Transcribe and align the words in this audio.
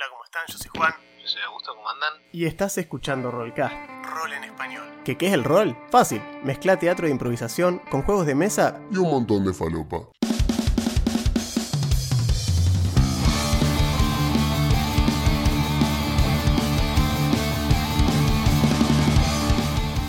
Hola, 0.00 0.08
¿cómo 0.12 0.24
están? 0.24 0.42
Yo 0.48 0.56
soy 0.56 0.70
Juan. 0.78 0.94
Yo 1.20 1.28
soy 1.28 1.42
Augusto, 1.42 1.74
¿cómo 1.74 1.90
andan? 1.90 2.14
Y 2.32 2.46
estás 2.46 2.78
escuchando 2.78 3.30
Rollcast. 3.30 3.74
Rol 4.02 4.32
en 4.32 4.44
español. 4.44 4.88
¿Qué, 5.04 5.18
¿Qué 5.18 5.26
es 5.26 5.34
el 5.34 5.44
rol? 5.44 5.76
Fácil. 5.90 6.22
Mezcla 6.42 6.78
teatro 6.78 7.04
de 7.04 7.12
improvisación 7.12 7.82
con 7.90 8.00
juegos 8.00 8.24
de 8.24 8.34
mesa 8.34 8.80
y 8.90 8.96
un 8.96 9.10
montón 9.10 9.44
de 9.44 9.52
falopa. 9.52 10.08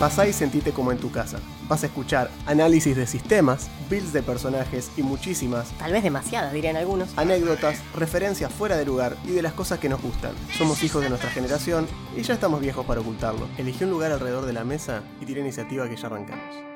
Pasá 0.02 0.26
y 0.26 0.32
sentite 0.32 0.72
como 0.72 0.90
en 0.90 0.98
tu 0.98 1.12
casa. 1.12 1.38
Vas 1.68 1.84
a 1.84 1.86
escuchar 1.86 2.28
análisis 2.46 2.96
de 2.96 3.06
sistemas, 3.06 3.70
builds 3.88 4.12
de 4.12 4.20
personajes 4.20 4.90
y 4.96 5.04
muchísimas 5.04 5.70
Tal 5.78 5.92
vez 5.92 6.02
demasiadas, 6.02 6.52
dirían 6.52 6.74
algunos. 6.74 7.16
anécdotas, 7.16 7.80
referencias 7.94 8.52
fuera 8.52 8.76
de 8.76 8.84
lugar 8.84 9.16
y 9.24 9.30
de 9.30 9.42
las 9.42 9.52
cosas 9.52 9.78
que 9.78 9.88
nos 9.88 10.02
gustan. 10.02 10.32
Somos 10.58 10.82
hijos 10.82 11.04
de 11.04 11.08
nuestra 11.08 11.30
generación 11.30 11.86
y 12.16 12.22
ya 12.22 12.34
estamos 12.34 12.60
viejos 12.60 12.84
para 12.84 13.00
ocultarlo. 13.00 13.46
Elegí 13.58 13.84
un 13.84 13.90
lugar 13.90 14.10
alrededor 14.10 14.44
de 14.44 14.54
la 14.54 14.64
mesa 14.64 15.04
y 15.20 15.24
tira 15.24 15.38
iniciativa 15.38 15.88
que 15.88 15.94
ya 15.94 16.08
arrancamos. 16.08 16.71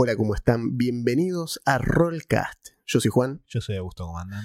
Hola, 0.00 0.14
¿cómo 0.14 0.36
están? 0.36 0.78
Bienvenidos 0.78 1.60
a 1.64 1.78
Rollcast. 1.78 2.68
Yo 2.86 3.00
soy 3.00 3.10
Juan, 3.10 3.42
Yo 3.48 3.60
soy 3.60 3.74
Augusto, 3.78 4.04
¿cómo 4.06 4.20
andan? 4.20 4.44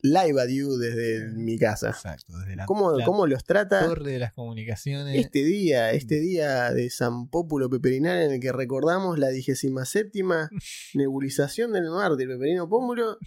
live 0.00 0.40
a 0.40 0.46
you 0.48 0.76
desde 0.76 1.28
mi 1.28 1.56
casa. 1.56 1.90
Exacto, 1.90 2.36
desde 2.36 2.56
la, 2.56 2.66
¿Cómo, 2.66 2.96
la 2.96 3.04
cómo 3.04 3.28
los 3.28 3.44
trata? 3.44 3.86
torre 3.86 4.10
de 4.10 4.18
las 4.18 4.32
comunicaciones. 4.32 5.16
Este 5.16 5.44
día, 5.44 5.92
este 5.92 6.18
día 6.18 6.72
de 6.72 6.90
San 6.90 7.28
Pópulo 7.28 7.70
Peperinal 7.70 8.20
en 8.22 8.32
el 8.32 8.40
que 8.40 8.50
recordamos 8.50 9.20
la 9.20 9.28
27 9.28 9.72
nebulización 10.94 11.72
del 11.72 11.88
mar 11.88 12.16
del 12.16 12.26
Peperino 12.26 12.68
Pómulo 12.68 13.18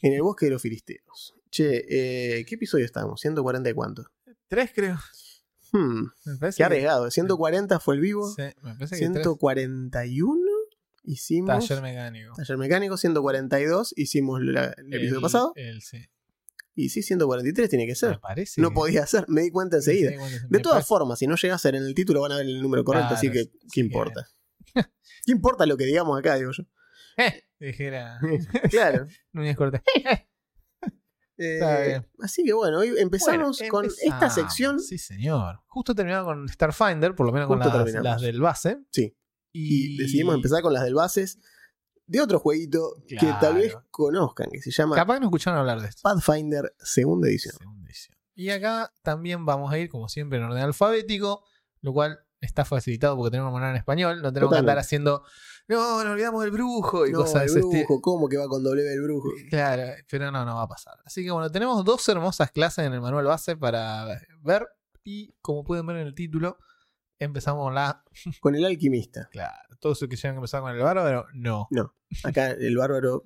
en 0.00 0.12
el 0.14 0.22
bosque 0.22 0.46
de 0.46 0.52
los 0.52 0.62
filisteos. 0.62 1.34
Che, 1.50 1.84
eh, 1.86 2.46
¿qué 2.46 2.54
episodio 2.54 2.86
estamos? 2.86 3.22
¿140 3.22 3.70
y 3.70 3.74
cuánto? 3.74 4.10
Tres, 4.48 4.70
creo. 4.74 4.98
Hmm, 5.76 6.04
Me 6.40 6.50
qué 6.56 6.62
arriesgado. 6.64 7.10
140 7.10 7.80
fue 7.80 7.96
el 7.96 8.00
vivo. 8.00 8.32
Sí, 8.32 8.42
me 8.62 8.74
parece 8.74 8.96
que 8.96 9.10
tres. 9.10 9.24
141 9.24 10.40
hicimos. 11.02 11.66
Taller 11.66 11.82
mecánico. 11.82 12.32
Taller 12.36 12.58
mecánico, 12.58 12.96
142 12.96 13.92
hicimos 13.96 14.40
la- 14.42 14.72
el 14.76 14.94
episodio 14.94 15.20
pasado. 15.20 15.52
El, 15.56 15.82
sí. 15.82 16.06
Y 16.76 16.88
sí, 16.90 17.02
143 17.02 17.68
tiene 17.68 17.86
que 17.86 17.92
Me 17.92 17.96
ser. 17.96 18.20
parece. 18.20 18.60
No 18.60 18.72
podía 18.72 19.04
ser, 19.06 19.24
me 19.28 19.42
di 19.42 19.50
cuenta 19.50 19.76
enseguida. 19.76 20.10
Sí, 20.10 20.16
De 20.16 20.46
me 20.48 20.58
todas 20.60 20.86
formas, 20.86 21.18
si 21.18 21.26
no 21.26 21.36
llega 21.36 21.54
a 21.54 21.58
ser 21.58 21.74
en 21.74 21.84
el 21.84 21.94
título, 21.94 22.20
van 22.20 22.32
a 22.32 22.36
ver 22.36 22.46
el 22.46 22.62
número 22.62 22.84
correcto, 22.84 23.08
Claro, 23.08 23.18
así 23.18 23.30
que, 23.30 23.50
¿qué 23.72 23.80
importa? 23.80 24.28
¿Qué 24.74 25.32
importa 25.32 25.66
lo 25.66 25.76
que 25.76 25.84
digamos 25.86 26.18
acá, 26.18 26.36
digo 26.36 26.50
yo? 26.52 26.64
Eh, 27.16 27.44
dijera 27.60 28.18
Claro. 28.70 29.06
Núñez 29.32 29.56
Cortés. 29.56 29.82
Eh, 31.36 32.00
así 32.20 32.44
que 32.44 32.52
bueno, 32.52 32.78
hoy 32.78 32.94
empezamos 32.96 33.58
Bueno, 33.58 33.70
con 33.70 33.86
esta 33.86 34.30
sección. 34.30 34.78
Sí, 34.80 34.98
señor. 34.98 35.60
Justo 35.66 35.94
terminamos 35.94 36.26
con 36.26 36.48
Starfinder, 36.48 37.14
por 37.14 37.26
lo 37.26 37.32
menos 37.32 37.48
con 37.48 37.58
las, 37.58 38.20
del 38.20 38.40
base. 38.40 38.78
Sí. 38.90 39.16
Y 39.52 39.96
decidimos 39.96 40.34
empezar 40.34 40.62
con 40.62 40.72
las 40.72 40.84
del 40.84 40.94
bases 40.94 41.38
de 42.06 42.20
otro 42.20 42.38
jueguito 42.38 42.96
que 43.06 43.16
tal 43.40 43.56
vez 43.56 43.76
conozcan, 43.90 44.48
que 44.50 44.60
se 44.60 44.70
llama 44.70 44.94
Capaz 44.94 45.14
que 45.14 45.20
no 45.20 45.26
escucharon 45.26 45.60
hablar 45.60 45.80
de 45.80 45.88
esto. 45.88 46.02
Pathfinder 46.02 46.74
segunda 46.78 47.28
edición. 47.28 47.54
Segunda 47.56 47.88
edición. 47.88 48.16
Y 48.34 48.50
acá 48.50 48.92
también 49.02 49.46
vamos 49.46 49.72
a 49.72 49.78
ir, 49.78 49.88
como 49.88 50.08
siempre, 50.08 50.38
en 50.38 50.44
orden 50.44 50.62
alfabético, 50.62 51.44
lo 51.80 51.92
cual 51.92 52.18
está 52.40 52.64
facilitado 52.64 53.16
porque 53.16 53.30
tenemos 53.30 53.50
que 53.50 53.54
poner 53.54 53.70
en 53.70 53.76
español. 53.76 54.22
No 54.22 54.32
tenemos 54.32 54.52
que 54.52 54.58
andar 54.58 54.78
haciendo, 54.78 55.24
no, 55.68 56.04
nos 56.04 56.12
olvidamos 56.12 56.42
del 56.42 56.50
brujo 56.50 57.06
y 57.06 57.12
No, 57.12 57.20
cosas 57.20 57.34
de 57.34 57.40
el 57.44 57.50
ese 57.50 57.60
brujo. 57.60 58.00
¿cómo 58.00 58.28
que 58.28 58.36
va 58.36 58.48
con 58.48 58.62
W 58.62 58.92
el 58.92 59.02
brujo? 59.02 59.30
Claro, 59.48 59.82
pero 60.10 60.30
no, 60.30 60.44
no 60.44 60.56
va 60.56 60.62
a 60.62 60.68
pasar. 60.68 60.98
Así 61.04 61.24
que 61.24 61.30
bueno, 61.30 61.50
tenemos 61.50 61.84
dos 61.84 62.06
hermosas 62.08 62.50
clases 62.50 62.86
en 62.86 62.92
el 62.92 63.00
manual 63.00 63.24
base 63.24 63.56
para 63.56 64.04
ver. 64.42 64.68
Y 65.04 65.34
como 65.40 65.64
pueden 65.64 65.86
ver 65.86 65.96
en 65.96 66.06
el 66.06 66.14
título, 66.14 66.58
empezamos 67.18 67.64
con 67.64 67.74
la. 67.74 68.04
Con 68.40 68.54
el 68.54 68.64
alquimista. 68.64 69.28
Claro, 69.30 69.76
todos 69.80 70.00
los 70.00 70.08
que 70.08 70.14
quisieran 70.14 70.36
empezar 70.36 70.62
con 70.62 70.72
el 70.72 70.82
bárbaro, 70.82 71.26
no. 71.34 71.68
Acá 72.22 72.50
el 72.50 72.76
bárbaro 72.76 73.24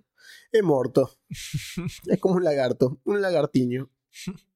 es 0.52 0.62
morto. 0.62 1.18
Es 2.06 2.20
como 2.20 2.36
un 2.36 2.44
lagarto, 2.44 3.00
un 3.04 3.20
lagartiño. 3.20 3.90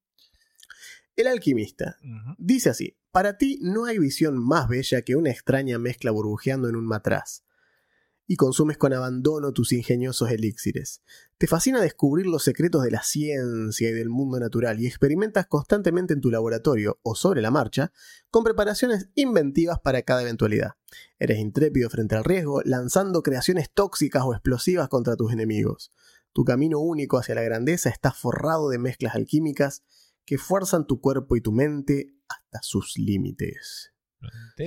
El 1.14 1.26
alquimista. 1.26 1.98
Dice 2.38 2.70
así, 2.70 2.96
para 3.10 3.36
ti 3.36 3.58
no 3.60 3.84
hay 3.84 3.98
visión 3.98 4.38
más 4.38 4.66
bella 4.66 5.02
que 5.02 5.14
una 5.14 5.30
extraña 5.30 5.78
mezcla 5.78 6.10
burbujeando 6.10 6.70
en 6.70 6.76
un 6.76 6.86
matraz. 6.86 7.44
Y 8.26 8.36
consumes 8.36 8.78
con 8.78 8.92
abandono 8.92 9.52
tus 9.52 9.72
ingeniosos 9.72 10.30
elixires. 10.30 11.02
Te 11.38 11.46
fascina 11.46 11.80
descubrir 11.80 12.26
los 12.26 12.44
secretos 12.44 12.82
de 12.84 12.90
la 12.90 13.02
ciencia 13.02 13.90
y 13.90 13.92
del 13.92 14.08
mundo 14.08 14.38
natural 14.38 14.80
y 14.80 14.86
experimentas 14.86 15.46
constantemente 15.46 16.14
en 16.14 16.20
tu 16.20 16.30
laboratorio 16.30 17.00
o 17.02 17.14
sobre 17.14 17.42
la 17.42 17.50
marcha 17.50 17.92
con 18.30 18.44
preparaciones 18.44 19.08
inventivas 19.14 19.80
para 19.80 20.02
cada 20.02 20.22
eventualidad. 20.22 20.74
Eres 21.18 21.38
intrépido 21.38 21.90
frente 21.90 22.14
al 22.14 22.24
riesgo, 22.24 22.62
lanzando 22.64 23.22
creaciones 23.22 23.70
tóxicas 23.72 24.22
o 24.24 24.32
explosivas 24.32 24.88
contra 24.88 25.16
tus 25.16 25.32
enemigos. 25.32 25.90
Tu 26.32 26.44
camino 26.44 26.78
único 26.78 27.18
hacia 27.18 27.34
la 27.34 27.42
grandeza 27.42 27.90
está 27.90 28.12
forrado 28.12 28.70
de 28.70 28.78
mezclas 28.78 29.14
alquímicas 29.14 29.82
que 30.24 30.38
fuerzan 30.38 30.86
tu 30.86 31.00
cuerpo 31.00 31.36
y 31.36 31.40
tu 31.40 31.52
mente 31.52 32.14
hasta 32.28 32.62
sus 32.62 32.96
límites. 32.96 33.91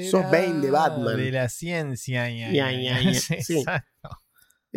Sos 0.09 0.23
Bane 0.31 0.61
de 0.61 0.71
Batman. 0.71 1.17
De 1.17 1.31
la 1.31 1.49
ciencia. 1.49 2.29
Sí. 3.43 3.57
Exacto. 3.59 4.09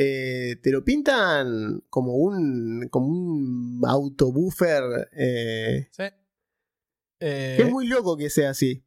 Eh, 0.00 0.56
te 0.62 0.70
lo 0.70 0.84
pintan 0.84 1.82
como 1.90 2.14
un, 2.14 2.86
como 2.90 3.06
un 3.08 3.80
autobuffer. 3.86 5.08
eh, 5.12 5.88
Sí. 5.90 6.04
Eh, 7.20 7.54
que 7.56 7.62
es 7.64 7.70
muy 7.70 7.86
loco 7.88 8.16
que 8.16 8.30
sea 8.30 8.50
así. 8.50 8.84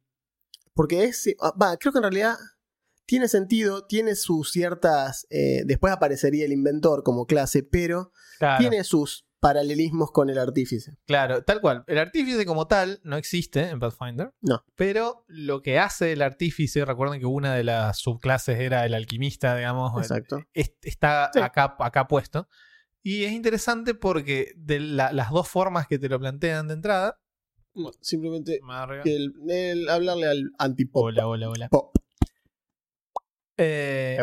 Porque 0.74 1.04
es. 1.04 1.28
ah, 1.40 1.52
Va, 1.60 1.76
creo 1.76 1.92
que 1.92 1.98
en 1.98 2.04
realidad 2.04 2.36
tiene 3.04 3.28
sentido, 3.28 3.86
tiene 3.86 4.14
sus 4.14 4.52
ciertas. 4.52 5.26
eh, 5.28 5.64
después 5.66 5.92
aparecería 5.92 6.46
el 6.46 6.52
inventor 6.52 7.02
como 7.02 7.26
clase, 7.26 7.62
pero 7.62 8.10
claro, 8.38 8.58
tiene 8.58 8.82
sus 8.84 9.26
paralelismos 9.42 10.12
con 10.12 10.30
el 10.30 10.38
artífice. 10.38 10.96
claro, 11.04 11.42
tal 11.42 11.60
cual. 11.60 11.82
El 11.88 11.98
artífice 11.98 12.46
como 12.46 12.68
tal 12.68 13.00
no 13.02 13.16
existe 13.16 13.68
en 13.70 13.80
Pathfinder. 13.80 14.32
No. 14.40 14.64
Pero 14.76 15.24
lo 15.26 15.62
que 15.62 15.80
hace 15.80 16.12
el 16.12 16.22
artífice, 16.22 16.84
recuerden 16.84 17.18
que 17.18 17.26
una 17.26 17.52
de 17.56 17.64
las 17.64 17.98
subclases 17.98 18.60
era 18.60 18.86
el 18.86 18.94
alquimista, 18.94 19.56
digamos. 19.56 19.92
el- 19.96 20.02
Exacto. 20.02 20.38
es- 20.54 20.74
está 20.82 21.30
Sí. 21.34 21.40
acá, 21.40 21.74
acá 21.80 22.06
puesto. 22.06 22.48
Y 23.02 23.24
es 23.24 23.32
interesante 23.32 23.94
porque 23.94 24.52
de 24.56 24.78
la- 24.78 25.12
las 25.12 25.30
dos 25.32 25.48
formas 25.48 25.88
que 25.88 25.98
te 25.98 26.08
lo 26.08 26.20
plantean 26.20 26.68
de 26.68 26.74
entrada. 26.74 27.18
Simplemente 28.00 28.60
el, 29.04 29.32
el 29.50 29.88
hablarle 29.88 30.26
al 30.28 30.50
antipop. 30.58 31.04
Hola, 31.06 31.26
hola, 31.26 31.48
hola. 31.50 31.68
Pop. 31.68 31.96
Eh. 33.56 34.18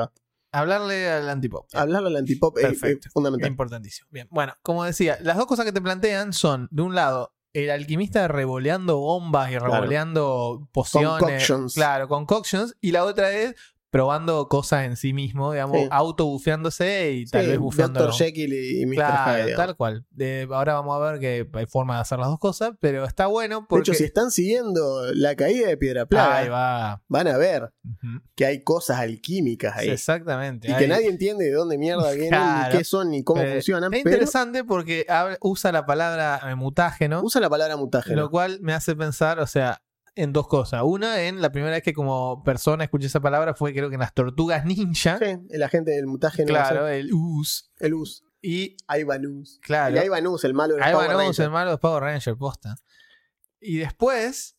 Hablarle 0.51 1.09
al 1.09 1.29
antipop. 1.29 1.67
Hablarle 1.73 2.07
al 2.09 2.15
antipop 2.17 2.57
es- 2.57 2.63
es, 2.65 2.69
Perfecto. 2.79 3.09
fundamental. 3.11 3.49
Importantísimo. 3.49 4.07
Bien. 4.11 4.27
Bueno, 4.31 4.55
como 4.61 4.83
decía, 4.83 5.17
las 5.21 5.37
dos 5.37 5.45
cosas 5.45 5.65
que 5.65 5.71
te 5.71 5.81
plantean 5.81 6.33
son, 6.33 6.67
de 6.71 6.81
un 6.81 6.95
lado, 6.95 7.33
el 7.53 7.69
alquimista 7.71 8.27
revoleando 8.27 8.97
bombas 8.97 9.51
y 9.51 9.57
revoleando 9.57 10.67
pociones. 10.71 11.19
Concoctions. 11.19 11.73
Claro, 11.73 12.07
concoctions. 12.07 12.75
Y 12.81 12.91
la 12.91 13.03
otra 13.05 13.31
es 13.31 13.55
probando 13.91 14.47
cosas 14.47 14.85
en 14.85 14.95
sí 14.97 15.13
mismo, 15.13 15.51
digamos, 15.51 15.77
Sí. 15.81 15.87
auto-bufeándose 15.91 17.11
y 17.13 17.25
tal 17.25 17.43
Sí, 17.45 17.49
vez 17.51 17.59
bufeando. 17.59 17.99
Dr. 18.01 18.13
Jekyll 18.13 18.53
y 18.53 18.85
Mr. 18.85 18.95
Claro, 18.95 19.43
Hyde. 19.47 19.55
tal 19.55 19.75
cual. 19.75 20.05
De- 20.11 20.47
ahora 20.51 20.75
vamos 20.75 20.95
a 20.95 21.11
ver 21.11 21.19
que 21.19 21.47
hay 21.53 21.65
forma 21.65 21.95
de 21.95 22.01
hacer 22.01 22.19
las 22.19 22.27
dos 22.29 22.39
cosas, 22.39 22.71
pero 22.79 23.05
está 23.05 23.27
bueno 23.27 23.61
De 23.61 23.65
porque. 23.67 23.91
hecho, 23.91 23.97
si 23.97 24.03
están 24.03 24.31
siguiendo 24.31 25.11
la 25.13 25.35
caída 25.35 25.67
de 25.67 25.77
Piedra 25.77 26.05
Plaga, 26.05 26.49
va. 26.49 27.01
van 27.07 27.27
a 27.27 27.37
ver 27.37 27.71
que 28.35 28.45
hay 28.45 28.63
cosas 28.63 28.99
alquímicas 28.99 29.75
ahí. 29.77 29.89
Exactamente. 29.89 30.67
y 30.69 30.71
ahí. 30.71 30.79
que 30.79 30.87
nadie 30.87 31.07
entiende 31.09 31.45
de 31.45 31.51
dónde 31.51 31.77
mierda 31.77 32.11
vienen, 32.11 32.29
Claro. 32.29 32.71
ni 32.71 32.77
qué 32.77 32.83
son, 32.83 33.09
ni 33.09 33.23
cómo 33.23 33.41
Eh, 33.41 33.53
funcionan. 33.53 33.93
Es 33.93 34.03
Pero 34.03 34.15
interesante 34.15 34.63
porque 34.63 35.05
usa 35.41 35.71
la 35.71 35.85
palabra 35.85 36.39
eh, 36.49 36.55
mutágeno. 36.55 37.21
usa 37.23 37.41
la 37.41 37.49
palabra 37.49 37.75
mutágeno. 37.77 38.15
Lo 38.21 38.29
cual 38.29 38.59
me 38.61 38.73
hace 38.73 38.95
pensar, 38.95 39.39
o 39.39 39.47
sea, 39.47 39.81
en 40.15 40.33
dos 40.33 40.47
cosas. 40.47 40.81
Una, 40.83 41.23
en 41.23 41.41
la 41.41 41.51
primera 41.51 41.73
vez 41.73 41.83
que 41.83 41.93
como 41.93 42.43
persona 42.43 42.83
escuché 42.83 43.07
esa 43.07 43.19
palabra 43.19 43.53
fue 43.53 43.73
creo 43.73 43.89
que 43.89 43.95
en 43.95 44.01
las 44.01 44.13
tortugas 44.13 44.65
ninja. 44.65 45.17
Sí, 45.19 45.37
el 45.49 45.63
agente 45.63 45.91
del 45.91 46.07
mutágeno. 46.07 46.47
claro, 46.47 46.87
el 46.87 47.13
US. 47.13 47.71
El 47.79 47.93
US. 47.93 48.23
Y 48.41 48.77
Ivanus. 48.97 49.59
claro, 49.61 49.97
El 49.97 50.05
Ivanus, 50.05 50.43
el 50.45 50.53
malo 50.53 50.75
de 50.75 50.79
los 50.79 50.91
Power 50.91 51.09
Rangers. 51.09 51.39
el 51.39 51.49
malo 51.49 51.71
de 51.71 51.77
Power 51.77 52.03
Ranger, 52.03 52.37
posta. 52.37 52.75
Y 53.59 53.77
después, 53.77 54.55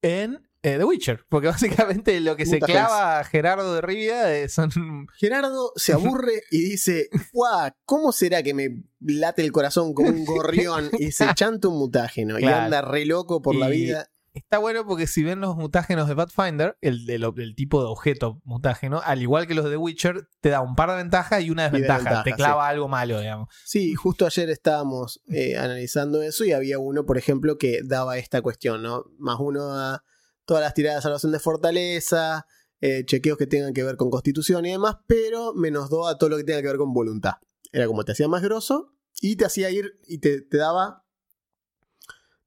en 0.00 0.48
eh, 0.62 0.76
The 0.76 0.84
Witcher. 0.84 1.24
Porque 1.28 1.46
básicamente 1.48 2.20
lo 2.20 2.36
que 2.36 2.46
se 2.46 2.60
clava 2.60 3.20
a 3.20 3.24
Gerardo 3.24 3.74
de 3.74 3.80
Rivia 3.80 4.36
eh, 4.36 4.48
son. 4.48 4.70
Gerardo 5.18 5.72
se 5.76 5.92
aburre 5.92 6.42
y 6.50 6.62
dice, 6.62 7.08
¡guau! 7.32 7.70
¿Cómo 7.84 8.12
será 8.12 8.42
que 8.42 8.54
me 8.54 8.84
late 9.00 9.42
el 9.42 9.52
corazón 9.52 9.94
como 9.94 10.10
un 10.10 10.24
gorrión 10.24 10.90
y 10.98 11.12
se 11.12 11.32
chanta 11.34 11.68
un 11.68 11.78
mutágeno? 11.78 12.38
Y 12.38 12.44
anda 12.44 12.82
re 12.82 13.06
loco 13.06 13.42
por 13.42 13.54
la 13.54 13.68
vida. 13.68 14.10
Está 14.32 14.58
bueno 14.58 14.86
porque 14.86 15.06
si 15.08 15.22
ven 15.24 15.40
los 15.40 15.56
mutágenos 15.56 16.08
de 16.08 16.14
Pathfinder, 16.14 16.76
el, 16.80 17.04
del- 17.04 17.24
el 17.36 17.54
tipo 17.56 17.80
de 17.82 17.88
objeto 17.88 18.40
mutágeno, 18.44 19.00
al 19.04 19.22
igual 19.22 19.46
que 19.46 19.54
los 19.54 19.64
de 19.64 19.72
The 19.72 19.76
Witcher, 19.76 20.28
te 20.40 20.50
da 20.50 20.60
un 20.60 20.76
par 20.76 20.90
de 20.90 20.96
ventajas 20.96 21.42
y 21.42 21.50
una 21.50 21.64
desventaja. 21.64 21.98
desventaja, 21.98 22.22
te 22.24 22.32
clava 22.34 22.68
algo 22.68 22.86
malo, 22.88 23.18
digamos. 23.20 23.48
Sí, 23.64 23.94
justo 23.94 24.26
ayer 24.26 24.48
estábamos 24.50 25.20
eh, 25.28 25.56
analizando 25.56 26.22
eso 26.22 26.44
y 26.44 26.52
había 26.52 26.78
uno, 26.78 27.04
por 27.06 27.18
ejemplo, 27.18 27.58
que 27.58 27.80
daba 27.84 28.18
esta 28.18 28.40
cuestión, 28.40 28.82
¿no? 28.82 29.04
Más 29.18 29.36
uno 29.40 29.72
a 29.74 30.04
todas 30.44 30.62
las 30.62 30.74
tiradas 30.74 30.98
de 30.98 31.02
salvación 31.02 31.32
de 31.32 31.38
fortaleza, 31.40 32.46
eh, 32.80 33.04
chequeos 33.04 33.36
que 33.36 33.46
tengan 33.46 33.72
que 33.74 33.82
ver 33.82 33.96
con 33.96 34.10
constitución 34.10 34.64
y 34.64 34.70
demás, 34.70 34.96
pero 35.06 35.54
menos 35.54 35.90
dos 35.90 36.08
a 36.08 36.18
todo 36.18 36.30
lo 36.30 36.36
que 36.36 36.44
tenga 36.44 36.60
que 36.62 36.68
ver 36.68 36.76
con 36.76 36.92
voluntad. 36.92 37.34
Era 37.72 37.86
como 37.86 38.04
te 38.04 38.12
hacía 38.12 38.26
más 38.28 38.42
grosso 38.42 38.94
y 39.20 39.36
te 39.36 39.44
hacía 39.44 39.70
ir 39.70 39.98
y 40.06 40.18
te, 40.18 40.40
te 40.40 40.56
daba. 40.56 41.04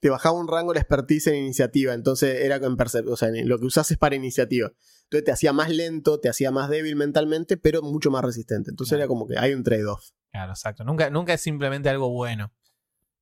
Te 0.03 0.09
bajaba 0.09 0.38
un 0.38 0.50
rango 0.50 0.73
la 0.73 0.81
expertise 0.81 1.27
en 1.27 1.35
iniciativa, 1.35 1.94
entonces 1.94 2.41
era 2.41 2.57
en 2.57 2.75
o 3.07 3.15
sea, 3.15 3.29
en 3.29 3.47
lo 3.47 3.57
que 3.57 3.65
usases 3.67 3.97
para 3.97 4.17
iniciativa. 4.17 4.69
Entonces 5.03 5.23
te 5.23 5.31
hacía 5.31 5.53
más 5.53 5.69
lento, 5.69 6.19
te 6.19 6.27
hacía 6.27 6.51
más 6.51 6.69
débil 6.69 6.97
mentalmente, 6.97 7.55
pero 7.55 7.81
mucho 7.81 8.11
más 8.11 8.21
resistente. 8.21 8.69
Entonces 8.69 8.89
Claro. 8.97 9.03
era 9.03 9.07
como 9.07 9.27
que 9.29 9.39
hay 9.39 9.53
un 9.53 9.63
trade-off. 9.63 10.09
Claro, 10.29 10.51
exacto. 10.51 10.83
Nunca, 10.83 11.09
nunca 11.09 11.33
es 11.33 11.39
simplemente 11.39 11.88
algo 11.88 12.09
bueno. 12.09 12.51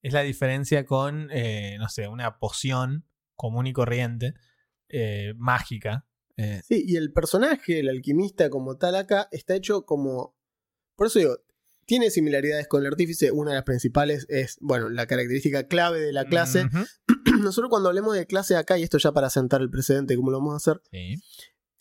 Es 0.02 0.12
la 0.14 0.22
diferencia 0.24 0.84
con, 0.88 1.30
eh, 1.32 1.78
no 1.78 1.88
sé, 1.88 2.08
una 2.08 2.40
poción 2.40 3.06
común 3.36 3.68
y 3.68 3.74
corriente, 3.74 4.34
eh, 4.90 5.36
mágica. 5.38 6.08
Eh, 6.36 6.64
Sí, 6.68 6.84
y 6.88 6.96
el 6.96 7.14
personaje, 7.14 7.82
el 7.82 7.90
alquimista 7.90 8.50
como 8.50 8.78
tal 8.78 8.96
acá, 8.96 9.28
está 9.32 9.54
hecho 9.54 9.86
como... 9.86 10.36
Por 10.96 11.06
eso 11.06 11.20
digo, 11.20 11.38
tiene 11.92 12.10
similaridades 12.10 12.70
con 12.70 12.80
el 12.86 12.88
artífice. 12.88 13.34
Una 13.34 13.52
de 13.52 13.56
las 13.58 13.66
principales 13.66 14.26
es, 14.30 14.56
bueno, 14.62 14.88
la 14.88 15.08
característica 15.08 15.68
clave 15.68 16.00
de 16.00 16.14
la 16.14 16.24
clase. 16.24 16.70
Nosotros 17.42 17.70
cuando 17.70 17.90
hablemos 17.90 18.16
de 18.16 18.26
clase 18.26 18.56
acá, 18.56 18.78
y 18.78 18.84
esto 18.84 18.98
ya 18.98 19.12
para 19.12 19.30
sentar 19.30 19.60
el 19.60 19.70
precedente, 19.70 20.16
cómo 20.16 20.32
lo 20.32 20.38
vamos 20.38 20.54
a 20.54 20.56
hacer, 20.56 20.82
sí. 20.90 21.22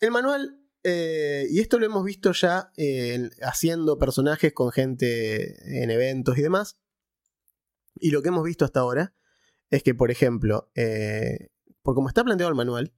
el 0.01 0.11
manual, 0.11 0.59
eh, 0.83 1.47
y 1.49 1.61
esto 1.61 1.79
lo 1.79 1.85
hemos 1.85 2.03
visto 2.03 2.33
ya 2.33 2.73
eh, 2.75 3.13
en- 3.13 3.31
haciendo 3.41 3.97
personajes 3.99 4.51
con 4.51 4.73
gente 4.73 5.81
en 5.81 5.89
eventos 5.91 6.37
y 6.37 6.41
demás. 6.41 6.77
Y 7.95 8.11
lo 8.11 8.21
que 8.21 8.27
hemos 8.27 8.43
visto 8.43 8.65
hasta 8.65 8.81
ahora 8.81 9.15
es 9.69 9.81
que, 9.81 9.95
por 9.95 10.11
ejemplo, 10.11 10.69
eh, 10.75 11.51
por 11.83 11.95
como 11.95 12.09
está 12.09 12.25
planteado 12.25 12.49
el 12.49 12.57
manual, 12.57 12.93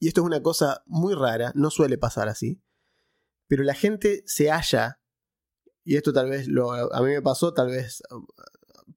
y 0.00 0.08
esto 0.08 0.22
es 0.22 0.26
una 0.26 0.42
cosa 0.42 0.82
muy 0.86 1.14
rara, 1.14 1.52
no 1.54 1.70
suele 1.70 1.98
pasar 1.98 2.28
así, 2.28 2.60
pero 3.46 3.62
la 3.62 3.74
gente 3.74 4.24
se 4.26 4.50
halla, 4.50 4.97
y 5.88 5.96
esto 5.96 6.12
tal 6.12 6.28
vez 6.28 6.46
lo, 6.48 6.70
a 6.70 7.00
mí 7.02 7.08
me 7.12 7.22
pasó, 7.22 7.54
tal 7.54 7.68
vez, 7.68 8.02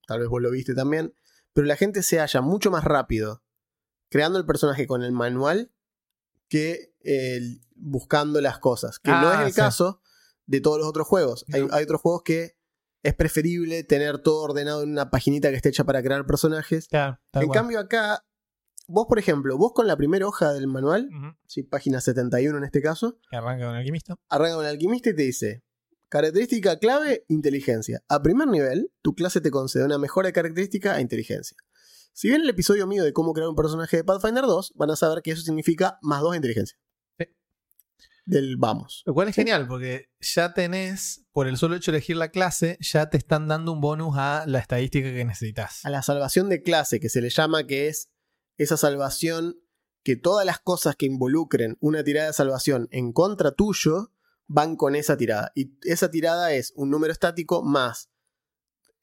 tal 0.08 0.20
vez 0.20 0.28
vos 0.28 0.42
lo 0.42 0.52
viste 0.52 0.74
también, 0.74 1.14
pero 1.54 1.66
la 1.66 1.76
gente 1.78 2.04
se 2.04 2.20
halla 2.20 2.42
mucho 2.42 2.70
más 2.72 2.84
rápido 2.84 3.44
creando 4.10 4.38
el 4.40 4.46
personaje 4.46 4.88
con 4.88 5.02
el 5.04 5.12
manual 5.14 5.72
que 6.50 6.94
el- 7.00 7.62
buscando 7.76 8.42
las 8.42 8.60
cosas. 8.60 9.00
Que 9.00 9.12
no 9.12 9.30
Ah, 9.30 9.36
es 9.36 9.48
el 9.48 9.54
sí. 9.54 9.62
caso 9.62 10.02
de 10.46 10.60
todos 10.60 10.78
los 10.80 10.88
otros 10.88 11.08
juegos. 11.08 11.46
Hay, 11.54 11.62
otros 11.84 12.02
juegos 12.02 12.24
que 12.24 12.58
es 13.04 13.16
preferible 13.16 13.84
tener 13.84 14.20
todo 14.20 14.44
ordenado 14.44 14.84
en 14.84 14.92
una 14.92 15.10
paginita 15.10 15.50
que 15.50 15.56
esté 15.56 15.70
hecha 15.70 15.86
para 15.86 16.04
crear 16.04 16.26
personajes. 16.26 16.88
Claro, 16.90 17.20
en 17.34 17.50
cambio 17.50 17.80
acá, 17.80 18.26
vos 18.88 19.06
por 19.08 19.18
ejemplo, 19.18 19.58
vos 19.58 19.72
con 19.74 19.88
la 19.88 19.96
primera 19.96 20.28
hoja 20.28 20.52
del 20.54 20.68
manual, 20.68 21.10
sí, 21.48 21.64
página 21.64 22.02
71 22.02 22.58
en 22.58 22.64
este 22.66 22.82
caso, 22.82 23.18
Que 23.30 23.38
arranca 23.38 23.64
con 23.66 23.74
el 23.76 23.80
alquimista. 23.80 24.16
arranca 24.30 24.56
con 24.56 24.66
el 24.66 24.72
alquimista 24.72 25.10
y 25.12 25.16
te 25.16 25.22
dice, 25.24 25.64
característica 26.12 26.78
clave, 26.78 27.24
inteligencia. 27.30 28.04
A 28.10 28.22
primer 28.22 28.46
nivel, 28.50 28.92
tu 29.02 29.16
clase 29.16 29.40
te 29.40 29.50
concede 29.50 29.86
una 29.86 29.98
mejora 29.98 30.28
de 30.28 30.34
característica 30.34 30.94
a 30.94 31.00
inteligencia. 31.00 31.56
Si 32.12 32.28
bien 32.28 32.42
el 32.42 32.50
episodio 32.50 32.86
mío 32.86 33.06
de 33.06 33.14
cómo 33.14 33.32
crear 33.32 33.48
un 33.48 33.56
personaje 33.56 33.96
de 33.96 34.04
Pathfinder 34.04 34.44
2, 34.44 34.74
van 34.76 34.92
a 34.92 34.98
saber 34.98 35.24
que 35.24 35.32
eso 35.32 35.42
significa 35.42 35.98
más 36.02 36.20
2 36.20 36.32
de 36.32 36.38
inteligencia. 36.38 36.78
Sí. 37.18 37.26
Del 38.26 38.58
vamos. 38.58 39.04
Lo 39.06 39.14
cual 39.14 39.30
es 39.30 39.36
genial 39.36 39.68
porque 39.70 40.10
ya 40.20 40.54
tenés, 40.54 41.24
por 41.32 41.48
el 41.48 41.56
solo 41.56 41.78
hecho 41.78 41.94
de 41.94 42.00
elegir 42.00 42.18
la 42.18 42.30
clase, 42.30 42.78
ya 42.82 43.10
te 43.10 43.16
están 43.16 43.48
dando 43.48 43.72
un 43.72 43.80
bonus 43.80 44.18
a 44.18 44.44
la 44.48 44.60
estadística 44.60 45.14
que 45.14 45.24
necesitas. 45.24 45.86
A 45.86 45.90
la 45.90 46.02
salvación 46.02 46.50
de 46.50 46.62
clase, 46.62 47.00
que 47.00 47.08
se 47.08 47.22
le 47.22 47.30
llama 47.30 47.66
que 47.66 47.88
es 47.88 48.10
esa 48.58 48.76
salvación 48.76 49.62
que 50.04 50.18
todas 50.18 50.46
las 50.46 50.60
cosas 50.60 50.98
que 50.98 51.06
involucren 51.06 51.78
una 51.80 52.04
tirada 52.04 52.28
de 52.28 52.34
salvación 52.34 52.90
en 52.92 53.14
contra 53.14 53.52
tuyo 53.52 54.12
van 54.48 54.76
con 54.76 54.96
esa 54.96 55.18
tirada. 55.18 55.52
Y 55.56 55.74
esa 55.84 56.12
tirada 56.12 56.54
es 56.54 56.74
un 56.76 56.90
número 56.90 57.12
estático 57.14 57.64
más 57.64 58.10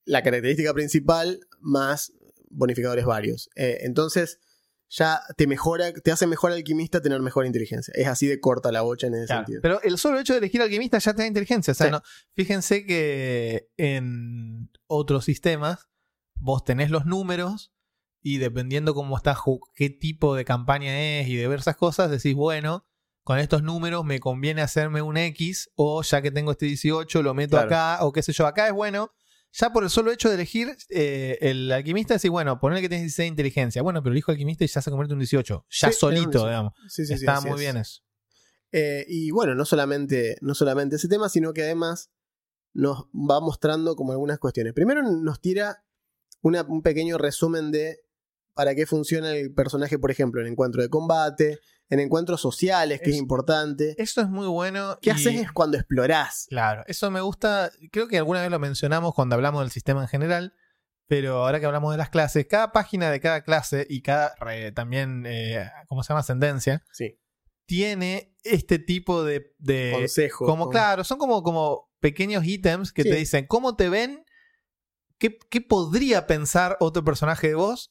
la 0.05 0.23
característica 0.23 0.73
principal 0.75 1.41
más 1.61 2.13
bonificadores 2.51 3.05
varios. 3.05 3.51
Eh, 3.57 3.79
entonces 3.83 4.41
ya 4.91 5.21
te 5.37 5.47
mejora, 5.47 5.93
te 5.93 6.11
hace 6.13 6.27
mejor 6.27 6.51
alquimista 6.53 7.03
tener 7.03 7.21
mejor 7.21 7.45
inteligencia. 7.45 7.93
Es 7.95 8.07
así 8.07 8.27
de 8.27 8.41
corta 8.41 8.73
la 8.73 8.81
bocha 8.81 9.07
en 9.09 9.15
ese 9.15 9.27
Claro, 9.27 9.41
sentido. 9.41 9.61
Pero 9.61 9.83
el 9.83 9.99
solo 9.99 10.19
hecho 10.19 10.33
de 10.33 10.39
elegir 10.39 10.63
alquimista 10.63 10.99
ya 10.99 11.13
te 11.15 11.23
da 11.23 11.29
inteligencia. 11.29 11.73
O 11.73 11.75
sea, 11.75 11.87
Sí. 11.89 11.93
no- 11.93 12.03
fíjense 12.35 12.87
que 12.87 13.69
en 13.77 14.71
otros 14.87 15.27
sistemas 15.27 15.89
vos 16.37 16.65
tenés 16.65 16.91
los 16.91 17.05
números 17.05 17.71
y 18.23 18.39
dependiendo 18.39 18.95
cómo 18.95 19.15
está, 19.19 19.35
ju- 19.35 19.61
qué 19.75 19.91
tipo 19.91 20.35
de 20.35 20.47
campaña 20.47 21.21
es 21.21 21.29
y 21.29 21.37
diversas 21.37 21.77
cosas, 21.77 22.11
decís, 22.11 22.35
bueno, 22.35 22.88
con 23.29 23.39
estos 23.39 23.63
números 23.63 24.07
me 24.07 24.21
conviene 24.21 24.63
hacerme 24.63 25.03
un 25.03 25.19
X 25.19 25.69
o 25.75 26.03
ya 26.03 26.23
que 26.23 26.31
tengo 26.31 26.53
este 26.53 26.65
18 26.65 27.23
lo 27.23 27.35
meto 27.35 27.57
Claro. 27.59 27.67
acá 27.67 27.99
o 28.07 28.11
qué 28.11 28.23
sé 28.23 28.33
yo, 28.33 28.47
acá 28.47 28.67
es 28.69 28.73
bueno. 28.73 29.11
Ya 29.53 29.71
por 29.71 29.85
el 29.85 29.91
solo 29.91 30.11
hecho 30.11 30.31
de 30.31 30.37
elegir 30.37 30.75
eh, 30.89 31.37
el 31.43 31.71
alquimista, 31.71 32.15
decís, 32.15 32.31
bueno, 32.31 32.59
ponerle 32.59 32.81
que 32.81 32.89
tienes 32.89 33.03
16 33.05 33.25
de 33.27 33.29
inteligencia. 33.29 33.83
Bueno, 33.83 34.03
pero 34.03 34.13
elijo 34.15 34.33
alquimista 34.33 34.65
y 34.65 34.69
ya 34.69 34.81
se 34.81 34.89
convierte 34.91 35.13
en 35.13 35.17
un 35.17 35.21
18. 35.21 35.67
Ya 35.69 35.93
Sí, 35.93 35.99
solito, 35.99 36.23
18. 36.31 36.47
digamos. 36.47 36.73
Sí, 36.89 37.05
sí, 37.05 37.07
sí, 37.09 37.25
Está 37.25 37.43
muy 37.43 37.51
es. 37.51 37.59
bien 37.61 37.77
eso. 37.77 38.01
Eh, 38.73 39.05
y 39.09 39.31
bueno, 39.31 39.55
no 39.55 39.67
solamente, 39.67 40.39
no 40.41 40.55
solamente 40.55 40.97
ese 40.97 41.09
tema, 41.09 41.29
sino 41.29 41.53
que 41.53 41.65
además 41.65 42.11
nos 42.73 43.05
va 43.13 43.41
mostrando 43.41 43.95
como 43.95 44.13
algunas 44.13 44.39
cuestiones. 44.39 44.73
Primero 44.73 45.03
nos 45.03 45.39
tira 45.43 45.85
una- 46.41 46.63
un 46.63 46.81
pequeño 46.81 47.19
resumen 47.19 47.73
de 47.73 47.99
para 48.55 48.75
qué 48.75 48.87
funciona 48.87 49.33
el 49.35 49.53
personaje, 49.53 49.99
por 49.99 50.11
ejemplo, 50.11 50.41
en 50.41 50.47
encuentro 50.49 50.81
de 50.83 50.89
combate, 50.89 51.59
en 51.91 52.01
encuentros 52.01 52.41
sociales, 52.41 53.01
que 53.01 53.11
es, 53.11 53.17
Es- 53.17 53.21
importante. 53.23 53.95
Eso 53.99 54.21
es 54.21 54.29
muy 54.29 54.47
bueno. 54.47 54.99
¿Qué 55.01 55.11
y- 55.11 55.13
haces 55.13 55.35
es 55.41 55.53
cuando 55.53 55.77
explorás? 55.79 56.47
Claro, 56.49 56.85
eso 56.87 57.11
me 57.11 57.21
gusta. 57.21 57.71
Creo 57.93 58.09
que 58.09 58.19
alguna 58.19 58.43
vez 58.43 58.51
lo 58.51 58.59
mencionamos 58.59 59.15
cuando 59.15 59.35
hablamos 59.35 59.63
del 59.63 59.71
sistema 59.71 60.03
en 60.03 60.09
general. 60.09 60.55
Pero 61.07 61.37
ahora 61.47 61.59
que 61.59 61.65
hablamos 61.65 61.91
de 61.93 61.97
las 61.97 62.11
clases, 62.11 62.47
cada 62.47 62.71
página 62.71 63.11
de 63.11 63.19
cada 63.19 63.43
clase 63.43 63.87
y 63.89 64.03
cada 64.03 64.35
también, 64.75 65.25
eh, 65.27 65.67
¿cómo 65.89 66.03
se 66.03 66.09
llama? 66.11 66.21
Ascendencia, 66.21 66.85
Sí. 66.93 67.19
tiene 67.65 68.37
este 68.45 68.79
tipo 68.79 69.25
de. 69.25 69.55
de- 69.59 69.93
Consejo. 69.95 70.45
como, 70.45 70.69
claro, 70.69 71.05
son 71.05 71.17
como, 71.17 71.43
como 71.43 71.91
pequeños 72.01 72.45
ítems 72.45 72.93
que 72.93 73.05
Sí. 73.05 73.09
te 73.11 73.17
dicen 73.17 73.47
cómo 73.47 73.75
te 73.75 73.89
ven, 73.89 74.23
qué, 75.17 75.39
qué 75.51 75.63
podría 75.63 76.27
pensar 76.27 76.77
otro 76.79 77.03
personaje 77.05 77.49
de 77.49 77.55
vos, 77.55 77.91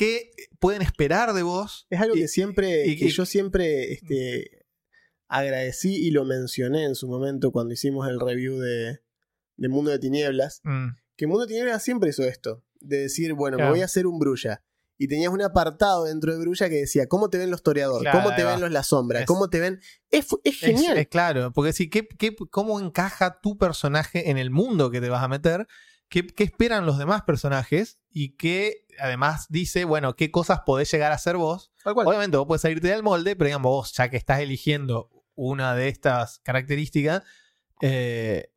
qué 0.00 0.30
pueden 0.58 0.82
esperar 0.82 1.32
de 1.34 1.42
vos. 1.42 1.86
Es 1.90 2.00
algo 2.00 2.16
Y- 2.16 2.20
que 2.20 2.28
siempre, 2.28 2.86
y- 2.86 2.98
que 2.98 3.06
y- 3.06 3.10
yo 3.10 3.26
siempre 3.26 3.92
este, 3.92 4.66
agradecí 5.28 5.94
y 5.94 6.10
lo 6.10 6.24
mencioné 6.24 6.84
en 6.84 6.94
su 6.94 7.06
momento 7.08 7.52
cuando 7.52 7.74
hicimos 7.74 8.08
el 8.08 8.18
review 8.20 8.58
de, 8.58 9.00
de 9.56 9.68
Mundo 9.68 9.90
de 9.90 9.98
Tinieblas. 9.98 10.60
Mm, 10.64 10.88
Que 11.16 11.26
Mundo 11.26 11.42
de 11.42 11.48
Tinieblas 11.48 11.82
siempre 11.84 12.10
hizo 12.10 12.24
esto. 12.24 12.64
De 12.80 12.96
decir, 13.02 13.34
bueno, 13.34 13.58
Claro. 13.58 13.70
me 13.70 13.74
voy 13.76 13.82
a 13.82 13.84
hacer 13.84 14.06
un 14.06 14.18
brulla. 14.18 14.64
Y 14.96 15.08
tenías 15.08 15.32
un 15.32 15.40
apartado 15.40 16.04
dentro 16.04 16.30
de 16.32 16.38
Brulla 16.40 16.68
que 16.68 16.74
decía, 16.76 17.06
¿cómo 17.06 17.30
te 17.30 17.38
ven 17.38 17.50
los 17.50 17.62
toreadores? 17.62 18.02
Claro, 18.02 18.22
¿Cómo 18.22 18.36
te 18.36 18.44
ven 18.44 18.60
los 18.60 18.70
La 18.70 18.82
Sombra? 18.82 19.20
Es- 19.20 19.26
¿Cómo 19.26 19.48
te 19.48 19.58
ven? 19.58 19.80
Es, 20.10 20.26
genial. 20.58 20.98
Es, 20.98 21.08
claro, 21.08 21.52
porque 21.54 21.72
sí, 21.72 21.88
¿qué, 21.88 22.06
qué, 22.18 22.36
cómo 22.50 22.78
encaja 22.80 23.40
tu 23.40 23.56
personaje 23.56 24.28
en 24.30 24.36
el 24.36 24.50
mundo 24.50 24.90
que 24.90 25.00
te 25.00 25.08
vas 25.08 25.22
a 25.22 25.28
meter? 25.28 25.66
¿Qué, 26.10 26.26
qué 26.26 26.44
esperan 26.44 26.84
los 26.84 26.98
demás 26.98 27.22
personajes? 27.22 27.98
Y 28.10 28.36
qué 28.36 28.84
además 28.98 29.46
dice, 29.48 29.84
bueno, 29.86 30.14
qué 30.16 30.30
cosas 30.30 30.60
podés 30.66 30.90
llegar 30.92 31.12
a 31.12 31.16
ser 31.18 31.36
vos. 31.38 31.72
Obviamente 32.08 32.36
vos 32.36 32.46
puedes 32.46 32.60
salirte 32.62 32.88
del 32.88 33.02
molde, 33.02 33.34
pero 33.36 33.46
digamos 33.46 33.70
vos, 33.70 33.92
ya 33.94 34.10
que 34.10 34.16
estás 34.18 34.40
eligiendo 34.40 35.08
una 35.36 35.74
de 35.74 35.88
estas 35.88 36.40
características, 36.40 37.22
eh, 37.80 38.52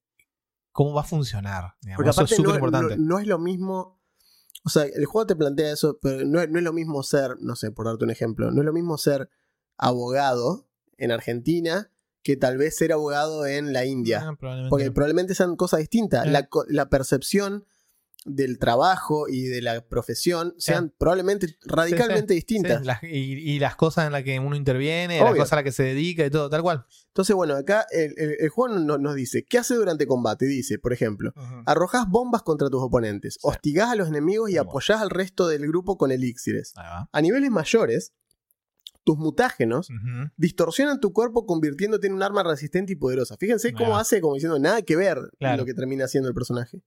¿cómo 0.73 0.93
va 0.93 1.01
a 1.01 1.05
funcionar? 1.05 1.75
Digamos, 1.81 1.97
Porque 1.97 2.09
eso 2.09 2.23
es 2.25 2.35
súper 2.35 2.55
importante. 2.55 2.97
no- 2.97 3.03
no 3.15 3.19
es 3.19 3.27
lo 3.27 3.39
mismo. 3.39 4.01
O 4.65 4.69
sea, 4.69 4.83
el 4.85 5.05
juego 5.05 5.27
te 5.27 5.35
plantea 5.35 5.71
eso, 5.71 5.99
pero 6.01 6.25
no, 6.25 6.45
no 6.47 6.57
es 6.57 6.63
lo 6.63 6.73
mismo 6.73 7.03
ser, 7.03 7.35
no 7.39 7.55
sé, 7.55 7.71
por 7.71 7.85
darte 7.85 8.03
un 8.03 8.11
ejemplo, 8.11 8.49
no 8.51 8.61
es 8.61 8.65
lo 8.65 8.73
mismo 8.73 8.97
ser 8.97 9.29
abogado 9.77 10.67
en 10.97 11.11
Argentina 11.11 11.91
que 12.23 12.37
tal 12.37 12.57
vez 12.57 12.75
ser 12.77 12.93
abogado 12.93 13.45
en 13.45 13.73
la 13.73 13.85
India. 13.85 14.21
Ah, 14.23 14.35
probablemente 14.39 14.69
Porque 14.69 14.91
probablemente 14.91 15.35
sean 15.35 15.55
cosas 15.55 15.79
distintas. 15.81 16.25
Eh. 16.25 16.31
La, 16.69 16.89
percepción 16.89 17.65
del 18.25 18.57
trabajo 18.57 19.27
y 19.27 19.43
de 19.47 19.61
la 19.61 19.85
profesión 19.85 20.55
sean 20.57 20.93
probablemente 20.97 21.57
radicalmente 21.65 22.33
Sí, 22.33 22.35
distintas. 22.35 22.85
Las- 22.85 23.03
y, 23.03 23.07
y 23.09 23.59
las 23.59 23.75
cosas 23.75 24.05
en 24.05 24.13
las 24.13 24.23
que 24.23 24.39
uno 24.39 24.55
interviene, 24.55 25.19
las 25.19 25.31
cosas 25.31 25.51
a 25.51 25.55
las 25.57 25.63
que 25.65 25.73
se 25.73 25.83
dedica 25.83 26.25
y 26.25 26.29
todo, 26.29 26.49
tal 26.49 26.61
cual. 26.61 26.85
Entonces, 27.07 27.35
bueno, 27.35 27.55
acá 27.57 27.85
el, 27.91 28.13
el- 28.17 28.37
el 28.39 28.47
juego 28.49 28.79
no- 28.79 28.97
nos 28.97 29.15
dice, 29.15 29.43
¿qué 29.43 29.57
hace 29.57 29.75
durante 29.75 30.07
combate? 30.07 30.45
Dice, 30.45 30.79
por 30.79 30.93
ejemplo, 30.93 31.33
arrojás 31.65 32.07
bombas 32.07 32.43
contra 32.43 32.69
tus 32.69 32.81
oponentes, 32.81 33.37
hostigás 33.41 33.89
a 33.89 33.95
los 33.95 34.07
enemigos 34.07 34.49
y 34.49 34.55
apoyás 34.57 35.01
al 35.01 35.09
resto 35.09 35.49
del 35.49 35.67
grupo 35.67 35.97
con 35.97 36.09
elixires. 36.11 36.71
A 36.77 37.21
niveles 37.21 37.51
mayores, 37.51 38.13
tus 39.03 39.17
mutágenos 39.17 39.89
Ujú. 39.89 40.31
distorsionan 40.37 40.99
tu 40.99 41.11
cuerpo 41.13 41.45
convirtiéndote 41.45 42.07
en 42.07 42.13
un 42.13 42.23
arma 42.23 42.43
resistente 42.43 42.93
y 42.93 42.95
poderosa. 42.95 43.35
Fíjense 43.37 43.73
cómo 43.73 43.97
hace 43.97 44.21
como 44.21 44.35
diciendo 44.35 44.57
nada 44.59 44.81
que 44.81 44.95
ver 44.95 45.17
Claro. 45.39 45.57
lo 45.57 45.65
que 45.65 45.73
termina 45.73 46.05
haciendo 46.05 46.29
el 46.29 46.35
personaje. 46.35 46.81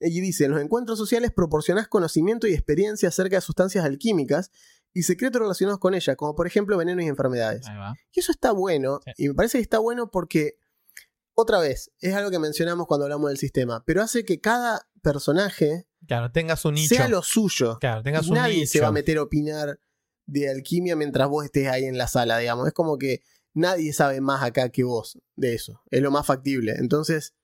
Y 0.00 0.20
dice, 0.20 0.46
en 0.46 0.52
los 0.52 0.60
encuentros 0.62 0.98
sociales 0.98 1.30
proporcionás 1.30 1.86
conocimiento 1.86 2.46
y 2.46 2.54
experiencia 2.54 3.08
acerca 3.10 3.36
de 3.36 3.42
sustancias 3.42 3.84
alquímicas 3.84 4.50
y 4.94 5.02
secretos 5.02 5.40
relacionados 5.40 5.78
con 5.78 5.94
ellas, 5.94 6.16
como 6.16 6.34
por 6.34 6.46
ejemplo 6.46 6.76
venenos 6.76 7.04
y 7.04 7.08
enfermedades. 7.08 7.66
Y 8.12 8.20
eso 8.20 8.32
está 8.32 8.50
bueno, 8.52 9.00
Sí. 9.04 9.12
y 9.24 9.28
me 9.28 9.34
parece 9.34 9.58
que 9.58 9.62
está 9.62 9.78
bueno 9.78 10.10
porque, 10.10 10.58
otra 11.34 11.60
vez, 11.60 11.92
es 12.00 12.14
algo 12.14 12.30
que 12.30 12.38
mencionamos 12.38 12.86
cuando 12.86 13.04
hablamos 13.04 13.28
del 13.28 13.38
sistema, 13.38 13.84
pero 13.84 14.02
hace 14.02 14.24
que 14.24 14.40
cada 14.40 14.88
personaje 15.02 15.86
Claro, 16.06 16.32
tengas 16.32 16.64
un 16.64 16.74
nicho. 16.74 16.94
sea 16.94 17.06
lo 17.08 17.22
suyo. 17.22 17.78
Claro, 17.78 18.02
tengas 18.02 18.26
Y 18.26 18.30
un 18.30 18.34
nadie 18.36 18.54
nicho. 18.56 18.72
se 18.72 18.80
va 18.80 18.88
a 18.88 18.92
meter 18.92 19.18
a 19.18 19.22
opinar 19.22 19.78
de 20.30 20.48
alquimia 20.50 20.96
mientras 20.96 21.28
vos 21.28 21.44
estés 21.44 21.68
ahí 21.68 21.84
en 21.84 21.98
la 21.98 22.08
sala, 22.08 22.38
digamos. 22.38 22.66
Es 22.68 22.72
como 22.74 22.98
que 22.98 23.20
nadie 23.54 23.92
sabe 23.92 24.20
más 24.20 24.42
acá 24.42 24.68
que 24.70 24.84
vos 24.84 25.18
de 25.36 25.54
eso. 25.54 25.82
Es 25.90 26.00
lo 26.02 26.10
más 26.10 26.26
factible. 26.26 26.74
Entonces, 26.78 27.34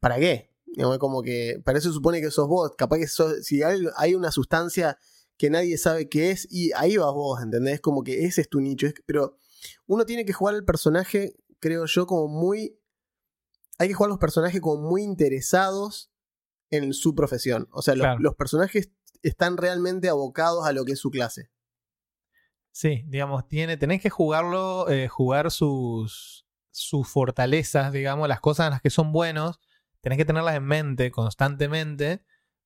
¿para 0.00 0.16
qué? 0.18 0.50
Es 0.76 0.84
como 0.98 1.22
que 1.22 1.60
para 1.64 1.78
eso 1.78 1.92
supone 1.92 2.20
que 2.20 2.30
sos 2.30 2.48
vos. 2.48 2.72
Capaz 2.76 2.98
que 2.98 3.06
sos- 3.06 3.44
si 3.44 3.62
hay, 3.62 3.80
hay 3.96 4.14
una 4.14 4.30
sustancia 4.32 4.98
que 5.38 5.50
nadie 5.50 5.78
sabe 5.78 6.08
qué 6.08 6.30
es, 6.30 6.46
y 6.50 6.72
ahí 6.76 6.96
vas 6.96 7.12
vos, 7.12 7.42
¿entendés? 7.42 7.80
Como 7.80 8.02
que 8.02 8.24
ese 8.24 8.40
es 8.40 8.48
tu 8.48 8.60
nicho. 8.60 8.86
Es- 8.86 8.94
pero 9.06 9.36
uno 9.86 10.04
tiene 10.04 10.24
que 10.24 10.32
jugar 10.32 10.54
al 10.54 10.64
personaje, 10.64 11.34
creo 11.60 11.86
yo, 11.86 12.06
como 12.06 12.28
muy. 12.28 12.78
Hay 13.78 13.88
que 13.88 13.94
jugar 13.94 14.08
los 14.10 14.18
personajes 14.18 14.60
como 14.60 14.82
muy 14.88 15.02
interesados 15.02 16.10
en 16.70 16.92
su 16.94 17.14
profesión. 17.14 17.68
O 17.72 17.82
sea, 17.82 17.94
los, 17.94 18.06
los 18.20 18.34
personajes 18.34 18.90
están 19.22 19.56
realmente 19.56 20.08
abocados 20.08 20.66
a 20.66 20.72
lo 20.72 20.84
que 20.84 20.92
es 20.92 20.98
su 20.98 21.10
clase. 21.10 21.50
Sí, 22.76 23.04
digamos, 23.06 23.48
tiene, 23.48 23.78
tenés 23.78 24.02
que 24.02 24.10
jugarlo, 24.10 24.90
eh, 24.90 25.08
jugar 25.08 25.50
sus, 25.50 26.44
sus 26.70 27.08
fortalezas, 27.08 27.90
digamos, 27.90 28.28
las 28.28 28.40
cosas 28.40 28.66
en 28.66 28.72
las 28.72 28.82
que 28.82 28.90
son 28.90 29.12
buenos, 29.12 29.60
tenés 30.02 30.18
que 30.18 30.26
tenerlas 30.26 30.56
en 30.56 30.64
mente 30.64 31.10
constantemente, 31.10 32.22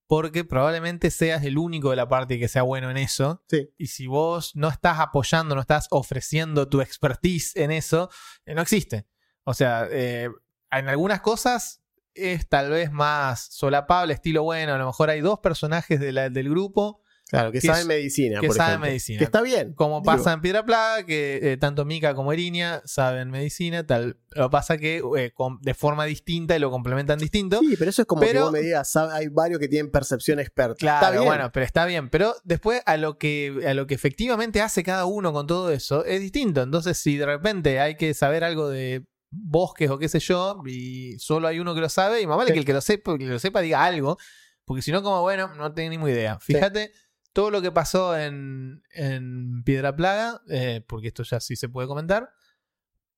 porque 0.09 0.45
probablemente 0.45 1.13
seas 1.13 1.45
el 1.45 1.59
único 1.59 1.91
de 1.91 1.97
la 1.97 2.09
parte 2.09 2.41
que 2.41 2.49
sea 2.49 2.63
bueno 2.63 2.91
en 2.91 2.97
eso. 2.97 3.45
Sí. 3.49 3.71
Y 3.79 3.87
si 3.87 4.09
vos 4.09 4.57
no 4.57 4.67
estás 4.67 4.99
apoyando, 4.99 5.55
no 5.55 5.61
estás 5.61 5.87
ofreciendo 5.93 6.69
tu 6.69 6.81
expertise 6.81 7.55
en 7.55 7.71
eso, 7.71 8.11
eh, 8.47 8.57
no 8.57 8.63
existe. 8.63 9.07
O 9.45 9.55
sea, 9.55 9.87
eh, 9.93 10.29
en 10.73 10.89
algunas 10.89 11.21
cosas 11.21 11.85
es 12.15 12.49
tal 12.49 12.71
vez 12.71 12.91
más 12.91 13.47
solapable, 13.53 14.13
estilo 14.15 14.43
bueno. 14.43 14.75
A 14.75 14.79
lo 14.79 14.87
mejor 14.87 15.09
hay 15.09 15.21
dos 15.21 15.39
personajes 15.39 16.01
de 16.01 16.11
la- 16.11 16.31
del 16.31 16.51
grupo 16.51 17.00
Claro, 17.31 17.53
que 17.53 17.61
Que 17.61 17.67
saben 17.69 17.83
es- 17.83 17.87
medicina. 17.87 18.41
que 18.41 18.49
por 18.49 18.57
saben 18.57 18.71
ejemplo. 18.73 18.89
medicina. 18.89 19.19
Que 19.19 19.25
está 19.25 19.41
bien. 19.41 19.73
como 19.75 20.01
Digo, 20.01 20.05
pasa 20.05 20.33
en 20.33 20.41
Piedra 20.41 20.65
Plaga, 20.65 21.07
que 21.07 21.53
eh, 21.53 21.57
tanto 21.57 21.85
Mika 21.85 22.15
como 22.15 22.33
Erinia 22.33 22.83
saben 22.85 23.31
medicina, 23.31 23.87
tal. 23.87 24.19
Lo 24.33 24.49
que 24.49 24.53
pasa 24.53 24.77
que 24.79 25.01
eh, 25.17 25.33
de 25.61 25.75
forma 25.75 26.05
distinta 26.07 26.57
y 26.57 26.59
lo 26.59 26.71
complementan 26.71 27.19
distinto. 27.21 27.61
Sí, 27.61 27.77
pero 27.79 27.91
eso 27.91 28.03
es 28.03 28.07
como 28.09 28.21
que 28.23 28.29
Pero- 28.29 28.43
vos 28.43 28.53
me 28.53 28.61
digas, 28.61 28.91
sabe- 28.91 29.13
hay 29.15 29.29
varios 29.29 29.61
que 29.61 29.69
tienen 29.69 29.91
percepción 29.93 30.41
experta. 30.41 30.75
Claro, 30.75 30.97
está 31.07 31.11
bien. 31.13 31.25
bueno, 31.25 31.51
pero 31.53 31.65
está 31.67 31.87
bien. 31.87 32.11
Pero 32.11 32.35
después 32.43 32.83
a 32.85 32.97
lo 32.97 33.17
que 33.17 33.65
a 33.67 33.75
lo 33.75 33.87
que 33.87 33.95
efectivamente 33.95 34.61
hace 34.61 34.83
cada 34.83 35.05
uno 35.07 35.33
con 35.33 35.47
todo 35.47 35.71
eso 35.71 36.05
es 36.05 36.21
distinto. 36.21 36.63
Entonces, 36.63 36.99
si 36.99 37.17
de 37.17 37.27
repente 37.27 37.79
hay 37.79 37.97
que 37.97 38.13
saber 38.13 38.43
algo 38.43 38.69
de 38.69 39.05
bosques 39.33 39.89
o 39.91 39.99
qué 39.99 40.09
sé 40.09 40.19
yo, 40.19 40.61
y 40.67 41.17
solo 41.21 41.47
hay 41.47 41.61
uno 41.61 41.77
que 41.77 41.81
lo 41.81 41.89
sabe, 41.89 42.21
y 42.21 42.27
más 42.27 42.37
vale 42.37 42.49
Sí. 42.49 42.55
que 42.55 42.59
el 42.59 42.65
que 42.67 42.73
lo 42.73 42.81
sepa, 42.81 43.17
que 43.17 43.27
lo 43.27 43.39
sepa 43.39 43.61
diga 43.61 43.85
algo. 43.85 44.19
Porque 44.65 44.83
si 44.83 44.91
no, 44.93 45.03
como 45.03 45.23
bueno, 45.23 45.55
no 45.55 45.73
tengo 45.73 45.91
ni 46.05 46.11
idea. 46.11 46.39
Fíjate 46.41 46.91
todo 47.33 47.51
lo 47.51 47.63
que 47.63 47.73
pasó 47.73 48.17
en, 48.19 48.83
en 48.93 49.63
Piedra 49.65 49.95
Plaga, 49.95 50.43
eh, 50.49 50.85
porque 50.87 51.09
esto 51.09 51.23
ya 51.23 51.41
sí 51.41 51.57
se 51.57 51.69
puede 51.69 51.87
comentar, 51.89 52.31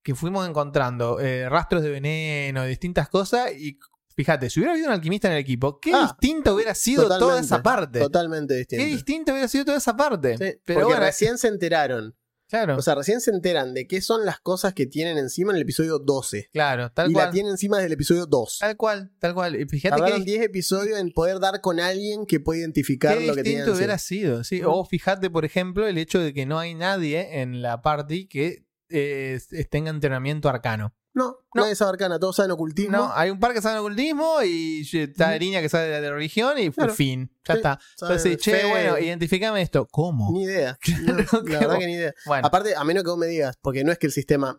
que 0.02 0.14
fuimos 0.14 0.48
encontrando 0.48 1.20
eh, 1.20 1.48
rastros 1.48 1.82
de 1.82 1.90
veneno, 1.90 2.64
distintas 2.64 3.08
cosas, 3.08 3.52
y 3.52 3.78
fíjate, 4.14 4.50
si 4.50 4.60
hubiera 4.60 4.72
habido 4.72 4.88
un 4.88 4.94
alquimista 4.94 5.28
en 5.28 5.34
el 5.34 5.40
equipo, 5.40 5.78
qué 5.80 5.92
Ah, 5.94 6.02
distinto 6.02 6.54
hubiera 6.54 6.74
sido 6.74 7.08
toda 7.18 7.40
esa 7.40 7.62
parte. 7.62 8.00
Totalmente 8.00 8.54
distinto. 8.54 8.84
Qué 8.84 8.90
distinto 8.90 9.32
hubiera 9.32 9.48
sido 9.48 9.64
toda 9.64 9.78
esa 9.78 9.96
parte. 9.96 10.36
Sí, 10.36 10.60
Pero 10.64 10.80
porque 10.80 10.84
bueno, 10.94 11.00
recién 11.06 11.38
se 11.38 11.48
enteraron. 11.48 12.14
Claro, 12.52 12.76
O 12.76 12.82
sea, 12.82 12.94
recién 12.94 13.20
se 13.20 13.30
enteran 13.30 13.72
de 13.72 13.86
qué 13.86 14.00
son 14.02 14.26
las 14.26 14.38
cosas 14.40 14.74
que 14.74 14.86
tienen 14.86 15.16
encima 15.16 15.52
en 15.52 15.56
el 15.56 15.62
episodio 15.62 15.98
12. 15.98 16.50
claro, 16.52 16.92
tal 16.92 17.10
y 17.10 17.14
cual. 17.14 17.26
la 17.26 17.30
tienen 17.30 17.52
encima 17.52 17.78
desde 17.78 17.86
el 17.86 17.92
episodio 17.94 18.26
2. 18.26 18.58
Tal 18.60 18.76
cual, 18.76 19.10
tal 19.18 19.34
cual. 19.34 19.56
Y 19.58 19.64
fíjate 19.66 19.96
Tardaron 19.96 20.24
que 20.24 20.30
10 20.32 20.42
episodios 20.42 20.98
en 20.98 21.10
poder 21.12 21.40
dar 21.40 21.60
con 21.60 21.80
alguien 21.80 22.26
que 22.26 22.40
puede 22.40 22.60
identificar 22.60 23.16
qué 23.16 23.26
lo 23.26 23.34
que 23.34 23.42
tienen 23.42 23.60
distinto 23.62 23.76
hubiera 23.78 23.96
sido. 23.98 24.44
¿sí? 24.44 24.60
O 24.64 24.84
fíjate, 24.84 25.30
por 25.30 25.44
ejemplo, 25.44 25.86
el 25.86 25.96
hecho 25.96 26.20
de 26.20 26.34
que 26.34 26.44
no 26.44 26.58
hay 26.58 26.74
nadie 26.74 27.40
en 27.40 27.62
la 27.62 27.80
party 27.80 28.26
que 28.26 28.66
eh, 28.90 29.40
tenga 29.70 29.90
entrenamiento 29.90 30.48
arcano. 30.48 30.94
No, 31.14 31.36
No. 31.54 31.62
nadie 31.62 31.74
sabe 31.74 31.90
arcana, 31.90 32.18
todos 32.18 32.36
saben 32.36 32.52
ocultismo. 32.52 32.96
No, 32.96 33.12
hay 33.14 33.28
un 33.30 33.38
par 33.38 33.52
que 33.52 33.60
sabe 33.60 33.78
ocultismo 33.80 34.42
y 34.42 34.80
está 34.92 35.26
Ujú. 35.26 35.34
Erinia 35.34 35.60
que 35.60 35.68
sabe 35.68 35.88
de, 35.88 36.00
de 36.00 36.10
religión 36.10 36.58
y 36.58 36.70
Claro. 36.70 36.94
fin. 36.94 37.30
Ya 37.46 37.52
Sí, 37.54 37.58
está. 37.58 37.80
saben 37.96 38.16
Entonces, 38.16 38.38
che, 38.42 38.56
fe, 38.56 38.66
bueno, 38.70 38.98
identificame 38.98 39.60
esto. 39.60 39.86
¿Cómo? 39.90 40.30
Ni 40.32 40.44
idea. 40.44 40.78
No, 41.02 41.42
la 41.42 41.58
verdad 41.58 41.78
que 41.78 41.86
ni 41.86 41.92
idea. 41.94 42.14
Bueno, 42.24 42.46
Aparte, 42.46 42.74
a 42.74 42.82
menos 42.84 43.02
que 43.04 43.10
vos 43.10 43.18
me 43.18 43.26
digas, 43.26 43.58
porque 43.60 43.84
no 43.84 43.92
es 43.92 43.98
que 43.98 44.06
el 44.06 44.12
sistema 44.12 44.58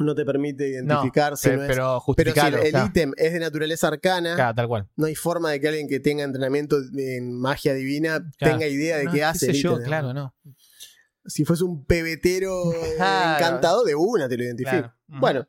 no 0.00 0.14
te 0.14 0.24
permite 0.26 0.68
identificar, 0.68 1.30
pe- 1.32 1.36
sino 1.38 1.62
es- 1.62 1.68
pero 1.68 1.68
Pero 1.68 1.98
si 2.00 2.04
justificarlo. 2.04 2.58
el 2.62 2.70
claro, 2.70 2.86
ítem 2.86 3.12
es 3.16 3.32
de 3.32 3.38
naturaleza 3.40 3.88
arcana, 3.88 4.34
claro, 4.34 4.54
tal 4.54 4.68
cual. 4.68 4.88
no 4.96 5.06
hay 5.06 5.14
forma 5.14 5.50
de 5.52 5.60
que 5.60 5.68
alguien 5.68 5.88
que 5.88 6.00
tenga 6.00 6.24
entrenamiento 6.24 6.76
en 6.96 7.32
magia 7.40 7.72
divina 7.74 8.20
tenga 8.38 8.66
idea 8.66 8.98
de 8.98 9.04
No, 9.04 9.12
qué 9.12 9.22
hace 9.24 9.46
sé 9.46 9.52
el 9.52 9.62
yo, 9.62 9.72
ítem. 9.74 9.84
claro, 9.84 10.12
no. 10.12 10.34
Si 11.26 11.44
fuese 11.46 11.64
un 11.64 11.86
pebetero 11.86 12.72
encantado, 12.98 13.84
de 13.84 13.94
una 13.94 14.28
te 14.28 14.36
lo 14.36 14.42
identifico. 14.44 14.92
Bueno, 15.06 15.46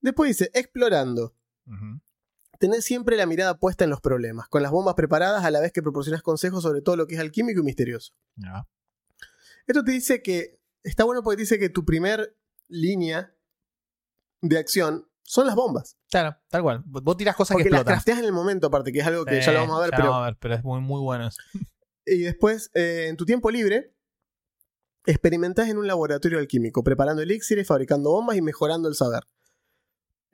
después 0.00 0.28
dice, 0.28 0.50
explorando. 0.54 1.34
Ujú. 1.66 2.00
Tenés 2.58 2.84
siempre 2.84 3.16
la 3.16 3.26
mirada 3.26 3.58
puesta 3.58 3.84
en 3.84 3.90
los 3.90 4.00
problemas, 4.00 4.48
con 4.48 4.62
las 4.62 4.72
bombas 4.72 4.94
preparadas 4.94 5.44
a 5.44 5.50
la 5.50 5.60
vez 5.60 5.72
que 5.72 5.82
proporcionas 5.82 6.22
consejos 6.22 6.62
sobre 6.62 6.82
todo 6.82 6.96
lo 6.96 7.06
que 7.06 7.14
es 7.14 7.20
alquímico 7.20 7.60
y 7.60 7.62
misterioso. 7.62 8.12
Esto 9.66 9.84
te 9.84 9.92
dice 9.92 10.22
que 10.22 10.58
está 10.82 11.04
bueno 11.04 11.22
porque 11.22 11.42
dice 11.42 11.58
que 11.58 11.68
tu 11.68 11.84
primer 11.84 12.36
línea 12.68 13.32
de 14.40 14.58
acción 14.58 15.08
son 15.22 15.46
las 15.46 15.54
bombas. 15.54 15.98
Claro, 16.10 16.36
tal 16.48 16.62
cual. 16.62 16.82
Vos 16.86 17.16
tirás 17.16 17.36
cosas 17.36 17.54
Porque 17.54 17.64
que 17.64 17.70
las 17.70 17.80
explotan. 17.80 17.94
crafteas 17.96 18.18
en 18.20 18.24
el 18.24 18.32
momento, 18.32 18.68
aparte, 18.68 18.92
que 18.92 19.00
es 19.00 19.06
algo 19.06 19.24
que 19.24 19.40
ya 19.40 19.52
lo 19.52 19.60
vamos 19.60 19.78
a 19.78 19.82
ver, 19.82 19.90
pero. 19.90 20.04
vamos 20.04 20.22
a 20.22 20.24
ver, 20.24 20.36
pero 20.40 20.54
es 20.54 20.64
muy, 20.64 20.80
muy 20.80 21.00
bueno 21.00 21.28
eso. 21.28 21.40
Y 22.10 22.22
después, 22.22 22.70
eh, 22.72 23.08
en 23.08 23.18
tu 23.18 23.26
tiempo 23.26 23.50
libre, 23.50 23.92
experimentás 25.04 25.68
en 25.68 25.76
un 25.76 25.86
laboratorio 25.86 26.38
alquímico, 26.38 26.82
preparando 26.82 27.20
elixires, 27.20 27.66
fabricando 27.66 28.10
bombas 28.10 28.36
y 28.38 28.40
mejorando 28.40 28.88
el 28.88 28.94
saber. 28.94 29.24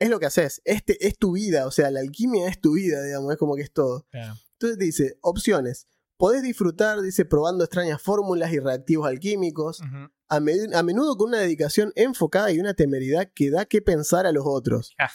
Es 0.05 0.11
lo 0.11 0.19
que 0.19 0.27
haces. 0.27 0.61
Este 0.65 1.07
es 1.07 1.17
tu 1.17 1.31
vida, 1.31 1.65
o 1.65 1.71
sea, 1.71 1.89
la 1.89 1.99
alquimia 1.99 2.47
es 2.47 2.61
tu 2.61 2.73
vida, 2.73 3.01
digamos, 3.01 3.31
es 3.33 3.39
como 3.39 3.55
que 3.55 3.63
es 3.63 3.71
todo. 3.73 4.05
Claro. 4.11 4.35
Entonces 4.53 4.77
dice, 4.77 5.17
opciones. 5.21 5.87
Podés 6.17 6.43
disfrutar, 6.43 7.01
dice, 7.01 7.25
probando 7.25 7.63
extrañas 7.63 7.99
fórmulas 8.01 8.53
y 8.53 8.59
reactivos 8.59 9.07
alquímicos, 9.07 9.79
Ujú. 9.81 10.11
a, 10.29 10.39
me- 10.39 10.75
a 10.75 10.83
menudo 10.83 11.17
con 11.17 11.29
una 11.29 11.39
dedicación 11.39 11.91
enfocada 11.95 12.51
y 12.51 12.59
una 12.59 12.75
temeridad 12.75 13.31
que 13.33 13.49
da 13.49 13.65
que 13.65 13.81
pensar 13.81 14.27
a 14.27 14.31
los 14.31 14.43
otros. 14.45 14.93
Ah. 14.99 15.09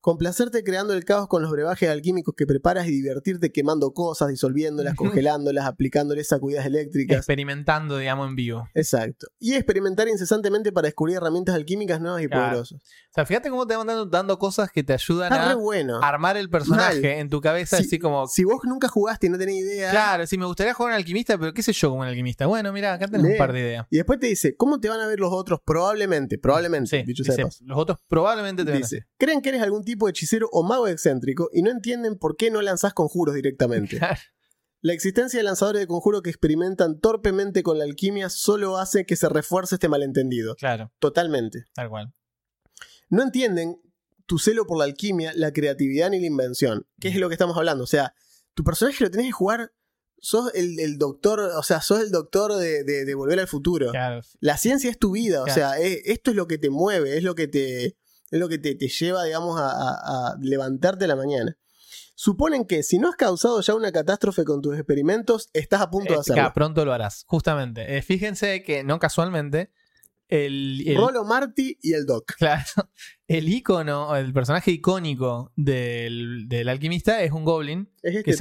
Complacerte 0.00 0.64
creando 0.64 0.94
el 0.94 1.04
caos 1.04 1.28
con 1.28 1.42
los 1.42 1.50
brebajes 1.50 1.88
alquímicos 1.90 2.34
que 2.34 2.46
preparas 2.46 2.86
y 2.86 2.90
divertirte 2.90 3.52
quemando 3.52 3.92
cosas, 3.92 4.28
disolviéndolas, 4.28 4.94
congelándolas, 4.94 5.66
aplicándoles 5.66 6.28
sacudidas 6.28 6.64
eléctricas. 6.64 7.18
Experimentando, 7.18 7.98
digamos, 7.98 8.28
en 8.28 8.34
vivo. 8.34 8.68
Exacto. 8.74 9.26
Y 9.38 9.54
experimentar 9.54 10.08
incesantemente 10.08 10.72
para 10.72 10.86
descubrir 10.86 11.16
herramientas 11.18 11.54
alquímicas 11.54 12.00
nuevas 12.00 12.22
y 12.22 12.28
Claro. 12.28 12.44
poderosas. 12.46 12.78
O 12.80 13.12
sea, 13.14 13.26
fíjate 13.26 13.50
cómo 13.50 13.66
te 13.66 13.76
van 13.76 13.86
dando, 13.86 14.06
dando 14.06 14.38
cosas 14.38 14.70
que 14.72 14.82
te 14.82 14.94
ayudan 14.94 15.32
Está 15.32 15.50
a 15.50 15.54
bueno. 15.56 16.00
armar 16.02 16.36
el 16.38 16.48
personaje 16.48 16.94
Mal. 17.02 17.04
en 17.18 17.28
tu 17.28 17.40
cabeza, 17.42 17.76
Sí. 17.76 17.84
así 17.84 17.98
como. 17.98 18.26
Si 18.26 18.44
vos 18.44 18.60
nunca 18.64 18.88
jugaste 18.88 19.26
y 19.26 19.30
no 19.30 19.36
tenés 19.36 19.56
idea. 19.56 19.90
Claro, 19.90 20.26
si 20.26 20.38
me 20.38 20.46
gustaría 20.46 20.72
jugar 20.72 20.92
a 20.92 20.94
un 20.94 20.98
alquimista, 20.98 21.36
pero 21.36 21.52
qué 21.52 21.62
sé 21.62 21.72
yo 21.74 21.90
como 21.90 22.00
un 22.02 22.06
alquimista. 22.08 22.46
Bueno, 22.46 22.72
mira, 22.72 22.94
acá 22.94 23.06
tenés 23.06 23.26
Lee. 23.26 23.32
un 23.32 23.38
par 23.38 23.52
de 23.52 23.60
ideas. 23.60 23.86
Y 23.90 23.96
después 23.98 24.18
te 24.18 24.28
dice, 24.28 24.56
¿cómo 24.56 24.80
te 24.80 24.88
van 24.88 25.00
a 25.00 25.06
ver 25.06 25.20
los 25.20 25.30
otros? 25.32 25.60
Probablemente, 25.62 26.38
probablemente, 26.38 26.88
Sí, 27.00 27.02
dicho 27.06 27.22
sea 27.22 27.34
de 27.34 27.42
dice, 27.42 27.46
paso. 27.48 27.64
los 27.66 27.78
otros 27.78 27.98
probablemente 28.08 28.64
te 28.64 28.70
ven 28.72 28.82
así. 28.82 28.96
Dice, 28.96 29.06
creen 29.18 29.42
que 29.42 29.50
eres 29.50 29.60
algún 29.62 29.82
tipo 29.84 29.89
de 30.06 30.10
hechicero 30.10 30.48
o 30.52 30.62
mago 30.62 30.88
excéntrico 30.88 31.48
y 31.52 31.62
no 31.62 31.70
entienden 31.70 32.16
por 32.18 32.36
qué 32.36 32.50
no 32.50 32.62
lanzás 32.62 32.94
conjuros 32.94 33.34
directamente. 33.34 33.98
Claro. 33.98 34.20
La 34.82 34.94
existencia 34.94 35.38
de 35.38 35.44
lanzadores 35.44 35.80
de 35.80 35.86
conjuros 35.86 36.22
que 36.22 36.30
experimentan 36.30 37.00
torpemente 37.00 37.62
con 37.62 37.78
la 37.78 37.84
alquimia 37.84 38.30
solo 38.30 38.78
hace 38.78 39.04
que 39.04 39.14
se 39.16 39.28
refuerce 39.28 39.74
este 39.74 39.88
malentendido. 39.90 40.54
Claro, 40.56 40.90
Totalmente. 40.98 41.64
tal 41.74 41.90
cual. 41.90 42.14
No 43.10 43.22
entienden 43.22 43.76
tu 44.26 44.38
celo 44.38 44.66
por 44.66 44.78
la 44.78 44.84
alquimia, 44.84 45.32
la 45.34 45.52
creatividad 45.52 46.10
ni 46.10 46.20
la 46.20 46.26
invención. 46.26 46.86
¿Qué 47.00 47.08
es 47.08 47.16
lo 47.16 47.28
que 47.28 47.34
estamos 47.34 47.56
hablando? 47.56 47.84
O 47.84 47.86
sea, 47.88 48.14
tu 48.54 48.64
personaje 48.64 49.04
lo 49.04 49.10
tenés 49.10 49.26
que 49.26 49.32
jugar. 49.32 49.72
Sos 50.22 50.54
el, 50.54 50.78
el 50.80 50.98
doctor, 50.98 51.40
o 51.40 51.62
sea, 51.62 51.80
sos 51.80 52.00
el 52.00 52.10
doctor 52.10 52.54
de, 52.54 52.84
de- 52.84 53.04
de 53.06 53.14
volver 53.14 53.40
al 53.40 53.48
futuro. 53.48 53.90
Claro. 53.90 54.20
La 54.40 54.56
ciencia 54.58 54.90
es 54.90 54.98
tu 54.98 55.12
vida, 55.12 55.42
o 55.42 55.46
sea, 55.48 55.78
es- 55.80 56.02
esto 56.04 56.30
es 56.30 56.36
lo 56.36 56.46
que 56.46 56.58
te 56.58 56.68
mueve, 56.70 57.16
es 57.16 57.22
lo 57.24 57.34
que 57.34 57.48
te, 57.48 57.96
es 58.30 58.38
lo 58.40 58.48
que 58.48 58.58
te, 58.58 58.74
te 58.74 58.88
lleva, 58.88 59.24
digamos, 59.24 59.58
a, 59.60 59.70
a- 59.70 60.28
a 60.32 60.36
levantarte 60.40 61.04
a 61.04 61.08
la 61.08 61.16
mañana. 61.16 61.56
Suponen 62.14 62.66
que 62.66 62.82
si 62.82 62.98
no 62.98 63.08
has 63.08 63.16
causado 63.16 63.60
ya 63.62 63.74
una 63.74 63.92
catástrofe 63.92 64.44
con 64.44 64.60
tus 64.60 64.74
experimentos, 64.76 65.48
estás 65.54 65.80
a 65.80 65.90
punto 65.90 66.12
de 66.12 66.16
Eh, 66.16 66.20
hacerlo. 66.20 66.52
pronto 66.54 66.84
lo 66.84 66.92
harás, 66.92 67.24
justamente. 67.26 67.96
Eh, 67.96 68.02
fíjense 68.02 68.62
que 68.62 68.84
no 68.84 68.98
casualmente 68.98 69.72
el, 70.28 70.82
el- 70.86 70.96
Rolo 70.96 71.24
Marty 71.24 71.78
y 71.80 71.94
el 71.94 72.04
Doc. 72.06 72.34
claro, 72.36 72.64
el 73.26 73.48
icono, 73.48 74.14
el 74.16 74.32
personaje 74.34 74.70
icónico 74.70 75.50
del, 75.56 76.44
del 76.46 76.68
alquimista 76.68 77.22
es 77.22 77.32
un 77.32 77.44
goblin. 77.44 77.90
Es 78.02 78.14
este 78.16 78.24
Que 78.24 78.32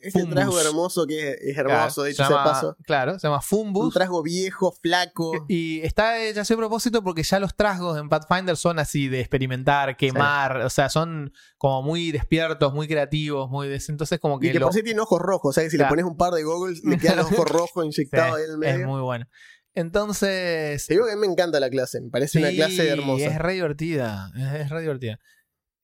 este 0.00 0.20
Fumbus. 0.20 0.34
trasgo 0.34 0.60
hermoso 0.60 1.06
que 1.06 1.30
es, 1.32 1.36
es 1.40 1.56
hermoso, 1.58 1.76
Claro, 1.94 2.02
de 2.04 2.10
hecho, 2.10 2.24
se 2.24 2.30
llama- 2.30 2.44
paso. 2.44 2.76
Claro, 2.84 3.18
se 3.18 3.26
llama 3.26 3.36
Un 3.38 3.42
Fumbus. 3.42 3.94
trasgo 3.94 4.22
viejo, 4.22 4.72
flaco. 4.80 5.32
Y 5.48 5.80
está 5.80 6.22
hecho 6.22 6.40
así 6.42 6.54
a 6.54 6.56
propósito 6.56 7.02
porque 7.02 7.22
ya 7.22 7.38
los 7.40 7.54
trasgos 7.56 7.98
en 7.98 8.08
Pathfinder 8.08 8.56
son 8.56 8.78
así 8.78 9.08
de 9.08 9.20
experimentar, 9.20 9.96
quemar, 9.96 10.58
o 10.62 10.70
sea, 10.70 10.88
son 10.88 11.32
como 11.56 11.82
muy 11.82 12.12
despiertos, 12.12 12.72
muy 12.74 12.86
creativos, 12.88 13.50
muy 13.50 13.68
des... 13.68 13.88
entonces 13.88 14.18
como 14.20 14.38
que, 14.38 14.48
Y 14.48 14.52
que 14.52 14.58
lo- 14.58 14.66
por 14.66 14.74
sí 14.74 14.82
tiene 14.82 15.00
ojos 15.00 15.20
rojos, 15.20 15.50
o 15.50 15.52
sea 15.52 15.64
que 15.64 15.70
si 15.70 15.76
Claro. 15.76 15.94
le 15.94 16.02
pones 16.02 16.10
un 16.12 16.16
par 16.16 16.32
de 16.32 16.42
goggles, 16.44 16.82
le 16.84 16.98
quedan 16.98 17.16
los 17.16 17.26
ojos 17.32 17.46
rojos 17.50 17.84
inyectados 17.84 18.36
ahí 18.36 18.44
en 18.44 18.50
el 18.50 18.54
es 18.54 18.74
medio. 18.74 18.86
muy 18.88 19.00
bueno. 19.00 19.26
Entonces, 19.74 20.86
Te 20.86 20.94
digo 20.94 21.06
que 21.06 21.12
a 21.12 21.14
mí 21.16 21.20
me 21.20 21.26
encanta 21.32 21.60
la 21.60 21.70
clase, 21.70 22.00
me 22.00 22.10
parece 22.10 22.38
una 22.38 22.48
sí, 22.50 22.56
clase 22.56 22.88
hermosa. 22.88 23.26
Es 23.26 23.38
re 23.38 23.52
divertida, 23.54 24.30
es, 24.36 24.60
es 24.62 24.70
re 24.70 24.80
divertida. 24.80 25.18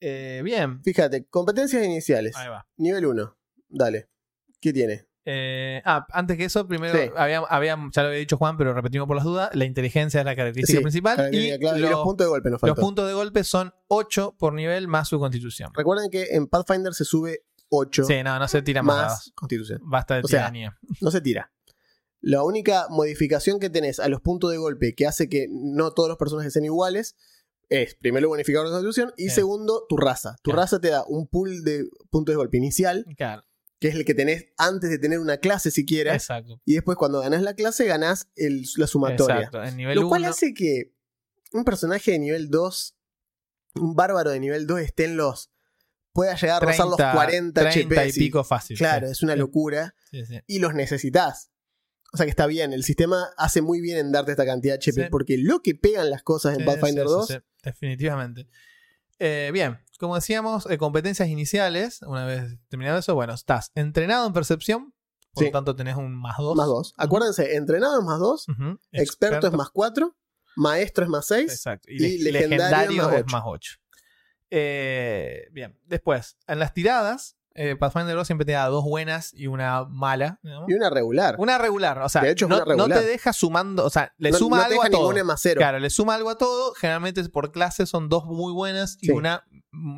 Eh, 0.01 0.41
bien, 0.43 0.81
Fíjate, 0.83 1.25
competencias 1.29 1.83
iniciales. 1.83 2.35
ahí 2.35 2.49
va. 2.49 2.67
Nivel 2.77 3.05
1. 3.05 3.37
Dale. 3.69 4.09
¿Qué 4.61 4.73
tiene? 4.73 5.07
Eh, 5.27 5.81
ah, 5.85 6.05
antes 6.11 6.37
que 6.37 6.45
eso, 6.45 6.67
primero 6.67 6.93
Sí. 6.97 7.09
había, 7.17 7.39
había- 7.39 7.75
ya 7.91 8.01
lo 8.03 8.09
había 8.09 8.19
dicho 8.19 8.37
Juan, 8.37 8.57
pero 8.57 8.73
repetimos 8.75 9.07
por 9.07 9.15
las 9.15 9.25
dudas, 9.25 9.49
la 9.55 9.65
inteligencia 9.65 10.19
es 10.19 10.25
la 10.25 10.35
característica 10.35 10.77
Sí, 10.77 10.83
principal 10.83 11.15
característica 11.15 11.55
y, 11.55 11.59
clave. 11.59 11.79
Y 11.79 11.81
los, 11.81 12.03
puntos 12.03 12.25
de 12.25 12.29
golpe 12.29 12.49
nos 12.51 12.61
los 12.61 12.77
puntos 12.79 13.07
de 13.07 13.13
golpe 13.15 13.43
son 13.43 13.73
8 13.87 14.35
por 14.37 14.53
nivel 14.53 14.87
más 14.87 15.07
su 15.07 15.17
constitución. 15.19 15.71
Recuerden 15.73 16.11
que 16.11 16.27
en 16.31 16.45
Pathfinder 16.47 16.93
se 16.93 17.05
sube 17.05 17.43
8 17.69 18.03
Sí, 18.05 18.21
no, 18.23 18.37
no 18.37 18.47
se 18.47 18.61
tira 18.61 18.83
más. 18.83 19.31
constitución. 19.35 19.79
Basta 19.83 20.13
de 20.15 20.21
O 20.21 20.27
sea, 20.27 20.41
tiranía. 20.41 20.77
No 21.01 21.09
se 21.09 21.21
tira. 21.21 21.51
La 22.21 22.43
única 22.43 22.85
modificación 22.89 23.59
que 23.59 23.71
tenés 23.71 23.99
a 23.99 24.07
los 24.09 24.21
puntos 24.21 24.51
de 24.51 24.57
golpe 24.57 24.93
que 24.93 25.07
hace 25.07 25.27
que 25.27 25.47
no 25.49 25.91
todos 25.93 26.07
los 26.07 26.17
personajes 26.19 26.53
sean 26.53 26.65
iguales 26.65 27.15
es, 27.69 27.95
primero, 27.95 28.29
bonificador 28.29 28.67
de 28.67 28.73
constitución 28.73 29.11
y 29.17 29.29
segundo, 29.29 29.85
tu 29.89 29.97
raza. 29.97 30.35
Tu 30.43 30.51
Claro. 30.51 30.61
raza 30.61 30.79
te 30.79 30.89
da 30.89 31.03
un 31.07 31.27
pool 31.27 31.63
de 31.63 31.89
puntos 32.11 32.33
de 32.33 32.37
golpe 32.37 32.57
inicial, 32.57 33.05
Claro, 33.17 33.43
que 33.85 33.89
es 33.89 33.95
el 33.95 34.05
que 34.05 34.15
tenés 34.15 34.47
antes 34.57 34.89
de 34.89 34.97
tener 34.97 35.19
una 35.19 35.37
clase 35.37 35.69
siquiera. 35.69 36.15
exacto. 36.15 36.59
Y 36.65 36.73
después, 36.73 36.97
cuando 36.97 37.19
ganás 37.21 37.43
la 37.43 37.53
clase, 37.53 37.85
ganás 37.85 38.29
el- 38.35 38.65
la 38.77 38.87
sumatoria. 38.87 39.41
Exacto. 39.43 39.71
Nivel 39.75 39.99
Lo 39.99 40.07
cual 40.07 40.21
1, 40.23 40.29
hace 40.31 40.53
que 40.55 40.93
un 41.53 41.63
personaje 41.63 42.11
de 42.11 42.19
nivel 42.19 42.49
2, 42.49 42.95
un 43.75 43.95
bárbaro 43.95 44.31
de 44.31 44.39
nivel 44.39 44.65
2, 44.65 44.79
esté 44.81 45.05
en 45.05 45.17
los. 45.17 45.51
pueda 46.13 46.33
llegar 46.35 46.63
a 46.63 46.65
rozar 46.65 46.87
los 46.87 46.95
40 46.95 47.61
30 47.69 47.93
HP. 48.01 48.07
y 48.09 48.13
pico 48.13 48.43
fácil. 48.45 48.77
Claro, 48.77 49.05
sí. 49.07 49.11
es 49.11 49.21
una 49.21 49.35
locura. 49.35 49.95
sí, 50.09 50.25
sí. 50.25 50.39
Y 50.47 50.59
los 50.59 50.73
necesitas. 50.73 51.51
O 52.13 52.17
sea 52.17 52.25
que 52.25 52.29
está 52.29 52.47
bien, 52.47 52.71
el 52.71 52.85
sistema 52.85 53.27
hace 53.37 53.61
muy 53.61 53.81
bien 53.81 53.97
en 53.97 54.11
darte 54.13 54.31
esta 54.31 54.45
cantidad 54.45 54.75
de 54.75 54.77
HP, 54.91 55.09
porque 55.09 55.37
lo 55.37 55.61
que 55.61 55.75
pegan 55.75 56.09
las 56.09 56.23
cosas 56.23 56.57
en 56.57 56.63
Pathfinder 56.63 57.03
sí, 57.05 57.09
sí, 57.09 57.15
2, 57.17 57.27
sí, 57.27 57.35
definitivamente. 57.63 58.47
Eh, 59.19 59.49
bien, 59.53 59.77
como 59.99 60.15
decíamos, 60.15 60.69
eh, 60.69 60.77
competencias 60.77 61.27
iniciales, 61.29 62.01
una 62.03 62.25
vez 62.25 62.57
terminado 62.69 62.97
eso, 62.99 63.15
bueno, 63.15 63.33
estás 63.33 63.71
entrenado 63.75 64.27
en 64.27 64.33
percepción, 64.33 64.93
por 65.33 65.43
Sí. 65.43 65.49
lo 65.49 65.51
tanto 65.53 65.75
tenés 65.75 65.95
un 65.95 66.13
más 66.15 66.37
2. 66.37 66.55
más 66.55 66.67
2. 66.67 66.93
Acuérdense, 66.97 67.55
entrenado 67.55 67.99
es 67.99 68.05
más 68.05 68.19
2, 68.19 68.45
experto 68.91 69.47
es 69.47 69.53
más 69.53 69.69
4, 69.69 70.15
maestro 70.55 71.03
es 71.03 71.09
más 71.09 71.25
6. 71.27 71.51
Exacto. 71.51 71.89
Y, 71.91 71.95
y 72.03 72.17
le- 72.19 72.31
legendario 72.31 72.57
legendario, 72.91 73.03
más 73.03 73.13
es 73.13 73.21
ocho. 73.23 73.31
más 73.35 73.43
8. 73.45 73.71
bien, 75.51 75.77
después, 75.85 76.37
en 76.47 76.59
las 76.59 76.73
tiradas, 76.73 77.37
eh, 77.57 77.75
Pathfinder 77.77 78.15
2 78.15 78.27
siempre 78.27 78.45
te 78.45 78.51
da 78.51 78.67
dos 78.67 78.83
buenas 78.83 79.33
y 79.33 79.47
una 79.47 79.85
mala. 79.85 80.39
Y 80.67 80.73
una 80.73 80.89
regular. 80.89 81.35
Una 81.37 81.57
regular, 81.57 81.99
o 82.01 82.09
sea, 82.09 82.21
De 82.21 82.31
hecho, 82.31 82.45
es 82.45 82.49
no, 82.49 82.57
una 82.57 82.65
regular. 82.65 82.89
no 82.89 82.95
te 82.95 83.05
deja 83.05 83.31
sumando, 83.31 83.85
o 83.85 83.89
sea, 83.89 84.13
le 84.17 84.31
no, 84.31 84.37
suma 84.37 84.65
algo 84.65 84.75
deja 84.83 84.87
a 84.87 84.89
todo. 84.91 85.25
más 85.25 85.39
0. 85.41 85.57
Claro, 85.59 85.79
le 85.79 85.89
suma 85.89 86.15
algo 86.15 86.29
a 86.29 86.37
todo. 86.37 86.73
Generalmente 86.73 87.23
por 87.29 87.51
clase 87.53 87.85
son 87.85 88.09
dos 88.09 88.25
muy 88.25 88.51
buenas 88.51 88.97
y 89.01 89.07
Sí. 89.07 89.11
una 89.13 89.45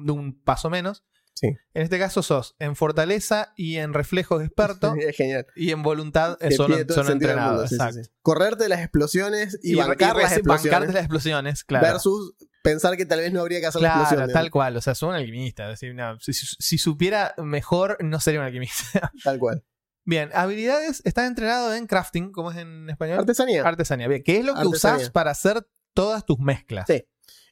de 0.06 0.12
un 0.12 0.42
paso 0.44 0.70
menos. 0.70 1.04
Sí. 1.34 1.50
En 1.76 1.84
este 1.84 2.00
caso 2.00 2.24
sos 2.24 2.56
en 2.58 2.76
fortaleza 2.76 3.54
y 3.56 3.76
en 3.78 3.94
reflejos 3.94 4.44
experto 4.44 4.96
es 5.00 5.16
genial. 5.18 5.46
y 5.56 5.70
en 5.72 5.84
voluntad 5.84 6.36
eh, 6.42 6.52
son, 6.52 6.74
son 6.90 7.12
entrenados. 7.12 7.70
sí, 7.70 7.78
sí. 7.94 8.02
Correrte 8.24 8.68
las 8.70 8.80
explosiones 8.80 9.60
y, 9.62 9.76
bancar 9.76 10.16
las 10.16 10.32
explosiones. 10.34 10.72
bancarte 10.72 10.94
las 10.94 11.04
explosiones, 11.04 11.64
claro. 11.64 11.86
Versus 11.86 12.34
pensar 12.64 12.98
que 12.98 13.06
tal 13.06 13.20
vez 13.20 13.32
no 13.32 13.42
habría 13.42 13.60
que 13.60 13.68
hacer 13.68 13.84
la 13.84 13.90
Claro, 13.90 14.02
explosión. 14.02 14.34
tal 14.34 14.50
cual. 14.50 14.78
O 14.78 14.82
sea, 14.82 14.96
soy 14.96 15.10
un 15.10 15.16
alquimista. 15.16 15.66
es 15.72 15.80
decir, 15.80 15.94
no, 15.94 16.20
si, 16.20 16.34
si- 16.34 16.56
si 16.60 16.78
supiera 16.80 17.36
mejor, 17.38 17.98
no 18.04 18.20
sería 18.20 18.40
un 18.40 18.48
alquimista. 18.48 19.12
Tal 19.24 19.38
cual. 19.38 19.64
Bien, 20.06 20.32
habilidades. 20.34 21.02
Estás 21.06 21.28
entrenado 21.28 21.74
en 21.76 21.86
crafting, 21.86 22.32
como 22.32 22.50
es 22.52 22.58
en 22.58 22.90
español. 22.90 23.20
Artesanía. 23.20 23.62
Artesanía. 23.64 24.08
Bien, 24.08 24.24
¿qué 24.24 24.38
es 24.40 24.46
lo 24.46 24.54
que 24.56 24.62
Artesanía. 24.62 24.98
usás 24.98 25.10
para 25.12 25.30
hacer 25.32 25.68
todas 25.94 26.26
tus 26.26 26.40
mezclas? 26.40 26.86
Sí. 26.88 27.06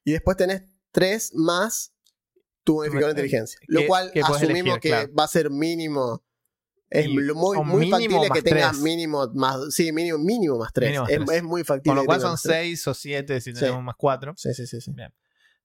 Y 0.03 0.13
después 0.13 0.37
tenés 0.37 0.63
3 0.91 1.33
más 1.35 1.91
tu 2.65 2.81
de 2.81 2.87
inteligencia. 2.89 3.57
que- 3.61 3.65
Lo 3.69 3.85
cual 3.87 4.11
que 4.11 4.19
asumimos 4.19 4.41
elegir, 4.49 4.79
que 4.81 4.89
claro. 4.89 5.13
va 5.17 5.23
a 5.23 5.27
ser 5.29 5.49
mínimo. 5.49 6.21
Es 6.89 7.07
Y- 7.07 7.17
muy, 7.17 7.57
muy 7.63 7.89
factible 7.89 8.29
que 8.33 8.41
tengas 8.41 8.77
mínimo 8.79 9.27
más. 9.33 9.73
Sí, 9.73 9.91
mínimo, 9.91 10.17
mínimo 10.19 10.57
más 10.57 10.71
3. 10.73 10.89
Mínimo 10.89 11.03
más 11.03 11.11
Es, 11.11 11.17
tres. 11.25 11.37
es 11.37 11.43
muy 11.43 11.63
factible. 11.63 11.89
Con 11.91 11.97
lo 11.97 12.05
cual 12.05 12.21
son. 12.21 12.37
6 12.37 12.87
o 12.87 12.93
7 12.93 13.41
si 13.41 13.53
Sí. 13.53 13.59
tenemos 13.59 13.83
más 13.83 13.95
4. 13.97 14.33
Sí, 14.37 14.53
sí, 14.53 14.67
sí. 14.67 14.79
sí. 14.81 14.91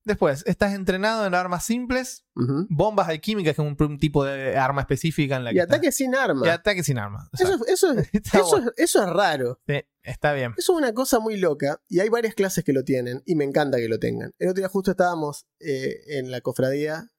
Después, 0.03 0.43
estás 0.47 0.73
entrenado 0.73 1.27
en 1.27 1.35
armas 1.35 1.63
simples, 1.63 2.25
bombas 2.69 3.07
alquímicas, 3.07 3.55
que 3.55 3.61
es 3.61 3.67
un, 3.67 3.75
un 3.79 3.99
tipo 3.99 4.25
de 4.25 4.57
arma 4.57 4.81
específica 4.81 5.35
en 5.35 5.43
la 5.43 5.51
que 5.51 5.57
Y 5.57 5.59
estás- 5.59 5.75
ataque 5.77 5.91
sin 5.91 6.15
arma. 6.15 6.47
y 6.47 6.49
ataque 6.49 6.83
sin 6.83 6.97
armas. 6.97 7.29
Eso, 7.33 7.59
eso, 7.67 7.91
Está 8.11 8.39
eso, 8.39 8.47
bueno. 8.49 8.71
eso 8.77 9.03
es 9.03 9.09
raro. 9.09 9.59
Sí, 9.67 9.75
está 10.01 10.33
bien. 10.33 10.53
Eso 10.57 10.73
es 10.73 10.77
una 10.79 10.93
cosa 10.93 11.19
muy 11.19 11.37
loca 11.37 11.81
y 11.87 11.99
hay 11.99 12.09
varias 12.09 12.33
clases 12.33 12.63
que 12.63 12.73
lo 12.73 12.83
tienen 12.83 13.21
y 13.27 13.35
me 13.35 13.43
encanta 13.43 13.77
que 13.77 13.87
lo 13.87 13.99
tengan. 13.99 14.33
El 14.39 14.49
otro 14.49 14.61
día 14.61 14.69
justo 14.69 14.89
estábamos 14.91 15.45
eh, 15.59 16.01
en 16.17 16.31
la 16.31 16.41
cofradía 16.41 17.11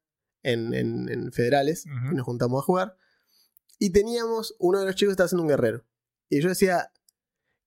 en, 0.43 0.75
en- 0.75 1.09
en 1.09 1.31
Federales 1.33 1.85
y 1.87 2.15
nos 2.17 2.25
juntamos 2.27 2.63
a 2.63 2.65
jugar 2.67 2.97
y 3.79 3.91
teníamos 3.91 4.57
uno 4.59 4.81
de 4.81 4.87
los 4.87 4.97
chicos 4.97 5.11
que 5.11 5.13
estaba 5.13 5.27
haciendo 5.27 5.43
un 5.45 5.49
guerrero. 5.51 5.85
Y 6.29 6.41
yo 6.41 6.49
decía, 6.49 6.91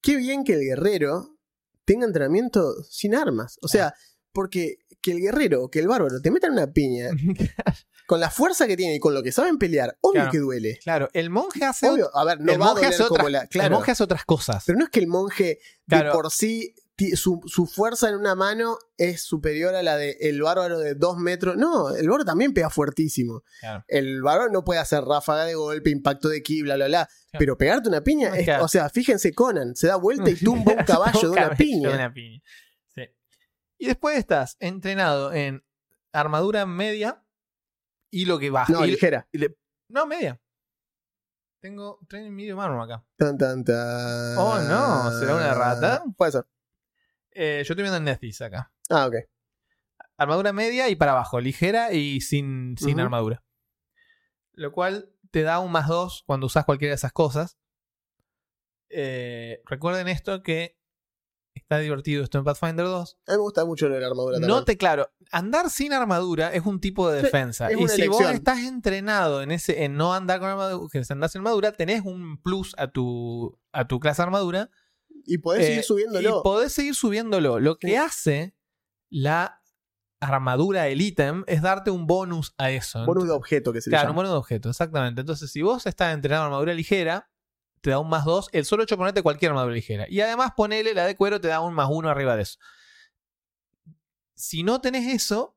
qué 0.02 0.18
bien 0.18 0.44
que 0.44 0.54
el 0.56 0.62
guerrero 0.62 1.38
tenga 1.86 2.06
entrenamiento 2.06 2.84
sin 2.84 3.16
armas. 3.16 3.58
O 3.62 3.68
sea, 3.70 3.94
porque 4.34 4.80
que 5.06 5.12
el 5.12 5.20
guerrero 5.22 5.70
que 5.70 5.80
el 5.80 5.88
bárbaro 5.88 6.20
te 6.20 6.32
metan 6.32 6.54
una 6.54 6.74
piña 6.74 7.10
con 8.08 8.20
la 8.20 8.30
fuerza 8.30 8.68
que 8.68 8.76
tiene 8.76 8.96
y 8.96 9.00
con 9.00 9.14
lo 9.14 9.22
que 9.24 9.32
saben 9.32 9.58
pelear, 9.58 9.98
obvio 10.02 10.14
Claro. 10.22 10.32
que 10.32 10.38
duele. 10.40 10.80
claro, 10.84 11.10
el 11.14 11.30
monje 11.30 11.64
hace, 11.64 11.90
Obvio, 11.90 12.10
a 12.16 12.24
ver, 12.26 12.40
no 12.42 12.52
el 12.52 12.60
va 12.62 12.66
a 12.66 12.68
monje 12.70 12.84
doler 12.86 12.94
hace 12.94 13.04
como 13.08 13.14
otras, 13.16 13.32
la... 13.32 13.42
el 13.42 13.50
Claro, 13.50 13.76
monje 13.76 13.92
hace 13.92 14.04
otras 14.04 14.26
cosas. 14.26 14.64
pero 14.66 14.78
no 14.80 14.86
es 14.86 14.90
que 14.92 15.00
el 15.00 15.08
monje 15.08 15.60
Claro. 15.88 16.10
de 16.10 16.12
por 16.14 16.32
sí 16.32 16.74
su, 17.16 17.42
su 17.46 17.66
fuerza 17.66 18.08
en 18.08 18.16
una 18.16 18.36
mano 18.36 18.78
es 18.96 19.22
superior 19.22 19.76
a 19.76 19.84
la 19.84 19.98
del 19.98 20.16
el 20.22 20.42
bárbaro 20.42 20.80
de 20.80 20.96
dos 20.96 21.18
metros. 21.18 21.58
No, 21.58 21.90
el 21.94 22.08
bárbaro 22.08 22.24
también 22.24 22.54
pega 22.54 22.70
fuertísimo. 22.70 23.44
El 23.90 24.22
bárbaro 24.22 24.50
no 24.50 24.64
puede 24.64 24.80
hacer 24.80 25.04
ráfaga 25.04 25.44
de 25.44 25.56
golpe, 25.56 25.90
impacto 25.90 26.30
de 26.30 26.42
ki, 26.42 26.62
bla, 26.62 26.76
bla, 26.78 26.88
bla. 26.88 27.10
Pero 27.38 27.58
pegarte 27.58 27.90
una 27.90 28.02
piña, 28.02 28.34
es- 28.38 28.48
o 28.62 28.70
sea, 28.70 28.90
fíjense 28.90 29.34
Conan, 29.34 29.76
se 29.76 29.88
da 29.88 29.98
vuelta 29.98 30.30
y 30.30 30.36
tumba 30.42 30.72
un 30.72 30.86
caballo 30.86 31.20
de 31.20 31.28
una 31.28 31.42
Caballo 31.42 31.58
piña. 31.58 31.90
de 31.90 31.96
una 31.96 32.14
piña. 32.14 32.42
Y 33.78 33.88
después 33.88 34.18
estás 34.18 34.56
entrenado 34.60 35.34
en 35.34 35.64
armadura 36.14 36.66
media 36.66 37.24
y 38.10 38.26
lo 38.26 38.40
que 38.40 38.50
baja. 38.50 38.72
No, 38.72 38.86
y- 38.86 38.92
ligera. 38.92 39.28
y 39.32 39.38
le- 39.40 39.58
no, 39.90 40.06
media. 40.08 40.40
Tengo 41.62 42.00
training 42.08 42.32
medium 42.32 42.60
armor 42.60 42.84
acá. 42.84 43.06
Tan, 43.18 43.38
tan, 43.38 43.64
tan. 43.64 44.38
Oh, 44.38 44.60
no, 44.60 45.12
¿será 45.20 45.36
una 45.36 45.54
rata? 45.54 46.04
Puede 46.16 46.32
ser. 46.34 46.46
Eh, 47.32 47.64
yo 47.66 47.74
estoy 47.74 47.84
viendo 47.84 47.98
en 47.98 48.04
Netflix 48.06 48.42
acá. 48.42 48.72
Ah, 48.90 49.08
ok. 49.08 49.16
Armadura 50.18 50.54
media 50.54 50.88
y 50.90 50.96
para 50.96 51.12
abajo, 51.12 51.42
ligera 51.42 51.92
y 51.92 52.22
sin, 52.22 52.78
sin 52.78 53.00
armadura. 53.00 53.44
Lo 54.54 54.72
cual 54.72 55.12
te 55.32 55.42
da 55.42 55.60
un 55.60 55.72
más 55.72 55.88
2 55.90 56.24
cuando 56.26 56.46
usas 56.46 56.64
cualquiera 56.66 56.92
de 56.92 56.96
esas 56.96 57.12
cosas. 57.12 57.58
Eh, 58.90 59.62
recuerden 59.66 60.08
esto 60.08 60.42
que 60.44 60.78
está 61.66 61.80
divertido 61.80 62.24
esto 62.24 62.38
en 62.38 62.44
Pathfinder 62.44 62.86
2. 62.86 63.18
A 63.28 63.32
mí 63.32 63.38
me 63.38 63.42
gusta 63.42 63.66
mucho 63.66 63.90
la 63.90 63.98
armadura 64.06 64.36
también. 64.36 64.50
Note 64.50 64.78
claro, 64.78 65.10
andar 65.32 65.70
sin 65.72 65.94
armadura 65.94 66.54
es 66.54 66.64
un 66.66 66.80
tipo 66.80 67.10
de 67.10 67.20
Sí, 67.20 67.26
defensa. 67.26 67.70
es 67.72 67.80
y 67.80 67.88
si 67.88 68.08
vos 68.08 68.22
estás 68.22 68.60
entrenado 68.60 69.42
en 69.42 69.52
ese 69.52 69.84
en 69.84 69.96
no 69.98 70.14
andar 70.14 70.40
con 70.40 70.50
armadura, 70.50 70.88
que 70.92 71.02
andar 71.12 71.30
sin 71.30 71.40
armadura, 71.40 71.72
tenés 71.72 72.04
un 72.06 72.40
plus 72.42 72.76
a 72.78 72.88
tu 72.88 73.58
a 73.72 73.88
tu 73.88 74.00
clase 74.00 74.22
armadura 74.22 74.70
Y 75.28 75.40
podés 75.40 75.64
eh, 75.64 75.68
seguir 75.68 75.84
subiéndolo. 75.84 76.40
Y 76.40 76.44
podés 76.44 76.72
seguir 76.74 76.94
subiéndolo. 76.96 77.60
Lo 77.60 77.78
que 77.80 77.88
Sí. 77.90 77.96
hace 77.96 78.56
la 79.10 79.62
armadura 80.20 80.88
el 80.88 81.02
ítem 81.02 81.44
es 81.48 81.62
darte 81.62 81.90
un 81.92 82.06
bonus 82.08 82.54
a 82.58 82.70
eso. 82.72 83.04
Bonus 83.06 83.26
de 83.26 83.32
objeto 83.32 83.74
que 83.74 83.82
se 83.82 83.90
le 83.90 83.96
Claro, 83.96 84.06
un 84.10 84.10
llama. 84.12 84.18
bonus 84.22 84.32
de 84.32 84.38
objeto, 84.38 84.70
exactamente. 84.70 85.22
Entonces, 85.22 85.52
si 85.52 85.62
vos 85.62 85.86
estás 85.86 86.14
entrenando 86.14 86.46
armadura 86.46 86.74
ligera, 86.74 87.30
te 87.86 87.92
da 87.92 88.00
un 88.00 88.10
más 88.10 88.26
2. 88.26 88.50
El 88.52 88.66
solo 88.66 88.82
hecho 88.82 88.96
de 88.96 88.98
ponerte 88.98 89.22
cualquier 89.22 89.52
armadura 89.52 89.76
ligera. 89.76 90.08
Y 90.10 90.20
además, 90.22 90.54
ponele 90.58 90.96
la 90.96 91.06
de 91.06 91.16
cuero, 91.16 91.40
te 91.40 91.48
da 91.50 91.60
un 91.62 91.76
más 91.76 91.88
1 91.92 92.10
arriba 92.10 92.36
de 92.36 92.42
eso. 92.42 92.58
Si 94.34 94.64
no 94.64 94.82
tenés 94.82 95.14
eso, 95.14 95.56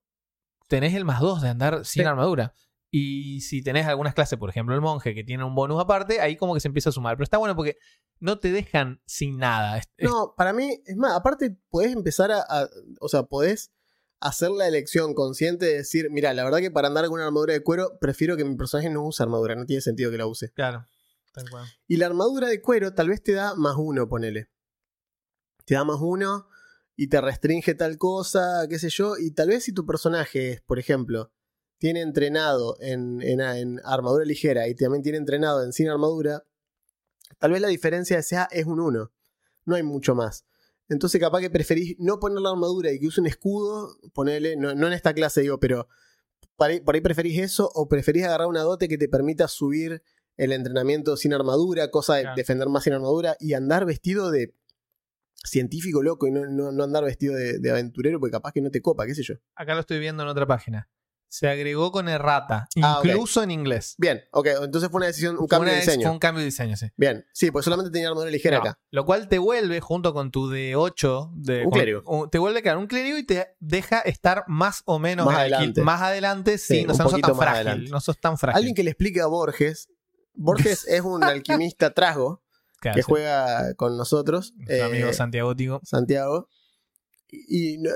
tenés 0.67 0.93
el 0.95 1.07
más 1.07 1.21
2 1.21 1.41
de 1.41 1.49
andar 1.49 1.85
sin 1.87 2.03
Sí. 2.03 2.07
armadura. 2.07 2.53
Y 2.91 3.41
si 3.41 3.63
tenés 3.63 3.87
algunas 3.87 4.13
clases, 4.15 4.39
por 4.39 4.51
ejemplo, 4.51 4.75
el 4.75 4.81
monje, 4.83 5.15
que 5.15 5.25
tiene 5.25 5.43
un 5.43 5.55
bonus 5.55 5.81
aparte, 5.81 6.21
ahí 6.21 6.37
como 6.37 6.53
que 6.53 6.61
se 6.61 6.69
empieza 6.69 6.91
a 6.91 6.93
sumar. 6.93 7.17
Pero 7.17 7.25
está 7.25 7.39
bueno 7.39 7.57
porque 7.57 7.77
no 8.21 8.39
te 8.39 8.53
dejan 8.53 9.01
sin 9.07 9.39
nada. 9.39 9.81
No, 9.99 10.35
para 10.37 10.53
mí, 10.53 10.83
es 10.85 10.97
más, 10.97 11.15
aparte 11.15 11.57
podés 11.71 11.93
empezar 11.93 12.31
a, 12.31 12.41
a- 12.41 12.69
o 13.01 13.09
sea, 13.09 13.23
podés 13.23 13.73
hacer 14.21 14.51
la 14.51 14.67
elección 14.69 15.15
consciente 15.15 15.65
de 15.65 15.77
decir, 15.79 16.09
mira, 16.11 16.35
la 16.35 16.45
verdad 16.45 16.59
que 16.59 16.71
para 16.71 16.89
andar 16.89 17.05
con 17.07 17.15
una 17.15 17.27
armadura 17.27 17.55
de 17.55 17.63
cuero, 17.63 17.99
prefiero 18.01 18.37
que 18.37 18.45
mi 18.45 18.55
personaje 18.57 18.91
no 18.91 19.03
use 19.05 19.23
armadura, 19.23 19.55
no 19.55 19.65
tiene 19.65 19.81
sentido 19.81 20.11
que 20.11 20.19
la 20.19 20.27
use. 20.27 20.51
Claro. 20.53 20.85
Y 21.87 21.97
la 21.97 22.07
armadura 22.07 22.49
de 22.49 22.61
cuero 22.61 22.95
tal 22.95 23.09
vez 23.09 23.23
te 23.23 23.33
da 23.33 23.55
más 23.55 23.77
uno, 23.79 24.09
ponele. 24.09 24.49
Te 25.65 25.75
da 25.75 25.85
más 25.85 25.99
uno 26.01 26.49
y 26.97 27.09
te 27.09 27.21
restringe 27.21 27.75
tal 27.75 27.99
cosa, 27.99 28.67
qué 28.69 28.79
sé 28.79 28.89
yo. 28.91 29.17
Y 29.19 29.31
tal 29.33 29.49
vez 29.49 29.65
si 29.65 29.73
tu 29.73 29.85
personaje 29.87 30.63
por 30.67 30.79
ejemplo, 30.79 31.31
tiene 31.79 32.01
entrenado 32.01 32.77
en, 32.81 33.23
en- 33.23 33.41
en 33.41 33.81
armadura 33.85 34.25
ligera 34.25 34.67
y 34.69 34.75
también 34.75 35.03
tiene 35.03 35.19
entrenado 35.19 35.63
en 35.63 35.73
sin 35.73 35.89
armadura, 35.89 36.45
tal 37.39 37.53
vez 37.53 37.61
la 37.61 37.69
diferencia 37.69 38.21
sea 38.23 38.49
es 38.51 38.67
un 38.67 38.81
1. 38.81 39.13
No 39.67 39.75
hay 39.75 39.83
mucho 39.83 40.15
más. 40.15 40.45
Entonces 40.89 41.21
capaz 41.21 41.41
que 41.41 41.51
preferís 41.51 41.97
no 41.99 42.19
poner 42.19 42.41
la 42.41 42.51
armadura 42.51 42.91
y 42.91 42.99
que 42.99 43.07
use 43.07 43.21
un 43.21 43.27
escudo, 43.27 43.99
ponele, 44.15 44.57
no, 44.57 44.75
no 44.75 44.87
en 44.87 44.95
esta 44.95 45.13
clase 45.13 45.43
digo, 45.43 45.61
pero 45.61 45.87
por 46.57 46.71
ahí, 46.71 46.81
por 46.81 46.95
ahí 46.95 47.01
preferís 47.03 47.39
eso 47.39 47.71
o 47.75 47.89
preferís 47.89 48.25
agarrar 48.25 48.47
una 48.49 48.63
dote 48.63 48.89
que 48.89 48.97
te 48.99 49.09
permita 49.09 49.47
subir 49.47 50.03
el 50.39 50.53
entrenamiento 50.53 51.17
sin 51.19 51.35
armadura, 51.35 51.91
cosa 51.91 52.15
de 52.15 52.23
Claro. 52.23 52.37
defender 52.37 52.69
más 52.69 52.85
sin 52.85 52.95
armadura 52.95 53.37
y 53.39 53.53
andar 53.53 53.85
vestido 53.85 54.31
de 54.31 54.55
científico 55.45 56.03
loco 56.03 56.27
y 56.27 56.31
no, 56.31 56.47
no- 56.47 56.73
no 56.73 56.85
andar 56.85 57.05
vestido 57.05 57.35
de, 57.35 57.59
de 57.59 57.71
aventurero 57.71 58.19
porque 58.19 58.33
capaz 58.33 58.53
que 58.53 58.61
no 58.61 58.71
te 58.71 58.83
copa, 58.83 59.07
qué 59.07 59.15
sé 59.15 59.23
yo. 59.23 59.35
Acá 59.55 59.75
lo 59.75 59.81
estoy 59.81 59.99
viendo 59.99 60.23
en 60.23 60.29
otra 60.29 60.47
página. 60.47 60.89
Se 61.31 61.47
agregó 61.47 61.93
con 61.93 62.09
errata, 62.09 62.69
Ah, 62.83 63.03
incluso 63.05 63.43
en 63.43 63.51
inglés. 63.51 63.95
Bien, 63.99 64.23
ok, 64.33 64.47
entonces 64.63 64.89
fue 64.89 64.97
una 64.99 65.09
decisión, 65.09 65.35
un 65.35 65.41
Fue 65.41 65.49
cambio 65.49 65.73
de 65.75 65.81
diseño. 65.81 66.03
Fue 66.05 66.11
un 66.13 66.19
cambio 66.19 66.39
de 66.41 66.47
diseño, 66.47 66.75
sí. 66.77 66.87
Bien, 66.97 67.27
sí, 67.35 67.51
pues 67.51 67.67
solamente 67.67 67.91
tenía 67.91 68.09
armadura 68.09 68.31
ligera 68.31 68.57
No, 68.57 68.63
acá. 68.63 68.79
Lo 68.91 69.05
cual 69.05 69.29
te 69.29 69.37
vuelve, 69.39 69.81
junto 69.81 70.15
con 70.15 70.31
tu 70.31 70.49
D8, 70.51 71.31
de, 71.35 71.67
Un 71.67 71.71
clérigo. 71.71 72.29
te 72.31 72.39
vuelve 72.39 72.61
a 72.61 72.63
quedar 72.63 72.79
un 72.79 72.87
clérigo 72.87 73.19
y 73.19 73.25
te 73.27 73.47
deja 73.61 74.01
estar 74.01 74.45
más 74.47 74.83
o 74.87 74.99
menos 74.99 75.27
Más 75.27 75.37
adelante. 75.41 75.83
Más 75.83 76.01
adelante, 76.01 76.57
sí, 76.57 76.79
Sí, 76.79 76.85
no, 76.87 76.93
o 76.95 76.97
sea, 76.97 77.05
no 77.05 77.11
sos 77.11 77.21
tan 77.21 77.37
frágil. 77.37 77.91
No 77.91 78.01
sos 78.01 78.19
tan 78.19 78.39
frágil. 78.39 78.57
Alguien 78.57 78.75
que 78.75 78.83
le 78.85 78.91
explique 78.93 79.21
a 79.21 79.27
Borges. 79.27 79.91
Borges 80.39 80.87
es 80.89 81.01
un 81.03 81.23
alquimista 81.25 81.93
trasgo 81.93 82.43
que 82.81 83.03
juega 83.03 83.75
con 83.75 83.97
nosotros. 83.97 84.55
Nuestro 84.57 84.77
eh, 84.77 84.83
amigo 84.83 85.13
Santiago 85.13 85.55
Tico. 85.57 85.81
Santiago. 85.85 86.49
Y, 87.29 87.75
y 87.75 87.79
no- 87.79 87.91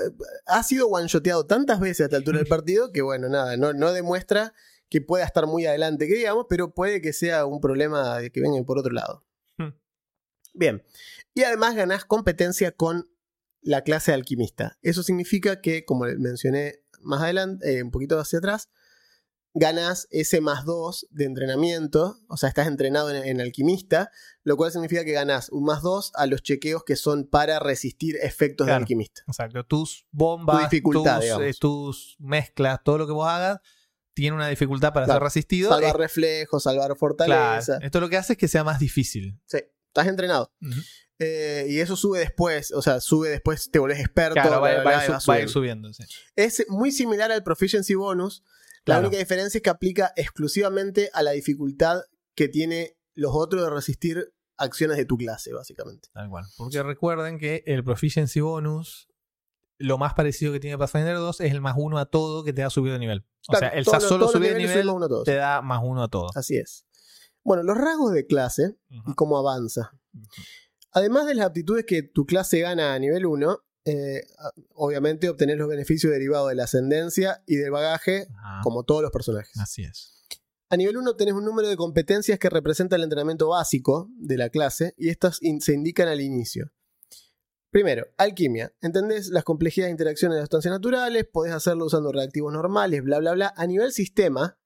ha 0.45 0.61
sido 0.63 0.87
one-shoteado 0.87 1.45
tantas 1.47 1.79
veces 1.79 2.01
a 2.01 2.03
esta 2.05 2.17
altura 2.17 2.37
del 2.39 2.47
partido 2.47 2.91
que, 2.91 3.01
bueno, 3.01 3.29
nada, 3.29 3.57
no, 3.57 3.73
no 3.73 3.93
demuestra 3.93 4.53
que 4.89 5.01
pueda 5.01 5.25
estar 5.25 5.47
muy 5.47 5.65
adelante, 5.65 6.07
que 6.07 6.13
digamos, 6.15 6.45
pero 6.49 6.73
puede 6.73 7.01
que 7.01 7.13
sea 7.13 7.45
un 7.45 7.59
problema 7.59 8.19
de 8.19 8.29
que 8.31 8.41
vengan 8.41 8.63
por 8.65 8.77
otro 8.77 8.91
lado. 8.93 9.25
Hmm. 9.57 9.69
Bien. 10.53 10.83
Y 11.33 11.43
además 11.43 11.75
ganás 11.75 12.05
competencia 12.05 12.71
con 12.73 13.09
la 13.61 13.81
clase 13.81 14.13
alquimista. 14.13 14.77
Eso 14.81 15.01
significa 15.01 15.61
que, 15.61 15.85
como 15.85 16.05
mencioné 16.19 16.81
más 16.99 17.21
adelante, 17.23 17.77
eh, 17.77 17.81
un 17.83 17.89
poquito 17.89 18.19
hacia 18.19 18.39
atrás, 18.39 18.69
ganas 19.55 20.07
ese 20.09 20.41
más 20.41 20.65
2 20.65 21.07
de 21.11 21.25
entrenamiento, 21.25 22.17
o 22.27 22.37
sea, 22.37 22.49
estás 22.49 22.67
entrenado 22.67 23.11
en, 23.11 23.23
en 23.23 23.39
alquimista, 23.39 24.09
lo 24.43 24.57
cual 24.57 24.71
significa 24.71 25.05
que 25.05 25.11
ganas 25.11 25.49
un 25.49 25.63
más 25.65 25.81
2 25.83 26.11
a 26.15 26.25
los 26.25 26.41
chequeos 26.41 26.83
que 26.83 26.95
son 26.95 27.25
para 27.27 27.59
resistir 27.59 28.15
efectos 28.21 28.65
Claro. 28.65 28.79
de 28.79 28.83
alquimista. 28.83 29.21
Exacto. 29.27 29.63
Tus 29.65 30.07
bombas, 30.11 30.57
Tu 30.57 30.63
dificultad, 30.75 31.21
tus, 31.21 31.41
eh, 31.41 31.53
tus 31.59 32.15
mezclas, 32.19 32.79
todo 32.83 32.97
lo 32.97 33.05
que 33.07 33.13
vos 33.13 33.27
hagas, 33.27 33.59
tiene 34.15 34.35
una 34.35 34.47
dificultad 34.47 34.91
para 34.93 35.05
Claro. 35.05 35.19
ser 35.19 35.23
resistido. 35.23 35.69
Salvar 35.69 35.89
Es- 35.91 35.95
reflejos, 35.97 36.63
salvar 36.63 36.85
claro. 36.87 36.95
fortaleza. 36.95 37.77
Esto 37.81 37.99
lo 37.99 38.09
que 38.09 38.17
hace 38.17 38.33
es 38.33 38.39
que 38.39 38.47
sea 38.47 38.63
más 38.63 38.79
difícil. 38.79 39.39
Sí, 39.45 39.59
estás 39.87 40.07
entrenado. 40.07 40.51
Eh, 41.19 41.67
y 41.69 41.79
eso 41.79 41.95
sube 41.95 42.19
después, 42.19 42.71
o 42.71 42.81
sea, 42.81 42.99
sube 42.99 43.29
después, 43.29 43.69
te 43.71 43.77
volvés 43.79 43.99
experto. 43.99 44.33
Claro, 44.33 44.61
va, 44.61 44.71
bla, 44.73 44.81
bla, 44.81 44.83
va 44.83 44.97
a 44.97 45.07
va 45.07 45.15
ir 45.15 45.21
subiendo. 45.21 45.51
subiendo. 45.51 45.93
sí. 45.93 46.03
Es 46.35 46.65
muy 46.69 46.91
similar 46.91 47.31
al 47.31 47.43
Proficiency 47.43 47.93
Bonus. 47.93 48.43
La 48.85 48.99
única 48.99 49.17
diferencia 49.17 49.57
es 49.57 49.61
que 49.63 49.69
aplica 49.69 50.11
exclusivamente 50.15 51.09
a 51.13 51.23
la 51.23 51.31
dificultad 51.31 52.01
que 52.35 52.47
tiene 52.47 52.97
los 53.15 53.31
otros 53.33 53.63
de 53.63 53.69
resistir 53.69 54.33
acciones 54.57 54.97
de 54.97 55.05
tu 55.05 55.17
clase, 55.17 55.53
básicamente. 55.53 56.09
Tal 56.13 56.29
cual. 56.29 56.45
Porque 56.57 56.83
recuerden 56.83 57.37
que 57.37 57.63
el 57.65 57.83
Proficiency 57.83 58.41
Bonus, 58.41 59.09
lo 59.77 59.97
más 59.97 60.13
parecido 60.13 60.53
que 60.53 60.59
tiene 60.59 60.77
Pathfinder 60.77 61.15
2 61.15 61.41
es 61.41 61.51
el 61.51 61.61
más 61.61 61.75
uno 61.77 61.97
a 61.97 62.05
todo 62.05 62.43
que 62.43 62.53
te 62.53 62.61
da 62.61 62.69
subido 62.69 62.93
de 62.93 62.99
nivel. 62.99 63.25
O 63.47 63.55
sea, 63.55 63.69
el 63.69 63.85
todos 63.85 64.03
solo 64.03 64.19
todos 64.25 64.33
subir 64.33 64.53
de 64.53 64.59
nivel 64.59 64.83
suman 64.83 64.95
uno 64.95 65.05
a 65.05 65.09
todos. 65.09 65.23
te 65.25 65.35
da 65.35 65.61
más 65.61 65.81
uno 65.83 66.03
a 66.03 66.07
todo. 66.07 66.29
Así 66.35 66.57
es. 66.57 66.85
Bueno, 67.43 67.63
los 67.63 67.77
rasgos 67.77 68.13
de 68.13 68.25
clase 68.25 68.77
y 68.89 69.13
cómo 69.15 69.37
avanza. 69.37 69.91
Además 70.91 71.25
de 71.25 71.35
las 71.35 71.47
aptitudes 71.47 71.85
que 71.85 72.03
tu 72.03 72.25
clase 72.25 72.59
gana 72.59 72.93
a 72.93 72.99
nivel 72.99 73.25
1, 73.25 73.59
eh, 73.85 74.23
obviamente 74.75 75.29
obtenés 75.29 75.57
los 75.57 75.67
beneficios 75.67 76.11
derivados 76.11 76.49
de 76.49 76.55
la 76.55 76.63
ascendencia 76.65 77.43
y 77.45 77.55
del 77.57 77.71
bagaje, 77.71 78.27
Ajá. 78.37 78.61
como 78.63 78.83
todos 78.83 79.01
los 79.01 79.11
personajes. 79.11 79.57
Así 79.59 79.83
es. 79.83 80.11
A 80.69 80.77
nivel 80.77 80.97
1 80.97 81.15
tenés 81.15 81.33
un 81.35 81.45
número 81.45 81.67
de 81.67 81.75
competencias 81.77 82.39
que 82.39 82.49
representa 82.49 82.95
el 82.95 83.03
entrenamiento 83.03 83.49
básico 83.49 84.09
de 84.17 84.37
la 84.37 84.49
clase 84.49 84.93
y 84.97 85.09
estas 85.09 85.37
in- 85.41 85.61
se 85.61 85.73
indican 85.73 86.07
al 86.07 86.21
inicio. 86.21 86.71
Primero, 87.69 88.05
alquimia. 88.17 88.71
Entendés 88.81 89.29
las 89.29 89.43
complejidades 89.43 89.89
de 89.89 89.93
interacciones 89.93 90.35
de 90.35 90.41
las 90.41 90.45
sustancias 90.45 90.71
naturales, 90.71 91.25
podés 91.31 91.53
hacerlo 91.53 91.85
usando 91.85 92.11
reactivos 92.11 92.53
normales, 92.53 93.03
bla, 93.03 93.19
bla, 93.19 93.33
bla. 93.33 93.53
A 93.57 93.65
nivel 93.65 93.91
sistema, 93.91 94.57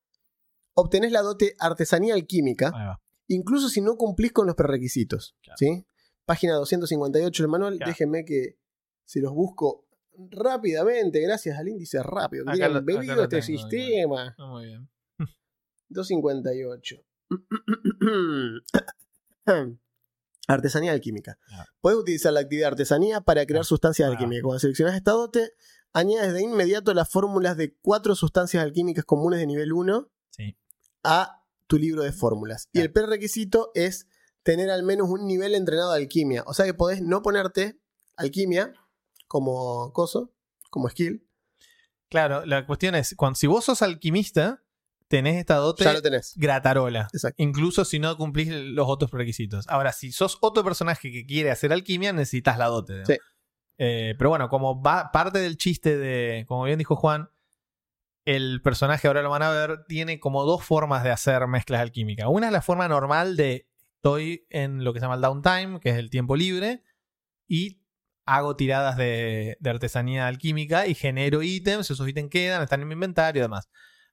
obtenés 0.74 1.12
la 1.12 1.22
dote 1.22 1.56
artesanía 1.60 2.14
alquímica, 2.14 3.00
incluso 3.28 3.70
si 3.70 3.82
no 3.82 3.96
cumplís 3.98 4.32
con 4.34 4.46
los 4.46 4.56
prerequisitos. 4.56 5.36
Claro. 5.42 5.58
¿sí? 5.58 5.86
Página 6.26 6.56
258 6.56 7.44
del 7.44 7.50
manual. 7.50 7.78
Claro. 7.78 7.90
Déjenme 7.90 8.26
que 8.26 8.58
si 9.08 9.22
los 9.22 9.32
busco 9.34 9.86
rápidamente, 10.32 11.20
gracias 11.22 11.58
al 11.58 11.68
índice 11.70 12.02
rápido. 12.04 12.46
que 12.46 12.52
Acá 12.64 12.78
embebido 12.78 13.16
lo 13.16 13.24
este 13.24 13.42
tengo, 13.42 13.60
sistema. 13.60 14.36
Ah, 14.38 14.46
Muy 14.48 14.66
bien. 14.66 14.90
258. 15.90 16.96
Artesanía 20.50 20.92
alquímica. 20.94 21.38
Ah. 21.52 21.66
Puedes 21.82 22.00
utilizar 22.00 22.32
la 22.34 22.40
actividad 22.42 22.70
artesanía 22.70 23.22
para 23.22 23.46
crear 23.46 23.62
Ah. 23.62 23.66
sustancias 23.66 24.08
Ah. 24.08 24.12
alquímicas. 24.12 24.44
Cuando 24.44 24.60
seleccionas 24.60 24.96
esta 24.96 25.12
dote, 25.12 25.52
añades 25.94 26.34
de 26.34 26.42
inmediato 26.42 26.94
las 26.94 27.10
fórmulas 27.10 27.58
de 27.58 27.76
cuatro 27.82 28.16
sustancias 28.16 28.64
alquímicas 28.64 29.04
comunes 29.06 29.40
de 29.40 29.48
nivel 29.48 29.74
1 29.74 30.10
Sí. 30.30 30.58
a 31.04 31.44
tu 31.68 31.78
libro 31.78 32.04
de 32.04 32.12
fórmulas. 32.14 32.70
Y 32.72 32.80
el 32.80 32.92
prerequisito 32.94 33.72
es 33.74 34.08
tener 34.44 34.70
al 34.70 34.84
menos 34.84 35.10
un 35.10 35.28
nivel 35.28 35.54
entrenado 35.56 35.92
de 35.92 35.98
alquimia. 36.00 36.44
O 36.48 36.54
sea 36.54 36.66
que 36.66 36.74
podés 36.74 37.02
no 37.02 37.22
ponerte 37.22 37.82
alquimia 38.16 38.74
como 39.28 39.92
coso, 39.94 40.34
como 40.70 40.90
skill. 40.90 41.28
Claro, 42.10 42.46
la 42.46 42.66
cuestión 42.66 42.96
es, 42.96 43.16
cuando, 43.16 43.36
si 43.36 43.48
vos 43.48 43.66
sos 43.66 43.82
alquimista, 43.82 44.64
tenés 45.08 45.36
esta 45.38 45.56
dote 45.56 45.84
Ya 45.84 45.94
lo 45.94 46.02
tenés. 46.02 46.34
gratarola. 46.36 47.08
Exacto. 47.14 47.42
Incluso 47.42 47.86
si 47.86 48.00
no 48.00 48.16
cumplís 48.18 48.50
los 48.50 48.88
otros 48.88 49.12
requisitos. 49.12 49.68
Ahora, 49.68 49.92
si 49.92 50.12
sos 50.12 50.38
otro 50.42 50.64
personaje 50.64 51.12
que 51.12 51.26
quiere 51.26 51.52
hacer 51.52 51.74
alquimia, 51.74 52.14
necesitas 52.14 52.58
la 52.58 52.68
dote. 52.68 53.06
Sí. 53.06 53.18
Eh, 53.78 54.16
pero 54.18 54.30
bueno, 54.30 54.50
como 54.50 54.82
va, 54.82 55.12
parte 55.12 55.40
del 55.40 55.58
chiste 55.58 55.98
de, 55.98 56.46
como 56.48 56.64
bien 56.64 56.80
dijo 56.80 56.96
Juan, 56.96 57.30
el 58.26 58.62
personaje, 58.62 59.08
ahora 59.08 59.22
lo 59.22 59.30
van 59.30 59.44
a 59.44 59.52
ver, 59.52 59.86
tiene 59.88 60.20
como 60.20 60.44
dos 60.44 60.64
formas 60.64 61.04
de 61.04 61.12
hacer 61.12 61.46
mezclas 61.48 61.82
alquímicas. 61.82 62.28
Una 62.30 62.48
es 62.48 62.52
la 62.52 62.62
forma 62.62 62.88
normal 62.88 63.38
de 63.38 63.70
estoy 63.96 64.46
en 64.50 64.84
lo 64.84 64.94
que 64.94 65.00
se 65.00 65.06
llama 65.06 65.16
el 65.16 65.22
downtime, 65.22 65.80
que 65.80 65.90
es 65.90 65.96
el 65.98 66.10
tiempo 66.10 66.36
libre, 66.36 66.84
y 67.48 67.82
hago 68.28 68.56
tiradas 68.56 68.98
de, 68.98 69.58
de 69.60 69.70
artesanía 69.70 70.28
alquímica 70.28 70.86
y 70.86 70.94
genero 70.94 71.42
ítems, 71.42 71.90
esos 71.90 72.08
ítems 72.08 72.30
quedan, 72.30 72.62
están 72.62 72.82
en 72.82 72.88
mi 72.90 72.94
inventario 72.94 73.40
y 73.40 73.44
demás. 73.44 73.70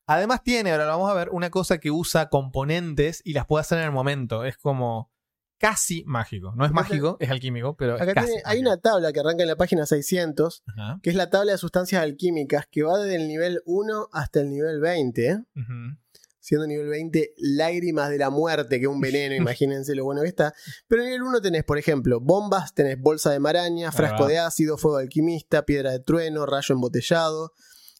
Además 0.07 0.43
tiene, 0.43 0.71
ahora 0.71 0.85
lo 0.87 0.91
vamos 0.93 1.11
a 1.11 1.15
ver, 1.15 1.29
una 1.31 1.51
cosa 1.51 1.79
que 1.79 1.91
usa 1.91 2.29
componentes 2.29 3.21
y 3.25 3.33
las 3.33 3.47
puede 3.47 3.63
hacer 3.63 3.79
en 3.79 3.85
el 3.85 3.93
momento. 3.93 4.45
Es 4.45 4.57
como 4.57 5.11
casi 5.59 6.05
mágico. 6.07 6.53
No 6.57 6.67
es 6.67 6.73
mágico, 6.73 7.17
es 7.21 7.31
alquímico, 7.31 7.75
pero 7.77 7.95
Acá 7.95 8.05
es 8.07 8.15
casi 8.15 8.27
tiene- 8.29 8.43
hay 8.45 8.59
una 8.61 8.77
tabla 8.77 9.13
que 9.13 9.21
arranca 9.21 9.43
en 9.45 9.49
la 9.49 9.57
página 9.57 9.87
600, 9.87 10.63
Ajá. 10.67 10.99
que 11.03 11.11
es 11.11 11.17
la 11.17 11.31
tabla 11.31 11.53
de 11.53 11.59
sustancias 11.59 12.03
alquímicas, 12.03 12.67
que 12.71 12.83
va 12.83 12.99
desde 12.99 13.17
el 13.17 13.29
nivel 13.29 13.63
1 13.65 14.09
hasta 14.13 14.41
el 14.41 14.51
nivel 14.51 14.81
20, 14.81 15.27
¿eh? 15.27 15.39
Ujú. 15.57 15.97
Siendo 16.45 16.67
nivel 16.67 16.89
20 16.89 17.33
lágrimas 17.39 18.11
de 18.11 18.19
la 18.19 18.29
muerte, 18.29 18.79
que 18.79 18.85
es 18.85 18.91
un 18.91 19.01
veneno, 19.01 19.35
imagínense 19.35 19.95
lo 19.95 20.05
bueno 20.05 20.21
que 20.21 20.29
está. 20.29 20.53
Pero 20.87 21.01
en 21.01 21.09
nivel 21.09 21.23
1 21.23 21.41
tenés, 21.41 21.65
por 21.65 21.79
ejemplo, 21.79 22.21
bombas, 22.21 22.75
tenés 22.75 23.01
bolsa 23.01 23.31
de 23.31 23.41
maraña, 23.41 23.91
frasco 23.93 24.27
de 24.27 24.39
ácido, 24.39 24.77
fuego 24.77 24.99
alquimista, 24.99 25.65
piedra 25.65 25.93
de 25.93 26.01
trueno, 26.01 26.45
rayo 26.45 26.75
embotellado, 26.75 27.53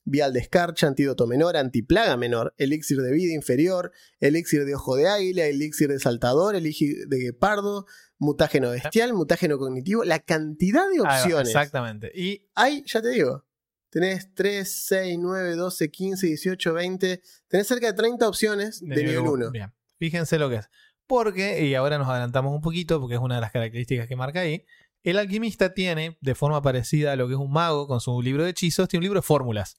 vial 0.05 0.35
de 0.35 0.41
escarcha, 0.41 0.87
antídoto 0.87 1.27
menor, 1.27 1.57
antiplaga 1.57 2.19
menor, 2.19 2.55
elixir 2.59 3.01
de 3.01 3.13
vida 3.13 3.33
inferior, 3.33 3.93
elixir 4.21 4.67
de 4.67 4.75
ojo 4.75 4.97
de 4.97 5.09
águila, 5.09 5.47
elixir 5.47 5.89
de 5.89 5.99
saltador, 5.99 6.55
elixir 6.55 7.09
de 7.09 7.19
guepardo, 7.19 7.87
mutágeno 8.19 8.73
bestial, 8.73 9.15
mutágeno 9.15 9.57
cognitivo, 9.57 10.05
la 10.05 10.19
cantidad 10.19 10.85
de 10.91 11.01
opciones. 11.01 11.49
exactamente. 11.49 12.13
Y 12.15 12.47
Hay, 12.55 12.85
ya 12.87 13.01
te 13.01 13.09
digo, 13.09 13.47
tenés 13.95 14.35
3, 14.35 14.87
6, 14.89 15.19
9, 15.21 15.55
12, 15.55 15.91
15, 15.93 16.27
18, 16.27 16.75
20, 16.75 17.23
tenés 17.47 17.67
cerca 17.69 17.87
de 17.87 17.93
30 17.93 18.27
opciones 18.27 18.81
de, 18.81 18.97
nivel 18.97 19.21
1. 19.21 19.53
Bien, 19.53 19.73
fíjense 20.01 20.37
lo 20.37 20.51
que 20.51 20.57
es. 20.57 20.69
Porque, 21.07 21.65
y 21.65 21.77
ahora 21.77 21.97
nos 21.97 22.09
adelantamos 22.09 22.53
un 22.53 22.61
poquito, 22.61 23.01
porque 23.01 23.15
es 23.15 23.21
una 23.21 23.37
de 23.37 23.41
las 23.41 23.53
características 23.53 24.09
que 24.09 24.17
marca 24.17 24.41
ahí, 24.41 24.67
el 25.05 25.17
alquimista 25.17 25.75
tiene, 25.75 26.19
de 26.21 26.35
forma 26.35 26.61
parecida 26.61 27.13
a 27.13 27.17
lo 27.17 27.29
que 27.29 27.35
es 27.35 27.39
un 27.39 27.53
mago 27.53 27.87
con 27.87 28.01
su 28.01 28.21
libro 28.21 28.43
de 28.43 28.51
hechizos, 28.51 28.89
tiene 28.89 29.03
un 29.03 29.05
libro 29.05 29.21
de 29.21 29.27
fórmulas, 29.27 29.77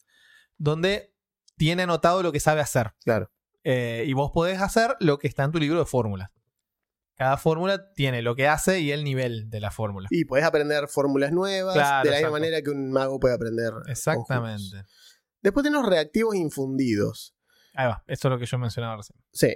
donde 0.57 1.13
tiene 1.57 1.83
anotado 1.83 2.23
lo 2.23 2.31
que 2.31 2.39
sabe 2.39 2.61
hacer. 2.61 2.93
Claro. 3.03 3.29
Eh, 3.65 4.05
y 4.07 4.13
vos 4.13 4.31
podés 4.31 4.61
hacer 4.61 4.95
lo 5.01 5.19
que 5.19 5.27
está 5.27 5.43
en 5.43 5.51
tu 5.51 5.59
libro 5.59 5.79
de 5.79 5.85
fórmulas. 5.85 6.29
Cada 7.17 7.37
fórmula 7.37 7.93
tiene 7.93 8.21
lo 8.21 8.35
que 8.35 8.47
hace 8.47 8.81
y 8.81 8.91
el 8.91 9.03
nivel 9.03 9.49
de 9.49 9.59
la 9.61 9.71
fórmula. 9.71 10.07
Y 10.11 10.25
podés 10.25 10.43
aprender 10.45 10.87
fórmulas 10.89 11.31
nuevas, 11.31 11.73
Claro, 11.73 12.03
de 12.03 12.09
la 12.11 12.17
exacto. 12.17 12.33
misma 12.33 12.39
manera 12.39 12.61
que 12.61 12.69
un 12.71 12.91
mago 12.91 13.19
puede 13.19 13.33
aprender. 13.35 13.69
conjuros. 13.71 13.89
Exactamente. 13.89 14.83
Después 15.41 15.63
tenemos 15.63 15.87
reactivos 15.87 16.35
infundidos. 16.35 17.33
Ahí 17.73 17.87
va, 17.87 18.03
esto 18.07 18.27
es 18.27 18.31
lo 18.31 18.39
que 18.39 18.45
yo 18.45 18.57
mencionaba 18.57 18.97
recién. 18.97 19.17
Sí. 19.31 19.55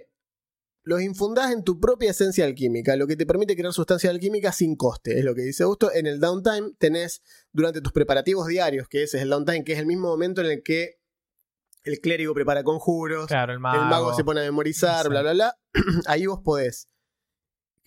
Los 0.84 1.02
infundás 1.02 1.52
en 1.52 1.64
tu 1.66 1.80
propia 1.80 2.12
esencia 2.12 2.46
alquímica, 2.46 2.96
lo 2.96 3.06
que 3.08 3.18
te 3.18 3.26
permite 3.26 3.56
crear 3.56 3.74
sustancias 3.74 4.12
alquímicas 4.12 4.56
sin 4.56 4.76
coste. 4.76 5.20
Es 5.20 5.26
lo 5.26 5.36
que 5.36 5.42
dice 5.42 5.64
Augusto. 5.64 5.92
En 5.94 6.08
el 6.08 6.20
downtime 6.22 6.72
tenés 6.80 7.22
durante 7.52 7.82
tus 7.82 7.92
preparativos 7.92 8.48
diarios, 8.48 8.88
que 8.88 9.04
ese 9.04 9.18
es 9.18 9.24
el 9.24 9.30
downtime, 9.30 9.64
que 9.66 9.74
es 9.74 9.80
el 9.80 9.86
mismo 9.86 10.08
momento 10.08 10.40
en 10.42 10.48
el 10.48 10.64
que 10.64 10.96
el 11.84 12.00
clérigo 12.00 12.34
prepara 12.34 12.64
conjuros, 12.64 13.28
Claro, 13.28 13.52
el 13.54 13.60
mago. 13.60 13.82
el 13.84 13.90
mago 13.90 14.14
se 14.14 14.24
pone 14.24 14.40
a 14.42 14.44
memorizar, 14.44 15.04
Sí. 15.04 15.10
bla, 15.10 15.22
bla, 15.22 15.34
bla. 15.34 15.56
Ahí 16.08 16.26
vos 16.26 16.40
podés. 16.44 16.88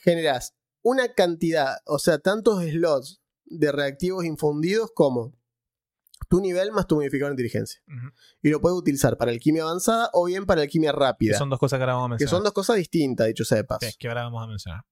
Generás 0.03 0.55
una 0.83 1.15
cantidad, 1.15 1.79
o 1.87 1.99
sea, 1.99 2.19
tantos 2.19 2.62
slots 2.65 3.21
de 3.45 3.71
reactivos 3.73 4.25
infundidos 4.25 4.91
como 4.95 5.33
tu 6.29 6.41
nivel 6.41 6.73
más 6.73 6.87
tu 6.87 6.97
modificador 6.97 7.31
de 7.31 7.35
inteligencia. 7.35 7.83
Y 8.43 8.49
lo 8.51 8.61
puedes 8.61 8.77
utilizar 8.79 9.17
para 9.19 9.31
alquimia 9.33 9.62
avanzada 9.62 10.09
o 10.12 10.25
bien 10.25 10.47
para 10.47 10.62
alquimia 10.62 10.91
Que 10.93 10.99
rápida. 10.99 11.38
son 11.38 11.51
dos 11.51 11.59
cosas 11.59 11.79
que 11.79 11.83
ahora 11.83 11.95
vamos 11.95 12.07
a 12.07 12.09
Que 12.09 12.11
mencionar. 12.25 12.31
son 12.31 12.45
dos 12.45 12.53
cosas 12.53 12.77
distintas, 12.77 13.27
dicho 13.27 13.45
sea 13.45 13.59
de 13.59 13.65
paso. 13.65 13.87
Sí, 13.87 13.95
que 13.99 14.09
ahora 14.09 14.25
vamos 14.25 14.43
a 14.43 14.47
mencionar. 14.47 14.83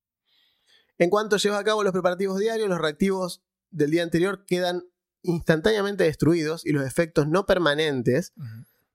En 0.99 1.09
cuanto 1.11 1.39
llevas 1.39 1.61
a 1.61 1.65
cabo 1.65 1.83
los 1.83 1.93
preparativos 1.93 2.39
diarios, 2.39 2.69
los 2.69 2.79
reactivos 2.79 3.43
del 3.71 3.91
día 3.91 4.03
anterior 4.03 4.45
quedan 4.45 4.83
instantáneamente 5.23 6.05
destruidos 6.05 6.65
y 6.67 6.73
los 6.73 6.87
efectos 6.87 7.27
no 7.27 7.47
permanentes 7.47 8.33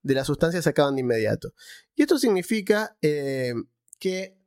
de 0.04 0.14
la 0.14 0.24
sustancia 0.24 0.62
se 0.62 0.70
acaban 0.70 0.96
de 0.96 1.02
inmediato. 1.02 1.54
Y 1.96 2.04
esto 2.04 2.20
significa 2.20 2.96
eh, 3.02 3.54
que, 3.98 4.38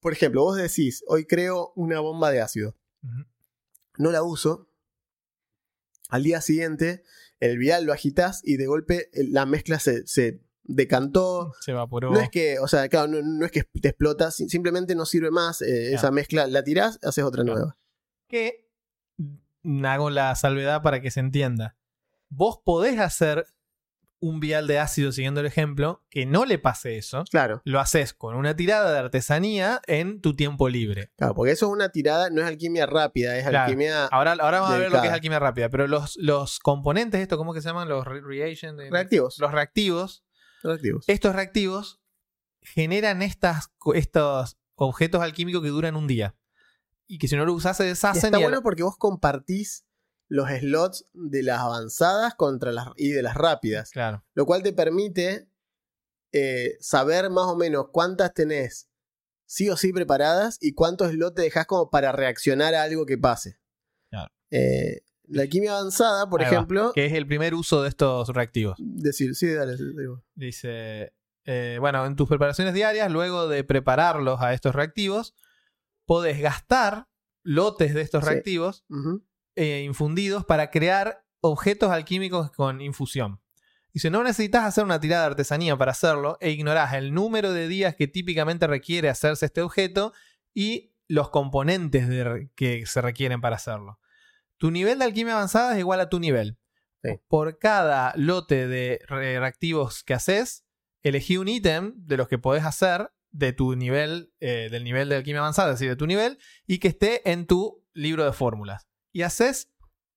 por 0.00 0.12
ejemplo, 0.12 0.42
vos 0.42 0.56
decís, 0.56 1.04
hoy 1.06 1.26
creo 1.26 1.72
una 1.76 2.00
bomba 2.00 2.30
de 2.30 2.40
ácido, 2.40 2.76
no 3.98 4.10
la 4.10 4.22
uso, 4.22 4.68
al 6.08 6.22
día 6.24 6.40
siguiente 6.40 7.02
el 7.38 7.56
vial 7.58 7.84
lo 7.84 7.92
agitas 7.92 8.40
y 8.44 8.56
de 8.56 8.66
golpe 8.66 9.08
eh, 9.12 9.24
la 9.28 9.46
mezcla 9.46 9.78
se, 9.78 10.06
se 10.06 10.42
decantó. 10.64 11.52
Se 11.60 11.70
evaporó. 11.70 12.10
No 12.12 12.20
es 12.20 12.28
que, 12.30 12.58
o 12.58 12.68
sea, 12.68 12.88
claro, 12.88 13.08
no, 13.08 13.22
no 13.22 13.46
es 13.46 13.52
que 13.52 13.62
te 13.64 13.88
explota, 13.88 14.30
si- 14.30 14.48
simplemente 14.48 14.94
no 14.94 15.06
sirve 15.06 15.30
más. 15.30 15.62
eh, 15.62 15.94
Esa 15.94 16.10
mezcla 16.10 16.46
la 16.46 16.62
tirás, 16.64 16.98
haces 17.02 17.24
otra 17.24 17.42
Claro. 17.44 17.58
nueva. 17.58 17.76
que 18.28 18.68
hago 19.84 20.10
la 20.10 20.34
salvedad 20.36 20.82
para 20.82 21.00
que 21.00 21.10
se 21.10 21.20
entienda. 21.20 21.76
Vos 22.28 22.60
podés 22.64 22.98
hacer 23.00 23.46
un 24.22 24.38
vial 24.38 24.66
de 24.66 24.78
ácido 24.78 25.12
siguiendo 25.12 25.40
el 25.40 25.46
ejemplo, 25.46 26.04
que 26.10 26.26
no 26.26 26.44
le 26.44 26.58
pase 26.58 26.98
eso. 26.98 27.24
Claro, 27.30 27.62
Lo 27.64 27.80
haces 27.80 28.12
con 28.12 28.36
una 28.36 28.54
tirada 28.54 28.92
de 28.92 28.98
artesanía 28.98 29.80
en 29.86 30.20
tu 30.20 30.36
tiempo 30.36 30.68
libre. 30.68 31.10
claro, 31.16 31.34
porque 31.34 31.52
eso 31.52 31.66
es 31.66 31.72
una 31.72 31.88
tirada, 31.88 32.28
no 32.30 32.42
es 32.42 32.46
alquimia 32.46 32.84
rápida, 32.86 33.36
es 33.38 33.44
Claro. 33.48 33.64
alquimia 33.64 34.06
Ahora, 34.06 34.32
ahora 34.32 34.60
vamos 34.60 34.74
a 34.76 34.78
ver 34.78 34.92
lo 34.92 35.00
que 35.00 35.06
es 35.08 35.12
alquimia 35.14 35.38
rápida, 35.38 35.70
pero 35.70 35.86
los, 35.88 36.16
los 36.18 36.58
componentes, 36.58 37.20
esto, 37.20 37.38
¿cómo 37.38 37.54
que 37.54 37.62
se 37.62 37.68
llaman? 37.68 37.88
Los 37.88 38.06
re- 38.06 38.20
reagent, 38.20 38.78
eh, 38.80 38.88
reactivos. 38.90 39.38
Los 39.38 39.52
reactivos. 39.52 40.22
reactivos. 40.62 41.08
Estos 41.08 41.34
reactivos 41.34 42.00
generan 42.62 43.22
estas, 43.22 43.72
estos 43.94 44.58
objetos 44.74 45.22
alquímicos 45.22 45.62
que 45.62 45.68
duran 45.68 45.96
un 45.96 46.06
día. 46.06 46.34
Y 47.06 47.18
que 47.18 47.26
si 47.26 47.36
no 47.36 47.44
lo 47.46 47.54
usás 47.54 47.78
se 47.78 47.84
Y 47.84 47.88
deshacen. 47.88 48.26
está 48.26 48.38
y 48.38 48.42
bueno 48.42 48.62
porque 48.62 48.82
vos 48.82 48.96
compartís 48.96 49.84
los 50.30 50.48
slots 50.48 51.04
de 51.12 51.42
las 51.42 51.58
avanzadas 51.60 52.34
contra 52.36 52.70
las 52.72 52.86
y 52.96 53.10
de 53.10 53.20
las 53.22 53.34
rápidas. 53.34 53.90
Claro. 53.90 54.24
Lo 54.34 54.46
cual 54.46 54.62
te 54.62 54.72
permite 54.72 55.48
eh, 56.32 56.76
saber 56.80 57.28
más 57.30 57.46
o 57.46 57.56
menos 57.56 57.86
cuántas 57.92 58.32
tenés 58.32 58.88
sí 59.44 59.68
o 59.68 59.76
sí 59.76 59.92
preparadas 59.92 60.56
y 60.60 60.72
cuántos 60.74 61.10
slots 61.10 61.34
te 61.34 61.42
dejás 61.42 61.66
como 61.66 61.90
para 61.90 62.12
reaccionar 62.12 62.74
a 62.76 62.84
algo 62.84 63.04
que 63.06 63.18
pase. 63.18 63.58
Claro. 64.08 64.32
Eh, 64.52 65.02
la 65.24 65.42
alquimia 65.42 65.72
avanzada, 65.76 66.30
por 66.30 66.40
Ahí 66.40 66.46
va, 66.46 66.52
ejemplo. 66.52 66.92
que 66.94 67.06
es 67.06 67.12
el 67.12 67.26
primer 67.26 67.54
uso 67.54 67.82
de 67.82 67.88
estos 67.88 68.28
reactivos. 68.28 68.76
Decir, 68.78 69.34
sí, 69.34 69.48
dale, 69.52 69.76
digo. 69.76 70.22
Dice, 70.36 71.12
eh, 71.44 71.78
bueno, 71.80 72.06
en 72.06 72.14
tus 72.14 72.28
preparaciones 72.28 72.74
diarias, 72.74 73.10
luego 73.10 73.48
de 73.48 73.64
prepararlos 73.64 74.40
a 74.40 74.54
estos 74.54 74.74
reactivos, 74.76 75.34
podés 76.06 76.40
gastar 76.40 77.08
lotes 77.42 77.94
de 77.94 78.02
estos 78.02 78.22
Sí. 78.24 78.30
reactivos. 78.30 78.84
Eh, 79.60 79.82
infundidos 79.84 80.44
para 80.46 80.70
crear 80.70 81.22
objetos 81.40 81.90
alquímicos 81.90 82.50
con 82.50 82.80
infusión. 82.80 83.40
Dice, 83.92 84.08
no 84.08 84.22
necesitas 84.22 84.64
hacer 84.64 84.84
una 84.84 85.00
tirada 85.00 85.22
de 85.24 85.30
artesanía 85.32 85.76
para 85.76 85.90
hacerlo 85.90 86.38
e 86.40 86.50
ignorás 86.50 86.94
el 86.94 87.12
número 87.12 87.52
de 87.52 87.68
días 87.68 87.94
que 87.94 88.06
típicamente 88.08 88.66
requiere 88.66 89.08
hacerse 89.08 89.46
este 89.46 89.60
objeto 89.62 90.12
y 90.54 90.94
los 91.08 91.28
componentes 91.30 92.08
de 92.08 92.50
que 92.54 92.86
se 92.86 93.00
requieren 93.00 93.40
para 93.40 93.56
hacerlo. 93.56 93.98
Tu 94.58 94.70
nivel 94.70 94.98
de 94.98 95.04
alquimia 95.06 95.34
avanzada 95.34 95.72
es 95.72 95.78
igual 95.80 96.00
a 96.00 96.08
tu 96.08 96.20
nivel. 96.20 96.56
Sí. 97.02 97.10
Por 97.28 97.58
cada 97.58 98.12
lote 98.16 98.66
de 98.68 99.00
re- 99.08 99.40
reactivos 99.40 100.04
que 100.04 100.14
haces, 100.14 100.64
elegí 101.02 101.36
un 101.36 101.48
ítem 101.48 101.94
de 101.96 102.16
los 102.16 102.28
que 102.28 102.38
podés 102.38 102.64
hacer 102.64 103.10
de 103.30 103.52
tu 103.52 103.74
nivel, 103.74 104.32
eh, 104.40 104.68
del 104.70 104.84
nivel 104.84 105.08
de 105.08 105.16
alquimia 105.16 105.40
avanzada, 105.40 105.70
es 105.72 105.76
decir, 105.80 105.88
de 105.88 105.96
tu 105.96 106.06
nivel, 106.06 106.38
y 106.66 106.78
que 106.78 106.88
esté 106.88 107.28
en 107.30 107.46
tu 107.46 107.84
libro 107.92 108.24
de 108.24 108.32
fórmulas. 108.32 108.86
Y 109.12 109.22
haces 109.22 109.70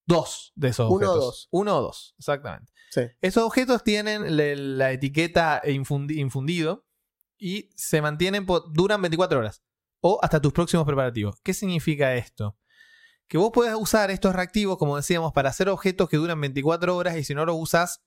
dos 0.06 0.52
de 0.56 0.70
esos 0.70 0.90
Uno 0.90 0.94
o 1.08 1.10
objetos. 1.12 1.20
dos. 1.26 1.48
Uno 1.52 1.78
o 1.78 1.82
dos, 1.82 2.16
exactamente. 2.20 2.72
Sí. 2.92 3.02
Esos 3.22 3.44
objetos 3.44 3.84
tienen 3.84 4.38
la 4.78 4.92
etiqueta 4.92 5.62
infundi- 5.64 6.18
infundido 6.18 6.86
y 7.38 7.70
se 7.76 8.02
mantienen, 8.02 8.46
po- 8.46 8.60
duran 8.62 9.02
24 9.02 9.40
horas 9.40 9.64
o 10.02 10.20
hasta 10.22 10.42
tus 10.42 10.54
próximos 10.54 10.86
preparativos. 10.86 11.40
¿Qué 11.44 11.54
significa 11.54 12.14
esto? 12.16 12.58
Que 13.28 13.38
vos 13.38 13.52
podés 13.52 13.74
usar 13.74 14.12
estos 14.12 14.36
reactivos, 14.36 14.78
como 14.78 14.98
decíamos, 14.98 15.32
para 15.34 15.50
hacer 15.50 15.70
objetos 15.70 16.10
que 16.10 16.18
duran 16.18 16.40
24 16.40 16.96
horas 16.96 17.16
y 17.18 17.24
si 17.24 17.34
no 17.34 17.46
los 17.46 17.56
usas, 17.58 18.04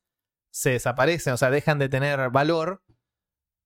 se 0.50 0.70
desaparecen, 0.70 1.32
o 1.32 1.36
sea, 1.36 1.50
dejan 1.50 1.78
de 1.78 1.88
tener 1.88 2.30
valor, 2.30 2.84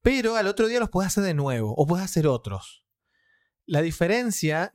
pero 0.03 0.37
al 0.37 0.47
otro 0.47 0.69
día 0.69 0.81
los 0.81 0.89
podés 0.89 1.09
hacer 1.09 1.25
de 1.25 1.35
nuevo 1.35 1.75
o 1.77 1.87
podés 1.87 2.05
hacer 2.05 2.27
otros. 2.27 2.85
La 3.67 3.83
diferencia, 3.83 4.73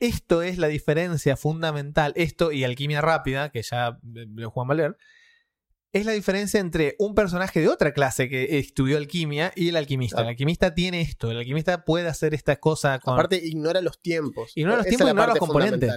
esto 0.00 0.42
es 0.42 0.58
la 0.58 0.68
diferencia 0.68 1.36
fundamental, 1.36 2.12
esto 2.16 2.52
y 2.52 2.64
alquimia 2.64 3.00
rápida, 3.00 3.50
que 3.50 3.62
ya 3.62 3.98
eh, 4.16 4.26
lo 4.28 4.50
Juan 4.50 4.68
Valer, 4.68 4.96
es 5.92 6.04
la 6.04 6.12
diferencia 6.12 6.58
entre 6.58 6.96
un 6.98 7.14
personaje 7.14 7.60
de 7.60 7.68
otra 7.68 7.92
clase 7.92 8.28
que 8.28 8.58
estudió 8.58 8.96
alquimia 8.96 9.52
y 9.54 9.68
el 9.68 9.76
alquimista. 9.76 10.16
Claro. 10.16 10.28
El 10.28 10.32
alquimista 10.32 10.74
tiene 10.74 11.00
esto, 11.00 11.30
el 11.30 11.38
alquimista 11.38 11.84
puede 11.84 12.08
hacer 12.08 12.34
esta 12.34 12.56
cosa 12.56 12.98
con... 12.98 13.14
Aparte, 13.14 13.40
ignora 13.44 13.80
los 13.80 14.02
tiempos. 14.02 14.50
Ignora 14.56 14.78
los 14.78 14.86
Esa 14.86 14.96
tiempos, 14.96 15.10
ignora 15.10 15.28
los 15.28 15.38
componentes. 15.38 15.92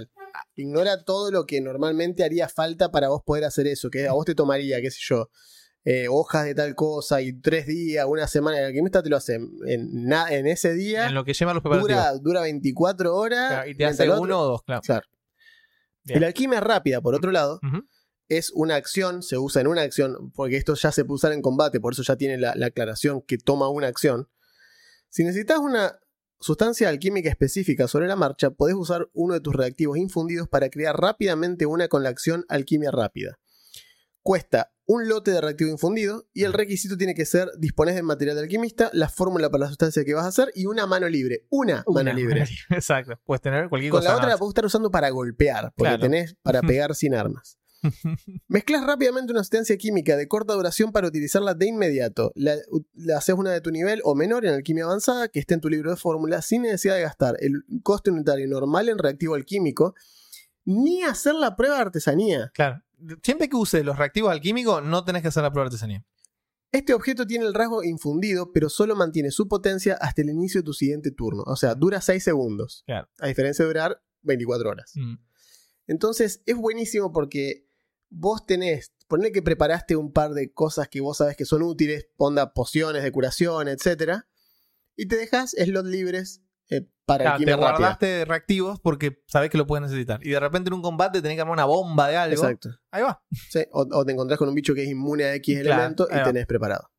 Ignora 0.54 1.04
todo 1.04 1.32
lo 1.32 1.46
que 1.46 1.60
normalmente 1.60 2.22
haría 2.22 2.48
falta 2.48 2.92
para 2.92 3.08
vos 3.08 3.22
poder 3.26 3.44
hacer 3.44 3.66
eso. 3.66 3.90
Que 3.90 4.06
a 4.06 4.12
vos 4.12 4.24
te 4.24 4.36
tomaría, 4.36 4.80
qué 4.80 4.90
sé 4.92 5.00
yo, 5.00 5.30
eh, 5.90 6.06
hojas 6.10 6.44
de 6.44 6.54
tal 6.54 6.74
cosa 6.74 7.22
y 7.22 7.32
tres 7.40 7.66
días, 7.66 8.04
una 8.06 8.26
semana. 8.26 8.58
El 8.58 8.64
alquimista 8.66 9.02
te 9.02 9.08
lo 9.08 9.16
hace 9.16 9.36
en, 9.36 10.12
en 10.12 10.46
ese 10.46 10.74
día. 10.74 11.06
en 11.06 11.14
lo 11.14 11.24
que 11.24 11.32
llevan 11.32 11.54
los 11.54 11.62
preparativos. 11.62 11.88
Dura, 12.04 12.18
dura 12.20 12.40
24 12.42 13.14
horas. 13.16 13.48
Claro, 13.52 13.70
y 13.70 13.74
te 13.74 13.84
hace 13.86 14.08
otro- 14.10 14.22
uno 14.22 14.40
o 14.40 14.44
dos, 14.44 14.62
claro. 14.64 14.82
Claro. 14.84 15.06
El 16.06 16.24
alquimia 16.24 16.60
rápida, 16.60 17.00
por 17.00 17.14
otro 17.14 17.30
lado, 17.32 17.58
es 18.28 18.50
una 18.54 18.74
acción, 18.76 19.22
se 19.22 19.38
usa 19.38 19.60
en 19.62 19.66
una 19.68 19.80
acción, 19.82 20.30
porque 20.32 20.56
esto 20.58 20.74
ya 20.74 20.92
se 20.92 21.04
puede 21.04 21.16
usar 21.16 21.32
en 21.32 21.40
combate, 21.42 21.80
por 21.80 21.92
eso 21.94 22.02
ya 22.02 22.16
tiene 22.16 22.36
la, 22.38 22.54
la 22.54 22.66
aclaración 22.66 23.22
que 23.22 23.38
toma 23.38 23.68
una 23.70 23.86
acción. 23.86 24.28
Si 25.08 25.24
necesitas 25.24 25.58
una 25.58 25.98
sustancia 26.40 26.88
alquímica 26.90 27.28
específica 27.30 27.88
sobre 27.88 28.06
la 28.08 28.16
marcha, 28.16 28.50
podés 28.50 28.74
usar 28.76 29.08
uno 29.14 29.32
de 29.34 29.40
tus 29.40 29.54
reactivos 29.54 29.96
infundidos 29.96 30.48
para 30.48 30.68
crear 30.68 30.94
rápidamente 30.96 31.64
una 31.66 31.88
con 31.88 32.02
la 32.02 32.10
acción 32.10 32.44
alquimia 32.48 32.90
rápida. 32.90 33.38
Cuesta 34.22 34.72
un 34.90 35.06
lote 35.06 35.32
de 35.32 35.40
reactivo 35.42 35.70
infundido 35.70 36.26
y 36.32 36.44
el 36.44 36.54
requisito 36.54 36.96
tiene 36.96 37.14
que 37.14 37.26
ser 37.26 37.50
dispones 37.58 37.94
del 37.94 38.04
material 38.04 38.36
de 38.36 38.42
alquimista, 38.44 38.88
la 38.94 39.10
fórmula 39.10 39.50
para 39.50 39.64
la 39.64 39.68
sustancia 39.68 40.02
que 40.02 40.14
vas 40.14 40.24
a 40.24 40.28
hacer 40.28 40.50
y 40.54 40.64
una 40.64 40.86
mano 40.86 41.06
libre. 41.10 41.46
Una, 41.50 41.82
Una 41.86 42.04
mano 42.04 42.16
libre. 42.16 42.46
Exacto. 42.70 43.20
Puedes 43.24 43.42
tener 43.42 43.68
cualquier 43.68 43.90
Con 43.92 44.00
cosa. 44.00 44.12
la 44.12 44.16
otra 44.16 44.28
la 44.30 44.38
puedes 44.38 44.52
estar 44.52 44.64
usando 44.64 44.90
para 44.90 45.10
golpear, 45.10 45.72
porque 45.76 45.90
Claro. 45.90 46.00
tenés 46.02 46.36
para 46.42 46.62
pegar 46.62 46.94
sin 46.94 47.14
armas. 47.14 47.58
Mezclas 48.48 48.82
rápidamente 48.84 49.30
una 49.30 49.42
sustancia 49.42 49.76
química 49.76 50.16
de 50.16 50.26
corta 50.26 50.54
duración 50.54 50.90
para 50.90 51.06
utilizarla 51.06 51.52
de 51.52 51.66
inmediato. 51.66 52.32
La, 52.34 52.54
la 52.94 53.18
haces 53.18 53.34
una 53.34 53.52
de 53.52 53.60
tu 53.60 53.70
nivel 53.70 54.00
o 54.04 54.14
menor 54.14 54.46
en 54.46 54.54
alquimia 54.54 54.84
avanzada 54.84 55.28
que 55.28 55.38
esté 55.38 55.52
en 55.54 55.60
tu 55.60 55.68
libro 55.68 55.90
de 55.90 55.96
fórmula 55.98 56.40
sin 56.42 56.62
necesidad 56.62 56.94
de 56.96 57.02
gastar 57.02 57.36
el 57.40 57.62
coste 57.82 58.10
unitario 58.10 58.48
normal 58.48 58.88
en 58.88 58.96
reactivo 58.98 59.34
alquímico 59.34 59.94
ni 60.64 61.02
hacer 61.02 61.34
la 61.34 61.56
prueba 61.56 61.76
de 61.76 61.82
artesanía. 61.82 62.50
Claro. 62.54 62.82
Siempre 63.22 63.48
que 63.48 63.56
uses 63.56 63.84
los 63.84 63.96
reactivos 63.96 64.30
alquímicos, 64.30 64.82
no 64.82 65.04
tenés 65.04 65.22
que 65.22 65.28
hacer 65.28 65.42
la 65.42 65.50
prueba 65.50 65.68
de 65.68 65.74
artesanía. 65.74 66.04
Este 66.70 66.92
objeto 66.92 67.26
tiene 67.26 67.46
el 67.46 67.54
rasgo 67.54 67.82
infundido, 67.82 68.52
pero 68.52 68.68
solo 68.68 68.94
mantiene 68.94 69.30
su 69.30 69.48
potencia 69.48 69.96
hasta 70.00 70.20
el 70.22 70.30
inicio 70.30 70.60
de 70.60 70.66
tu 70.66 70.74
siguiente 70.74 71.10
turno. 71.10 71.42
O 71.46 71.56
sea, 71.56 71.74
dura 71.74 72.00
6 72.00 72.22
segundos. 72.22 72.82
Claro. 72.86 73.08
A 73.18 73.26
diferencia 73.26 73.64
de 73.64 73.68
durar 73.68 74.02
24 74.22 74.68
horas. 74.68 74.92
Mm. 74.94 75.14
Entonces 75.86 76.42
es 76.44 76.56
buenísimo 76.56 77.12
porque 77.12 77.66
vos 78.10 78.44
tenés, 78.44 78.92
ponle 79.06 79.32
que 79.32 79.42
preparaste 79.42 79.96
un 79.96 80.12
par 80.12 80.32
de 80.32 80.52
cosas 80.52 80.88
que 80.88 81.00
vos 81.00 81.16
sabes 81.16 81.36
que 81.36 81.46
son 81.46 81.62
útiles, 81.62 82.08
onda 82.16 82.52
pociones 82.52 83.02
de 83.02 83.12
curación, 83.12 83.68
etc. 83.68 84.24
Y 84.94 85.06
te 85.06 85.16
dejas 85.16 85.52
slots 85.52 85.88
libres 85.88 86.42
eh, 86.70 86.86
para 87.06 87.24
Claro, 87.24 87.36
te 87.38 87.42
alquimia 87.42 87.56
rápida. 87.56 87.78
guardaste 87.78 88.24
reactivos 88.26 88.80
porque 88.80 89.22
sabés 89.26 89.50
que 89.50 89.56
lo 89.58 89.66
puedes 89.66 89.82
necesitar. 89.82 90.20
Y 90.26 90.30
de 90.30 90.40
repente 90.40 90.68
en 90.68 90.74
un 90.74 90.82
combate 90.82 91.22
tenés 91.22 91.36
que 91.36 91.40
armar 91.40 91.54
una 91.54 91.64
bomba 91.64 92.08
de 92.08 92.16
algo. 92.16 92.42
Exacto. 92.42 92.70
Ahí 92.90 93.02
va. 93.02 93.22
Sí, 93.30 93.60
o, 93.72 93.86
o 93.90 94.04
te 94.04 94.12
encontrás 94.12 94.38
con 94.38 94.48
un 94.48 94.54
bicho 94.54 94.74
que 94.74 94.82
es 94.82 94.88
inmune 94.90 95.24
a 95.24 95.34
X 95.36 95.60
Claro, 95.62 95.74
elemento 95.74 96.08
y 96.10 96.14
va. 96.16 96.22
tenés 96.24 96.46
preparado. 96.46 96.90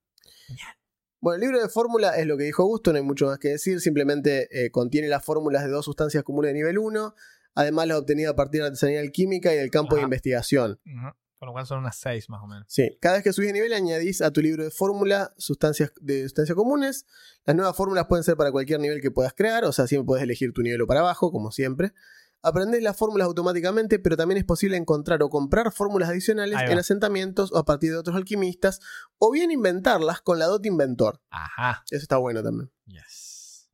Bueno, 1.21 1.35
el 1.35 1.41
libro 1.41 1.61
de 1.61 1.67
fórmula 1.69 2.15
es 2.17 2.25
lo 2.25 2.37
que 2.37 2.45
dijo 2.45 2.63
Gusto, 2.63 2.91
no 2.91 2.97
hay 2.97 3.03
mucho 3.03 3.25
más 3.27 3.39
que 3.39 3.49
decir. 3.49 3.81
Simplemente 3.81 4.47
eh, 4.51 4.71
contiene 4.71 5.07
las 5.09 5.23
fórmulas 5.25 5.63
de 5.63 5.69
dos 5.69 5.85
sustancias 5.85 6.23
comunes 6.23 6.49
de 6.49 6.53
nivel 6.53 6.77
1, 6.77 7.13
además 7.55 7.87
las 7.87 7.97
obtenidas 7.97 8.31
a 8.33 8.35
partir 8.35 8.59
de 8.59 8.63
la 8.63 8.67
artesanía 8.67 9.01
alquímica 9.01 9.53
y 9.53 9.57
del 9.57 9.69
campo 9.69 9.95
de 9.95 10.01
Ajá. 10.01 10.05
investigación. 10.05 10.79
Ujú. 10.85 11.15
Con 11.39 11.47
lo 11.47 11.53
cual 11.53 11.65
son 11.65 11.79
unas 11.79 11.95
6 11.95 12.29
más 12.29 12.43
o 12.43 12.47
menos. 12.47 12.65
Sí, 12.67 12.97
cada 12.99 13.15
vez 13.15 13.23
que 13.23 13.31
subís 13.31 13.47
de 13.47 13.53
nivel 13.53 13.71
añadís 13.71 14.21
a 14.21 14.31
tu 14.31 14.41
libro 14.41 14.63
de 14.63 14.71
fórmula 14.71 15.33
sustancias 15.37 15.93
de 16.01 16.23
sustancias 16.23 16.55
comunes. 16.55 17.05
Las 17.45 17.55
nuevas 17.55 17.75
fórmulas 17.77 18.07
pueden 18.07 18.25
ser 18.25 18.35
para 18.35 18.51
cualquier 18.51 18.81
nivel 18.81 19.01
que 19.01 19.09
puedas 19.09 19.33
crear, 19.33 19.63
o 19.63 19.71
sea, 19.71 19.87
siempre 19.87 20.05
puedes 20.05 20.23
elegir 20.23 20.51
tu 20.51 20.61
nivel 20.61 20.81
o 20.81 20.87
para 20.87 20.99
abajo, 20.99 21.31
como 21.31 21.51
siempre. 21.51 21.93
Aprendés 22.41 22.83
las 22.83 22.97
fórmulas 22.97 23.25
automáticamente, 23.27 23.99
pero 23.99 24.15
también 24.15 24.37
es 24.37 24.45
posible 24.45 24.77
encontrar 24.77 25.21
o 25.23 25.29
comprar 25.29 25.71
fórmulas 25.71 26.09
adicionales 26.09 26.57
en 26.61 26.77
asentamientos 26.77 27.51
o 27.51 27.57
a 27.57 27.65
partir 27.65 27.91
de 27.91 27.97
otros 27.97 28.15
alquimistas, 28.15 28.79
o 29.17 29.31
bien 29.31 29.51
inventarlas 29.51 30.21
con 30.21 30.39
la 30.39 30.45
dot 30.45 30.65
inventor. 30.65 31.21
Ajá. 31.31 31.83
Eso 31.89 32.01
está 32.01 32.17
bueno 32.17 32.41
también. 32.43 32.71
Yes. 32.85 33.69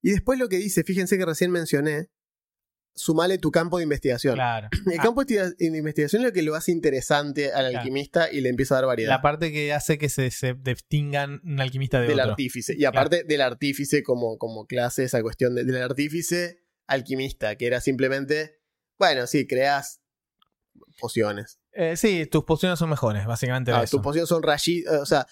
Y 0.00 0.12
después 0.12 0.38
lo 0.38 0.48
que 0.48 0.56
dice, 0.56 0.82
fíjense 0.84 1.18
que 1.18 1.26
recién 1.26 1.50
mencioné, 1.50 2.10
sumale 2.98 3.36
tu 3.38 3.50
campo 3.50 3.76
de 3.76 3.82
investigación. 3.84 4.34
Claro. 4.34 4.68
El 4.90 4.98
Ah, 4.98 5.02
campo 5.02 5.22
de 5.24 5.54
investigación 5.60 6.22
es 6.22 6.28
lo 6.28 6.32
que 6.32 6.42
lo 6.42 6.54
hace 6.54 6.72
interesante 6.72 7.52
al 7.52 7.66
Claro. 7.68 7.78
alquimista 7.78 8.32
y 8.32 8.40
le 8.40 8.48
empieza 8.48 8.74
a 8.74 8.78
dar 8.78 8.86
variedad. 8.86 9.10
la 9.10 9.20
parte 9.22 9.52
que 9.52 9.72
hace 9.74 9.98
que 9.98 10.08
se, 10.08 10.30
se 10.30 10.54
distingan 10.54 11.40
un 11.44 11.60
alquimista 11.60 12.00
de 12.00 12.08
del 12.08 12.18
otro. 12.20 12.30
artífice. 12.32 12.74
Y 12.76 12.84
aparte 12.86 13.22
del 13.24 13.42
artífice 13.42 14.02
como, 14.02 14.38
como 14.38 14.66
clase, 14.66 15.04
esa 15.04 15.20
cuestión 15.22 15.54
de- 15.54 15.64
del 15.64 15.82
artífice 15.82 16.64
alquimista, 16.86 17.56
que 17.56 17.66
era 17.66 17.80
simplemente, 17.80 18.60
bueno, 18.98 19.26
sí, 19.26 19.46
creas 19.46 20.00
pociones. 20.98 21.58
Eh, 21.72 21.96
sí, 21.96 22.26
tus 22.26 22.44
pociones 22.44 22.78
son 22.78 22.88
mejores, 22.90 23.26
básicamente. 23.26 23.72
Ah, 23.72 23.84
tus 23.84 24.00
pociones 24.00 24.28
son 24.28 24.42
rayitas, 24.42 24.94
o 25.00 25.06
sea, 25.06 25.26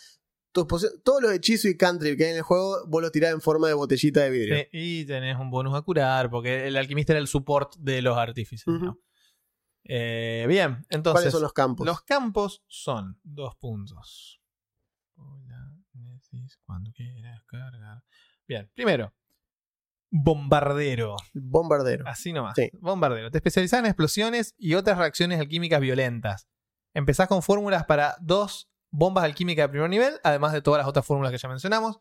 tus 0.55 1.03
todos 1.03 1.21
los 1.21 1.33
hechizos 1.33 1.71
y 1.71 1.77
country 1.77 2.17
que 2.17 2.25
hay 2.25 2.31
en 2.31 2.37
el 2.37 2.43
juego, 2.43 2.87
vos 2.87 3.03
los 3.03 3.11
tirás 3.11 3.33
en 3.33 3.40
forma 3.40 3.67
de 3.69 3.75
botellita 3.75 4.21
de 4.21 4.31
vidrio. 4.31 4.57
Sí, 4.57 4.69
y 4.73 5.05
tenés 5.05 5.37
un 5.38 5.51
bonus 5.51 5.75
a 5.75 5.83
curar, 5.83 6.31
porque 6.31 6.69
el 6.69 6.77
alquimista 6.77 7.12
era 7.12 7.21
el 7.21 7.27
support 7.27 7.75
de 7.77 8.01
los 8.01 8.17
artífices. 8.17 8.73
Eh, 9.85 10.47
bien, 10.49 10.87
entonces. 10.88 11.21
¿Cuáles 11.21 11.33
son 11.33 11.43
los 11.43 11.53
campos? 11.53 11.87
Los 11.87 12.03
campos 12.03 12.62
son 12.69 13.19
dos 13.23 13.57
puntos. 13.57 14.40
Hola, 15.17 15.77
Necis, 15.93 16.59
cuando 16.64 16.93
quieras 16.93 17.43
cargar. 17.47 18.03
Bien, 18.47 18.71
primero. 18.75 19.12
Bombardero. 20.11 21.17
Bombardero. 21.33 22.07
Así 22.07 22.33
nomás. 22.33 22.55
Sí. 22.55 22.71
Bombardero. 22.75 23.33
Te 23.33 23.38
especializas 23.38 23.81
en 23.81 23.87
explosiones 23.87 24.55
y 24.57 24.75
otras 24.75 24.97
reacciones 24.97 25.40
alquímicas 25.40 25.81
violentas. 25.81 26.49
Empezás 26.95 27.27
con 27.27 27.43
fórmulas 27.43 27.85
para 27.85 28.14
dos 28.21 28.71
bombas 28.95 29.25
alquímicas 29.25 29.65
de 29.65 29.69
primer 29.71 29.91
nivel, 29.91 30.21
además 30.23 30.53
de 30.53 30.63
todas 30.63 30.79
las 30.79 30.87
otras 30.87 31.05
fórmulas 31.05 31.33
que 31.33 31.39
ya 31.39 31.49
mencionamos. 31.49 31.99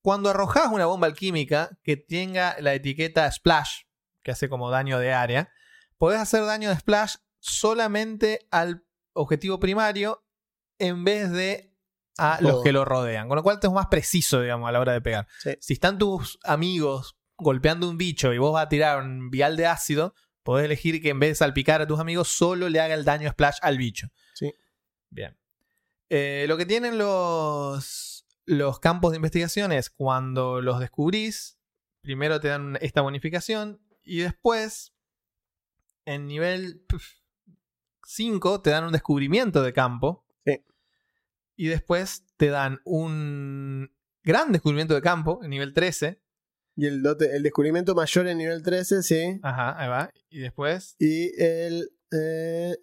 Cuando 0.00 0.30
arrojas 0.30 0.72
una 0.72 0.86
bomba 0.86 1.06
alquímica 1.06 1.78
que 1.82 1.98
tenga 1.98 2.56
la 2.60 2.72
etiqueta 2.72 3.30
splash, 3.30 3.82
que 4.22 4.30
hace 4.30 4.48
como 4.48 4.70
daño 4.70 4.98
de 4.98 5.12
área, 5.12 5.52
podés 5.98 6.18
hacer 6.18 6.44
daño 6.46 6.70
de 6.70 6.76
splash 6.76 7.16
solamente 7.40 8.48
al 8.50 8.86
objetivo 9.12 9.60
primario 9.60 10.24
en 10.78 11.04
vez 11.04 11.30
de 11.30 11.76
a 12.16 12.38
Todo. 12.38 12.50
los 12.50 12.62
que 12.62 12.72
lo 12.72 12.86
rodean. 12.86 13.28
Con 13.28 13.36
lo 13.36 13.42
cual 13.42 13.60
te 13.60 13.66
es 13.66 13.72
más 13.72 13.88
preciso, 13.88 14.40
digamos, 14.40 14.66
a 14.66 14.72
la 14.72 14.80
hora 14.80 14.92
de 14.92 15.02
pegar. 15.02 15.28
Sí. 15.40 15.56
Si 15.60 15.74
están 15.74 15.98
tus 15.98 16.38
amigos 16.42 17.18
golpeando 17.36 17.88
un 17.88 17.98
bicho 17.98 18.32
y 18.32 18.38
vos 18.38 18.54
vas 18.54 18.64
a 18.64 18.68
tirar 18.70 19.02
un 19.02 19.30
vial 19.30 19.56
de 19.58 19.66
ácido, 19.66 20.14
podés 20.42 20.64
elegir 20.64 21.02
que 21.02 21.10
en 21.10 21.20
vez 21.20 21.30
de 21.30 21.34
salpicar 21.34 21.82
a 21.82 21.86
tus 21.86 22.00
amigos, 22.00 22.28
solo 22.28 22.70
le 22.70 22.80
haga 22.80 22.94
el 22.94 23.04
daño 23.04 23.30
splash 23.30 23.58
al 23.60 23.76
bicho. 23.76 24.08
Sí. 24.34 24.54
Bien. 25.10 25.39
Eh, 26.10 26.44
lo 26.48 26.56
que 26.56 26.66
tienen 26.66 26.98
los, 26.98 28.26
los 28.44 28.80
campos 28.80 29.12
de 29.12 29.16
investigación 29.16 29.70
es 29.72 29.90
cuando 29.90 30.60
los 30.60 30.80
descubrís, 30.80 31.58
primero 32.02 32.40
te 32.40 32.48
dan 32.48 32.76
esta 32.80 33.00
bonificación 33.00 33.80
y 34.02 34.18
después, 34.18 34.92
en 36.04 36.26
nivel 36.26 36.84
5, 38.04 38.60
te 38.62 38.70
dan 38.70 38.84
un 38.84 38.92
descubrimiento 38.92 39.62
de 39.62 39.72
campo. 39.72 40.26
Sí. 40.44 40.64
Y 41.56 41.66
después 41.68 42.24
te 42.36 42.48
dan 42.48 42.80
un 42.84 43.92
gran 44.24 44.50
descubrimiento 44.50 44.94
de 44.94 45.02
campo, 45.02 45.40
en 45.44 45.50
nivel 45.50 45.72
13. 45.72 46.20
Y 46.76 46.86
el, 46.86 47.02
dote- 47.02 47.30
el 47.34 47.42
descubrimiento 47.42 47.94
mayor 47.94 48.26
en 48.26 48.38
nivel 48.38 48.62
13, 48.62 49.02
sí. 49.02 49.38
Ajá, 49.42 49.78
ahí 49.80 49.88
va. 49.88 50.10
Y 50.30 50.38
después. 50.40 50.96
Y 50.98 51.30
el... 51.40 51.92
eh, 52.10 52.76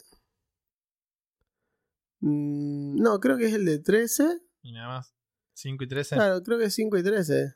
mm, 2.19 2.95
no, 3.01 3.19
creo 3.19 3.37
que 3.37 3.45
es 3.47 3.53
el 3.53 3.65
de 3.65 3.79
13. 3.79 4.39
Y 4.61 4.73
nada 4.73 4.87
más. 4.87 5.13
5 5.53 5.83
y 5.83 5.87
13. 5.87 6.15
Claro, 6.15 6.43
creo 6.43 6.57
que 6.59 6.65
es 6.65 6.73
5 6.75 6.97
y 6.97 7.03
13. 7.03 7.55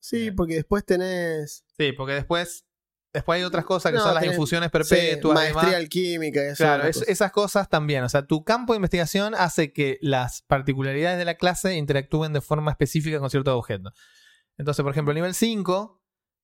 Sí, 0.00 0.18
Bien. 0.20 0.36
porque 0.36 0.54
después 0.54 0.84
tenés... 0.84 1.64
Sí, 1.76 1.92
porque 1.92 2.14
después. 2.14 2.64
Después 3.12 3.38
hay 3.38 3.44
otras 3.44 3.64
cosas 3.64 3.92
que 3.92 3.98
No, 3.98 4.04
son 4.04 4.14
las 4.14 4.22
tenés- 4.24 4.32
infusiones 4.32 4.66
sí, 4.68 4.72
perpetuas. 4.72 5.38
demás. 5.40 5.54
maestría 5.54 5.78
alquímica. 5.78 6.42
eso, 6.42 6.56
Claro, 6.64 6.82
una 6.82 6.90
es- 6.90 6.98
cosa. 6.98 7.10
esas 7.12 7.32
cosas 7.32 7.68
también. 7.70 8.04
O 8.04 8.08
sea, 8.10 8.26
tu 8.26 8.44
campo 8.44 8.72
de 8.74 8.76
investigación 8.76 9.34
hace 9.34 9.72
que 9.72 9.98
las 10.02 10.42
particularidades 10.42 11.18
de 11.18 11.24
la 11.24 11.36
clase 11.36 11.74
interactúen 11.76 12.34
de 12.34 12.42
forma 12.42 12.70
específica 12.72 13.18
con 13.18 13.30
ciertos 13.30 13.54
objetos. 13.54 13.94
Entonces, 14.58 14.82
por 14.82 14.92
ejemplo, 14.92 15.14
nivel 15.14 15.34
5 15.34 15.95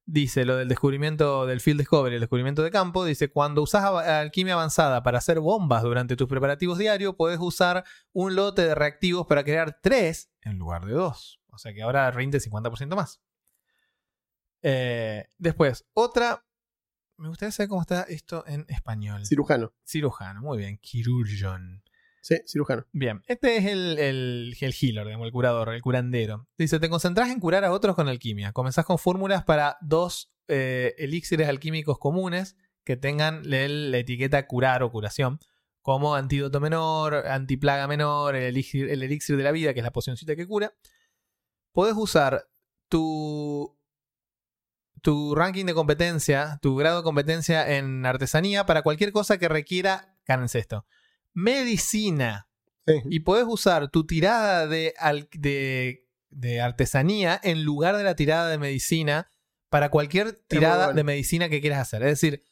dice 0.04 0.44
lo 0.44 0.56
del 0.56 0.68
descubrimiento 0.68 1.46
del 1.46 1.60
field 1.60 1.80
discovery, 1.80 2.14
el 2.16 2.20
descubrimiento 2.20 2.62
de 2.62 2.70
campo. 2.70 3.04
Dice: 3.04 3.30
Cuando 3.30 3.62
usas 3.62 3.84
alquimia 3.84 4.54
avanzada 4.54 5.02
para 5.02 5.18
hacer 5.18 5.40
bombas 5.40 5.82
durante 5.82 6.16
tus 6.16 6.28
preparativos 6.28 6.78
diarios, 6.78 7.14
puedes 7.16 7.38
usar 7.40 7.84
un 8.12 8.34
lote 8.34 8.62
de 8.62 8.74
reactivos 8.74 9.26
para 9.26 9.44
crear 9.44 9.78
3 9.82 10.30
en 10.42 10.58
lugar 10.58 10.84
de 10.84 10.92
2. 10.92 11.40
O 11.48 11.58
sea 11.58 11.72
que 11.74 11.82
ahora 11.82 12.10
rinde 12.10 12.38
50% 12.38 12.96
más. 12.96 13.20
Eh, 14.62 15.26
después, 15.38 15.84
otra. 15.92 16.44
Me 17.18 17.28
gustaría 17.28 17.52
saber 17.52 17.68
cómo 17.68 17.82
está 17.82 18.02
esto 18.02 18.44
en 18.46 18.64
español. 18.68 19.24
Cirujano. 19.26 19.72
Cirujano, 19.86 20.40
muy 20.40 20.58
bien. 20.58 20.78
Chirurgeon. 20.80 21.81
Sí, 22.22 22.36
cirujano. 22.46 22.86
Bien, 22.92 23.20
este 23.26 23.56
es 23.56 23.64
el, 23.66 23.98
el, 23.98 24.54
healer, 24.80 25.04
digamos, 25.06 25.26
el 25.26 25.32
curador, 25.32 25.74
el 25.74 25.82
curandero. 25.82 26.46
Dice, 26.56 26.78
te 26.78 26.88
concentras 26.88 27.30
en 27.30 27.40
curar 27.40 27.64
a 27.64 27.72
otros 27.72 27.96
con 27.96 28.08
alquimia. 28.08 28.52
Comenzás 28.52 28.84
con 28.84 28.96
fórmulas 28.96 29.42
para 29.42 29.76
dos 29.80 30.32
eh, 30.46 30.94
elixires 30.98 31.48
alquímicos 31.48 31.98
comunes 31.98 32.56
que 32.84 32.96
tengan 32.96 33.42
la 33.44 33.98
etiqueta 33.98 34.46
curar 34.46 34.84
o 34.84 34.92
curación, 34.92 35.40
como 35.80 36.14
antídoto 36.14 36.60
menor, 36.60 37.26
antiplaga 37.26 37.88
menor, 37.88 38.36
el 38.36 38.44
elixir, 38.44 38.88
el 38.88 39.02
elixir 39.02 39.36
de 39.36 39.42
la 39.42 39.50
vida, 39.50 39.74
que 39.74 39.80
es 39.80 39.84
la 39.84 39.92
pocioncita 39.92 40.36
que 40.36 40.46
cura. 40.46 40.72
Podés 41.72 41.94
usar 41.96 42.48
tu, 42.88 43.76
tu 45.00 45.34
ranking 45.34 45.64
de 45.64 45.74
competencia, 45.74 46.60
tu 46.62 46.76
grado 46.76 46.98
de 46.98 47.02
competencia 47.02 47.76
en 47.76 48.06
artesanía 48.06 48.64
para 48.64 48.82
cualquier 48.82 49.10
cosa 49.10 49.38
que 49.38 49.48
requiera, 49.48 50.16
cánense 50.24 50.60
esto, 50.60 50.86
medicina. 51.34 52.48
Sí. 52.86 52.94
Y 53.10 53.20
podés 53.20 53.44
usar 53.46 53.90
tu 53.90 54.06
tirada 54.06 54.66
de, 54.66 54.94
al- 54.98 55.28
de, 55.32 56.08
de 56.30 56.60
artesanía 56.60 57.40
en 57.42 57.62
lugar 57.64 57.96
de 57.96 58.02
la 58.04 58.16
tirada 58.16 58.48
de 58.48 58.58
medicina 58.58 59.30
para 59.68 59.90
cualquier 59.90 60.32
tirada 60.32 60.86
bueno. 60.86 60.96
de 60.96 61.04
medicina 61.04 61.48
que 61.48 61.60
quieras 61.60 61.80
hacer. 61.80 62.02
Es 62.02 62.20
decir, 62.20 62.42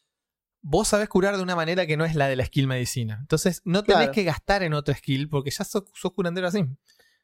vos 0.63 0.89
sabés 0.89 1.09
curar 1.09 1.37
de 1.37 1.43
una 1.43 1.57
manera 1.57 1.87
que 1.87 1.97
no 1.97 2.05
es 2.05 2.15
la 2.15 2.29
de 2.29 2.37
la 2.37 2.45
skill 2.47 2.67
medicina. 2.67 3.19
Entonces 3.21 3.63
no 3.65 3.83
tenés 3.83 3.99
Claro. 4.03 4.13
que 4.13 4.25
gastar 4.25 4.63
en 4.63 4.73
otra 4.75 4.95
skill 4.95 5.29
porque 5.29 5.51
ya 5.51 5.65
sos, 5.65 5.85
sos 5.95 6.13
curandero 6.13 6.47
así. 6.47 6.65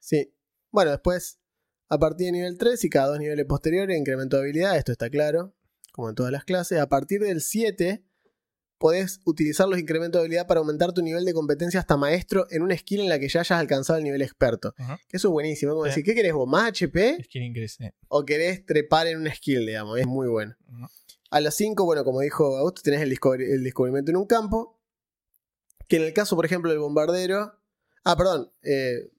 Sí. 0.01 0.33
Bueno, 0.71 0.91
después, 0.91 1.39
a 1.89 1.99
partir 1.99 2.27
de 2.27 2.33
nivel 2.33 2.59
3 2.59 2.83
y 2.85 2.91
cada 2.91 3.09
dos 3.09 3.19
niveles 3.19 3.47
posteriores, 3.47 3.97
incremento 3.99 4.37
de 4.37 4.43
habilidad, 4.43 4.77
esto 4.77 4.93
está 4.93 5.09
claro, 5.11 5.55
como 5.93 6.09
en 6.11 6.15
todas 6.15 6.33
las 6.33 6.45
clases. 6.45 6.79
A 6.81 6.89
partir 6.89 7.21
del 7.23 7.41
7, 7.41 8.05
podés 8.79 9.21
utilizar 9.25 9.69
los 9.69 9.79
incrementos 9.79 10.19
de 10.19 10.25
habilidad 10.27 10.47
para 10.47 10.61
aumentar 10.61 10.93
tu 10.93 11.03
nivel 11.03 11.25
de 11.25 11.33
competencia 11.33 11.81
hasta 11.81 11.97
maestro 11.97 12.47
en 12.51 12.63
una 12.63 12.77
skill 12.77 13.01
en 13.01 13.09
la 13.09 13.19
que 13.19 13.29
ya 13.29 13.41
hayas 13.41 13.59
alcanzado 13.59 13.99
el 13.99 14.05
nivel 14.05 14.23
experto. 14.23 14.75
Que 15.09 15.17
eso 15.17 15.29
es 15.29 15.33
buenísimo. 15.33 15.73
Como 15.73 15.85
Sí. 15.85 15.91
decir, 15.91 16.05
¿qué 16.05 16.15
querés 16.15 16.33
vos? 16.35 16.47
¿Más 16.49 16.69
HP? 16.69 17.23
Skill 17.25 17.43
increase, 17.43 17.77
sí. 17.85 17.91
¿O 18.09 18.25
querés 18.25 18.65
trepar 18.67 19.07
en 19.07 19.19
una 19.19 19.35
skill, 19.35 19.65
digamos? 19.67 19.99
Es 19.99 20.07
muy 20.07 20.29
bueno. 20.29 20.55
A 21.31 21.41
las 21.41 21.55
5, 21.57 21.85
bueno, 21.85 22.05
como 22.05 22.21
dijo 22.21 22.57
Augusto, 22.59 22.83
tenés 22.85 23.01
el, 23.01 23.11
descubri- 23.11 23.51
el 23.53 23.65
descubrimiento 23.65 24.11
en 24.11 24.17
un 24.19 24.27
campo. 24.27 24.79
Que 25.89 25.97
en 25.97 26.03
el 26.03 26.13
caso, 26.13 26.37
por 26.37 26.45
ejemplo, 26.45 26.71
del 26.71 26.81
bombardero. 26.81 27.53
Ah, 28.05 28.17
perdón. 28.17 28.53
eh, 28.63 29.11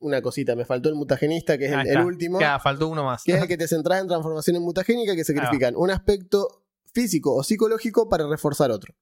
una 0.00 0.22
cosita, 0.22 0.54
me 0.54 0.64
faltó 0.64 0.88
el 0.88 0.94
mutagenista, 0.94 1.58
que 1.58 1.66
es 1.66 1.72
el, 1.72 1.86
el 1.88 1.98
último. 2.04 2.38
Ya, 2.38 2.60
faltó 2.60 2.86
uno 2.86 3.02
más. 3.02 3.24
Que 3.24 3.32
es 3.32 3.42
el 3.42 3.48
que 3.48 3.56
te 3.56 3.66
centrás 3.66 4.00
en 4.00 4.06
transformaciones 4.06 4.62
mutagénicas 4.62 5.16
que 5.16 5.24
sacrifican 5.24 5.74
un 5.76 5.90
aspecto 5.90 6.62
físico 6.98 7.32
o 7.34 7.44
psicológico 7.44 8.08
para 8.08 8.26
reforzar 8.26 8.72
otro. 8.72 8.94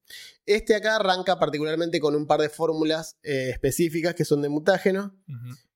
Este 0.45 0.75
acá 0.75 0.97
arranca 0.97 1.39
particularmente 1.39 1.99
con 1.99 2.15
un 2.15 2.27
par 2.27 2.41
de 2.41 2.49
fórmulas 2.49 3.17
eh, 3.23 3.49
específicas 3.49 4.13
que 4.13 4.23
son 4.23 4.41
de 4.43 4.49
mutágeno 4.49 5.15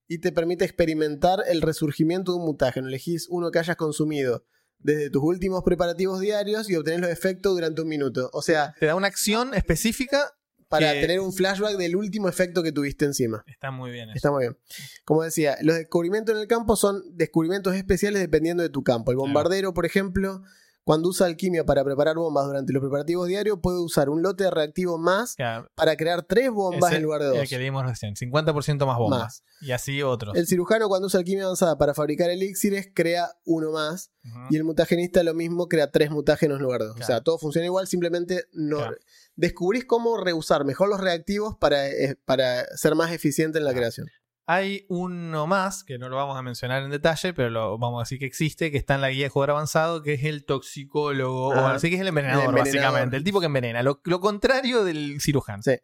y 0.06 0.18
te 0.18 0.30
permite 0.30 0.64
experimentar 0.64 1.40
el 1.48 1.62
resurgimiento 1.62 2.32
de 2.32 2.38
un 2.38 2.44
mutágeno. 2.44 2.86
Elegís 2.86 3.26
uno 3.28 3.50
que 3.50 3.58
hayas 3.58 3.76
consumido 3.76 4.44
desde 4.78 5.10
tus 5.10 5.22
últimos 5.22 5.62
preparativos 5.64 6.20
diarios 6.20 6.70
y 6.70 6.76
obtenés 6.76 7.00
los 7.00 7.10
efectos 7.10 7.54
durante 7.54 7.82
un 7.82 7.88
minuto. 7.88 8.30
O 8.32 8.42
sea, 8.42 8.74
Te 8.78 8.86
da 8.86 8.94
una 8.94 9.08
acción 9.08 9.54
específica. 9.54 10.30
para 10.68 10.92
tener 10.92 11.20
un 11.20 11.32
flashback 11.32 11.76
del 11.76 11.96
último 11.96 12.28
efecto 12.28 12.62
que 12.62 12.72
tuviste 12.72 13.04
encima. 13.04 13.44
Está 13.46 13.70
muy 13.70 13.90
bien. 13.90 14.08
eso. 14.08 14.16
Está 14.16 14.30
muy 14.30 14.44
bien. 14.44 14.56
Como 15.04 15.22
decía, 15.22 15.56
los 15.60 15.76
descubrimientos 15.76 16.34
en 16.34 16.40
el 16.40 16.46
campo 16.46 16.76
son 16.76 17.02
descubrimientos 17.16 17.74
especiales 17.74 18.22
dependiendo 18.22 18.62
de 18.62 18.70
tu 18.70 18.82
campo. 18.82 19.10
El 19.10 19.18
bombardero, 19.18 19.74
por 19.74 19.84
ejemplo, 19.86 20.42
cuando 20.84 21.08
usa 21.08 21.26
alquimia 21.26 21.64
para 21.64 21.84
preparar 21.84 22.16
bombas 22.16 22.46
durante 22.46 22.72
los 22.72 22.80
preparativos 22.80 23.28
diarios, 23.28 23.58
puede 23.62 23.78
usar 23.80 24.08
un 24.08 24.22
lote 24.22 24.44
de 24.44 24.50
reactivo 24.50 24.98
más 24.98 25.34
Claro, 25.36 25.68
para 25.74 25.96
crear 25.96 26.22
tres 26.22 26.50
bombas 26.50 26.90
ese- 26.90 26.96
en 26.96 27.02
lugar 27.04 27.22
de 27.22 27.28
El 27.28 27.36
dos. 27.38 27.48
que 27.48 27.58
leímos 27.58 27.84
recién. 27.86 28.14
50% 28.16 28.86
más 28.86 28.98
bombas. 28.98 29.20
Más. 29.20 29.44
Y 29.60 29.70
así 29.72 30.02
otros. 30.02 30.36
El 30.36 30.46
cirujano, 30.46 30.88
cuando 30.88 31.06
usa 31.06 31.18
alquimia 31.20 31.44
avanzada 31.44 31.78
para 31.78 31.94
fabricar 31.94 32.30
elixires, 32.30 32.88
crea 32.92 33.30
uno 33.44 33.70
más. 33.72 34.10
Y 34.50 34.56
el 34.56 34.64
mutagenista, 34.64 35.22
lo 35.22 35.34
mismo, 35.34 35.68
crea 35.68 35.90
tres 35.90 36.10
mutágenos 36.10 36.56
en 36.58 36.62
lugar 36.64 36.80
de 36.80 36.88
dos. 36.88 37.00
O 37.00 37.04
sea, 37.04 37.20
todo 37.20 37.38
funciona 37.38 37.66
igual, 37.66 37.86
simplemente 37.86 38.44
no. 38.52 38.78
Claro. 38.78 38.96
Descubrís 39.36 39.84
cómo 39.84 40.16
reusar 40.18 40.64
mejor 40.64 40.88
los 40.88 41.00
reactivos 41.00 41.56
para, 41.56 41.88
eh, 41.88 42.16
para 42.24 42.64
ser 42.76 42.94
más 42.94 43.12
eficiente 43.12 43.58
en 43.58 43.64
la 43.64 43.72
creación. 43.72 44.08
Hay 44.52 44.84
uno 44.88 45.46
más, 45.46 45.82
que 45.82 45.98
no 45.98 46.08
lo 46.08 46.16
vamos 46.16 46.36
a 46.36 46.42
mencionar 46.42 46.82
en 46.82 46.90
detalle, 46.90 47.32
pero 47.32 47.48
lo 47.48 47.78
vamos 47.78 48.00
a 48.00 48.02
decir 48.02 48.18
que 48.18 48.26
existe, 48.26 48.70
que 48.70 48.76
está 48.76 48.96
en 48.96 49.00
la 49.00 49.10
guía 49.10 49.24
de 49.24 49.28
jugador 49.30 49.52
avanzado, 49.52 50.02
que 50.02 50.12
es 50.14 50.24
el 50.24 50.44
toxicólogo, 50.44 51.48
o 51.48 51.66
así 51.68 51.88
que 51.88 51.94
es 51.94 52.00
el 52.02 52.08
envenenador, 52.08 52.44
El 52.44 52.48
envenenador. 52.50 52.82
básicamente. 52.82 53.16
El 53.16 53.24
tipo 53.24 53.40
que 53.40 53.46
envenena. 53.46 53.82
Lo, 53.82 54.00
lo 54.04 54.20
contrario 54.20 54.84
del 54.84 55.20
cirujano. 55.20 55.62
Sí. 55.62 55.76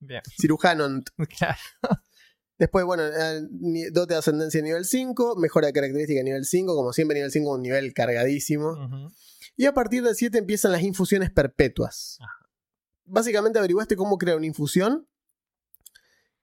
Bien. 0.00 0.20
Cirujano. 0.38 1.00
Claro. 1.38 1.58
Después, 2.58 2.84
bueno, 2.84 3.04
eh, 3.06 3.40
dote 3.90 4.12
de 4.12 4.18
ascendencia 4.18 4.60
nivel 4.60 4.84
5, 4.84 5.36
mejora 5.36 5.68
de 5.68 5.72
característica 5.72 6.22
nivel 6.22 6.44
5, 6.44 6.74
como 6.76 6.92
siempre 6.92 7.14
nivel 7.14 7.30
5 7.30 7.54
un 7.54 7.62
nivel 7.62 7.94
cargadísimo. 7.94 8.76
Y 9.56 9.64
a 9.64 9.72
partir 9.72 10.02
del 10.02 10.14
7 10.14 10.36
empiezan 10.36 10.72
las 10.72 10.82
infusiones 10.82 11.30
perpetuas. 11.30 12.18
Básicamente 13.06 13.58
averiguaste 13.58 13.96
cómo 13.96 14.18
crear 14.18 14.36
una 14.36 14.44
infusión 14.46 15.08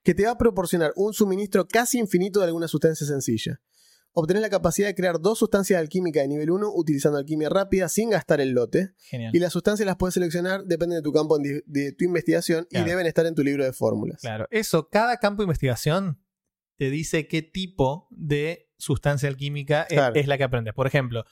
que 0.08 0.16
te 0.16 0.24
va 0.24 0.32
a 0.32 0.38
proporcionar 0.38 0.94
un 0.96 1.14
suministro 1.14 1.68
casi 1.68 2.00
infinito 2.00 2.40
de 2.40 2.46
alguna 2.46 2.70
sustancia 2.70 3.06
sencilla. 3.06 3.60
Obtenés 4.14 4.42
la 4.42 4.50
capacidad 4.50 4.88
de 4.88 4.96
crear 4.96 5.20
dos 5.20 5.38
sustancias 5.38 5.78
alquímicas 5.82 6.24
de 6.24 6.30
nivel 6.30 6.50
1 6.50 6.72
utilizando 6.74 7.18
alquimia 7.18 7.50
rápida 7.50 7.90
sin 7.90 8.12
gastar 8.12 8.40
el 8.40 8.52
lote. 8.52 8.94
Genial. 9.00 9.36
Y 9.36 9.40
las 9.40 9.52
sustancias 9.52 9.86
las 9.86 9.98
puedes 9.98 10.14
seleccionar, 10.14 10.64
depende 10.64 10.96
de 10.96 11.02
tu 11.02 11.12
campo 11.12 11.38
de, 11.40 11.92
tu 11.92 12.06
investigación 12.06 12.66
Claro. 12.70 12.86
y 12.86 12.90
deben 12.90 13.06
estar 13.06 13.26
en 13.26 13.36
tu 13.36 13.44
libro 13.44 13.66
de 13.66 13.74
fórmulas. 13.74 14.22
Claro. 14.22 14.48
Eso, 14.50 14.88
cada 14.90 15.18
campo 15.18 15.42
de 15.42 15.48
investigación 15.48 16.24
te 16.78 16.90
dice 16.90 17.28
qué 17.28 17.42
tipo 17.42 18.08
de 18.10 18.70
sustancia 18.78 19.28
alquímica 19.28 19.84
es- 19.90 20.00
es, 20.16 20.28
la 20.28 20.38
que 20.38 20.46
aprendes. 20.46 20.74
Por 20.74 20.88
ejemplo, 20.88 21.26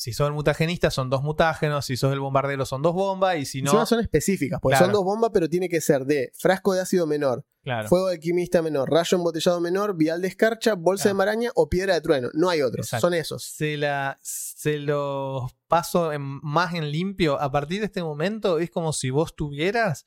si 0.00 0.14
sos 0.14 0.28
el 0.28 0.32
mutagenista 0.32 0.90
son 0.90 1.10
dos 1.10 1.22
mutágenos, 1.22 1.84
si 1.84 1.98
sos 1.98 2.10
el 2.14 2.20
bombardero 2.20 2.64
son 2.64 2.80
dos 2.80 2.94
bombas, 2.94 3.36
y 3.36 3.44
si 3.44 3.60
no. 3.60 3.70
Encima 3.70 3.84
son 3.84 4.00
específicas, 4.00 4.58
porque 4.58 4.78
Claro. 4.78 4.86
son 4.86 4.92
dos 4.94 5.04
bombas, 5.04 5.30
pero 5.34 5.46
tiene 5.50 5.68
que 5.68 5.82
ser 5.82 6.06
de 6.06 6.32
frasco 6.38 6.72
de 6.72 6.80
ácido 6.80 7.06
menor, 7.06 7.44
Claro. 7.62 7.86
fuego 7.86 8.06
alquimista 8.06 8.62
menor, 8.62 8.90
rayo 8.90 9.18
embotellado 9.18 9.60
menor, 9.60 9.94
vial 9.98 10.22
de 10.22 10.28
escarcha, 10.28 10.72
bolsa 10.74 11.02
Claro. 11.02 11.14
de 11.14 11.18
maraña 11.18 11.50
o 11.54 11.68
piedra 11.68 11.92
de 11.92 12.00
trueno. 12.00 12.30
No 12.32 12.48
hay 12.48 12.62
otros, 12.62 12.86
Exacto. 12.86 13.08
son 13.08 13.12
esos. 13.14 13.44
se, 13.44 13.76
la, 13.76 14.18
se 14.22 14.78
los 14.78 15.52
paso 15.68 16.12
en- 16.14 16.40
más 16.42 16.72
en 16.72 16.90
limpio. 16.90 17.38
A 17.38 17.52
partir 17.52 17.80
de 17.80 17.86
este 17.86 18.02
momento 18.02 18.58
es 18.58 18.70
como 18.70 18.94
si 18.94 19.10
vos 19.10 19.36
tuvieras 19.36 20.06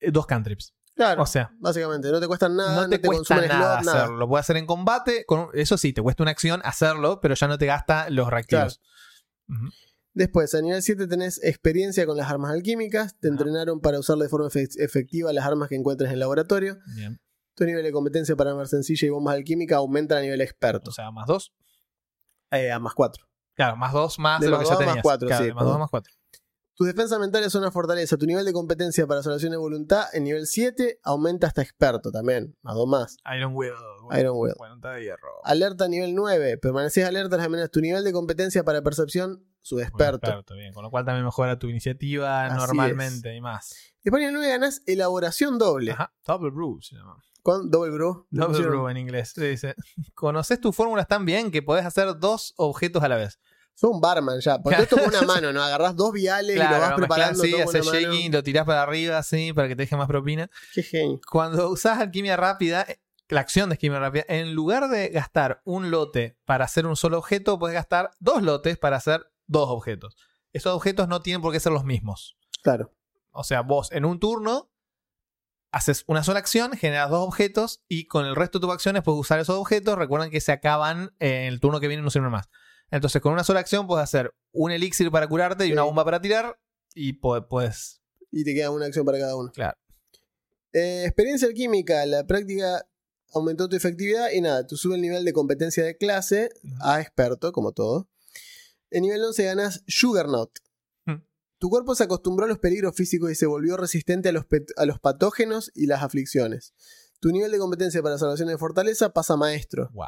eh, 0.00 0.12
dos 0.12 0.26
cantrips. 0.26 0.74
Claro, 0.94 1.22
O 1.22 1.26
sea, 1.26 1.52
básicamente, 1.58 2.10
no 2.10 2.20
te 2.20 2.26
cuestan 2.26 2.56
nada, 2.56 2.74
no 2.74 2.82
no 2.82 2.88
te, 2.88 2.98
te, 2.98 3.06
cuesta 3.06 3.34
nada 3.36 3.48
slot, 3.78 3.84
nada. 3.86 3.98
hacerlo. 4.02 4.16
Lo 4.16 4.28
puedes 4.28 4.44
hacer 4.46 4.56
en 4.56 4.66
combate. 4.66 5.24
con- 5.26 5.48
eso 5.54 5.76
sí, 5.76 5.92
te 5.92 6.02
cuesta 6.02 6.22
una 6.24 6.30
acción 6.32 6.60
hacerlo, 6.64 7.20
pero 7.20 7.34
ya 7.36 7.46
no 7.48 7.56
te 7.58 7.66
gasta 7.66 8.10
los 8.10 8.28
reactivos. 8.30 8.80
Después, 10.14 10.54
a 10.54 10.60
nivel 10.60 10.82
7 10.82 11.06
tenés 11.06 11.42
experiencia 11.44 12.04
con 12.06 12.16
las 12.16 12.30
armas 12.30 12.50
alquímicas. 12.50 13.18
Te 13.20 13.28
uh 13.28 13.32
entrenaron 13.32 13.80
para 13.80 13.98
usar 13.98 14.16
de 14.18 14.28
forma 14.28 14.48
efectiva 14.52 15.32
las 15.32 15.46
armas 15.46 15.68
que 15.68 15.76
encuentres 15.76 16.08
en 16.08 16.14
el 16.14 16.20
laboratorio. 16.20 16.78
Bien. 16.96 17.20
Tu 17.54 17.64
nivel 17.64 17.82
de 17.82 17.92
competencia 17.92 18.36
para 18.36 18.50
armas 18.50 18.70
sencilla 18.70 19.06
y 19.06 19.10
bombas 19.10 19.34
alquímicas 19.34 19.76
aumenta 19.76 20.18
a 20.18 20.20
nivel 20.20 20.40
experto. 20.40 20.90
O 20.90 20.92
sea, 20.92 21.06
a 21.06 21.10
más 21.12 21.26
2. 21.26 21.52
Eh, 22.52 22.70
a 22.70 22.78
más 22.78 22.94
4. 22.94 23.24
Claro, 23.54 23.76
más 23.76 23.92
2 23.92 24.18
más 24.18 24.40
de, 24.40 24.46
de 24.46 24.52
más 24.52 24.60
lo 24.60 24.64
que 24.64 24.70
dos, 24.70 24.72
ya 24.72 24.78
tenías. 24.78 24.96
Más 24.96 25.02
4, 25.02 25.28
claro, 25.28 25.44
sí. 25.44 25.52
Más 25.52 25.64
2 25.64 25.78
más 25.78 25.90
4. 25.90 26.14
Tu 26.78 26.84
defensa 26.84 27.18
mental 27.18 27.42
es 27.42 27.56
una 27.56 27.72
fortaleza. 27.72 28.16
Tu 28.16 28.24
nivel 28.24 28.44
de 28.44 28.52
competencia 28.52 29.04
para 29.08 29.20
solución 29.20 29.50
de 29.50 29.56
voluntad 29.56 30.04
en 30.12 30.22
nivel 30.22 30.46
7 30.46 31.00
aumenta 31.02 31.48
hasta 31.48 31.60
experto 31.60 32.12
también. 32.12 32.56
A 32.62 32.72
dos 32.72 32.86
más. 32.86 33.16
Iron 33.36 33.56
Will. 33.56 33.72
Iron 34.16 34.36
Will. 34.36 34.54
Bueno, 34.56 34.76
está 34.76 34.92
de 34.92 35.02
hierro. 35.02 35.28
Alerta 35.42 35.88
nivel 35.88 36.14
9. 36.14 36.56
Permaneces 36.58 37.04
alerta 37.04 37.36
las 37.36 37.48
maneras. 37.48 37.72
Tu 37.72 37.80
nivel 37.80 38.04
de 38.04 38.12
competencia 38.12 38.62
para 38.62 38.80
percepción 38.80 39.44
subexperto. 39.60 40.28
Experto, 40.28 40.54
bien. 40.54 40.72
Con 40.72 40.84
lo 40.84 40.90
cual 40.92 41.04
también 41.04 41.24
mejora 41.24 41.58
tu 41.58 41.66
iniciativa 41.66 42.48
normalmente 42.48 43.34
y 43.34 43.40
más. 43.40 43.74
Después 44.04 44.20
nivel 44.20 44.36
9 44.36 44.48
ganas 44.48 44.80
elaboración 44.86 45.58
doble. 45.58 45.90
Ajá. 45.90 46.14
Double 46.24 46.50
brew 46.50 46.80
se 46.80 46.94
llama. 46.94 47.20
Con 47.42 47.72
double 47.72 47.90
brew. 47.90 48.28
Double 48.30 48.64
brew 48.64 48.88
en 48.88 48.98
inglés. 48.98 49.30
Se 49.30 49.48
dice. 49.48 49.74
Conoces 50.14 50.60
tus 50.60 50.76
fórmulas 50.76 51.08
tan 51.08 51.24
bien 51.24 51.50
que 51.50 51.60
podés 51.60 51.84
hacer 51.84 52.20
dos 52.20 52.54
objetos 52.56 53.02
a 53.02 53.08
la 53.08 53.16
vez. 53.16 53.40
Sos 53.78 53.92
un 53.92 54.00
barman 54.00 54.40
ya. 54.40 54.60
Porque 54.60 54.82
esto 54.82 54.96
con 54.96 55.06
una 55.06 55.22
mano, 55.22 55.52
¿no? 55.52 55.62
Agarrás 55.62 55.94
dos 55.94 56.12
viales 56.12 56.56
y 56.56 56.58
lo 56.58 56.64
vas 56.64 56.90
lo 56.90 56.96
preparando 56.96 57.40
mezclás, 57.44 57.70
sí, 57.70 57.78
todo 57.78 57.80
haces 57.80 58.02
shaking, 58.02 58.32
lo 58.32 58.42
tirás 58.42 58.64
para 58.64 58.82
arriba, 58.82 59.22
sí, 59.22 59.52
para 59.52 59.68
que 59.68 59.76
te 59.76 59.82
deje 59.82 59.96
más 59.96 60.08
propina. 60.08 60.50
Qué 60.74 60.82
genio. 60.82 61.20
Cuando 61.30 61.70
usás 61.70 62.00
alquimia 62.00 62.36
rápida, 62.36 62.84
eh, 62.88 63.00
la 63.28 63.38
acción 63.38 63.68
de 63.68 63.74
alquimia 63.74 64.00
rápida, 64.00 64.24
en 64.26 64.52
lugar 64.52 64.88
de 64.88 65.10
gastar 65.10 65.62
un 65.64 65.92
lote 65.92 66.36
para 66.44 66.64
hacer 66.64 66.86
un 66.86 66.96
solo 66.96 67.18
objeto, 67.18 67.60
puedes 67.60 67.74
gastar 67.74 68.10
dos 68.18 68.42
lotes 68.42 68.78
para 68.78 68.96
hacer 68.96 69.30
dos 69.46 69.68
objetos. 69.70 70.16
Esos 70.52 70.74
objetos 70.74 71.06
no 71.06 71.22
tienen 71.22 71.40
por 71.40 71.52
qué 71.52 71.60
ser 71.60 71.70
los 71.70 71.84
mismos. 71.84 72.36
Claro. 72.64 72.92
O 73.30 73.44
sea, 73.44 73.60
vos 73.60 73.92
en 73.92 74.04
un 74.04 74.18
turno 74.18 74.72
haces 75.70 76.02
una 76.08 76.24
sola 76.24 76.40
acción, 76.40 76.72
generas 76.72 77.10
dos 77.10 77.24
objetos 77.24 77.84
y 77.86 78.06
con 78.08 78.26
el 78.26 78.34
resto 78.34 78.58
de 78.58 78.62
tus 78.66 78.74
acciones 78.74 79.04
puedes 79.04 79.20
usar 79.20 79.38
esos 79.38 79.54
objetos. 79.54 79.96
Recuerden 79.96 80.30
que 80.30 80.40
se 80.40 80.50
acaban 80.50 81.14
en 81.20 81.44
el 81.44 81.60
turno 81.60 81.78
que 81.78 81.86
viene, 81.86 82.02
no 82.02 82.10
sirven 82.10 82.32
más. 82.32 82.48
Entonces, 82.90 83.20
con 83.20 83.32
una 83.32 83.44
sola 83.44 83.60
acción 83.60 83.86
puedes 83.86 84.04
hacer 84.04 84.32
un 84.52 84.70
elixir 84.70 85.10
para 85.10 85.28
curarte 85.28 85.64
y 85.64 85.68
Sí. 85.68 85.72
una 85.72 85.82
bomba 85.82 86.04
para 86.04 86.20
tirar 86.20 86.58
y 86.94 87.14
puedes. 87.14 88.00
Y 88.30 88.44
te 88.44 88.54
queda 88.54 88.70
una 88.70 88.86
acción 88.86 89.04
para 89.04 89.18
cada 89.18 89.36
uno. 89.36 89.50
Claro. 89.52 89.76
Eh, 90.72 91.04
experiencia 91.06 91.48
alquímica. 91.48 92.04
La 92.06 92.26
práctica 92.26 92.86
aumentó 93.32 93.68
tu 93.68 93.76
efectividad 93.76 94.30
y 94.32 94.40
nada, 94.40 94.66
tú 94.66 94.76
sube 94.76 94.94
el 94.96 95.02
nivel 95.02 95.24
de 95.24 95.32
competencia 95.32 95.84
de 95.84 95.96
clase 95.96 96.50
a 96.80 97.00
experto, 97.00 97.52
como 97.52 97.72
todo. 97.72 98.08
En 98.90 99.02
nivel 99.02 99.22
11 99.22 99.44
ganas 99.44 99.84
Juggernaut. 99.86 100.50
Hmm. 101.04 101.22
Tu 101.58 101.68
cuerpo 101.68 101.94
se 101.94 102.04
acostumbró 102.04 102.46
a 102.46 102.48
los 102.48 102.58
peligros 102.58 102.94
físicos 102.96 103.30
y 103.30 103.34
se 103.34 103.46
volvió 103.46 103.76
resistente 103.76 104.30
a 104.30 104.32
los, 104.32 104.46
a 104.76 104.86
los 104.86 104.98
patógenos 104.98 105.70
y 105.74 105.86
las 105.86 106.02
aflicciones. 106.02 106.72
Tu 107.20 107.30
nivel 107.30 107.50
de 107.50 107.58
competencia 107.58 108.02
para 108.02 108.16
salvación 108.16 108.48
de 108.48 108.56
fortaleza 108.56 109.12
pasa 109.12 109.34
a 109.34 109.36
maestro. 109.36 109.90
Wow. 109.92 110.06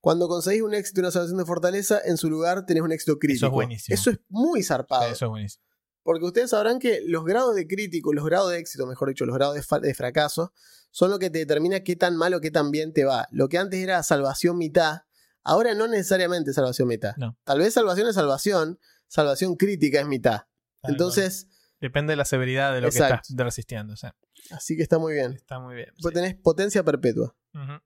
Cuando 0.00 0.28
conseguís 0.28 0.62
un 0.62 0.74
éxito 0.74 1.00
y 1.00 1.02
una 1.02 1.10
salvación 1.10 1.38
de 1.38 1.44
fortaleza, 1.44 2.00
en 2.04 2.16
su 2.16 2.30
lugar 2.30 2.64
tenés 2.64 2.82
un 2.82 2.92
éxito 2.92 3.18
crítico. 3.18 3.50
buenísimo. 3.50 3.94
Eso 3.94 4.10
es 4.10 4.18
muy 4.28 4.62
zarpado. 4.62 5.10
Eso 5.10 5.26
es 5.26 5.28
buenísimo. 5.30 5.64
Porque 6.02 6.24
ustedes 6.24 6.50
sabrán 6.50 6.78
que 6.78 7.02
los 7.06 7.24
grados 7.24 7.54
de 7.54 7.66
crítico, 7.66 8.14
los 8.14 8.24
grados 8.24 8.50
de 8.50 8.58
éxito, 8.58 8.86
mejor 8.86 9.08
dicho, 9.10 9.26
los 9.26 9.36
grados 9.36 9.54
de, 9.54 9.80
de 9.80 9.94
fracaso, 9.94 10.52
son 10.90 11.10
lo 11.10 11.18
que 11.18 11.28
te 11.28 11.40
determina 11.40 11.80
qué 11.80 11.94
tan 11.96 12.16
mal 12.16 12.32
o 12.34 12.40
qué 12.40 12.50
tan 12.50 12.70
bien 12.70 12.92
te 12.94 13.04
va. 13.04 13.28
Lo 13.30 13.48
que 13.48 13.58
antes 13.58 13.80
era 13.80 14.02
salvación 14.02 14.56
mitad, 14.56 15.02
ahora 15.44 15.74
no 15.74 15.86
necesariamente 15.86 16.54
salvación 16.54 16.88
mitad. 16.88 17.14
No. 17.18 17.38
Tal 17.44 17.58
vez 17.58 17.74
salvación 17.74 18.08
es 18.08 18.14
salvación, 18.14 18.80
salvación 19.06 19.56
crítica 19.56 20.00
es 20.00 20.06
mitad. 20.06 20.42
Tal 20.80 20.92
Entonces, 20.92 21.46
Depende 21.80 22.12
de 22.12 22.16
la 22.16 22.26
severidad 22.26 22.74
de 22.74 22.82
lo 22.82 22.88
Exacto. 22.88 23.22
que 23.26 23.32
estás 23.32 23.44
resistiendo. 23.46 23.94
o 23.94 23.96
sea, 23.96 24.14
así 24.50 24.76
que 24.76 24.82
está 24.82 24.98
muy 24.98 25.14
bien. 25.14 25.32
está 25.32 25.58
muy 25.58 25.74
bien. 25.74 25.88
Sí. 25.96 26.08
tenés 26.12 26.34
potencia 26.34 26.82
perpetua. 26.84 27.34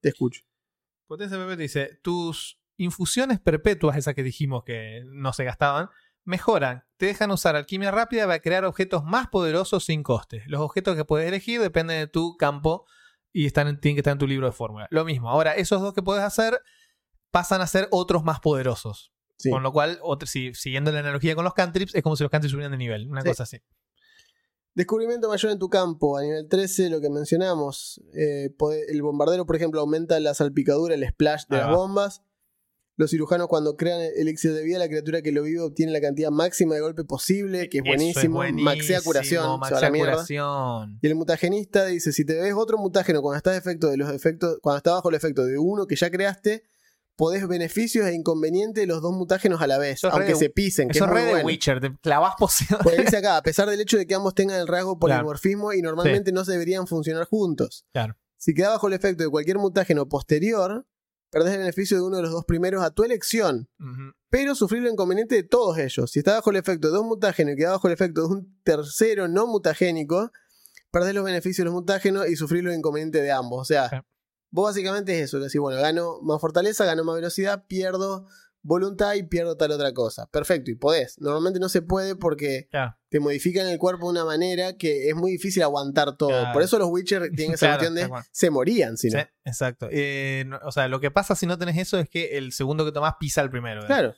Te 0.00 0.08
escucho. 0.08 0.42
Potencia 1.14 1.38
perpetua 1.38 1.56
dice: 1.62 1.98
tus 2.02 2.58
infusiones 2.76 3.40
perpetuas, 3.40 3.96
esas 3.96 4.14
que 4.14 4.22
dijimos 4.22 4.64
que 4.64 5.02
no 5.06 5.32
se 5.32 5.44
gastaban, 5.44 5.88
mejoran, 6.24 6.84
te 6.96 7.06
dejan 7.06 7.30
usar 7.30 7.54
alquimia 7.56 7.90
rápida 7.90 8.26
para 8.26 8.40
crear 8.40 8.64
objetos 8.64 9.04
más 9.04 9.28
poderosos 9.28 9.84
sin 9.84 10.02
coste. 10.02 10.42
Los 10.46 10.60
objetos 10.60 10.96
que 10.96 11.04
puedes 11.04 11.28
elegir 11.28 11.60
dependen 11.60 11.98
de 12.00 12.06
tu 12.06 12.36
campo 12.36 12.86
y 13.32 13.46
están, 13.46 13.68
en- 13.68 13.78
tienen 13.80 13.96
que 13.96 14.00
estar 14.00 14.12
en 14.12 14.18
tu 14.18 14.26
libro 14.26 14.46
de 14.46 14.52
fórmula. 14.52 14.88
Lo 14.90 15.04
mismo, 15.04 15.28
ahora 15.30 15.52
esos 15.54 15.80
dos 15.80 15.92
que 15.94 16.02
puedes 16.02 16.22
hacer 16.24 16.60
pasan 17.30 17.60
a 17.60 17.66
ser 17.66 17.88
otros 17.90 18.24
más 18.24 18.40
poderosos. 18.40 19.12
Sí. 19.38 19.50
Con 19.50 19.62
lo 19.62 19.72
cual, 19.72 19.98
otro- 20.02 20.26
si- 20.26 20.54
siguiendo 20.54 20.90
la 20.92 21.00
analogía 21.00 21.34
con 21.34 21.44
los 21.44 21.54
cantrips, 21.54 21.94
es 21.94 22.02
como 22.02 22.16
si 22.16 22.22
los 22.24 22.30
cantrips 22.30 22.52
subieran 22.52 22.72
de 22.72 22.78
nivel, 22.78 23.08
una 23.10 23.20
Sí. 23.22 23.28
cosa 23.28 23.42
así. 23.42 23.58
Descubrimiento 24.74 25.28
mayor 25.28 25.52
en 25.52 25.58
tu 25.58 25.68
campo. 25.68 26.18
A 26.18 26.22
nivel 26.22 26.48
13, 26.48 26.90
lo 26.90 27.00
que 27.00 27.10
mencionamos. 27.10 28.00
eh, 28.14 28.54
el 28.88 29.02
bombardero, 29.02 29.46
por 29.46 29.56
ejemplo, 29.56 29.80
aumenta 29.80 30.18
la 30.20 30.34
salpicadura, 30.34 30.94
el 30.94 31.06
splash 31.08 31.44
de 31.48 31.56
las 31.58 31.66
bombas. 31.76 32.22
Los 32.96 33.10
cirujanos, 33.10 33.48
cuando 33.48 33.76
crean 33.76 34.00
el 34.00 34.12
elixir 34.16 34.52
de 34.52 34.62
vida, 34.62 34.78
la 34.78 34.86
criatura 34.86 35.20
que 35.20 35.32
lo 35.32 35.42
vive 35.42 35.60
obtiene 35.60 35.90
la 35.90 36.00
cantidad 36.00 36.30
máxima 36.30 36.76
de 36.76 36.80
golpe 36.80 37.02
posible, 37.02 37.68
que 37.68 37.78
es 37.78 37.84
buenísimo. 37.84 38.38
Maxea 38.62 39.00
curación. 39.00 39.42
maxea 39.58 39.90
curación. 40.12 40.98
Y 41.02 41.06
el 41.08 41.14
mutagenista 41.16 41.86
dice: 41.86 42.12
si 42.12 42.24
te 42.24 42.34
ves 42.40 42.54
otro 42.56 42.78
mutágeno 42.78 43.20
cuando 43.20 43.36
está, 43.38 43.56
efecto 43.56 43.88
de 43.88 43.96
los 43.96 44.10
efectos, 44.12 44.58
cuando 44.62 44.76
está 44.76 44.92
bajo 44.92 45.08
el 45.08 45.16
efecto 45.16 45.44
de 45.44 45.58
uno 45.58 45.86
que 45.88 45.96
ya 45.96 46.08
creaste, 46.08 46.62
podés 47.16 47.46
beneficios 47.46 48.06
e 48.06 48.14
inconvenientes 48.14 48.82
de 48.82 48.86
los 48.86 49.00
dos 49.02 49.12
mutágenos 49.12 49.60
a 49.62 49.66
la 49.66 49.78
vez, 49.78 49.98
Eso 49.98 50.10
aunque 50.10 50.32
de- 50.32 50.36
se 50.36 50.50
pisen. 50.50 50.88
Que 50.88 50.98
Eso 50.98 51.04
es 51.04 51.10
re 51.10 51.22
de 51.24 51.30
bueno. 51.32 51.46
Witcher, 51.46 51.80
te 51.80 51.94
clavas 52.02 52.34
poción. 52.38 52.80
Porque 52.82 53.02
dice 53.02 53.16
acá, 53.18 53.36
a 53.36 53.42
pesar 53.42 53.68
del 53.70 53.80
hecho 53.80 53.96
de 53.96 54.06
que 54.06 54.14
ambos 54.14 54.34
tengan 54.34 54.58
el 54.60 54.66
rasgo 54.66 54.98
Claro. 54.98 55.20
polimorfismo 55.22 55.72
y 55.72 55.82
normalmente 55.82 56.32
no 56.32 56.44
se 56.44 56.52
deberían 56.52 56.86
funcionar 56.86 57.24
juntos. 57.26 57.84
Claro. 57.92 58.16
Si 58.36 58.52
queda 58.54 58.70
bajo 58.70 58.88
el 58.88 58.94
efecto 58.94 59.22
de 59.24 59.30
cualquier 59.30 59.58
mutágeno 59.58 60.08
posterior, 60.08 60.86
perdés 61.30 61.52
el 61.54 61.60
beneficio 61.60 61.96
de 61.96 62.02
uno 62.02 62.16
de 62.16 62.22
los 62.22 62.32
dos 62.32 62.44
primeros 62.44 62.82
a 62.84 62.90
tu 62.90 63.02
elección, 63.04 63.68
pero 64.28 64.54
sufrir 64.54 64.82
lo 64.82 64.90
inconveniente 64.90 65.34
de 65.36 65.42
todos 65.44 65.78
ellos. 65.78 66.10
Si 66.10 66.18
está 66.18 66.34
bajo 66.34 66.50
el 66.50 66.56
efecto 66.56 66.88
de 66.88 66.94
dos 66.94 67.04
mutágenos 67.06 67.54
y 67.54 67.56
queda 67.56 67.70
bajo 67.72 67.86
el 67.88 67.94
efecto 67.94 68.22
de 68.22 68.26
un 68.34 68.60
tercero 68.64 69.28
no 69.28 69.46
mutagénico, 69.46 70.30
perdés 70.90 71.14
los 71.14 71.24
beneficios 71.24 71.58
de 71.58 71.64
los 71.64 71.74
mutágenos 71.74 72.28
y 72.28 72.36
sufrir 72.36 72.62
lo 72.64 72.72
inconveniente 72.72 73.20
de 73.22 73.32
ambos. 73.32 73.60
O 73.62 73.64
sea. 73.64 74.04
Vos 74.54 74.66
básicamente 74.70 75.18
es 75.18 75.24
eso, 75.24 75.40
decís, 75.40 75.60
bueno, 75.60 75.80
gano 75.80 76.20
más 76.22 76.40
fortaleza, 76.40 76.84
gano 76.84 77.02
más 77.02 77.16
velocidad, 77.16 77.64
pierdo 77.66 78.26
voluntad 78.62 79.14
y 79.14 79.24
pierdo 79.24 79.56
tal 79.56 79.72
otra 79.72 79.92
cosa. 79.92 80.26
Perfecto, 80.30 80.70
y 80.70 80.74
podés. 80.76 81.20
Normalmente 81.20 81.58
no 81.60 81.68
se 81.68 81.82
puede 81.82 82.14
porque 82.16 82.68
Claro. 82.70 82.96
te 83.10 83.20
modifican 83.20 83.66
el 83.66 83.78
cuerpo 83.78 84.06
de 84.06 84.12
una 84.12 84.24
manera 84.24 84.76
que 84.78 85.08
es 85.10 85.14
muy 85.16 85.32
difícil 85.32 85.62
aguantar 85.64 86.16
todo. 86.16 86.28
Claro. 86.30 86.52
Por 86.52 86.62
eso 86.62 86.78
los 86.78 86.88
Witcher 86.88 87.30
tienen 87.36 87.54
esa 87.54 87.66
Claro, 87.76 87.80
cuestión 87.90 87.94
de 88.10 88.22
se 88.30 88.50
morían, 88.50 88.96
si 88.96 89.08
no. 89.10 89.18
Sí, 89.20 89.26
exacto. 89.44 89.88
Eh, 89.90 90.44
no- 90.46 90.60
o 90.64 90.72
sea, 90.72 90.86
lo 90.88 90.98
que 91.00 91.10
pasa 91.10 91.34
si 91.34 91.46
no 91.46 91.58
tenés 91.58 91.76
eso 91.76 91.98
es 91.98 92.08
que 92.08 92.38
el 92.38 92.52
segundo 92.52 92.84
que 92.86 92.92
tomás 92.92 93.14
pisa 93.20 93.42
el 93.42 93.50
primero. 93.50 93.82
¿eh? 93.82 93.86
Claro. 93.86 94.14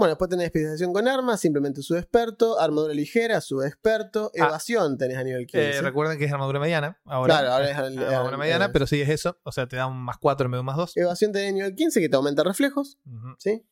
Bueno, 0.00 0.12
después 0.12 0.30
tenés 0.30 0.46
especialización 0.46 0.92
con 0.94 1.06
armas, 1.06 1.38
simplemente 1.40 1.82
subexperto, 1.82 2.58
armadura 2.58 2.94
ligera, 2.94 3.40
subexperto, 3.42 4.32
Ah. 4.34 4.46
evasión 4.46 4.96
tenés 4.98 5.18
a 5.18 5.22
nivel 5.22 5.42
Eh, 5.42 5.46
15. 5.46 5.82
recuerden 5.82 6.18
que 6.18 6.24
es 6.24 6.32
armadura 6.32 6.58
mediana. 6.58 6.98
Ahora, 7.04 7.34
Claro, 7.34 7.52
ahora 7.52 7.70
es 7.70 7.76
Ah, 7.76 7.86
el- 7.86 7.98
armadura 8.02 8.36
mediana, 8.38 8.64
el- 8.64 8.72
pero 8.72 8.86
sí 8.86 9.00
es 9.00 9.08
eso. 9.10 9.38
O 9.44 9.52
sea, 9.52 9.68
te 9.68 9.76
da 9.76 9.86
un 9.86 9.98
más 10.02 10.16
4 10.18 10.46
en 10.46 10.52
vez 10.52 10.56
de 10.56 10.60
un 10.60 10.66
más 10.66 10.76
2. 10.78 10.96
Evasión 10.96 11.32
tenés 11.32 11.50
a 11.50 11.52
nivel 11.52 11.74
15 11.74 12.00
que 12.00 12.08
te 12.08 12.16
aumenta 12.16 12.42
reflejos, 12.42 12.98
¿sí? 13.38 13.62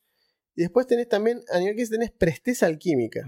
Y 0.54 0.60
después 0.60 0.86
tenés 0.86 1.08
también, 1.08 1.40
a 1.52 1.58
nivel 1.58 1.74
15 1.76 1.92
tenés 1.92 2.10
presteza 2.10 2.66
alquímica. 2.66 3.22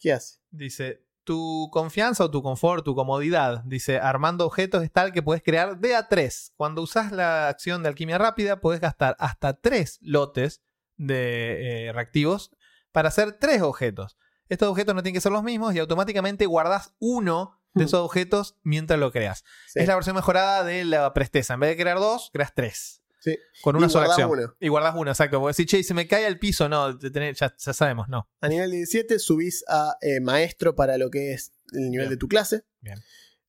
¿Qué 0.00 0.12
hace? 0.12 0.38
Dice, 0.50 1.04
tu 1.24 1.68
confianza 1.70 2.24
o 2.24 2.30
tu 2.32 2.42
confort, 2.42 2.84
tu 2.84 2.96
comodidad, 2.96 3.62
dice, 3.64 3.98
armando 3.98 4.44
objetos 4.44 4.82
es 4.82 4.90
tal 4.90 5.12
que 5.12 5.22
puedes 5.22 5.42
crear 5.42 5.78
de 5.78 5.94
a 5.94 6.08
3. 6.08 6.52
Cuando 6.56 6.82
usas 6.82 7.12
la 7.12 7.48
acción 7.48 7.84
de 7.84 7.88
alquimia 7.90 8.18
rápida, 8.18 8.60
puedes 8.60 8.80
gastar 8.80 9.14
hasta 9.20 9.52
3 9.54 9.98
lotes 10.02 10.60
de 10.96 11.88
eh, 11.88 11.92
reactivos 11.92 12.50
para 12.92 13.08
hacer 13.08 13.32
3 13.32 13.62
objetos. 13.62 14.16
Estos 14.48 14.68
objetos 14.68 14.94
no 14.94 15.02
tienen 15.02 15.14
que 15.16 15.20
ser 15.22 15.32
los 15.32 15.42
mismos 15.42 15.74
y 15.74 15.78
automáticamente 15.78 16.46
guardas 16.46 16.92
uno 16.98 17.58
de 17.74 17.84
esos 17.84 18.00
objetos 18.00 18.56
mientras 18.62 19.00
lo 19.00 19.10
creas. 19.12 19.44
Sí. 19.68 19.80
Es 19.80 19.88
la 19.88 19.94
versión 19.94 20.14
mejorada 20.14 20.62
de 20.62 20.84
la 20.84 21.14
presteza. 21.14 21.54
En 21.54 21.60
vez 21.60 21.70
de 21.70 21.82
crear 21.82 21.98
dos, 21.98 22.28
creas 22.32 22.52
tres. 22.54 23.02
Sí. 23.20 23.38
Con 23.62 23.76
una 23.76 23.86
Y 23.86 23.90
sola 23.90 24.06
acción. 24.08 24.28
uno. 24.30 24.54
Y 24.60 24.68
guardas 24.68 24.94
uno, 24.96 25.10
exacto. 25.10 25.40
Porque 25.40 25.54
si, 25.54 25.64
che, 25.64 25.82
se 25.84 25.94
me 25.94 26.06
cae 26.06 26.26
al 26.26 26.38
piso, 26.38 26.68
no, 26.68 26.98
tenés- 26.98 27.38
ya, 27.38 27.54
ya 27.56 27.72
sabemos, 27.72 28.08
no. 28.08 28.28
A 28.40 28.48
nivel 28.48 28.72
17 28.72 29.18
subís 29.20 29.64
a 29.68 29.96
eh, 30.02 30.20
maestro 30.20 30.74
para 30.74 30.98
lo 30.98 31.08
que 31.08 31.32
es 31.32 31.52
el 31.72 31.82
nivel 31.90 32.08
Bien. 32.08 32.10
de 32.10 32.16
tu 32.18 32.28
clase. 32.28 32.64
Bien. 32.80 32.98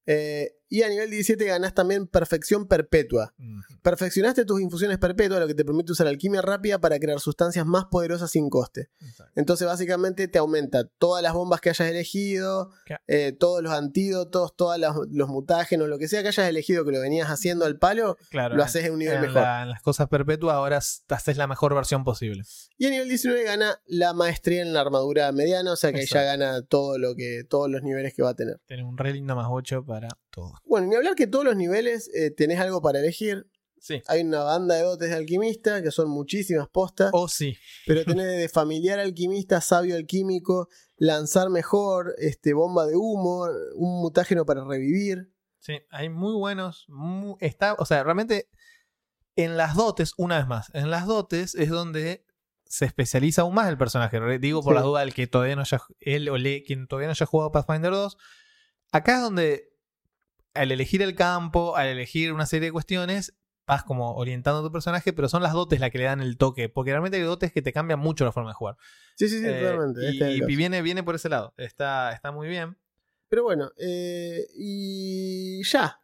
Eh, 0.05 0.57
y 0.69 0.81
a 0.83 0.89
nivel 0.89 1.09
17 1.11 1.45
ganás 1.45 1.73
también 1.73 2.07
perfección 2.07 2.67
perpetua. 2.67 3.33
Perfeccionaste 3.81 4.45
tus 4.45 4.61
infusiones 4.61 4.97
perpetuas, 4.97 5.39
lo 5.39 5.47
que 5.47 5.53
te 5.53 5.65
permite 5.65 5.91
usar 5.91 6.07
alquimia 6.07 6.41
rápida 6.41 6.79
para 6.79 6.97
crear 6.99 7.19
sustancias 7.19 7.65
más 7.65 7.85
poderosas 7.85 8.31
sin 8.31 8.49
coste. 8.49 8.89
Entonces, 9.35 9.67
básicamente, 9.67 10.27
te 10.27 10.39
aumenta 10.39 10.85
todas 10.97 11.21
las 11.21 11.33
bombas 11.33 11.61
que 11.61 11.69
hayas 11.69 11.89
elegido, 11.89 12.71
eh, 13.07 13.33
todos 13.37 13.61
los 13.61 13.73
antídotos, 13.73 14.55
todos 14.55 14.77
los, 14.79 14.95
los 15.11 15.29
mutágenos, 15.29 15.87
lo 15.89 15.97
que 15.99 16.07
sea 16.07 16.21
que 16.21 16.29
hayas 16.29 16.47
elegido 16.47 16.85
que 16.85 16.91
lo 16.91 16.99
venías 17.01 17.29
haciendo 17.29 17.65
al 17.65 17.77
palo, 17.77 18.17
Claro. 18.29 18.55
lo 18.55 18.63
haces 18.63 18.85
en 18.85 18.93
un 18.93 18.99
nivel 18.99 19.15
en, 19.15 19.21
mejor. 19.21 19.41
la- 19.41 19.63
en 19.63 19.69
las 19.69 19.81
cosas 19.81 20.07
perpetuas 20.07 20.55
ahora 20.55 20.77
haces 20.77 21.37
la 21.37 21.47
mejor 21.47 21.75
versión 21.75 22.03
posible. 22.03 22.43
Y 22.77 22.85
a 22.87 22.89
nivel 22.89 23.09
19 23.09 23.43
gana 23.43 23.79
la 23.85 24.13
maestría 24.13 24.61
en 24.61 24.73
la 24.73 24.81
armadura 24.81 25.31
mediana, 25.31 25.71
o 25.71 25.75
sea 25.75 25.91
que 25.91 25.99
ahí 25.99 26.05
ya 26.05 26.21
Exacto. 26.23 26.43
gana 26.45 26.61
todo 26.65 26.97
lo 26.97 27.15
que, 27.15 27.43
todos 27.47 27.69
los 27.69 27.83
niveles 27.83 28.13
que 28.13 28.23
va 28.23 28.29
a 28.31 28.35
tener. 28.35 28.59
Tenés 28.65 28.85
un 28.85 28.97
re 28.97 29.13
lindo 29.13 29.35
más 29.35 29.47
8 29.49 29.85
para 29.85 30.07
todo. 30.33 30.53
Bueno, 30.65 30.87
ni 30.87 30.95
hablar 30.95 31.15
que 31.15 31.27
todos 31.27 31.45
los 31.45 31.55
niveles 31.55 32.09
eh, 32.13 32.31
tenés 32.31 32.59
algo 32.59 32.81
para 32.81 32.99
elegir. 32.99 33.47
Sí. 33.79 34.01
Hay 34.07 34.21
una 34.21 34.43
banda 34.43 34.75
de 34.75 34.81
dotes 34.83 35.09
de 35.09 35.15
alquimista, 35.15 35.81
que 35.83 35.91
son 35.91 36.09
muchísimas 36.09 36.69
postas. 36.69 37.09
O 37.13 37.27
sí. 37.27 37.57
Pero 37.85 38.05
tenés 38.05 38.27
de 38.27 38.47
familiar 38.49 38.97
alquimista, 38.99 39.59
sabio 39.59 39.95
alquímico, 39.97 40.69
lanzar 40.95 41.49
mejor, 41.49 42.15
este, 42.17 42.53
bomba 42.53 42.85
de 42.85 42.95
humo, 42.95 43.45
un 43.75 44.01
mutágeno 44.01 44.45
para 44.45 44.63
revivir. 44.63 45.33
Sí, 45.59 45.79
hay 45.91 46.09
muy 46.09 46.33
buenos. 46.33 46.87
está, 47.41 47.73
o 47.73 47.85
sea, 47.85 48.03
realmente 48.03 48.49
en 49.35 49.57
las 49.57 49.75
dotes, 49.75 50.13
una 50.17 50.37
vez 50.37 50.47
más, 50.47 50.71
en 50.73 50.89
las 50.89 51.05
dotes 51.05 51.53
es 51.55 51.69
donde 51.69 52.25
se 52.65 52.85
especializa 52.85 53.41
aún 53.43 53.53
más 53.53 53.67
el 53.67 53.77
personaje. 53.77 54.19
Digo 54.39 54.61
por 54.63 54.73
Sí. 54.73 54.75
la 54.79 54.81
duda 54.81 54.99
del 55.01 55.13
que 55.13 55.27
todavía 55.27 55.55
no 55.55 55.61
haya, 55.61 55.81
él 55.99 56.29
o 56.29 56.37
le, 56.37 56.63
quien 56.63 56.87
todavía 56.87 57.07
no 57.07 57.11
haya 57.11 57.25
jugado 57.25 57.51
Pathfinder 57.51 57.91
2. 57.91 58.17
Acá 58.93 59.15
es 59.17 59.21
donde 59.21 59.72
al 60.53 60.71
elegir 60.71 61.01
el 61.01 61.15
campo, 61.15 61.75
al 61.75 61.87
elegir 61.87 62.31
una 62.33 62.45
serie 62.45 62.67
de 62.67 62.71
cuestiones, 62.71 63.33
vas 63.65 63.83
como 63.83 64.15
orientando 64.15 64.59
a 64.59 64.63
tu 64.63 64.71
personaje, 64.71 65.13
pero 65.13 65.29
son 65.29 65.41
las 65.41 65.53
dotes 65.53 65.79
las 65.79 65.89
que 65.89 65.97
le 65.97 66.03
dan 66.03 66.21
el 66.21 66.37
toque, 66.37 66.67
porque 66.69 66.91
realmente 66.91 67.17
hay 67.17 67.23
dotes 67.23 67.51
que 67.51 67.61
te 67.61 67.71
cambian 67.73 67.99
mucho 67.99 68.25
la 68.25 68.31
forma 68.31 68.49
de 68.49 68.55
jugar. 68.55 68.75
Sí, 69.15 69.29
sí, 69.29 69.39
sí, 69.39 69.45
Eh, 69.47 69.59
totalmente. 69.61 70.01
y, 70.11 70.21
este 70.41 70.45
viene, 70.45 70.81
viene 70.81 71.01
por 71.03 71.15
ese 71.15 71.29
lado. 71.29 71.53
Está, 71.57 72.11
está 72.11 72.31
muy 72.31 72.47
bien. 72.49 72.77
Pero 73.29 73.43
bueno, 73.43 73.71
eh, 73.77 74.45
y 74.55 75.63
ya. 75.63 76.01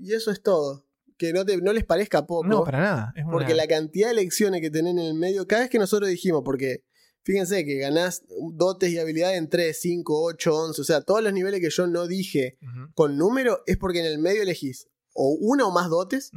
Y 0.00 0.12
eso 0.12 0.30
es 0.30 0.42
todo. 0.42 0.84
Que 1.16 1.32
no, 1.32 1.44
te- 1.44 1.56
no 1.60 1.72
les 1.72 1.84
parezca 1.84 2.26
poco. 2.26 2.46
No, 2.46 2.62
para 2.62 2.78
nada. 2.80 3.12
Es 3.16 3.24
una- 3.24 3.32
Porque 3.32 3.54
la 3.54 3.66
cantidad 3.66 4.06
de 4.08 4.12
elecciones 4.12 4.60
que 4.60 4.70
tenés 4.70 4.92
en 4.92 4.98
el 5.00 5.14
medio, 5.14 5.46
cada 5.48 5.62
vez 5.62 5.70
que 5.70 5.78
nosotros 5.78 6.08
dijimos, 6.08 6.42
porque 6.44 6.84
fíjense 7.22 7.64
que 7.64 7.76
ganás 7.76 8.22
dotes 8.52 8.90
y 8.90 8.98
habilidades 8.98 9.38
en 9.38 9.48
3, 9.48 9.78
5, 9.80 10.22
8, 10.24 10.56
11, 10.56 10.80
o 10.80 10.84
sea, 10.84 11.00
todos 11.02 11.22
los 11.22 11.32
niveles 11.32 11.60
que 11.60 11.70
yo 11.70 11.86
no 11.86 12.06
dije 12.06 12.58
con 12.94 13.16
número 13.16 13.62
es 13.66 13.76
porque 13.76 14.00
en 14.00 14.06
el 14.06 14.18
medio 14.18 14.42
elegís 14.42 14.88
o 15.12 15.36
una 15.40 15.66
o 15.66 15.72
más 15.72 15.90
dotes, 15.90 16.30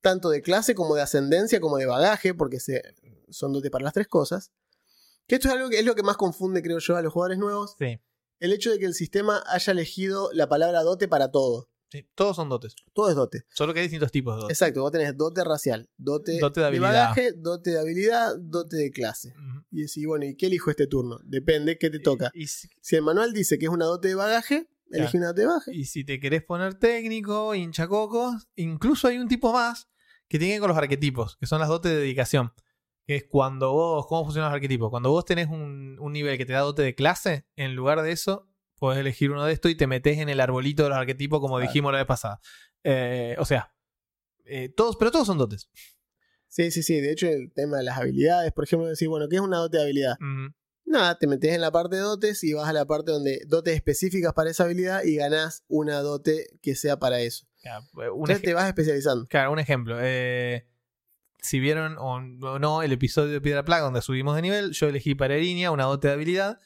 tanto 0.00 0.28
de 0.28 0.42
clase 0.42 0.74
como 0.74 0.96
de 0.96 1.02
ascendencia, 1.02 1.60
como 1.60 1.76
de 1.76 1.86
bagaje, 1.86 2.34
porque 2.34 2.58
se, 2.58 2.82
son 3.30 3.52
dotes 3.52 3.70
para 3.70 3.84
las 3.84 3.94
tres 3.94 4.08
cosas. 4.08 4.50
Que 5.26 5.36
esto 5.36 5.48
es 5.48 5.54
algo 5.54 5.70
que 5.70 5.78
es 5.78 5.84
lo 5.84 5.94
que 5.94 6.02
más 6.02 6.16
confunde, 6.16 6.60
creo 6.60 6.78
yo, 6.80 6.96
a 6.96 7.02
los 7.02 7.12
jugadores 7.12 7.38
nuevos. 7.38 7.76
Sí, 7.78 7.98
El 8.40 8.52
hecho 8.52 8.70
de 8.72 8.78
que 8.78 8.86
el 8.86 8.94
sistema 8.94 9.42
haya 9.46 9.72
elegido 9.72 10.30
la 10.32 10.48
palabra 10.48 10.82
dote 10.82 11.06
para 11.08 11.30
todo. 11.30 11.70
Sí, 11.94 12.08
todos 12.14 12.36
son 12.36 12.48
dotes. 12.48 12.74
Todo 12.92 13.08
es 13.10 13.14
dote. 13.16 13.44
Solo 13.50 13.72
que 13.72 13.80
hay 13.80 13.84
distintos 13.86 14.10
tipos 14.10 14.34
de 14.34 14.42
dotes. 14.42 14.60
Exacto, 14.60 14.82
vos 14.82 14.90
tenés 14.92 15.16
dote 15.16 15.44
racial, 15.44 15.88
dote, 15.96 16.38
Dote 16.38 16.60
de 16.60 16.62
de, 16.64 16.68
habilidad. 16.68 16.88
bagaje, 16.92 17.32
dote 17.36 17.70
de 17.70 17.78
habilidad, 17.80 18.36
dote 18.38 18.76
de 18.76 18.90
clase. 18.90 19.34
Y 19.70 19.82
decís, 19.82 20.06
bueno, 20.06 20.24
¿y 20.24 20.36
qué 20.36 20.46
elijo 20.46 20.70
este 20.70 20.86
turno? 20.86 21.18
Depende, 21.24 21.78
¿qué 21.78 21.90
te 21.90 21.98
toca? 22.00 22.30
Y, 22.34 22.46
si, 22.48 22.68
Si 22.80 22.96
el 22.96 23.02
manual 23.02 23.32
dice 23.32 23.58
que 23.58 23.66
es 23.66 23.70
una 23.70 23.84
dote 23.86 24.08
de 24.08 24.14
bagaje, 24.16 24.68
elegí 24.90 25.16
una 25.18 25.28
dote 25.28 25.40
de 25.42 25.46
bagaje. 25.46 25.74
y 25.74 25.84
si 25.86 26.04
te 26.04 26.18
querés 26.20 26.42
poner 26.42 26.74
técnico, 26.74 27.54
hinchacocos, 27.54 28.48
incluso 28.56 29.08
hay 29.08 29.18
un 29.18 29.28
tipo 29.28 29.52
más 29.52 29.88
que 30.28 30.38
tiene 30.38 30.52
que 30.52 30.54
ver 30.56 30.60
con 30.60 30.68
los 30.70 30.78
arquetipos, 30.78 31.36
que 31.38 31.46
son 31.46 31.60
las 31.60 31.68
dotes 31.68 31.92
de 31.92 31.98
dedicación. 31.98 32.52
Que 33.06 33.16
es 33.16 33.24
cuando 33.28 33.72
vos, 33.72 34.06
¿cómo 34.06 34.24
funcionan 34.24 34.50
los 34.50 34.54
arquetipos? 34.56 34.88
Cuando 34.88 35.10
vos 35.10 35.26
tenés 35.26 35.48
un, 35.48 35.98
un 36.00 36.12
nivel 36.12 36.38
que 36.38 36.46
te 36.46 36.54
da 36.54 36.60
dote 36.60 36.80
de 36.82 36.94
clase, 36.94 37.46
en 37.54 37.74
lugar 37.76 38.00
de 38.00 38.10
eso, 38.12 38.48
podés 38.78 38.98
elegir 39.00 39.30
uno 39.30 39.44
de 39.44 39.52
estos 39.52 39.70
y 39.70 39.74
te 39.74 39.86
metes 39.86 40.18
en 40.18 40.28
el 40.28 40.40
arbolito 40.40 40.82
de 40.84 40.88
los 40.90 40.98
arquetipos, 40.98 41.40
como 41.40 41.56
Claro. 41.56 41.68
dijimos 41.70 41.92
la 41.92 41.98
vez 41.98 42.06
pasada. 42.06 42.40
Eh, 42.82 43.36
o 43.38 43.44
sea, 43.44 43.72
eh, 44.44 44.68
todos, 44.68 44.96
pero 44.96 45.10
todos 45.10 45.26
son 45.26 45.38
dotes. 45.38 45.68
Sí, 46.48 46.70
sí, 46.70 46.82
sí. 46.82 47.00
De 47.00 47.10
hecho, 47.12 47.26
el 47.28 47.52
tema 47.52 47.78
de 47.78 47.82
las 47.84 47.98
habilidades, 47.98 48.52
por 48.52 48.64
ejemplo, 48.64 48.86
decir, 48.88 49.08
bueno, 49.08 49.28
¿qué 49.28 49.36
es 49.36 49.42
una 49.42 49.58
dote 49.58 49.78
de 49.78 49.82
habilidad? 49.84 50.16
Nada, 50.86 51.18
te 51.18 51.26
metes 51.26 51.52
en 51.52 51.60
la 51.62 51.72
parte 51.72 51.96
de 51.96 52.02
dotes 52.02 52.44
y 52.44 52.52
vas 52.52 52.68
a 52.68 52.72
la 52.72 52.84
parte 52.84 53.10
donde 53.10 53.40
dotes 53.46 53.74
específicas 53.74 54.32
para 54.34 54.50
esa 54.50 54.64
habilidad 54.64 55.02
y 55.02 55.16
ganás 55.16 55.64
una 55.66 56.00
dote 56.00 56.46
que 56.62 56.74
sea 56.76 56.98
para 56.98 57.20
eso. 57.20 57.46
Ya, 57.64 57.80
un 58.12 58.20
Entonces 58.30 58.42
te 58.42 58.54
vas 58.54 58.68
especializando. 58.68 59.26
Claro, 59.26 59.50
un 59.50 59.58
ejemplo. 59.58 59.96
eh, 60.00 60.68
si 61.40 61.58
vieron 61.60 61.96
o 61.98 62.20
no 62.20 62.82
el 62.82 62.92
episodio 62.92 63.32
de 63.32 63.40
Piedra 63.40 63.64
Plaga 63.64 63.84
donde 63.84 64.02
subimos 64.02 64.36
de 64.36 64.42
nivel, 64.42 64.72
yo 64.72 64.88
elegí 64.88 65.14
para 65.14 65.34
Erinia 65.34 65.70
una 65.70 65.84
dote 65.84 66.08
de 66.08 66.14
habilidad 66.14 66.60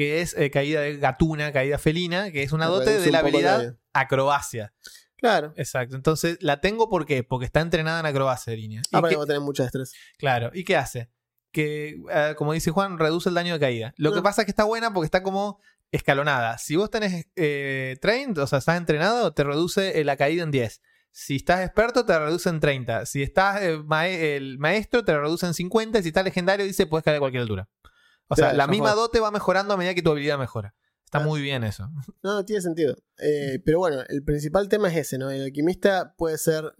que 0.00 0.22
es 0.22 0.34
eh, 0.38 0.50
caída 0.50 0.80
de 0.80 0.96
gatuna, 0.96 1.52
caída 1.52 1.76
felina, 1.76 2.30
que 2.32 2.42
es 2.42 2.52
una 2.52 2.64
dote 2.68 2.98
de 3.00 3.10
la 3.12 3.18
un 3.20 3.26
habilidad 3.26 3.76
acrobacia. 3.92 4.72
Claro. 5.18 5.52
Exacto. 5.56 5.94
Entonces, 5.94 6.38
la 6.40 6.62
tengo 6.62 6.88
¿por 6.88 7.04
qué? 7.04 7.22
Porque 7.22 7.44
está 7.44 7.60
entrenada 7.60 8.00
en 8.00 8.06
acrobacia, 8.06 8.50
Erinia. 8.54 8.80
¿Y 8.80 8.96
Ah, 8.96 9.02
que 9.06 9.16
vos 9.16 9.26
tenés 9.26 9.42
mucha 9.42 9.64
destreza. 9.64 9.92
Claro. 10.16 10.50
¿Y 10.54 10.64
qué 10.64 10.78
hace? 10.78 11.10
Que, 11.52 12.00
eh, 12.10 12.34
como 12.38 12.54
dice 12.54 12.70
Juan, 12.70 12.98
reduce 12.98 13.28
el 13.28 13.34
daño 13.34 13.52
de 13.52 13.60
caída. 13.60 13.92
Lo 13.98 14.14
que 14.14 14.20
Ah. 14.20 14.22
pasa 14.22 14.40
es 14.40 14.46
que 14.46 14.52
está 14.52 14.64
buena 14.64 14.90
porque 14.94 15.04
está 15.04 15.22
como 15.22 15.60
escalonada. 15.92 16.56
Si 16.56 16.76
vos 16.76 16.88
tenés 16.88 17.26
eh, 17.36 17.98
trained, 18.00 18.38
o 18.38 18.46
sea, 18.46 18.60
estás 18.60 18.78
entrenado, 18.78 19.34
te 19.34 19.44
reduce 19.44 20.00
eh, 20.00 20.04
la 20.04 20.16
caída 20.16 20.44
en 20.44 20.50
10. 20.50 20.80
Si 21.12 21.36
estás 21.36 21.60
experto, 21.60 22.06
te 22.06 22.18
reduce 22.18 22.48
en 22.48 22.58
30. 22.60 23.04
Si 23.04 23.22
estás 23.22 23.60
eh, 23.60 24.36
el 24.36 24.56
maestro, 24.58 25.04
te 25.04 25.14
reduce 25.18 25.44
en 25.44 25.52
50. 25.52 25.98
Y 25.98 26.02
si 26.04 26.08
estás 26.08 26.24
legendario, 26.24 26.64
dice 26.64 26.86
puedes 26.86 27.04
caer 27.04 27.16
a 27.16 27.20
cualquier 27.20 27.42
altura. 27.42 27.68
O 28.30 28.36
sea, 28.36 28.46
Claro, 28.46 28.56
la 28.58 28.66
misma 28.68 28.94
dote 28.94 29.20
va 29.20 29.30
mejorando 29.30 29.74
a 29.74 29.76
medida 29.76 29.94
que 29.94 30.02
tu 30.02 30.10
habilidad 30.10 30.38
mejora. 30.38 30.74
Está 31.04 31.18
Ah. 31.18 31.24
muy 31.24 31.42
bien 31.42 31.64
eso. 31.64 31.88
No, 32.22 32.34
no 32.34 32.44
tiene 32.44 32.62
sentido. 32.62 32.96
Eh, 33.18 33.60
pero 33.64 33.78
bueno, 33.80 34.02
el 34.08 34.22
principal 34.24 34.68
tema 34.68 34.88
es 34.88 34.96
ese, 34.96 35.18
¿no? 35.18 35.30
El 35.30 35.42
alquimista 35.42 36.14
puede 36.16 36.38
ser. 36.38 36.72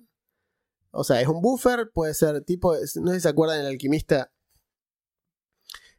O 0.92 1.04
sea, 1.04 1.20
es 1.20 1.28
un 1.28 1.40
buffer, 1.42 1.90
puede 1.92 2.14
ser 2.14 2.42
tipo. 2.44 2.74
No 2.74 3.10
sé 3.10 3.16
si 3.16 3.20
se 3.20 3.28
acuerdan 3.28 3.58
del 3.58 3.66
alquimista. 3.66 4.32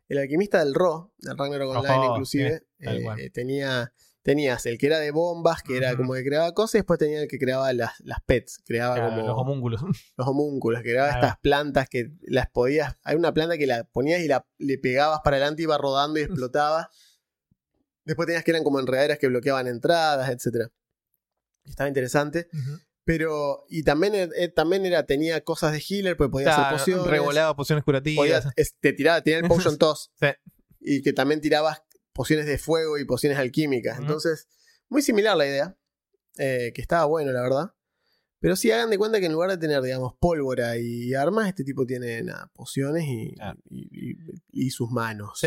El 0.08 0.18
alquimista 0.18 0.60
del 0.64 0.74
Ro, 0.74 1.14
del 1.20 1.38
Ragnarok 1.38 1.70
Online, 1.70 1.96
Ojo, 1.98 2.12
inclusive, 2.16 2.60
sí, 2.80 2.84
tal 2.86 3.04
cual. 3.04 3.20
eh, 3.20 3.30
tenía. 3.30 3.94
Tenías 4.24 4.66
el 4.68 4.78
que 4.78 4.86
era 4.86 5.00
de 5.00 5.10
bombas, 5.10 5.64
que 5.64 5.78
era 5.78 5.96
como 5.98 6.14
que 6.14 6.24
creaba 6.24 6.54
cosas, 6.54 6.76
y 6.76 6.78
después 6.80 7.00
tenía 7.00 7.22
el 7.24 7.28
que 7.28 7.40
creaba 7.40 7.74
las, 7.74 8.00
las 8.02 8.20
pets, 8.24 8.60
creaba 8.66 8.94
Claro, 8.96 9.10
como 9.16 9.28
los 9.28 9.38
homúnculos. 9.38 9.82
los 10.18 10.28
homúnculos, 10.28 10.82
creaba 10.84 11.08
Claro. 11.10 11.26
estas 11.26 11.40
plantas 11.40 11.90
que 11.90 12.12
las 12.22 12.48
podías. 12.52 12.98
Hay 13.04 13.16
una 13.16 13.34
planta 13.34 13.58
que 13.58 13.66
la 13.66 13.84
ponías 13.86 14.22
y 14.22 14.28
la, 14.28 14.46
le 14.60 14.78
pegabas 14.78 15.22
para 15.24 15.38
adelante, 15.38 15.64
iba 15.64 15.76
rodando 15.78 16.20
y 16.20 16.24
explotaba. 16.24 16.90
Después 18.06 18.28
tenías 18.28 18.44
que 18.44 18.52
eran 18.52 18.64
como 18.64 18.80
enredaderas 18.80 19.18
que 19.18 19.28
bloqueaban 19.28 19.68
entradas, 19.68 20.30
etc. 20.30 20.68
Estaba 21.66 21.88
interesante. 21.88 22.48
Pero. 23.04 23.66
Y 23.70 23.84
también, 23.84 24.14
eh, 24.16 24.30
eh, 24.36 24.48
también 24.50 24.86
era, 24.86 25.06
tenía 25.06 25.42
cosas 25.44 25.72
de 25.72 25.80
healer, 25.88 26.16
pues 26.18 26.30
podía 26.30 26.46
Claro, 26.54 26.62
hacer 26.76 26.78
pociones. 26.78 27.08
Revoleaba 27.08 27.56
pociones 27.56 27.84
curativas. 27.84 28.18
podías- 28.18 28.48
es- 28.56 28.76
te 28.80 28.94
tiraba, 28.94 29.22
tenía 29.22 29.40
el 29.40 29.48
potion 29.48 29.78
toss. 29.80 30.12
Sí. 30.20 30.28
Y 30.80 31.02
que 31.02 31.14
también 31.14 31.42
tirabas 31.42 31.84
pociones 32.14 32.46
de 32.46 32.58
fuego 32.58 32.98
y 32.98 33.06
pociones 33.06 33.38
alquímicas. 33.38 34.00
Entonces, 34.00 34.48
muy 34.90 35.02
similar 35.02 35.36
la 35.38 35.46
idea. 35.48 35.78
eh, 36.38 36.72
que 36.74 36.82
estaba 36.82 37.06
bueno, 37.06 37.32
la 37.32 37.42
verdad. 37.42 37.74
Pero 38.40 38.56
sí 38.56 38.72
hagan 38.72 38.90
de 38.90 38.98
cuenta 38.98 39.20
que 39.20 39.26
en 39.28 39.34
lugar 39.34 39.50
de 39.52 39.58
tener, 39.58 39.82
digamos, 39.84 40.14
pólvora 40.20 40.78
y 40.78 41.14
armas, 41.14 41.48
este 41.48 41.64
tipo 41.64 41.86
tiene 41.86 42.24
nada, 42.24 42.50
pociones 42.54 43.04
y, 43.06 43.36
Claro. 43.36 43.60
y, 43.70 44.12
y- 44.12 44.18
y 44.50 44.70
sus 44.72 44.90
manos. 44.90 45.42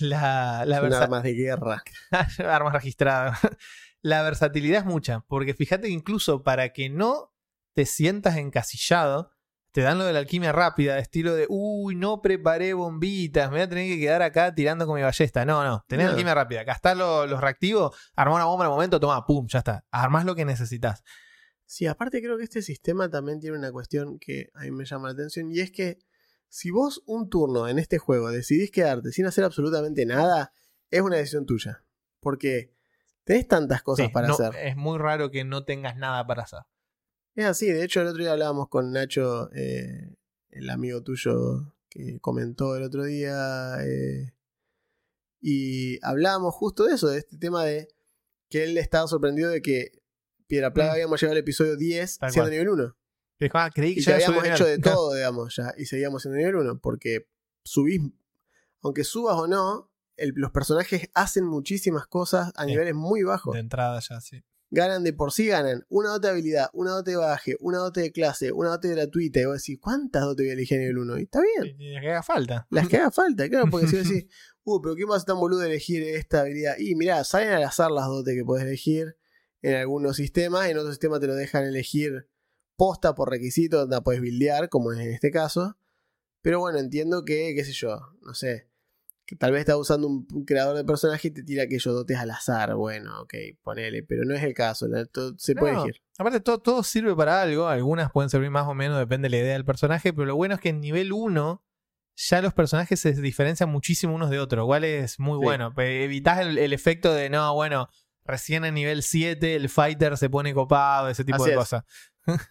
La, 0.00 0.64
la 0.66 0.76
Son 0.78 0.88
versa- 0.88 1.04
armas 1.04 1.22
de 1.22 1.34
guerra. 1.34 1.84
armas 2.38 2.72
registradas. 2.72 3.38
La 4.02 4.22
versatilidad 4.22 4.80
es 4.80 4.86
mucha, 4.86 5.20
porque 5.28 5.52
fíjate 5.54 5.88
que 5.88 5.92
incluso 5.92 6.42
para 6.42 6.72
que 6.72 6.88
no 6.88 7.34
te 7.74 7.84
sientas 7.84 8.38
encasillado, 8.38 9.30
te 9.72 9.82
dan 9.82 9.98
lo 9.98 10.04
de 10.04 10.12
la 10.12 10.18
alquimia 10.18 10.52
rápida, 10.52 10.98
estilo 10.98 11.34
de, 11.34 11.46
uy, 11.48 11.94
no 11.94 12.20
preparé 12.22 12.74
bombitas, 12.74 13.48
me 13.50 13.56
voy 13.56 13.62
a 13.62 13.68
tener 13.68 13.86
que 13.86 13.98
quedar 14.00 14.22
acá 14.22 14.54
tirando 14.54 14.86
con 14.86 14.96
mi 14.96 15.02
ballesta. 15.02 15.44
No, 15.44 15.62
no, 15.64 15.84
tenés 15.88 16.06
No. 16.06 16.12
alquimia 16.12 16.34
rápida, 16.34 16.64
gastás 16.64 16.96
lo- 16.96 17.26
los 17.26 17.40
reactivos, 17.40 17.96
armá 18.16 18.34
una 18.34 18.44
bomba 18.46 18.64
en 18.64 18.70
el 18.70 18.74
momento, 18.74 18.98
toma, 19.00 19.24
pum, 19.26 19.46
ya 19.48 19.58
está. 19.60 19.84
Armás 19.90 20.24
lo 20.24 20.34
que 20.34 20.44
necesitas. 20.44 21.02
Sí, 21.66 21.86
aparte 21.86 22.20
creo 22.20 22.36
que 22.36 22.42
este 22.44 22.62
sistema 22.62 23.08
también 23.08 23.38
tiene 23.38 23.56
una 23.56 23.70
cuestión 23.70 24.18
que 24.18 24.50
a 24.54 24.62
mí 24.62 24.72
me 24.72 24.84
llama 24.84 25.08
la 25.08 25.12
atención 25.14 25.52
y 25.52 25.60
es 25.60 25.70
que 25.70 25.98
si 26.48 26.72
vos 26.72 27.02
un 27.06 27.28
turno 27.30 27.68
en 27.68 27.78
este 27.78 27.98
juego 27.98 28.32
decidís 28.32 28.72
quedarte 28.72 29.12
sin 29.12 29.26
hacer 29.26 29.44
absolutamente 29.44 30.04
nada, 30.04 30.52
es 30.90 31.00
una 31.00 31.14
decisión 31.16 31.46
tuya. 31.46 31.84
Porque 32.18 32.74
tenés 33.22 33.46
tantas 33.46 33.82
cosas 33.82 34.06
Sí, 34.06 34.12
para 34.12 34.26
no, 34.26 34.34
hacer. 34.34 34.56
Es 34.56 34.74
muy 34.76 34.98
raro 34.98 35.30
que 35.30 35.44
no 35.44 35.64
tengas 35.64 35.96
nada 35.96 36.26
para 36.26 36.42
hacer. 36.42 36.58
Es 37.34 37.46
así, 37.46 37.66
de 37.66 37.84
hecho 37.84 38.00
el 38.00 38.08
otro 38.08 38.22
día 38.22 38.32
hablábamos 38.32 38.68
con 38.68 38.92
Nacho, 38.92 39.50
eh, 39.54 40.14
el 40.50 40.68
amigo 40.70 41.02
tuyo 41.02 41.74
que 41.88 42.18
comentó 42.20 42.76
el 42.76 42.82
otro 42.82 43.04
día, 43.04 43.76
eh, 43.84 44.32
y 45.40 46.04
hablábamos 46.04 46.54
justo 46.54 46.84
de 46.84 46.94
eso, 46.94 47.08
de 47.08 47.18
este 47.18 47.36
tema 47.38 47.64
de 47.64 47.88
que 48.50 48.64
él 48.64 48.76
estaba 48.78 49.06
sorprendido 49.06 49.50
de 49.50 49.62
que 49.62 50.02
Piedra 50.46 50.72
Plaga 50.72 50.90
Mm. 50.90 50.94
habíamos 50.94 51.20
llegado 51.20 51.32
al 51.34 51.38
episodio 51.38 51.76
10 51.76 52.18
Tal 52.18 52.30
siendo 52.32 52.46
cual. 52.46 52.50
nivel 52.50 52.68
1. 52.70 52.96
Dijo, 53.38 53.58
ah, 53.58 53.70
creí 53.72 53.94
que 53.94 54.00
Y 54.00 54.02
ya 54.02 54.18
ya 54.18 54.26
había 54.26 54.40
habíamos 54.40 54.60
hecho 54.60 54.66
de 54.68 54.78
todo, 54.78 55.14
digamos, 55.14 55.56
ya, 55.56 55.72
y 55.78 55.86
seguíamos 55.86 56.22
siendo 56.22 56.36
nivel 56.36 56.56
1, 56.56 56.78
porque 56.80 57.28
subís, 57.64 58.02
aunque 58.82 59.04
subas 59.04 59.36
o 59.36 59.46
no, 59.46 59.90
el- 60.16 60.32
los 60.34 60.50
personajes 60.50 61.08
hacen 61.14 61.44
muchísimas 61.46 62.06
cosas 62.06 62.52
a 62.56 62.64
Sí. 62.64 62.70
niveles 62.72 62.94
muy 62.94 63.22
bajos. 63.22 63.54
De 63.54 63.60
entrada 63.60 64.00
ya, 64.00 64.20
sí. 64.20 64.42
Ganan 64.72 65.02
de 65.02 65.12
por 65.12 65.32
sí, 65.32 65.46
ganan 65.48 65.84
una 65.88 66.10
dote 66.10 66.28
de 66.28 66.32
habilidad, 66.32 66.70
una 66.72 66.92
dote 66.92 67.10
de 67.12 67.16
baje, 67.16 67.56
una 67.60 67.78
dote 67.78 68.02
de 68.02 68.12
clase, 68.12 68.52
una 68.52 68.70
dote 68.70 68.88
gratuita. 68.88 69.40
Y 69.40 69.44
vos 69.46 69.58
decís, 69.58 69.78
¿cuántas 69.80 70.22
dotes 70.22 70.44
voy 70.44 70.50
a 70.50 70.52
elegir 70.52 70.76
en 70.76 70.82
nivel 70.82 70.98
1? 70.98 71.18
Y 71.18 71.22
está 71.22 71.40
bien, 71.40 71.76
Y 71.80 71.96
y 71.96 72.00
que 72.00 72.08
haga 72.08 72.22
falta. 72.22 72.66
las 72.70 72.88
que 72.88 72.96
haga 72.98 73.10
falta, 73.10 73.48
claro, 73.48 73.66
porque 73.70 73.88
si 73.88 73.96
vos 73.96 74.08
decís, 74.08 74.26
uh, 74.64 74.80
pero 74.80 74.94
¿quién 74.94 75.10
va 75.10 75.16
a 75.16 75.18
ser 75.18 75.26
tan 75.26 75.40
boludo 75.40 75.60
de 75.60 75.66
elegir 75.70 76.02
esta 76.04 76.42
habilidad? 76.42 76.76
Y 76.78 76.94
mirá, 76.94 77.24
salen 77.24 77.48
al 77.50 77.64
azar 77.64 77.90
las 77.90 78.06
dotes 78.06 78.34
que 78.34 78.44
podés 78.44 78.64
elegir 78.64 79.16
en 79.62 79.74
algunos 79.74 80.16
sistemas, 80.16 80.68
en 80.68 80.78
otros 80.78 80.94
sistemas 80.94 81.20
te 81.20 81.26
lo 81.26 81.34
dejan 81.34 81.64
elegir 81.64 82.28
posta 82.76 83.14
por 83.14 83.28
requisito, 83.28 83.78
donde 83.80 83.96
la 83.96 84.02
podés 84.02 84.20
buildear, 84.20 84.68
como 84.68 84.92
es 84.92 85.00
en 85.00 85.10
este 85.12 85.30
caso. 85.30 85.76
Pero 86.42 86.60
bueno, 86.60 86.78
entiendo 86.78 87.24
que, 87.26 87.52
qué 87.54 87.64
sé 87.64 87.72
yo, 87.72 88.00
no 88.22 88.32
sé, 88.32 88.69
que 89.30 89.36
tal 89.36 89.52
vez 89.52 89.60
estás 89.60 89.76
usando 89.76 90.08
un, 90.08 90.26
un 90.34 90.44
creador 90.44 90.76
de 90.76 90.82
personaje 90.84 91.28
y 91.28 91.30
te 91.30 91.44
tira 91.44 91.62
aquellos 91.62 91.94
dotes 91.94 92.18
al 92.18 92.32
azar. 92.32 92.74
Bueno, 92.74 93.20
ok, 93.20 93.32
ponele, 93.62 94.02
pero 94.02 94.24
no 94.24 94.34
es 94.34 94.42
el 94.42 94.54
caso, 94.54 94.88
la- 94.88 95.06
se 95.38 95.54
puede 95.54 95.74
elegir. 95.74 96.02
Aparte, 96.18 96.40
todo, 96.40 96.58
todo 96.58 96.82
sirve 96.82 97.14
para 97.14 97.40
algo. 97.40 97.68
Algunas 97.68 98.10
pueden 98.10 98.28
servir 98.28 98.50
más 98.50 98.66
o 98.66 98.74
menos, 98.74 98.98
depende 98.98 99.26
de 99.26 99.36
la 99.36 99.42
idea 99.44 99.52
del 99.52 99.64
personaje. 99.64 100.12
Pero 100.12 100.26
lo 100.26 100.34
bueno 100.34 100.56
es 100.56 100.60
que 100.60 100.70
en 100.70 100.80
nivel 100.80 101.12
1 101.12 101.62
ya 102.16 102.42
los 102.42 102.52
personajes 102.54 102.98
se 102.98 103.12
diferencian 103.12 103.70
muchísimo 103.70 104.16
unos 104.16 104.30
de 104.30 104.40
otros. 104.40 104.64
Igual 104.64 104.82
es 104.82 105.20
muy 105.20 105.38
Sí. 105.38 105.44
bueno. 105.44 105.72
Evitás 105.76 106.40
el, 106.40 106.58
el 106.58 106.72
efecto 106.72 107.14
de, 107.14 107.30
no, 107.30 107.54
bueno, 107.54 107.88
recién 108.24 108.64
en 108.64 108.74
nivel 108.74 109.04
7 109.04 109.54
el 109.54 109.68
fighter 109.68 110.16
se 110.16 110.28
pone 110.28 110.52
copado, 110.52 111.08
ese 111.08 111.24
tipo 111.24 111.40
Así 111.42 111.50
de 111.50 111.56
cosas. 111.56 111.84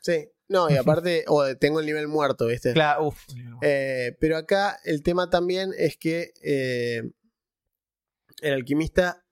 Sí, 0.02 0.30
no, 0.50 0.70
y 0.70 0.76
aparte, 0.76 1.26
o 1.28 1.56
tengo 1.58 1.80
el 1.80 1.86
nivel 1.86 2.08
muerto, 2.08 2.48
¿viste? 2.48 2.74
Claro, 2.74 3.08
uf. 3.08 3.24
Eh, 3.62 4.18
pero 4.20 4.36
acá 4.36 4.80
el 4.84 5.04
tema 5.04 5.30
también 5.30 5.72
es 5.78 5.96
que 5.96 6.34
eh, 6.42 7.04
el 8.42 8.54
alquimista 8.54 9.24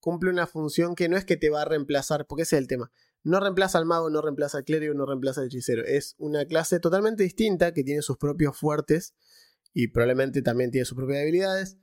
cumple 0.00 0.30
una 0.30 0.46
función 0.46 0.94
que 0.94 1.10
no 1.10 1.18
es 1.18 1.26
que 1.26 1.36
te 1.36 1.50
va 1.50 1.62
a 1.62 1.64
reemplazar, 1.66 2.26
porque 2.26 2.44
ese 2.44 2.56
es 2.56 2.62
el 2.62 2.68
tema. 2.68 2.90
No 3.22 3.38
reemplaza 3.38 3.76
al 3.76 3.84
mago, 3.84 4.08
no 4.08 4.22
reemplaza 4.22 4.58
al 4.58 4.64
clérigo, 4.64 4.94
no 4.94 5.04
reemplaza 5.04 5.42
al 5.42 5.48
hechicero. 5.48 5.84
Es 5.84 6.14
una 6.18 6.46
clase 6.46 6.80
totalmente 6.80 7.22
distinta 7.22 7.72
que 7.72 7.84
tiene 7.84 8.00
sus 8.00 8.16
propios 8.16 8.56
fuertes 8.58 9.14
y 9.74 9.88
probablemente 9.88 10.40
también 10.40 10.70
tiene 10.70 10.86
sus 10.86 10.96
propias 10.96 11.20
habilidades. 11.20 11.76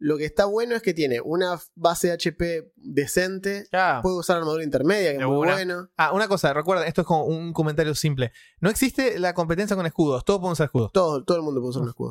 Lo 0.00 0.16
que 0.16 0.24
está 0.24 0.44
bueno 0.44 0.76
es 0.76 0.82
que 0.82 0.94
tiene 0.94 1.20
una 1.20 1.60
base 1.74 2.12
HP 2.12 2.72
decente, 2.76 3.66
Ya. 3.72 3.98
puede 4.00 4.16
usar 4.16 4.36
armadura 4.36 4.62
intermedia, 4.62 5.08
que 5.10 5.14
es 5.16 5.20
De 5.20 5.26
muy 5.26 5.38
una. 5.38 5.52
bueno. 5.54 5.90
Ah, 5.96 6.12
una 6.12 6.28
cosa, 6.28 6.52
recuerda, 6.54 6.86
esto 6.86 7.00
es 7.00 7.06
como 7.06 7.24
un 7.24 7.52
comentario 7.52 7.94
simple. 7.96 8.32
No 8.60 8.70
existe 8.70 9.18
la 9.18 9.34
competencia 9.34 9.74
con 9.74 9.86
escudos, 9.86 10.24
todos 10.24 10.38
pueden 10.40 10.52
usar 10.52 10.66
escudos. 10.66 10.92
Todo, 10.92 11.24
todo 11.24 11.36
el 11.38 11.42
mundo 11.42 11.60
puede 11.60 11.70
usar 11.70 11.82
un 11.82 11.88
escudo. 11.88 12.10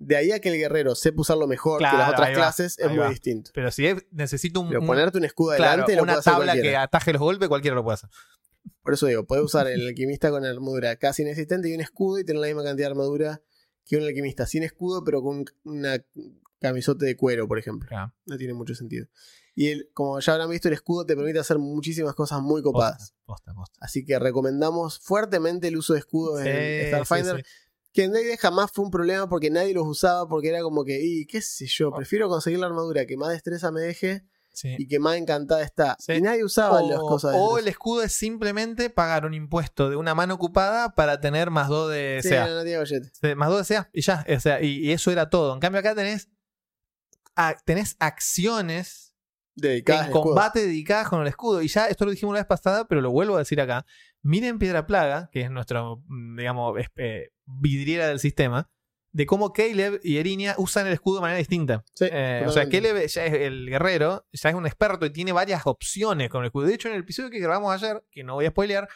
De 0.00 0.16
ahí 0.16 0.30
a 0.32 0.40
que 0.40 0.48
el 0.48 0.56
guerrero 0.56 0.94
sepa 0.94 1.20
usarlo 1.22 1.46
mejor 1.46 1.78
que 1.78 1.82
Claro, 1.84 1.98
las 1.98 2.10
otras 2.10 2.28
va, 2.30 2.34
clases 2.34 2.78
es 2.78 2.88
muy 2.88 2.98
va. 2.98 3.10
distinto. 3.10 3.50
Pero 3.54 3.70
si 3.70 3.86
es- 3.86 4.04
necesito 4.12 4.60
un, 4.60 4.68
Pero 4.68 4.84
ponerte 4.84 5.18
un 5.18 5.24
escudo 5.24 5.56
claro, 5.56 5.64
adelante 5.84 5.92
lo 5.96 5.98
puede 6.02 6.12
una 6.12 6.18
hacer 6.20 6.32
tabla 6.32 6.54
que 6.54 6.76
ataje 6.76 7.12
los 7.12 7.20
golpes, 7.22 7.48
cualquiera 7.48 7.74
lo 7.76 7.82
puede 7.84 7.94
hacer. 7.94 8.10
Por 8.82 8.94
eso 8.94 9.06
digo, 9.06 9.24
puede 9.24 9.42
usar 9.42 9.66
el 9.68 9.86
alquimista 9.86 10.30
con 10.30 10.44
armadura 10.44 10.96
casi 10.96 11.22
inexistente 11.22 11.68
y 11.68 11.74
un 11.74 11.80
escudo 11.80 12.18
y 12.18 12.24
tener 12.24 12.40
la 12.40 12.46
misma 12.48 12.64
cantidad 12.64 12.86
de 12.88 12.92
armadura 12.92 13.40
que 13.86 13.96
un 13.96 14.04
alquimista 14.04 14.46
sin 14.46 14.62
escudo, 14.62 15.02
pero 15.04 15.22
con 15.22 15.44
una 15.64 15.98
camisote 16.60 17.06
de 17.06 17.16
cuero, 17.16 17.46
por 17.48 17.58
ejemplo. 17.58 17.88
Claro. 17.88 18.12
No 18.26 18.36
tiene 18.36 18.54
mucho 18.54 18.74
sentido. 18.74 19.06
Y 19.54 19.68
el, 19.68 19.90
como 19.92 20.20
ya 20.20 20.32
habrán 20.34 20.50
visto, 20.50 20.68
el 20.68 20.74
escudo 20.74 21.04
te 21.04 21.16
permite 21.16 21.38
hacer 21.40 21.58
muchísimas 21.58 22.14
cosas 22.14 22.40
muy 22.40 22.62
copadas. 22.62 23.14
Posta, 23.24 23.52
posta, 23.52 23.54
posta. 23.54 23.78
Así 23.80 24.04
que 24.04 24.18
recomendamos 24.18 25.00
fuertemente 25.00 25.68
el 25.68 25.76
uso 25.76 25.94
de 25.94 25.98
escudos 26.00 26.40
Sí, 26.42 26.48
en 26.48 26.88
Starfinder. 26.88 27.36
sí, 27.38 27.42
sí. 27.42 27.48
Que 27.92 28.04
en 28.04 28.12
D&D 28.12 28.36
jamás 28.36 28.70
fue 28.72 28.84
un 28.84 28.90
problema 28.92 29.28
porque 29.28 29.50
nadie 29.50 29.74
los 29.74 29.86
usaba 29.86 30.28
porque 30.28 30.50
era 30.50 30.60
como 30.62 30.84
que, 30.84 31.00
y 31.02 31.26
qué 31.26 31.40
sé 31.42 31.66
yo, 31.66 31.90
prefiero 31.92 32.28
conseguir 32.28 32.60
la 32.60 32.66
armadura 32.66 33.06
que 33.06 33.16
más 33.16 33.30
destreza 33.30 33.72
me 33.72 33.80
deje 33.80 34.24
Sí. 34.52 34.74
y 34.76 34.88
que 34.88 34.98
más 34.98 35.16
encantada 35.16 35.62
está. 35.62 35.96
Sí. 36.00 36.14
Y 36.14 36.20
nadie 36.20 36.42
usaba 36.44 36.82
las 36.82 36.98
cosas 36.98 37.32
de 37.32 37.38
o 37.40 37.58
el 37.58 37.68
escudo 37.68 38.02
es 38.02 38.12
simplemente 38.12 38.90
pagar 38.90 39.24
un 39.24 39.32
impuesto 39.34 39.88
de 39.88 39.94
una 39.96 40.14
mano 40.16 40.34
ocupada 40.34 40.94
para 40.96 41.20
tener 41.20 41.50
más 41.50 41.68
2 41.68 41.90
de 41.92 42.20
Sí, 42.22 42.30
CA. 42.30 42.46
no, 42.48 42.64
no 42.64 43.36
Más 43.36 43.48
2 43.50 43.68
de 43.68 43.74
CA 43.74 43.90
y 43.92 44.02
ya. 44.02 44.26
O 44.36 44.40
sea, 44.40 44.60
y, 44.62 44.78
y 44.86 44.90
eso 44.92 45.10
era 45.12 45.30
todo. 45.30 45.54
En 45.54 45.60
cambio, 45.60 45.78
acá 45.78 45.94
tenés, 45.94 46.28
a- 47.38 47.54
tenés 47.64 47.96
acciones 48.00 49.14
Dedicadas 49.54 50.06
en 50.06 50.12
combate 50.12 50.60
dedicadas 50.60 51.08
con 51.08 51.20
el 51.22 51.26
escudo. 51.26 51.62
Y 51.62 51.68
ya, 51.68 51.86
esto 51.86 52.04
lo 52.04 52.10
dijimos 52.12 52.32
la 52.34 52.40
vez 52.40 52.46
pasada, 52.46 52.86
pero 52.86 53.00
lo 53.00 53.10
vuelvo 53.10 53.34
a 53.36 53.38
decir 53.40 53.60
acá. 53.60 53.84
Miren 54.22 54.58
Piedra 54.58 54.86
Plaga, 54.86 55.30
que 55.32 55.40
es 55.40 55.50
nuestro, 55.50 56.02
mm, 56.06 56.36
digamos, 56.36 56.78
eh, 56.96 57.30
vidriera 57.46 58.06
del 58.08 58.20
sistema, 58.20 58.70
de 59.10 59.26
cómo 59.26 59.52
Caleb 59.52 60.00
y 60.04 60.18
Erinia 60.18 60.54
usan 60.58 60.86
el 60.86 60.92
escudo 60.92 61.16
de 61.16 61.20
manera 61.22 61.38
distinta. 61.38 61.82
Sí, 61.94 62.06
Eh, 62.10 62.44
o 62.46 62.52
sea. 62.52 62.68
Caleb 62.68 63.06
ya 63.08 63.24
es 63.24 63.32
el 63.34 63.66
guerrero, 63.68 64.26
ya 64.32 64.50
es 64.50 64.54
un 64.54 64.66
experto 64.66 65.06
y 65.06 65.10
tiene 65.10 65.32
varias 65.32 65.66
opciones 65.66 66.28
con 66.30 66.42
el 66.42 66.46
escudo. 66.48 66.66
De 66.66 66.74
hecho, 66.74 66.88
en 66.88 66.94
el 66.94 67.00
episodio 67.00 67.30
que 67.30 67.40
grabamos 67.40 67.72
ayer, 67.74 68.04
que 68.12 68.22
no 68.22 68.34
voy 68.34 68.46
a 68.46 68.50
spoilear, 68.50 68.88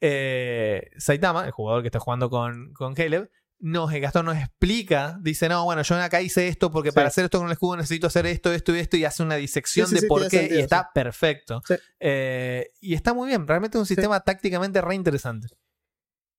eh, 0.00 0.90
Saitama, 0.98 1.46
el 1.46 1.52
jugador 1.52 1.82
que 1.82 1.88
está 1.88 2.00
jugando 2.00 2.28
con, 2.28 2.72
con 2.74 2.94
Caleb, 2.94 3.30
nos, 3.60 3.92
eh, 3.92 4.00
Gastón 4.00 4.26
nos 4.26 4.36
explica, 4.36 5.18
dice, 5.22 5.48
no, 5.48 5.64
bueno, 5.64 5.82
yo 5.82 5.96
acá 5.96 6.20
hice 6.20 6.48
esto 6.48 6.70
porque 6.70 6.90
Sí. 6.90 6.94
para 6.94 7.08
hacer 7.08 7.24
esto 7.24 7.38
con 7.38 7.46
el 7.46 7.52
escudo 7.52 7.76
necesito 7.76 8.06
hacer 8.08 8.26
esto, 8.26 8.52
esto 8.52 8.74
y 8.74 8.78
esto, 8.78 8.96
y 8.96 9.04
hace 9.04 9.22
una 9.22 9.36
disección 9.36 9.86
Sí, 9.88 9.96
sí, 9.96 10.02
de 10.02 10.06
por 10.08 10.22
qué, 10.28 10.38
sentido, 10.38 10.60
y 10.60 10.62
está 10.62 10.90
perfecto. 10.94 11.62
Eh, 12.00 12.70
y 12.80 12.94
está 12.94 13.14
muy 13.14 13.28
bien, 13.28 13.46
realmente 13.46 13.78
es 13.78 13.80
un 13.80 13.86
sistema 13.86 14.20
tácticamente 14.20 14.80
re 14.80 14.94
interesante. 14.94 15.48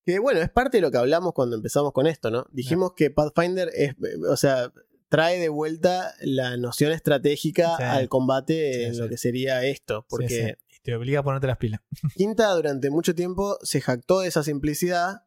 Que 0.06 0.20
bueno, 0.20 0.40
es 0.42 0.52
parte 0.52 0.78
de 0.78 0.82
lo 0.82 0.92
que 0.92 1.00
hablamos 1.00 1.34
cuando 1.34 1.56
empezamos 1.56 1.92
con 1.92 2.06
esto, 2.06 2.30
¿no? 2.30 2.46
Dijimos 2.52 2.94
que 2.96 3.10
Pathfinder 3.10 3.72
es, 3.74 3.96
o 4.30 4.38
sea, 4.38 4.72
trae 5.10 5.40
de 5.40 5.50
vuelta 5.50 6.14
la 6.22 6.58
noción 6.58 6.92
estratégica 6.92 7.76
al 7.76 8.08
combate 8.08 8.86
en 8.86 9.00
lo 9.00 9.10
que 9.10 9.18
sería 9.18 9.64
esto, 9.66 10.06
porque 10.08 10.58
te 10.84 10.94
obliga 10.96 11.22
a 11.22 11.24
ponerte 11.24 11.48
las 11.48 11.58
pilas. 11.58 11.82
Quinta 12.16 12.52
durante 12.54 12.92
mucho 12.92 13.16
tiempo 13.16 13.58
se 13.64 13.82
jactó 13.82 14.20
de 14.20 14.28
esa 14.28 14.44
simplicidad, 14.44 15.25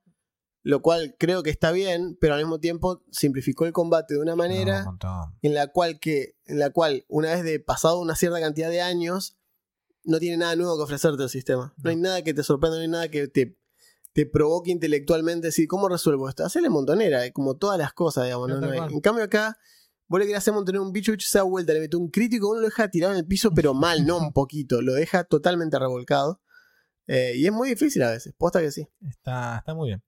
lo 0.63 0.83
cual 0.83 1.17
creo 1.19 1.43
que 1.43 1.51
está 1.51 1.73
bien, 1.73 2.17
pero 2.21 2.35
al 2.35 2.41
mismo 2.41 2.59
tiempo 2.59 3.03
simplificó 3.11 3.65
el 3.65 3.73
combate 3.73 4.15
de 4.15 4.21
una 4.21 4.37
manera 4.37 4.85
No, 5.03 5.37
en 5.41 5.55
la 5.55 5.69
cual 5.69 5.99
que 6.01 6.37
en 6.45 6.59
la 6.59 6.71
cual 6.71 7.05
una 7.09 7.31
vez 7.31 7.45
de 7.45 7.61
pasado 7.61 8.01
una 8.01 8.17
cierta 8.17 8.41
cantidad 8.41 8.71
de 8.71 8.81
años 8.81 9.39
no 10.05 10.19
tiene 10.19 10.39
nada 10.39 10.57
nuevo 10.57 10.77
que 10.77 10.83
ofrecerte 10.85 11.23
el 11.23 11.29
sistema. 11.29 11.75
No 11.77 11.91
hay 11.91 11.97
nada 11.97 12.23
que 12.23 12.33
te 12.33 12.43
sorprenda, 12.43 12.77
no 12.79 12.83
hay 12.83 12.89
nada 12.89 13.09
que 13.09 13.29
te, 13.29 13.59
te 14.15 14.27
provoque 14.27 14.71
intelectualmente 14.71 15.49
decir, 15.49 15.69
¿cómo 15.69 15.89
resuelvo 15.89 16.29
esto? 16.29 16.45
Hacerle 16.45 16.71
montonera, 16.71 17.27
eh, 17.27 17.33
como 17.33 17.57
todas 17.57 17.79
las 17.79 17.93
cosas, 17.93 18.25
digamos. 18.25 18.51
En 18.91 19.01
cambio 19.01 19.25
acá, 19.25 19.59
vos 20.07 20.19
le 20.19 20.27
querés 20.27 20.39
hacer 20.39 20.55
montoner 20.55 20.81
un 20.81 20.93
bicho, 20.93 21.13
bicho 21.13 21.29
se 21.29 21.39
da 21.39 21.45
vuelta, 21.45 21.75
le 21.75 21.81
mete 21.81 21.97
un 21.97 22.09
crítico, 22.09 22.49
uno 22.49 22.61
lo 22.61 22.67
deja 22.67 22.89
tirado 22.89 23.13
en 23.13 23.19
el 23.21 23.27
piso, 23.27 23.53
pero 23.55 23.75
mal, 23.75 24.07
no 24.07 24.17
un 24.17 24.33
poquito, 24.33 24.81
lo 24.81 24.95
deja 24.95 25.25
totalmente 25.25 25.79
revolcado. 25.79 26.41
Eh, 27.07 27.35
y 27.37 27.47
es 27.47 27.53
muy 27.53 27.69
difícil 27.69 28.03
a 28.03 28.11
veces, 28.11 28.35
posta 28.37 28.61
que 28.61 28.71
sí. 28.71 28.89
Está, 29.09 29.59
está 29.59 29.75
muy 29.75 29.89
bien. 29.89 30.03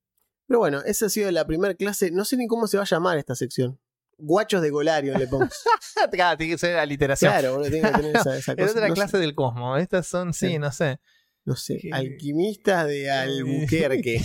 Pero 0.51 0.59
bueno, 0.59 0.81
esa 0.85 1.05
ha 1.05 1.09
sido 1.09 1.31
la 1.31 1.47
primera 1.47 1.73
clase, 1.75 2.11
no 2.11 2.25
sé 2.25 2.35
ni 2.35 2.45
cómo 2.45 2.67
se 2.67 2.75
va 2.75 2.83
a 2.83 2.85
llamar 2.85 3.17
esta 3.17 3.35
sección. 3.35 3.79
Guachos 4.17 4.61
de 4.61 4.69
Golarion 4.69 5.17
le 5.17 5.27
pongo. 5.27 5.47
Claro, 6.11 6.37
tiene 6.37 6.53
que 6.53 6.57
ser 6.57 6.77
aliteración. 6.77 7.31
Claro, 7.31 7.53
boludo, 7.53 7.69
tiene 7.69 7.89
que 7.89 7.97
tener 7.97 8.15
esa, 8.17 8.37
esa 8.37 8.51
Es 8.57 8.57
cosa. 8.57 8.71
otra 8.71 8.87
no, 8.89 8.93
clase 8.93 9.17
del 9.17 9.33
cosmos. 9.33 9.79
Estas 9.79 10.07
son, 10.07 10.33
sí, 10.33 10.47
Sí. 10.49 10.59
no 10.59 10.71
sé. 10.73 10.99
no 11.45 11.55
sé, 11.55 11.77
¿Qué? 11.81 11.89
alquimistas 11.93 12.85
de 12.87 13.09
Albuquerque. 13.11 14.21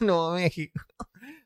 Nuevo 0.00 0.34
México. 0.34 0.80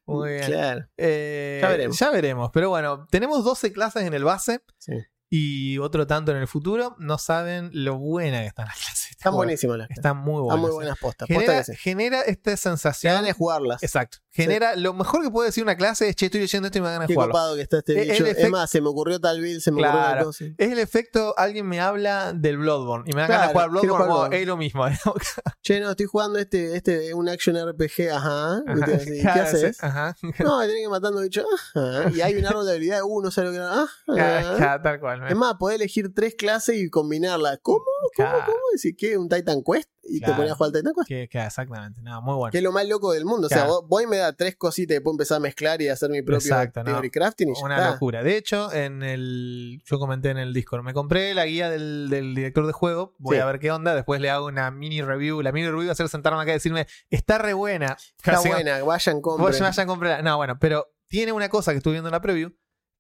Muy 0.04 0.30
bien. 0.34 0.44
Claro, 0.46 0.86
Eh, 0.98 1.58
Ya 1.62 1.68
veremos. 1.70 1.98
Ya 1.98 2.10
veremos. 2.10 2.50
Pero 2.52 2.68
bueno, 2.68 3.06
tenemos 3.10 3.42
12 3.44 3.72
clases 3.72 4.02
en 4.02 4.12
el 4.12 4.24
base 4.24 4.60
sí. 4.76 4.92
y 5.30 5.78
otro 5.78 6.06
tanto 6.06 6.32
en 6.32 6.36
el 6.38 6.48
futuro. 6.48 6.96
No 6.98 7.16
saben 7.16 7.70
lo 7.72 7.96
buena 7.98 8.40
que 8.42 8.46
están 8.48 8.66
las 8.66 8.76
clases. 8.76 9.07
Están 9.18 9.34
buenísimas 9.34 9.78
las. 9.78 9.90
Están 9.90 10.16
muy 10.18 10.34
Están 10.34 10.44
buenas. 10.46 10.60
muy 10.60 10.70
buenas 10.70 10.98
postas. 11.00 11.28
Posta 11.28 11.40
Genera, 11.42 11.64
genera 11.76 12.20
esta 12.22 12.50
Se 12.52 12.56
sensación. 12.56 13.14
van 13.14 13.26
a 13.26 13.32
jugarlas. 13.32 13.82
Exacto. 13.82 14.18
Genera 14.30 14.76
lo 14.76 14.92
mejor 14.94 15.22
que 15.22 15.30
puede 15.30 15.48
decir 15.48 15.62
una 15.64 15.76
clase 15.76 16.08
es 16.08 16.14
che, 16.16 16.26
estoy 16.26 16.40
leyendo 16.40 16.66
esto 16.66 16.78
y 16.78 16.82
me 16.82 16.88
a 16.88 17.06
Qué 17.06 17.14
jugarlo. 17.14 17.32
copado 17.32 17.56
que 17.56 17.62
está 17.62 17.78
este 17.78 17.94
bicho. 17.94 18.24
efect- 18.24 18.36
Es 18.38 18.50
más, 18.50 18.70
se 18.70 18.80
me 18.80 18.88
ocurrió 18.88 19.18
tal 19.20 19.40
vez, 19.40 19.62
se 19.64 19.70
me 19.72 19.76
ocurrió 19.82 19.90
Claro. 19.92 20.16
tal 20.16 20.24
cosa. 20.26 20.44
Es 20.58 20.72
el 20.72 20.78
efecto, 20.78 21.34
alguien 21.36 21.66
me 21.66 21.80
habla 21.80 22.32
del 22.34 22.58
Bloodborne 22.58 23.10
y 23.10 23.14
me 23.14 23.22
dan 23.22 23.30
ganas 23.30 23.46
de 23.48 23.52
jugar 23.54 23.70
Bloodborne, 23.70 24.06
como, 24.06 24.26
es 24.26 24.46
lo 24.46 24.56
mismo. 24.56 24.84
Che, 25.62 25.80
no, 25.80 25.90
estoy 25.90 26.06
jugando 26.06 26.38
este, 26.38 26.76
este, 26.76 27.12
un 27.14 27.28
action 27.28 27.56
RPG, 27.56 28.10
ajá. 28.12 28.62
¿Qué 28.86 29.28
haces? 29.28 29.76
sí, 29.76 29.86
Ajá. 29.86 30.14
No, 30.40 30.60
tenés 30.60 30.76
que 30.82 30.88
matando 30.88 31.20
bichos. 31.20 31.44
Ajá. 31.74 32.10
Y 32.14 32.20
hay 32.20 32.34
un 32.36 32.46
árbol 32.46 32.64
de 32.66 32.72
habilidad 32.72 32.96
de 32.98 33.02
uno, 33.02 33.30
¿sabes 33.30 33.50
lo 33.50 33.52
que 33.52 33.58
era? 33.58 33.82
Ajá. 33.82 33.88
Claro, 34.58 34.82
Tal 34.82 35.00
cual. 35.00 35.26
Es 35.28 35.36
más, 35.36 35.54
podés 35.58 35.76
elegir 35.76 36.12
tres 36.14 36.34
clases 36.36 36.76
y 36.76 36.88
combinarlas. 36.90 37.58
¿Cómo? 37.62 37.84
¿Cómo? 38.16 38.28
¿Cómo? 38.46 38.58
Decir 38.72 38.94
que 38.96 39.16
un 39.18 39.28
Titan 39.28 39.62
Quest 39.62 39.88
y 40.08 40.18
Claro. 40.20 40.32
te 40.32 40.36
pones 40.38 40.52
a 40.52 40.54
jugar 40.56 40.68
al 40.68 40.72
Titan 40.80 40.92
Quest. 40.94 41.08
Que, 41.08 41.28
que 41.28 41.38
exactamente. 41.44 42.02
No, 42.02 42.22
muy 42.22 42.34
bueno. 42.34 42.50
Que 42.52 42.58
es 42.58 42.64
lo 42.64 42.72
más 42.72 42.86
loco 42.88 43.12
del 43.12 43.24
mundo. 43.24 43.46
O 43.46 43.50
sea, 43.50 43.66
voy 43.86 44.04
y 44.04 44.06
me 44.06 44.16
da 44.16 44.32
tres 44.32 44.56
cositas 44.56 44.96
y 44.96 45.00
puedo 45.00 45.14
empezar 45.14 45.36
a 45.36 45.40
mezclar 45.40 45.80
y 45.82 45.88
hacer 45.88 46.10
mi 46.10 46.22
propio 46.22 46.38
Exacto, 46.38 46.82
¿no? 46.82 47.00
crafting 47.12 47.48
y 47.48 47.62
Una 47.62 47.76
está. 47.76 47.90
locura. 47.92 48.22
De 48.22 48.36
hecho, 48.36 48.72
en 48.72 49.02
el. 49.02 49.82
Yo 49.84 49.98
comenté 49.98 50.30
en 50.30 50.38
el 50.38 50.52
Discord. 50.54 50.82
Me 50.82 50.94
compré 50.94 51.34
la 51.34 51.46
guía 51.46 51.70
del, 51.70 52.08
del 52.10 52.34
director 52.34 52.66
de 52.66 52.72
juego. 52.72 53.14
Voy 53.18 53.36
Sí. 53.36 53.42
a 53.42 53.46
ver 53.46 53.58
qué 53.58 53.70
onda. 53.70 53.94
Después 53.94 54.20
le 54.20 54.30
hago 54.30 54.46
una 54.46 54.70
mini 54.70 55.02
review. 55.02 55.42
La 55.42 55.52
mini 55.52 55.66
review 55.68 55.86
va 55.86 55.92
a 55.92 55.94
ser 55.94 56.08
sentarme 56.08 56.40
acá 56.42 56.50
y 56.52 56.54
decirme. 56.54 56.86
Está 57.10 57.38
re 57.38 57.52
buena. 57.54 57.96
Está 58.16 58.40
buena, 58.40 58.82
vayan, 58.82 59.20
compren. 59.20 59.60
vayan 59.60 59.80
a 59.80 59.86
comprar. 59.86 60.24
No, 60.24 60.36
bueno, 60.36 60.58
pero 60.58 60.86
tiene 61.08 61.32
una 61.32 61.48
cosa 61.48 61.72
que 61.72 61.78
estuve 61.78 61.92
viendo 61.94 62.08
en 62.08 62.12
la 62.12 62.20
preview. 62.20 62.50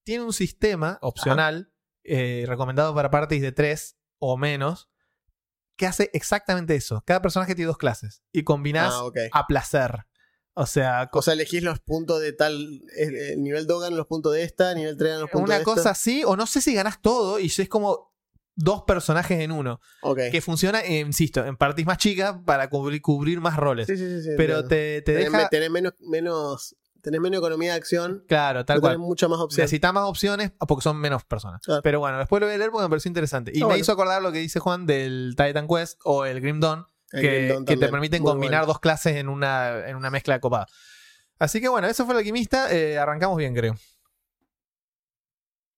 Tiene 0.04 0.24
un 0.24 0.32
sistema 0.32 0.98
opcional 1.02 1.70
eh, 2.04 2.44
recomendado 2.46 2.94
para 2.94 3.10
parties 3.10 3.42
de 3.42 3.52
3 3.52 3.96
o 4.18 4.36
menos 4.38 4.88
que 5.78 5.86
hace 5.86 6.10
exactamente 6.12 6.74
eso. 6.74 7.02
Cada 7.06 7.22
personaje 7.22 7.54
tiene 7.54 7.68
dos 7.68 7.78
clases 7.78 8.22
y 8.32 8.42
combinás 8.42 8.92
Ah, 8.94 9.10
a 9.32 9.46
placer. 9.46 10.04
O 10.54 10.66
sea, 10.66 11.08
O 11.12 11.22
sea, 11.22 11.34
elegís 11.34 11.62
los 11.62 11.78
puntos 11.78 12.20
de 12.20 12.32
tal. 12.32 12.82
eh, 12.96 13.32
El 13.34 13.42
nivel 13.44 13.66
2 13.66 13.80
gana 13.82 13.96
los 13.96 14.06
puntos 14.08 14.32
de 14.34 14.42
esta, 14.42 14.74
nivel 14.74 14.96
3 14.96 15.08
gana 15.10 15.20
los 15.22 15.30
puntos 15.30 15.48
una 15.48 15.58
de 15.58 15.64
cosa 15.64 15.80
esta. 15.80 15.90
así, 15.90 16.24
o 16.26 16.36
no 16.36 16.46
sé 16.46 16.60
si 16.60 16.74
ganás 16.74 17.00
todo 17.00 17.38
y 17.38 17.46
es 17.46 17.68
como 17.68 18.12
dos 18.56 18.82
personajes 18.82 19.38
en 19.38 19.52
uno. 19.52 19.80
Ok. 20.02 20.18
Que 20.32 20.40
funciona, 20.40 20.80
eh, 20.80 20.98
insisto, 20.98 21.46
en 21.46 21.56
parties 21.56 21.86
más 21.86 21.98
chicas 21.98 22.36
para 22.44 22.68
cubrir, 22.68 23.00
cubrir 23.00 23.40
más 23.40 23.56
roles. 23.56 23.86
Sí, 23.86 23.96
sí, 23.96 24.20
sí. 24.20 24.30
Pero 24.36 24.64
te, 24.66 25.00
te 25.02 25.14
tenés, 25.14 25.32
deja. 25.32 25.48
tenés 25.48 25.70
menos, 25.70 25.92
menos. 26.00 26.74
Tenés 27.08 27.22
menos 27.22 27.38
economía 27.38 27.72
de 27.72 27.78
acción. 27.78 28.22
Claro, 28.28 28.66
tal 28.66 28.80
cual. 28.82 28.92
tenés 28.92 29.06
muchas 29.06 29.30
más 29.30 29.38
opciones. 29.38 29.64
Necesitas 29.64 29.94
más 29.94 30.04
opciones 30.04 30.52
porque 30.58 30.82
son 30.82 30.98
menos 30.98 31.24
personas. 31.24 31.62
Claro. 31.62 31.80
Pero 31.82 32.00
bueno, 32.00 32.18
después 32.18 32.38
lo 32.38 32.46
voy 32.48 32.54
a 32.54 32.58
leer 32.58 32.70
porque 32.70 32.82
me 32.82 32.90
pareció 32.90 33.08
interesante. 33.08 33.50
Y 33.54 33.60
me 33.60 33.64
bueno. 33.64 33.78
hizo 33.78 33.92
acordar 33.92 34.20
lo 34.20 34.30
que 34.30 34.40
dice 34.40 34.60
Juan 34.60 34.84
del 34.84 35.34
Titan 35.34 35.66
Quest 35.66 35.98
o 36.04 36.26
el 36.26 36.42
Grim 36.42 36.60
Dawn, 36.60 36.84
El 37.12 37.20
que, 37.22 37.36
Grim 37.38 37.48
Dawn 37.48 37.64
que 37.64 37.76
te 37.78 37.88
permiten 37.88 38.20
Muy 38.20 38.32
combinar 38.32 38.60
bueno. 38.60 38.66
dos 38.74 38.80
clases 38.80 39.16
en 39.16 39.30
una, 39.30 39.88
en 39.88 39.96
una 39.96 40.10
mezcla 40.10 40.38
copada. 40.38 40.66
Así 41.38 41.62
que 41.62 41.68
bueno, 41.68 41.88
eso 41.88 42.04
fue 42.04 42.12
el 42.12 42.18
alquimista. 42.18 42.70
Eh, 42.74 42.98
arrancamos 42.98 43.38
bien, 43.38 43.54
creo. 43.54 43.74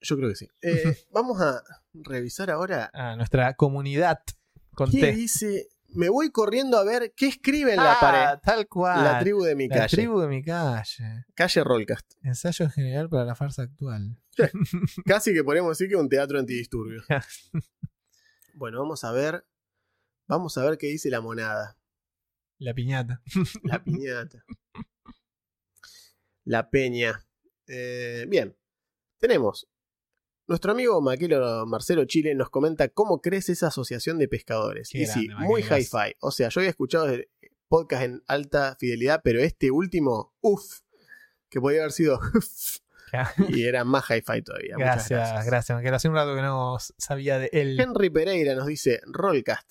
Yo 0.00 0.16
creo 0.16 0.30
que 0.30 0.34
sí. 0.34 0.48
Eh, 0.62 1.06
vamos 1.12 1.40
a 1.40 1.62
revisar 1.94 2.50
ahora. 2.50 2.90
A 2.92 3.14
nuestra 3.14 3.54
comunidad 3.54 4.18
con 4.74 4.90
¿Qué 4.90 5.00
T. 5.00 5.12
dice? 5.12 5.68
Me 5.94 6.08
voy 6.08 6.30
corriendo 6.30 6.78
a 6.78 6.84
ver 6.84 7.12
qué 7.16 7.26
escribe 7.28 7.70
en 7.72 7.76
la 7.78 7.94
Ah, 7.94 8.00
pared. 8.00 8.40
Tal 8.44 8.68
cual. 8.68 9.02
La 9.04 9.18
tribu 9.18 9.42
de 9.42 9.54
mi 9.56 9.68
La 9.68 9.76
calle. 9.76 9.96
tribu 9.96 10.20
de 10.20 10.28
mi 10.28 10.42
calle. 10.42 11.24
Calle 11.34 11.64
Rollcast. 11.64 12.12
Ensayo 12.22 12.64
en 12.66 12.70
general 12.70 13.08
para 13.08 13.24
la 13.24 13.34
farsa 13.34 13.62
actual. 13.62 14.16
Casi 15.04 15.32
que 15.34 15.42
podemos 15.44 15.76
decir 15.76 15.88
que 15.88 15.94
es 15.96 16.00
un 16.00 16.08
teatro 16.08 16.38
antidisturbios. 16.38 17.04
bueno, 18.54 18.78
vamos 18.80 19.02
a 19.04 19.12
ver. 19.12 19.44
Vamos 20.28 20.56
a 20.58 20.64
ver 20.64 20.78
qué 20.78 20.86
dice 20.86 21.10
la 21.10 21.20
monada. 21.20 21.76
La 22.58 22.72
piñata. 22.74 23.20
La 23.64 23.82
piñata. 23.84 24.44
La 26.44 26.70
peña. 26.70 27.26
Eh, 27.66 28.26
bien. 28.28 28.56
Tenemos. 29.18 29.68
Nuestro 30.50 30.72
amigo 30.72 31.00
Maquilo 31.00 31.64
Marcelo 31.64 32.04
Chile 32.06 32.34
nos 32.34 32.50
comenta 32.50 32.88
cómo 32.88 33.20
crece 33.20 33.52
esa 33.52 33.68
asociación 33.68 34.18
de 34.18 34.26
pescadores. 34.26 34.88
Qué 34.90 35.02
y 35.02 35.06
sí, 35.06 35.28
muy 35.38 35.62
Maquilo. 35.62 35.78
hi-fi. 35.78 36.16
O 36.18 36.32
sea, 36.32 36.48
yo 36.48 36.58
había 36.58 36.70
escuchado 36.70 37.08
el 37.08 37.28
podcast 37.68 38.02
en 38.02 38.24
alta 38.26 38.76
fidelidad, 38.80 39.20
pero 39.22 39.38
este 39.38 39.70
último, 39.70 40.34
uff, 40.40 40.80
que 41.48 41.60
podía 41.60 41.82
haber 41.82 41.92
sido 41.92 42.18
y 43.48 43.62
era 43.62 43.84
más 43.84 44.10
hi-fi 44.10 44.42
todavía. 44.42 44.74
Muchas 44.74 45.08
Gracias, 45.08 45.46
gracias. 45.46 45.76
Porque 45.76 45.88
hace 45.88 46.08
un 46.08 46.16
rato 46.16 46.34
que 46.34 46.42
no 46.42 46.78
sabía 46.98 47.38
de 47.38 47.50
él. 47.52 47.78
Henry 47.78 48.10
Pereira 48.10 48.56
nos 48.56 48.66
dice 48.66 49.00
Rollcast. 49.06 49.70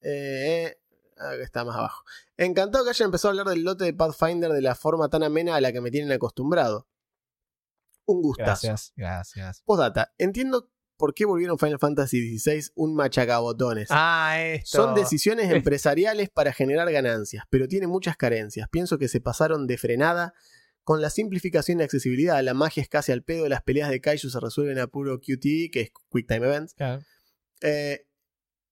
Eh, 0.00 0.76
acá 1.18 1.40
está 1.40 1.64
más 1.64 1.76
abajo. 1.76 2.02
Encantado 2.36 2.82
que 2.82 2.90
hayan 2.90 3.06
empezado 3.06 3.28
a 3.28 3.32
hablar 3.40 3.54
del 3.54 3.62
lote 3.62 3.84
de 3.84 3.94
Pathfinder 3.94 4.50
de 4.50 4.60
la 4.60 4.74
forma 4.74 5.08
tan 5.08 5.22
amena 5.22 5.54
a 5.54 5.60
la 5.60 5.70
que 5.72 5.80
me 5.80 5.92
tienen 5.92 6.10
acostumbrado. 6.10 6.88
Un 8.10 8.22
gustazo. 8.22 8.66
Gracias, 8.68 8.92
gracias. 8.96 9.62
Postdata. 9.64 10.12
Entiendo 10.18 10.70
por 10.96 11.14
qué 11.14 11.24
volvieron 11.24 11.58
Final 11.58 11.78
Fantasy 11.78 12.38
XVI 12.38 12.72
un 12.74 12.94
machacabotones. 12.94 13.88
Ah, 13.90 14.36
esto. 14.40 14.82
Son 14.82 14.94
decisiones 14.94 15.46
Es- 15.46 15.52
empresariales 15.56 16.28
para 16.28 16.52
generar 16.52 16.90
ganancias, 16.92 17.44
pero 17.50 17.68
tiene 17.68 17.86
muchas 17.86 18.16
carencias. 18.16 18.68
Pienso 18.70 18.98
que 18.98 19.08
se 19.08 19.20
pasaron 19.20 19.66
de 19.66 19.78
frenada 19.78 20.34
con 20.84 21.00
la 21.00 21.08
simplificación 21.10 21.80
y 21.80 21.84
accesibilidad. 21.84 22.42
La 22.42 22.52
magia 22.54 22.82
es 22.82 22.88
casi 22.88 23.12
al 23.12 23.22
pedo, 23.22 23.48
las 23.48 23.62
peleas 23.62 23.90
de 23.90 24.00
Kaiju 24.00 24.28
se 24.28 24.40
resuelven 24.40 24.78
a 24.78 24.88
puro 24.88 25.18
QTE, 25.20 25.70
que 25.72 25.80
es 25.82 25.90
Quick 26.10 26.26
Time 26.26 26.46
Events. 26.46 26.74
Claro. 26.74 27.02
Eh, 27.62 28.06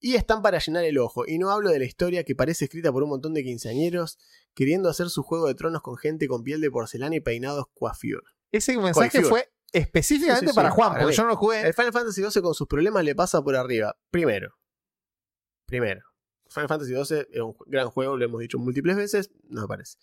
y 0.01 0.15
están 0.15 0.43
para 0.43 0.59
llenar 0.59 0.85
el 0.85 0.99
ojo. 0.99 1.25
Y 1.27 1.39
no 1.39 1.51
hablo 1.51 1.71
de 1.71 1.79
la 1.79 1.85
historia 1.85 2.25
que 2.25 2.35
parece 2.35 2.67
escrita 2.67 2.93
por 2.93 3.03
un 3.03 3.09
montón 3.11 3.35
de 3.35 3.43
quinceañeros 3.43 4.19
queriendo 4.55 4.89
hacer 4.89 5.09
su 5.11 5.23
juego 5.23 5.47
de 5.49 5.55
tronos 5.55 5.83
con 5.83 5.97
gente 5.97 6.29
con 6.29 6.43
piel 6.45 6.61
de 6.61 6.71
porcelana 6.71 7.17
y 7.17 7.21
peinados 7.21 7.67
coiffure. 7.75 8.23
Ese 8.53 8.77
mensaje 8.79 9.23
fue 9.23 9.51
específicamente 9.73 10.41
Sí, 10.41 10.47
sí, 10.47 10.53
sí, 10.53 10.57
para 10.57 10.71
Juan, 10.71 10.91
para 10.91 11.01
porque 11.03 11.13
mí. 11.13 11.17
yo 11.17 11.23
no 11.25 11.29
lo 11.31 11.37
jugué. 11.37 11.61
El 11.67 11.75
Final 11.75 11.93
Fantasy 11.93 12.23
XII 12.23 12.43
con 12.43 12.55
sus 12.55 12.67
problemas 12.67 13.05
le 13.05 13.15
pasa 13.15 13.43
por 13.43 13.57
arriba. 13.57 13.97
Primero. 14.11 14.57
Primero. 15.67 16.03
Final 16.49 16.69
Fantasy 16.69 16.93
XII 16.95 17.27
es 17.31 17.41
un 17.41 17.55
gran 17.67 17.91
juego, 17.91 18.17
lo 18.17 18.25
hemos 18.25 18.41
dicho 18.41 18.59
múltiples 18.59 18.97
veces, 18.97 19.31
no 19.49 19.63
me 19.63 19.69
parece. 19.69 19.99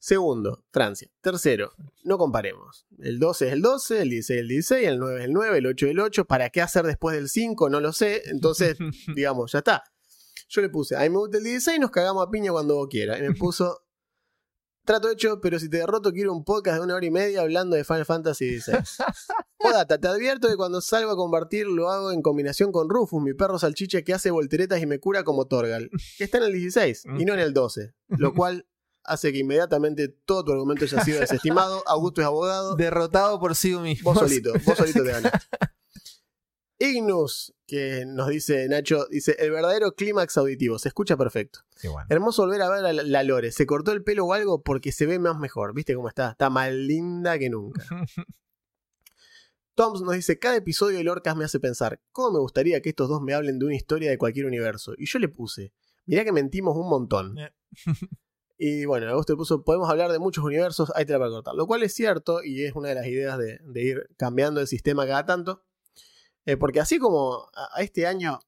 Segundo, 0.00 0.64
Francia. 0.70 1.10
Tercero, 1.20 1.72
no 2.04 2.18
comparemos. 2.18 2.86
El 2.98 3.18
12 3.18 3.48
es 3.48 3.52
el 3.52 3.62
12, 3.62 4.02
el 4.02 4.10
16 4.10 4.36
es 4.36 4.42
el 4.42 4.48
16, 4.48 4.88
el 4.88 4.98
9 4.98 5.18
es 5.18 5.24
el 5.24 5.32
9, 5.32 5.58
el 5.58 5.66
8 5.66 5.86
es 5.86 5.90
el 5.90 6.00
8. 6.00 6.24
¿Para 6.26 6.50
qué 6.50 6.60
hacer 6.62 6.84
después 6.86 7.16
del 7.16 7.28
5? 7.28 7.68
No 7.68 7.80
lo 7.80 7.92
sé. 7.92 8.22
Entonces, 8.26 8.76
digamos, 9.16 9.52
ya 9.52 9.58
está. 9.58 9.82
Yo 10.50 10.60
le 10.62 10.68
puse, 10.68 10.94
a 10.96 11.00
mí 11.00 11.10
me 11.10 11.18
gusta 11.18 11.38
el 11.38 11.44
16, 11.44 11.80
nos 11.80 11.90
cagamos 11.90 12.26
a 12.26 12.30
piña 12.30 12.52
cuando 12.52 12.76
vos 12.76 12.88
quieras. 12.88 13.18
Y 13.18 13.22
me 13.22 13.34
puso, 13.34 13.86
trato 14.88 15.10
hecho, 15.10 15.38
pero 15.42 15.58
si 15.58 15.68
te 15.68 15.76
derroto 15.76 16.12
quiero 16.12 16.32
un 16.32 16.44
podcast 16.44 16.78
de 16.78 16.84
una 16.84 16.94
hora 16.94 17.04
y 17.04 17.10
media 17.10 17.42
hablando 17.42 17.76
de 17.76 17.84
Final 17.84 18.06
Fantasy 18.06 18.58
XVI. 18.58 18.78
Podata, 19.58 19.98
te 20.00 20.08
advierto 20.08 20.48
que 20.48 20.56
cuando 20.56 20.80
salgo 20.80 21.10
a 21.10 21.16
compartir 21.16 21.66
lo 21.66 21.90
hago 21.90 22.10
en 22.10 22.22
combinación 22.22 22.72
con 22.72 22.88
Rufus, 22.88 23.22
mi 23.22 23.34
perro 23.34 23.58
salchicha 23.58 24.00
que 24.00 24.14
hace 24.14 24.30
volteretas 24.30 24.80
y 24.80 24.86
me 24.86 24.98
cura 24.98 25.24
como 25.24 25.46
Torgal, 25.46 25.90
que 26.16 26.24
está 26.24 26.38
en 26.38 26.44
el 26.44 26.54
16 26.54 27.04
y 27.18 27.26
no 27.26 27.34
en 27.34 27.40
el 27.40 27.52
12, 27.52 27.92
lo 28.08 28.32
cual 28.32 28.66
hace 29.04 29.30
que 29.30 29.40
inmediatamente 29.40 30.08
todo 30.08 30.42
tu 30.42 30.52
argumento 30.52 30.86
haya 30.86 31.04
sido 31.04 31.20
desestimado. 31.20 31.82
Augusto 31.86 32.22
es 32.22 32.26
abogado. 32.26 32.74
Derrotado 32.74 33.38
por 33.38 33.54
sí 33.56 33.74
mismo. 33.76 34.14
Vos 34.14 34.20
solito, 34.20 34.54
vos 34.64 34.78
solito 34.78 35.04
te 35.04 35.10
ganas. 35.12 35.32
Ignus, 36.78 37.54
que 37.66 38.04
nos 38.06 38.28
dice 38.28 38.68
Nacho, 38.68 39.06
dice, 39.10 39.34
el 39.38 39.50
verdadero 39.50 39.92
clímax 39.92 40.36
auditivo, 40.38 40.78
se 40.78 40.88
escucha 40.88 41.16
perfecto. 41.16 41.60
Bueno. 41.82 42.06
Hermoso 42.08 42.42
volver 42.42 42.62
a 42.62 42.70
ver 42.70 42.84
a 42.84 42.92
la, 42.92 43.22
Lore, 43.24 43.50
se 43.50 43.66
cortó 43.66 43.92
el 43.92 44.04
pelo 44.04 44.26
o 44.26 44.32
algo 44.32 44.62
porque 44.62 44.92
se 44.92 45.06
ve 45.06 45.18
más 45.18 45.38
mejor, 45.38 45.74
¿viste 45.74 45.94
cómo 45.94 46.08
está? 46.08 46.30
Está 46.30 46.50
más 46.50 46.72
linda 46.72 47.38
que 47.38 47.50
nunca. 47.50 47.84
Toms 49.74 50.02
nos 50.02 50.14
dice, 50.14 50.38
cada 50.38 50.56
episodio 50.56 50.98
de 50.98 51.04
Lorcas 51.04 51.36
me 51.36 51.44
hace 51.44 51.60
pensar, 51.60 52.00
¿cómo 52.10 52.32
me 52.32 52.38
gustaría 52.40 52.80
que 52.80 52.88
estos 52.90 53.08
dos 53.08 53.22
me 53.22 53.34
hablen 53.34 53.58
de 53.58 53.66
una 53.66 53.76
historia 53.76 54.10
de 54.10 54.18
cualquier 54.18 54.46
universo? 54.46 54.94
Y 54.96 55.06
yo 55.06 55.18
le 55.18 55.28
puse, 55.28 55.72
mirá 56.06 56.24
que 56.24 56.32
mentimos 56.32 56.76
un 56.76 56.88
montón. 56.88 57.38
Eh. 57.38 57.52
Y 58.60 58.86
bueno, 58.86 59.08
Augusto 59.08 59.34
le 59.34 59.36
puso, 59.36 59.62
podemos 59.62 59.88
hablar 59.88 60.10
de 60.10 60.18
muchos 60.18 60.42
universos, 60.42 60.90
hay 60.96 61.06
tela 61.06 61.20
para 61.20 61.30
cortar. 61.30 61.54
Lo 61.54 61.68
cual 61.68 61.84
es 61.84 61.94
cierto 61.94 62.42
y 62.42 62.64
es 62.64 62.74
una 62.74 62.88
de 62.88 62.96
las 62.96 63.06
ideas 63.06 63.38
de, 63.38 63.60
de 63.62 63.82
ir 63.84 64.08
cambiando 64.16 64.60
el 64.60 64.66
sistema 64.66 65.06
cada 65.06 65.24
tanto. 65.24 65.62
Eh, 66.48 66.56
porque 66.56 66.80
así 66.80 66.98
como 66.98 67.46
a, 67.54 67.68
a 67.78 67.82
este 67.82 68.06
año 68.06 68.40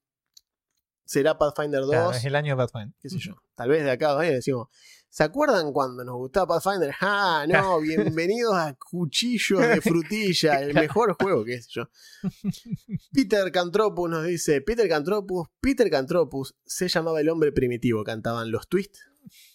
será 1.05 1.37
Pathfinder 1.37 1.81
2, 1.81 1.89
Claro, 1.89 2.11
es 2.11 2.25
el 2.25 2.35
año 2.35 2.55
de 2.55 2.63
Pathfinder. 2.63 2.95
qué 2.99 3.09
sé 3.09 3.19
yo, 3.19 3.35
tal 3.53 3.69
vez 3.69 3.83
de 3.83 3.91
acá 3.91 4.09
a 4.09 4.11
dos 4.13 4.21
años 4.21 4.35
decimos, 4.35 4.69
¿se 5.09 5.23
acuerdan 5.23 5.71
cuando 5.73 6.03
nos 6.03 6.15
gustaba 6.15 6.55
Pathfinder? 6.59 6.95
Ah, 7.01 7.45
no, 7.47 7.79
bienvenidos 7.81 8.55
a 8.55 8.73
Cuchillos 8.75 9.59
de 9.61 9.81
Frutilla, 9.81 10.61
el 10.61 10.73
mejor 10.73 11.15
juego, 11.21 11.43
qué 11.45 11.61
sé 11.61 11.69
yo. 11.73 11.83
Peter 13.13 13.51
Cantropus 13.51 14.09
nos 14.09 14.25
dice, 14.25 14.61
Peter 14.61 14.87
Cantropus, 14.89 15.47
Peter 15.59 15.89
Cantropus 15.89 16.55
se 16.65 16.87
llamaba 16.87 17.19
el 17.21 17.29
hombre 17.29 17.51
primitivo, 17.51 18.03
cantaban 18.03 18.49
los 18.51 18.67
twists. 18.67 18.99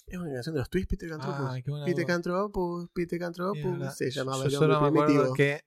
¿Es 0.06 0.18
una 0.18 0.32
canción 0.34 0.54
de 0.54 0.60
los 0.60 0.70
twists, 0.70 0.88
Peter 0.90 1.08
Cantropus? 1.08 1.62
Peter. 1.84 2.06
Cantropus, 2.06 2.88
Peter 2.92 3.18
Cantropus, 3.18 3.94
se 3.96 4.10
llamaba 4.12 4.46
Yo 4.46 4.62
el 4.62 4.70
hombre 4.70 4.92
primitivo. 5.02 5.34
que 5.34 5.64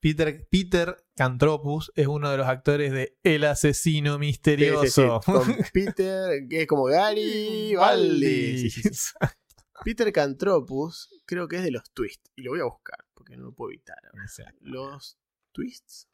Peter, 0.00 0.46
Peter 0.48 1.04
Cantropus 1.16 1.90
es 1.96 2.06
uno 2.06 2.30
de 2.30 2.36
los 2.36 2.46
actores 2.46 2.92
de 2.92 3.18
El 3.24 3.44
asesino 3.44 4.12
Sí, 4.12 4.14
sí, 4.14 4.20
misterioso. 4.20 5.20
sí, 5.24 5.26
con 5.32 5.56
Peter, 5.72 6.46
que 6.48 6.62
es 6.62 6.66
como 6.68 6.84
Gary 6.84 7.74
Baldi. 7.74 8.70
Peter 9.84 10.12
Cantropus, 10.12 11.08
creo 11.24 11.48
que 11.48 11.56
es 11.56 11.62
de 11.64 11.70
los 11.72 11.90
twists. 11.92 12.30
Y 12.36 12.42
lo 12.42 12.52
voy 12.52 12.60
a 12.60 12.64
buscar, 12.64 13.04
porque 13.14 13.36
no 13.36 13.44
lo 13.44 13.52
puedo 13.52 13.70
evitar. 13.72 13.96
ahora. 14.04 14.22
Exacto. 14.22 14.58
Los 14.62 15.18
twists. 15.52 16.08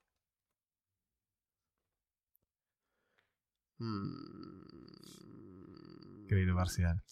Mm, 4.94 6.26
Crédito 6.26 6.54
parcial. 6.54 7.02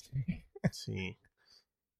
Sí. 0.70 1.18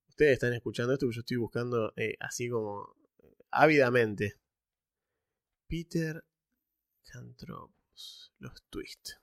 Ustedes 0.08 0.32
están 0.34 0.52
escuchando 0.54 0.92
esto, 0.92 1.06
pero 1.06 1.14
yo 1.14 1.20
estoy 1.20 1.36
buscando 1.36 1.92
eh, 1.96 2.14
así 2.20 2.48
como 2.48 2.94
eh, 3.22 3.34
ávidamente. 3.50 4.34
Peter 5.72 6.22
Cantropus. 7.10 8.30
Los 8.38 8.62
twists. 8.68 9.18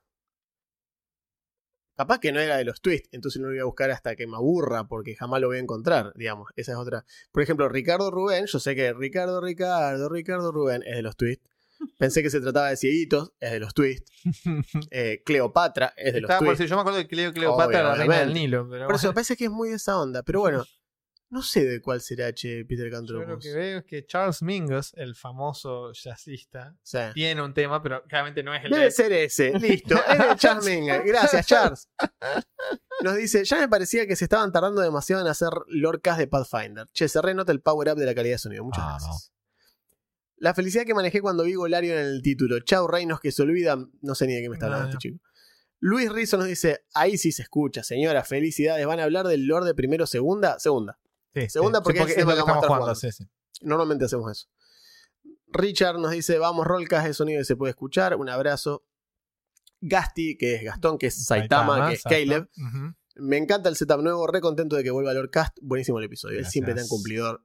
Capaz 1.96 2.18
que 2.18 2.32
no 2.32 2.40
era 2.40 2.58
de 2.58 2.64
los 2.64 2.82
twists, 2.82 3.08
entonces 3.12 3.40
no 3.40 3.50
lo 3.50 3.54
voy 3.54 3.60
a 3.60 3.66
buscar 3.66 3.92
hasta 3.92 4.16
que 4.16 4.26
me 4.26 4.36
aburra, 4.36 4.88
porque 4.88 5.16
jamás 5.16 5.42
lo 5.42 5.48
voy 5.50 5.58
a 5.58 5.60
encontrar, 5.60 6.12
digamos. 6.16 6.50
Esa 6.56 6.72
es 6.72 6.78
otra. 6.80 7.06
Por 7.32 7.44
ejemplo, 7.44 7.70
Ricardo 7.70 8.10
Rubén, 8.10 8.48
yo 8.48 8.60
sé 8.60 8.74
que 8.74 8.94
Ricardo, 8.94 9.42
Ricardo, 9.42 10.10
Ricardo 10.10 10.52
Rubén 10.52 10.82
es 10.88 10.96
de 10.96 11.04
los 11.04 11.16
twists. 11.16 11.48
Pensé 12.00 12.24
que 12.24 12.32
se 12.32 12.42
trataba 12.42 12.72
de 12.72 12.78
cieguitos, 12.78 13.32
es 13.40 13.52
de 13.52 13.60
los 13.60 13.76
twists. 13.76 14.12
Eh, 14.90 15.22
Cleopatra 15.24 15.94
es 15.96 16.16
de 16.16 16.22
los 16.22 16.30
Estaba 16.30 16.40
por 16.40 16.48
twists. 16.48 16.60
decir, 16.62 16.70
yo 16.72 16.76
me 16.78 16.82
acuerdo 16.82 16.98
de 16.98 17.08
Cleo 17.08 17.32
Cleopatra, 17.32 17.84
la 17.84 17.94
reina 17.94 18.20
del. 18.22 18.34
Nilo. 18.34 18.68
Pero 18.68 18.88
Por 18.88 18.96
eso 18.96 19.14
parece 19.14 19.38
que 19.38 19.46
es 19.46 19.52
muy 19.52 19.70
de 19.70 19.76
esa 19.76 20.00
onda. 20.00 20.24
Pero 20.24 20.40
bueno, 20.40 20.66
no 21.32 21.42
sé 21.44 21.64
de 21.66 21.82
cuál 21.82 22.02
será 22.02 22.34
che 22.34 22.66
Peter 22.66 22.92
yo 22.92 23.24
lo 23.24 23.38
que 23.40 23.54
veo 23.54 23.78
es 23.80 23.86
que 23.86 24.06
Charles 24.06 24.42
Mingus, 24.42 24.94
el 24.96 25.16
famoso 25.16 25.92
jazzista, 25.94 26.76
tiene 27.14 27.42
un 27.42 27.54
tema, 27.54 27.82
pero 27.84 28.04
claramente 28.04 28.42
no 28.44 28.54
es 28.54 28.64
el 28.66 28.72
debe 28.72 28.86
de... 28.86 28.92
ser 28.92 29.12
ese. 29.14 29.58
Listo. 29.60 29.96
Es 29.96 30.18
de 30.18 30.36
Charles 30.38 30.66
Mingus. 30.66 31.06
Gracias, 31.06 31.46
Charles. 31.46 31.88
Nos 33.02 33.16
dice, 33.16 33.46
ya 33.46 33.60
me 33.60 33.70
parecía 33.70 34.06
que 34.08 34.16
se 34.16 34.26
estaban 34.26 34.52
tardando 34.52 34.82
demasiado 34.82 35.22
en 35.22 35.28
hacer 35.28 35.50
lorcas 35.68 36.18
de 36.18 36.28
Pathfinder. 36.28 36.88
Che, 36.94 37.08
se 37.08 37.22
renota 37.22 37.52
el 37.52 37.62
power 37.62 37.90
up 37.94 37.98
de 37.98 38.06
la 38.06 38.16
calidad 38.16 38.34
de 38.36 38.40
sonido. 38.40 38.64
Muchas 38.64 38.84
Ah, 38.84 38.98
gracias. 39.00 39.32
La 40.38 40.54
felicidad 40.54 40.84
que 40.86 40.94
manejé 40.94 41.22
cuando 41.22 41.44
vi 41.44 41.54
Golarion 41.54 41.98
en 41.98 42.06
el 42.06 42.22
título. 42.22 42.60
Chau, 42.62 42.88
reinos 42.88 43.20
que 43.20 43.32
se 43.32 43.42
olvidan. 43.44 43.92
No 44.02 44.16
sé 44.16 44.26
ni 44.26 44.34
de 44.36 44.42
qué 44.42 44.50
me 44.50 44.56
está 44.56 44.66
hablando 44.66 44.86
No, 44.88 44.90
este 44.90 45.10
no. 45.10 45.16
chico. 45.16 45.26
Luis 45.82 46.12
Rizzo 46.12 46.38
nos 46.38 46.48
dice, 46.48 46.86
ahí 46.94 47.18
sí 47.18 47.32
se 47.32 47.42
escucha, 47.44 47.84
señora, 47.84 48.24
felicidades. 48.26 48.86
¿Van 48.86 49.00
a 49.00 49.04
hablar 49.04 49.28
del 49.28 49.46
Lord 49.48 49.66
de 49.66 49.74
primero 49.76 50.06
segunda? 50.08 50.60
Segunda. 50.60 51.00
Sí, 51.34 51.50
Segunda 51.50 51.80
sí, 51.80 51.84
porque 51.84 52.00
sí, 52.00 52.12
es 52.12 52.18
es 52.18 52.26
lo 52.26 52.32
que 52.32 52.38
vamos 52.38 52.40
a 52.40 52.42
estamos 52.42 52.64
estar 53.04 53.12
jugando. 53.14 53.36
Normalmente 53.62 54.06
hacemos 54.06 54.32
eso. 54.32 54.48
Richard 55.52 56.00
nos 56.00 56.12
dice, 56.12 56.38
vamos, 56.38 56.66
Rolcas, 56.68 57.04
de 57.06 57.14
sonido 57.14 57.40
que 57.40 57.46
se 57.46 57.56
puede 57.56 57.72
escuchar. 57.72 58.16
Un 58.16 58.30
abrazo. 58.30 58.86
Gasti, 59.82 60.38
que 60.38 60.56
es 60.56 60.64
Gastón, 60.64 60.98
que 60.98 61.08
es 61.08 61.26
Saitama, 61.26 61.90
que 61.90 61.96
es. 61.96 62.04
Caleb. 62.04 62.50
Me 63.16 63.38
encanta 63.38 63.68
el 63.70 63.76
setup 63.76 64.02
nuevo, 64.02 64.28
re 64.28 64.40
contento 64.42 64.76
de 64.76 64.84
que 64.84 64.92
vuelva 64.92 65.14
Lordcast. 65.14 65.58
Buenísimo 65.62 66.00
el 66.00 66.06
episodio, 66.06 66.36
Gracias. 66.36 66.54
siempre 66.54 66.74
tan 66.74 66.88
cumplidor. 66.88 67.44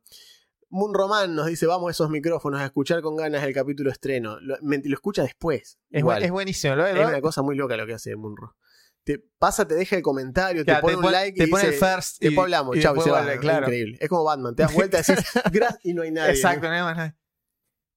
Moon 0.70 0.92
Roman 0.94 1.34
nos 1.34 1.46
dice, 1.46 1.66
vamos 1.66 1.88
a 1.88 1.90
esos 1.92 2.10
micrófonos 2.10 2.60
a 2.60 2.64
escuchar 2.64 3.00
con 3.02 3.16
ganas 3.16 3.42
el 3.44 3.52
capítulo 3.54 3.90
estreno. 3.90 4.38
Lo, 4.40 4.56
me- 4.62 4.82
lo 4.84 4.94
escucha 4.94 5.22
después. 5.22 5.78
Es, 5.90 6.00
Igual. 6.00 6.22
es 6.24 6.30
buenísimo. 6.30 6.74
Lo, 6.74 6.86
Es 6.86 6.94
lo- 6.96 7.08
una 7.08 7.20
cosa 7.20 7.42
muy 7.42 7.54
loca 7.56 7.76
lo 7.76 7.86
que 7.86 7.94
hace 7.94 8.14
Munro. 8.16 8.56
Te 9.04 9.18
pasa, 9.38 9.68
te 9.68 9.74
deja 9.74 9.96
el 9.96 10.02
comentario, 10.02 10.64
Claro, 10.64 10.78
te 10.78 10.82
pone 10.82 10.94
te 10.94 11.06
un 11.06 11.12
like 11.12 11.38
te 11.38 11.44
y 11.44 11.50
pone 11.50 11.66
dice, 11.66 11.74
el 11.86 11.94
first 11.94 12.22
y- 12.22 12.26
después 12.26 12.44
hablamos, 12.44 12.76
y 12.76 12.80
chau, 12.80 12.94
y 12.94 12.96
después 12.96 13.04
se 13.04 13.10
va. 13.10 13.22
vuelve, 13.22 13.38
claro. 13.40 13.66
Increíble. 13.66 13.98
Es 14.00 14.08
como 14.08 14.24
Batman, 14.24 14.54
te 14.56 14.62
das 14.62 14.72
vuelta 14.74 14.98
y 14.98 15.02
decís, 15.06 15.24
gracias 15.52 15.80
y 15.84 15.92
no 15.94 16.02
hay 16.02 16.10
nadie. 16.10 16.30
Exacto, 16.32 16.66
no 16.68 16.72
hay 16.74 16.82
más 16.82 16.96
nada. 16.96 17.16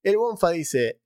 El 0.03 0.17
Bonfa 0.17 0.49
dice: 0.51 1.01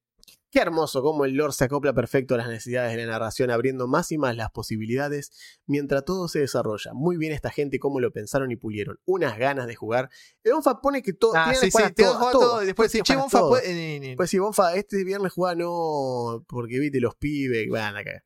Qué 0.49 0.59
hermoso 0.59 1.01
cómo 1.01 1.23
el 1.25 1.33
lore 1.35 1.53
se 1.53 1.63
acopla 1.65 1.93
perfecto 1.93 2.33
a 2.35 2.37
las 2.39 2.47
necesidades 2.49 2.91
de 2.95 3.05
la 3.05 3.11
narración, 3.13 3.51
abriendo 3.51 3.87
más 3.87 4.11
y 4.11 4.17
más 4.17 4.35
las 4.35 4.51
posibilidades 4.51 5.31
mientras 5.65 6.03
todo 6.03 6.27
se 6.27 6.39
desarrolla. 6.39 6.91
Muy 6.93 7.15
bien 7.17 7.31
esta 7.31 7.51
gente 7.51 7.79
cómo 7.79 7.99
lo 7.99 8.11
pensaron 8.11 8.51
y 8.51 8.55
pulieron. 8.57 8.99
Unas 9.05 9.37
ganas 9.37 9.65
de 9.67 9.75
jugar. 9.75 10.09
El 10.43 10.53
Bonfa 10.53 10.81
pone 10.81 11.01
que 11.03 11.13
todo. 11.13 11.33
Ah, 11.35 11.53
sí, 11.55 11.71
sí, 11.71 11.77
te 11.95 12.03
todo, 12.03 12.19
todo. 12.19 12.31
todo. 12.31 12.59
Después, 12.61 12.91
si 12.91 13.01
che, 13.01 13.13
puede- 13.15 14.15
Pues 14.17 14.37
Bonfa, 14.39 14.75
este 14.75 15.03
viernes 15.03 15.31
juega 15.31 15.55
no, 15.55 16.43
porque 16.47 16.79
viste 16.79 16.99
los 16.99 17.15
pibes, 17.15 17.69
van 17.69 17.95
a 17.95 18.03
cagar. 18.03 18.23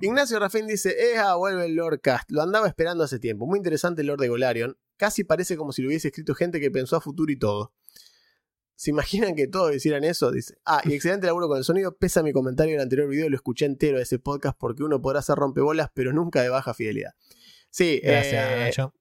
Ignacio 0.00 0.38
Rafín 0.38 0.66
dice, 0.66 1.12
Eja, 1.12 1.34
vuelve 1.34 1.66
el 1.66 1.74
Lord 1.74 2.00
Cast. 2.00 2.30
Lo 2.30 2.42
andaba 2.42 2.66
esperando 2.66 3.04
hace 3.04 3.18
tiempo. 3.18 3.46
Muy 3.46 3.58
interesante 3.58 4.00
el 4.02 4.08
Lord 4.08 4.20
de 4.20 4.28
Golarion. 4.28 4.76
Casi 4.96 5.24
parece 5.24 5.56
como 5.56 5.72
si 5.72 5.82
lo 5.82 5.88
hubiese 5.88 6.08
escrito 6.08 6.34
gente 6.34 6.60
que 6.60 6.70
pensó 6.70 6.96
a 6.96 7.00
futuro 7.00 7.30
y 7.32 7.36
todo. 7.36 7.72
¿Se 8.74 8.90
imaginan 8.90 9.34
que 9.36 9.46
todos 9.46 9.74
hicieran 9.74 10.02
eso? 10.04 10.30
Dice. 10.32 10.56
Ah, 10.64 10.80
y 10.84 10.94
excelente 10.94 11.26
laburo 11.26 11.46
con 11.48 11.58
el 11.58 11.64
sonido. 11.64 11.96
Pesa 11.96 12.22
mi 12.22 12.32
comentario 12.32 12.72
del 12.74 12.82
anterior 12.82 13.08
video, 13.08 13.28
lo 13.28 13.36
escuché 13.36 13.64
entero 13.66 13.98
de 13.98 14.02
ese 14.04 14.18
podcast 14.18 14.56
porque 14.58 14.82
uno 14.82 15.00
podrá 15.00 15.20
hacer 15.20 15.36
rompebolas, 15.36 15.88
pero 15.94 16.12
nunca 16.12 16.42
de 16.42 16.48
baja 16.48 16.74
fidelidad. 16.74 17.12
Sí, 17.70 18.00
Gracias, 18.02 18.50
eh, 18.50 18.56
Nacho. 18.58 18.94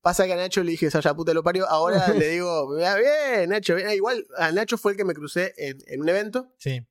Pasa 0.00 0.26
que 0.26 0.32
a 0.32 0.36
Nacho 0.36 0.62
le 0.64 0.70
dije, 0.72 0.90
Saya 0.90 1.14
puta 1.14 1.34
lo 1.34 1.42
parió. 1.42 1.68
Ahora 1.68 2.08
le 2.14 2.28
digo, 2.28 2.76
"Ah, 2.84 2.96
bien, 2.96 3.50
Nacho. 3.50 3.74
bien". 3.74 3.90
Igual 3.90 4.26
a 4.36 4.50
Nacho 4.52 4.76
fue 4.78 4.92
el 4.92 4.98
que 4.98 5.04
me 5.04 5.14
crucé 5.14 5.52
en, 5.56 5.78
en 5.86 6.00
un 6.00 6.08
evento 6.08 6.52
Sí. 6.58 6.84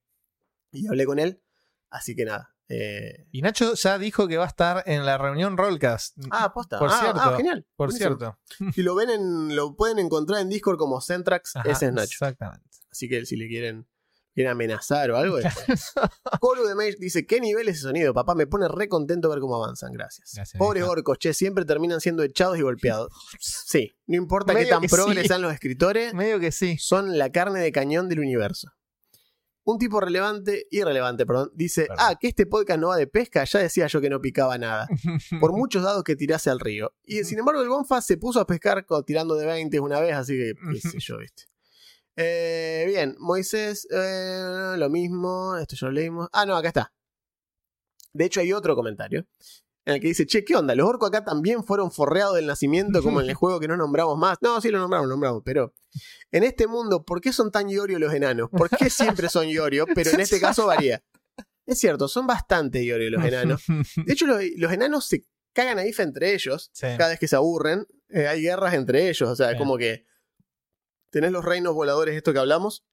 y 0.71 0.87
hablé 0.87 1.05
con 1.05 1.19
él. 1.19 1.41
Así 1.89 2.15
que 2.15 2.25
nada. 2.25 2.55
Eh, 2.69 3.27
Y 3.31 3.41
Nacho 3.41 3.73
ya 3.75 3.97
dijo 3.97 4.27
que 4.27 4.37
va 4.37 4.43
a 4.45 4.47
estar 4.47 4.83
en 4.85 5.05
la 5.05 5.17
reunión 5.17 5.57
Rollcast. 5.57 6.17
Ah, 6.31 6.53
posta. 6.53 6.79
Por 6.79 6.89
Ah, 6.91 6.99
cierto. 6.99 7.19
ah, 7.21 7.33
genial. 7.37 7.65
por 7.75 7.89
Buenísimo. 7.89 8.17
cierto. 8.17 8.39
Si 8.73 8.81
lo 8.83 8.95
ven 8.95 9.09
en, 9.09 9.55
lo 9.55 9.75
pueden 9.75 9.99
encontrar 9.99 10.41
en 10.41 10.49
Discord 10.49 10.77
como 10.77 10.99
Centrax, 11.01 11.55
Ajá, 11.55 11.69
ese 11.69 11.87
es 11.87 11.93
Nacho. 11.93 12.11
Exactamente. 12.11 12.67
Así 12.91 13.07
que 13.07 13.25
si 13.25 13.35
le 13.37 13.47
quieren, 13.47 13.87
quieren 14.33 14.51
amenazar 14.51 15.11
o 15.11 15.17
algo. 15.17 15.37
Colu 16.39 16.65
de 16.67 16.75
Mage 16.75 16.95
dice, 16.99 17.25
¿qué 17.25 17.39
nivel 17.39 17.67
ese 17.69 17.81
sonido? 17.81 18.13
Papá, 18.13 18.35
me 18.35 18.47
pone 18.47 18.67
re 18.67 18.87
contento 18.87 19.29
ver 19.29 19.39
cómo 19.39 19.55
avanzan, 19.55 19.91
gracias. 19.91 20.31
Gracias, 20.35 20.57
Pobres 20.59 20.83
orcos, 20.83 21.17
che, 21.19 21.33
siempre 21.33 21.65
terminan 21.65 22.01
siendo 22.01 22.23
echados 22.23 22.57
y 22.57 22.61
golpeados. 22.61 23.11
Sí, 23.39 23.95
no 24.07 24.17
importa 24.17 24.53
qué 24.55 24.65
tan 24.65 24.81
que 24.81 24.89
progres 24.89 25.23
sí. 25.23 25.27
sean 25.27 25.41
los 25.41 25.53
escritores, 25.53 26.13
Medio 26.13 26.39
que 26.39 26.51
sí. 26.51 26.77
son 26.79 27.17
la 27.17 27.31
carne 27.31 27.59
de 27.59 27.71
cañón 27.71 28.09
del 28.09 28.19
universo. 28.19 28.71
Un 29.69 29.77
tipo 29.77 29.99
relevante, 29.99 30.65
irrelevante, 30.71 31.25
perdón, 31.25 31.51
dice, 31.53 31.89
ah, 31.97 32.15
que 32.17 32.29
este 32.29 32.45
podcast 32.45 32.79
no 32.79 32.87
va 32.87 32.95
de 32.95 33.05
pesca, 33.05 33.43
ya 33.43 33.59
decía 33.59 33.87
yo 33.87 33.99
que 33.99 34.09
no 34.09 34.21
picaba 34.21 34.57
nada. 34.57 34.87
Por 35.41 35.51
muchos 35.51 35.83
dados 35.83 36.05
que 36.05 36.15
tirase 36.15 36.49
al 36.49 36.61
río. 36.61 36.93
Y 37.03 37.25
sin 37.25 37.39
embargo 37.39 37.61
el 37.61 37.67
Gonfa 37.67 37.99
se 37.99 38.15
puso 38.15 38.39
a 38.39 38.47
pescar 38.47 38.85
tirando 39.05 39.35
de 39.35 39.45
20 39.45 39.77
una 39.81 39.99
vez, 39.99 40.13
así 40.15 40.37
que 40.37 40.53
qué 40.71 40.79
sé 40.79 40.99
yo, 40.99 41.17
viste. 41.17 41.43
Eh, 42.15 42.85
bien, 42.87 43.17
Moisés, 43.19 43.85
eh, 43.91 44.75
lo 44.77 44.89
mismo, 44.89 45.57
esto 45.57 45.75
ya 45.75 45.87
lo 45.87 45.91
leímos. 45.91 46.29
Ah, 46.31 46.45
no, 46.45 46.55
acá 46.55 46.69
está. 46.69 46.93
De 48.13 48.23
hecho 48.23 48.39
hay 48.39 48.53
otro 48.53 48.73
comentario 48.73 49.27
en 49.87 49.95
el 49.95 50.01
que 50.01 50.07
dice, 50.07 50.25
che, 50.25 50.43
¿qué 50.43 50.55
onda? 50.55 50.75
¿Los 50.75 50.87
orcos 50.87 51.07
acá 51.09 51.23
también 51.23 51.63
fueron 51.63 51.91
forreados 51.91 52.35
del 52.35 52.45
nacimiento 52.45 53.01
como 53.01 53.21
en 53.21 53.29
el 53.29 53.35
juego 53.35 53.59
que 53.59 53.67
no 53.67 53.77
nombramos 53.77 54.17
más? 54.17 54.37
No, 54.41 54.59
sí 54.61 54.69
lo 54.69 54.79
nombramos, 54.79 55.07
lo 55.07 55.13
nombramos, 55.13 55.41
pero 55.45 55.73
en 56.31 56.43
este 56.43 56.67
mundo, 56.67 57.03
¿por 57.05 57.21
qué 57.21 57.31
son 57.33 57.51
tan 57.51 57.69
Iorio 57.69 57.97
los 57.97 58.13
enanos? 58.13 58.49
¿Por 58.51 58.69
qué 58.69 58.89
siempre 58.89 59.29
son 59.29 59.47
Iorio? 59.47 59.85
Pero 59.95 60.11
en 60.11 60.19
este 60.19 60.39
caso 60.39 60.67
varía. 60.67 61.01
Es 61.65 61.79
cierto, 61.79 62.07
son 62.07 62.27
bastante 62.27 62.83
Iorio 62.83 63.09
los 63.11 63.23
enanos. 63.25 63.63
De 64.05 64.13
hecho, 64.13 64.27
los, 64.27 64.41
los 64.57 64.71
enanos 64.71 65.05
se 65.07 65.25
cagan 65.53 65.79
a 65.79 65.85
IFA 65.87 66.03
entre 66.03 66.33
ellos 66.33 66.69
Sí. 66.73 66.85
cada 66.97 67.09
vez 67.09 67.19
que 67.19 67.27
se 67.27 67.35
aburren. 67.35 67.85
eh, 68.09 68.27
hay 68.27 68.41
guerras 68.41 68.73
entre 68.73 69.09
ellos, 69.09 69.27
o 69.29 69.35
sea, 69.35 69.47
Bien. 69.47 69.57
como 69.57 69.77
que 69.77 70.05
tenés 71.11 71.31
los 71.31 71.43
reinos 71.43 71.73
voladores, 71.73 72.15
esto 72.15 72.31
que 72.33 72.39
hablamos. 72.39 72.85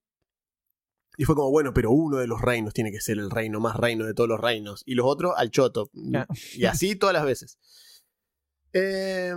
Y 1.17 1.25
fue 1.25 1.35
como, 1.37 1.51
bueno, 1.51 1.73
pero 1.73 1.91
uno 1.91 2.17
de 2.19 2.27
los 2.27 2.41
reinos 2.41 2.75
tiene 2.75 2.91
que 2.91 3.01
ser 3.01 3.19
el 3.19 3.31
reino 3.31 3.61
más 3.61 3.77
reino 3.77 4.05
de 4.05 4.15
todos 4.15 4.29
los 4.29 4.41
reinos. 4.41 4.83
Y 4.85 4.95
los 4.95 5.07
otros 5.07 5.33
al 5.37 5.51
choto. 5.51 5.91
Y 6.55 6.65
así 6.65 6.97
todas 6.97 7.13
las 7.13 7.25
veces. 7.25 7.59
Eh, 8.73 9.35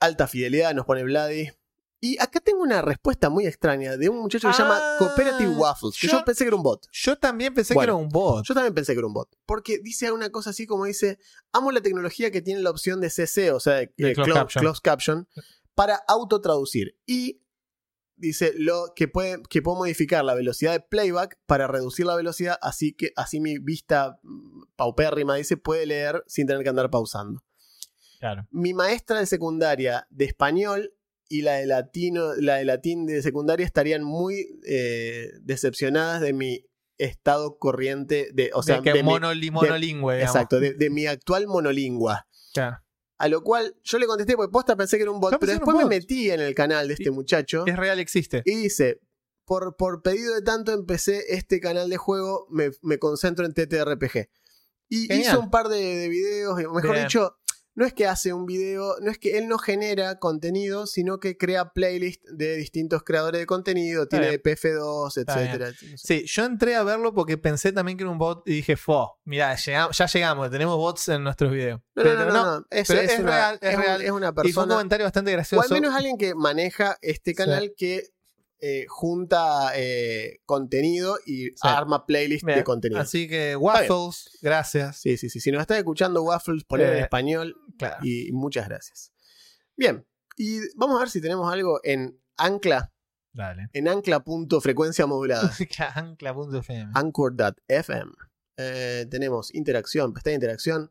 alta 0.00 0.26
fidelidad, 0.26 0.74
nos 0.74 0.86
pone 0.86 1.04
Vladi. 1.04 1.48
Y 2.02 2.18
acá 2.18 2.40
tengo 2.40 2.62
una 2.62 2.80
respuesta 2.80 3.28
muy 3.28 3.46
extraña 3.46 3.98
de 3.98 4.08
un 4.08 4.20
muchacho 4.20 4.48
que 4.48 4.54
se 4.54 4.62
llama 4.62 4.78
Ah, 4.80 4.96
Cooperative 4.98 5.50
Waffles, 5.50 5.98
que 6.00 6.06
yo, 6.06 6.18
yo- 6.18 6.24
pensé 6.24 6.44
que 6.44 6.48
era 6.48 6.56
un 6.56 6.62
bot. 6.62 6.86
Yo 6.90 7.18
también 7.18 7.52
pensé 7.52 7.74
Bueno, 7.74 7.92
que 7.92 7.98
era 7.98 8.02
un 8.06 8.08
bot. 8.08 8.44
Yo 8.46 8.54
también 8.54 8.72
pensé 8.74 8.94
que 8.94 8.98
era 9.00 9.06
un 9.06 9.12
bot. 9.12 9.28
Porque 9.44 9.78
dice 9.82 10.10
una 10.10 10.30
cosa 10.30 10.50
así 10.50 10.66
como 10.66 10.86
dice: 10.86 11.18
Amo 11.52 11.70
la 11.72 11.82
tecnología 11.82 12.30
que 12.30 12.40
tiene 12.40 12.62
la 12.62 12.70
opción 12.70 13.02
de 13.02 13.10
CC, 13.10 13.52
o 13.52 13.60
sea, 13.60 13.74
de, 13.74 13.92
De 13.98 14.06
de 14.08 14.14
closed 14.14 14.32
clo- 14.32 14.34
caption. 14.34 14.62
closed 14.64 14.80
caption, 14.82 15.28
para 15.74 15.96
autotraducir. 16.08 16.96
Y 17.04 17.42
dice 18.20 18.52
lo 18.56 18.92
que, 18.94 19.08
puede, 19.08 19.42
que 19.48 19.62
puedo 19.62 19.78
modificar 19.78 20.24
la 20.24 20.34
velocidad 20.34 20.72
de 20.72 20.80
playback 20.80 21.38
para 21.46 21.66
reducir 21.66 22.06
la 22.06 22.14
velocidad, 22.16 22.56
así 22.62 22.92
que 22.92 23.12
así 23.16 23.40
mi 23.40 23.58
vista 23.58 24.18
mm, 24.22 24.62
paupérrima, 24.76 25.34
dice, 25.36 25.56
puede 25.56 25.86
leer 25.86 26.22
sin 26.26 26.46
tener 26.46 26.62
que 26.62 26.68
andar 26.68 26.90
pausando. 26.90 27.42
Claro. 28.18 28.46
Mi 28.50 28.74
maestra 28.74 29.18
de 29.18 29.26
secundaria 29.26 30.06
de 30.10 30.26
español 30.26 30.92
y 31.28 31.42
la 31.42 31.54
de 31.54 31.66
latino, 31.66 32.34
la 32.34 32.56
de 32.56 32.64
latín 32.64 33.06
de 33.06 33.22
secundaria 33.22 33.64
estarían 33.64 34.02
muy 34.02 34.46
eh, 34.66 35.30
decepcionadas 35.42 36.20
de 36.20 36.32
mi 36.32 36.66
estado 36.98 37.56
corriente 37.58 38.28
de, 38.34 38.50
o 38.52 38.62
sea, 38.62 38.76
de 38.76 38.82
que 38.82 38.92
de 38.92 39.02
mi- 39.02 39.08
monoli- 39.10 39.50
monolingüe, 39.50 40.20
exacto, 40.22 40.60
de, 40.60 40.74
de 40.74 40.90
mi 40.90 41.06
actual 41.06 41.46
monolingua. 41.46 42.26
Claro. 42.52 42.76
A 43.20 43.28
lo 43.28 43.42
cual 43.42 43.76
yo 43.84 43.98
le 43.98 44.06
contesté 44.06 44.34
porque 44.34 44.50
posta 44.50 44.76
pensé 44.76 44.96
que 44.96 45.02
era 45.02 45.10
un 45.12 45.20
bot, 45.20 45.36
pero 45.38 45.52
después 45.52 45.76
me 45.76 45.84
metí 45.84 46.30
en 46.30 46.40
el 46.40 46.54
canal 46.54 46.88
de 46.88 46.94
este 46.94 47.10
muchacho 47.10 47.64
Es 47.66 47.76
real, 47.76 47.98
existe. 47.98 48.42
y 48.46 48.54
dice, 48.54 48.98
por, 49.44 49.76
por 49.76 50.00
pedido 50.02 50.34
de 50.34 50.40
tanto 50.40 50.72
empecé 50.72 51.22
este 51.28 51.60
canal 51.60 51.90
de 51.90 51.98
juego, 51.98 52.46
me, 52.50 52.70
me 52.80 52.98
concentro 52.98 53.44
en 53.44 53.52
TTRPG. 53.52 54.30
Y 54.88 55.06
Genial. 55.06 55.20
hizo 55.20 55.40
un 55.40 55.50
par 55.50 55.68
de, 55.68 55.76
de 55.76 56.08
videos, 56.08 56.56
mejor 56.56 56.92
Bien. 56.92 57.04
dicho, 57.04 57.36
no 57.74 57.86
es 57.86 57.92
que 57.94 58.06
hace 58.06 58.32
un 58.32 58.46
video, 58.46 58.96
no 59.00 59.10
es 59.10 59.18
que 59.18 59.38
él 59.38 59.48
no 59.48 59.56
genera 59.58 60.18
contenido, 60.18 60.86
sino 60.86 61.18
que 61.20 61.36
crea 61.36 61.72
playlist 61.72 62.22
de 62.28 62.56
distintos 62.56 63.02
creadores 63.02 63.40
de 63.40 63.46
contenido, 63.46 64.02
Está 64.02 64.18
tiene 64.18 64.38
bien. 64.38 64.42
PF2, 64.42 65.18
Está 65.18 65.42
etcétera. 65.42 65.72
Sí, 65.96 66.24
yo 66.26 66.44
entré 66.44 66.76
a 66.76 66.82
verlo 66.82 67.14
porque 67.14 67.38
pensé 67.38 67.72
también 67.72 67.96
que 67.96 68.04
era 68.04 68.10
un 68.10 68.18
bot 68.18 68.42
y 68.46 68.52
dije, 68.54 68.76
fo, 68.76 69.18
mira, 69.24 69.54
ya 69.56 69.88
llegamos, 70.12 70.50
tenemos 70.50 70.76
bots 70.76 71.08
en 71.08 71.22
nuestros 71.24 71.52
videos. 71.52 71.80
No, 71.94 72.02
no, 72.04 72.10
Pero 72.10 72.24
no, 72.26 72.32
no, 72.32 72.58
no, 72.60 72.66
Es, 72.70 72.88
pero 72.88 73.00
es 73.00 73.10
es 73.12 73.18
una, 73.20 73.30
real, 73.30 73.58
es 73.60 73.76
real. 73.78 74.02
es 74.02 74.10
una 74.10 74.28
Y 74.28 74.32
fue 74.32 74.42
un 74.42 74.42
persona 74.42 74.74
comentario 74.74 75.06
bastante 75.06 75.30
O 75.30 75.34
gracioso. 75.34 75.74
al 75.74 75.80
menos 75.80 75.94
alguien 75.94 76.18
que 76.18 76.34
maneja 76.34 76.98
este 77.02 77.34
canal 77.34 77.72
que 77.76 78.08
eh, 78.60 78.84
junta 78.88 79.72
eh, 79.74 80.40
contenido 80.46 81.18
y 81.26 81.48
arma 81.62 82.04
playlist 82.06 82.44
Bien, 82.44 82.58
de 82.58 82.64
contenido. 82.64 83.00
Así 83.00 83.26
que, 83.28 83.56
Waffles, 83.56 84.38
gracias. 84.42 84.98
Sí, 85.00 85.16
sí, 85.16 85.30
sí. 85.30 85.40
Si 85.40 85.50
nos 85.50 85.60
estás 85.62 85.78
escuchando, 85.78 86.22
Waffles, 86.22 86.64
poner 86.64 86.90
en 86.90 86.96
Eh, 86.98 87.00
español 87.02 87.56
Claro. 87.78 87.96
y 88.02 88.30
muchas 88.32 88.68
gracias. 88.68 89.12
Bien, 89.76 90.06
y 90.36 90.58
vamos 90.76 90.96
a 90.96 91.00
ver 91.00 91.10
si 91.10 91.20
tenemos 91.20 91.50
algo 91.52 91.80
en 91.84 92.20
Ancla, 92.36 92.92
Dale. 93.32 93.68
en 93.72 93.88
ancla.frecuencia 93.88 95.06
modulada, 95.06 95.50
Ancla.fm. 95.94 96.90
anchor.fm. 96.94 98.12
Eh, 98.56 99.06
tenemos 99.10 99.54
interacción, 99.54 100.12
pestaña 100.12 100.32
de 100.32 100.36
interacción. 100.36 100.90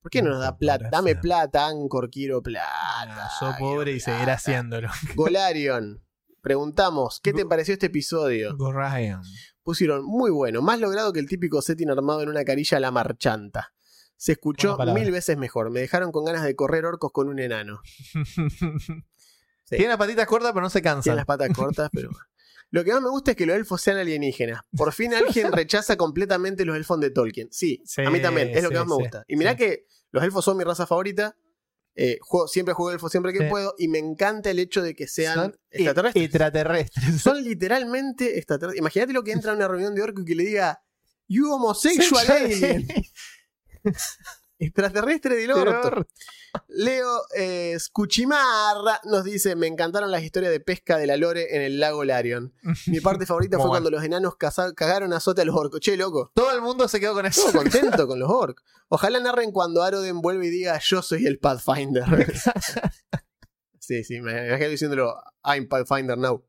¿Por 0.00 0.10
qué 0.10 0.22
no 0.22 0.30
nos 0.30 0.40
da 0.40 0.56
plata? 0.56 0.88
Dame 0.90 1.16
plata, 1.16 1.66
Anchor, 1.66 2.10
quiero 2.10 2.42
plata. 2.42 2.66
Ah, 2.72 3.30
soy 3.38 3.52
pobre 3.58 3.92
y 3.92 4.00
plata. 4.00 4.32
haciéndolo. 4.32 4.88
Golarion, 5.14 6.02
preguntamos, 6.42 7.20
¿qué 7.22 7.32
te 7.32 7.46
pareció 7.46 7.72
este 7.72 7.86
episodio? 7.86 8.54
Pusieron 9.62 10.04
muy 10.04 10.30
bueno, 10.30 10.60
más 10.60 10.78
logrado 10.80 11.12
que 11.12 11.20
el 11.20 11.28
típico 11.28 11.62
setting 11.62 11.88
armado 11.90 12.22
en 12.22 12.28
una 12.28 12.44
carilla 12.44 12.76
a 12.76 12.80
la 12.80 12.90
marchanta. 12.90 13.72
Se 14.16 14.32
escuchó 14.32 14.76
mil 14.94 15.10
veces 15.10 15.36
mejor. 15.38 15.70
Me 15.70 15.80
dejaron 15.80 16.12
con 16.12 16.24
ganas 16.24 16.44
de 16.44 16.54
correr 16.54 16.84
orcos 16.84 17.10
con 17.12 17.28
un 17.28 17.38
enano. 17.40 17.80
Tiene 19.68 19.88
las 19.88 19.96
patitas 19.96 20.26
cortas, 20.26 20.52
pero 20.52 20.62
no 20.62 20.70
se 20.70 20.80
Tienen 20.80 20.96
cansan. 20.96 21.16
las 21.16 21.24
patas 21.26 21.48
cortas, 21.54 21.90
pero. 21.92 22.10
Lo 22.70 22.84
que 22.84 22.92
más 22.92 23.02
me 23.02 23.10
gusta 23.10 23.32
es 23.32 23.36
que 23.36 23.46
los 23.46 23.56
elfos 23.56 23.80
sean 23.80 23.98
alienígenas. 23.98 24.62
Por 24.76 24.92
fin 24.92 25.12
alguien 25.14 25.52
rechaza 25.52 25.96
completamente 25.96 26.64
los 26.64 26.76
elfos 26.76 27.00
de 27.00 27.10
Tolkien. 27.10 27.48
Sí, 27.50 27.82
Sí, 27.84 28.02
a 28.02 28.10
mí 28.10 28.20
también, 28.20 28.48
es 28.50 28.62
lo 28.62 28.70
que 28.70 28.78
más 28.78 28.86
me 28.86 28.94
gusta. 28.94 29.24
Y 29.28 29.36
mirá 29.36 29.56
que 29.56 29.86
los 30.10 30.22
elfos 30.22 30.44
son 30.44 30.56
mi 30.56 30.64
raza 30.64 30.86
favorita. 30.86 31.36
Eh, 31.94 32.18
juego- 32.20 32.48
siempre 32.48 32.74
juego 32.74 33.08
siempre 33.08 33.32
que 33.32 33.40
Sí. 33.40 33.44
puedo. 33.50 33.74
Y 33.78 33.88
me 33.88 33.98
encanta 33.98 34.50
el 34.50 34.58
hecho 34.58 34.82
de 34.82 34.94
que 34.94 35.06
sean 35.06 35.34
Son 35.34 35.56
extraterrestres. 35.70 36.24
extraterrestres. 36.24 37.20
Son 37.20 37.42
literalmente 37.44 38.38
extraterrestres. 38.38 38.78
Imagínate 38.80 39.12
lo 39.12 39.22
que 39.24 39.32
entra 39.32 39.52
a 39.52 39.56
una 39.56 39.68
reunión 39.68 39.94
de 39.94 40.02
orco 40.02 40.22
y 40.22 40.24
que 40.24 40.34
le 40.34 40.44
diga, 40.44 40.82
You 41.28 41.50
homosexual 41.52 42.30
alien. 42.30 42.86
Extraterrestre 44.62 45.34
del 45.34 45.50
orto. 45.50 46.06
Leo 46.68 47.22
eh, 47.36 47.76
Scuchimarra 47.78 49.00
nos 49.04 49.24
dice: 49.24 49.56
Me 49.56 49.66
encantaron 49.66 50.10
las 50.10 50.22
historias 50.22 50.52
de 50.52 50.60
pesca 50.60 50.98
de 50.98 51.08
la 51.08 51.16
Lore 51.16 51.56
en 51.56 51.62
el 51.62 51.80
lago 51.80 52.04
Larion. 52.04 52.54
Mi 52.86 53.00
parte 53.00 53.26
favorita 53.26 53.58
fue 53.58 53.68
cuando 53.68 53.90
los 53.90 54.04
enanos 54.04 54.36
cagaron 54.36 55.12
a 55.12 55.16
azote 55.16 55.42
a 55.42 55.44
los 55.44 55.56
orcos. 55.56 55.80
Che, 55.80 55.96
loco. 55.96 56.30
Todo 56.34 56.52
el 56.52 56.60
mundo 56.60 56.86
se 56.86 57.00
quedó 57.00 57.14
con 57.14 57.26
eso. 57.26 57.42
Todo 57.50 57.52
contento 57.62 58.06
con 58.06 58.20
los 58.20 58.30
orcos. 58.30 58.64
Ojalá 58.88 59.18
narren 59.18 59.50
cuando 59.50 59.82
Aroden 59.82 60.20
vuelve 60.20 60.46
y 60.46 60.50
diga: 60.50 60.78
Yo 60.78 61.02
soy 61.02 61.26
el 61.26 61.40
Pathfinder. 61.40 62.04
sí, 63.80 64.04
sí, 64.04 64.20
me 64.20 64.46
imagino 64.46 64.68
diciéndolo: 64.68 65.16
I'm 65.44 65.66
Pathfinder 65.66 66.16
now. 66.16 66.44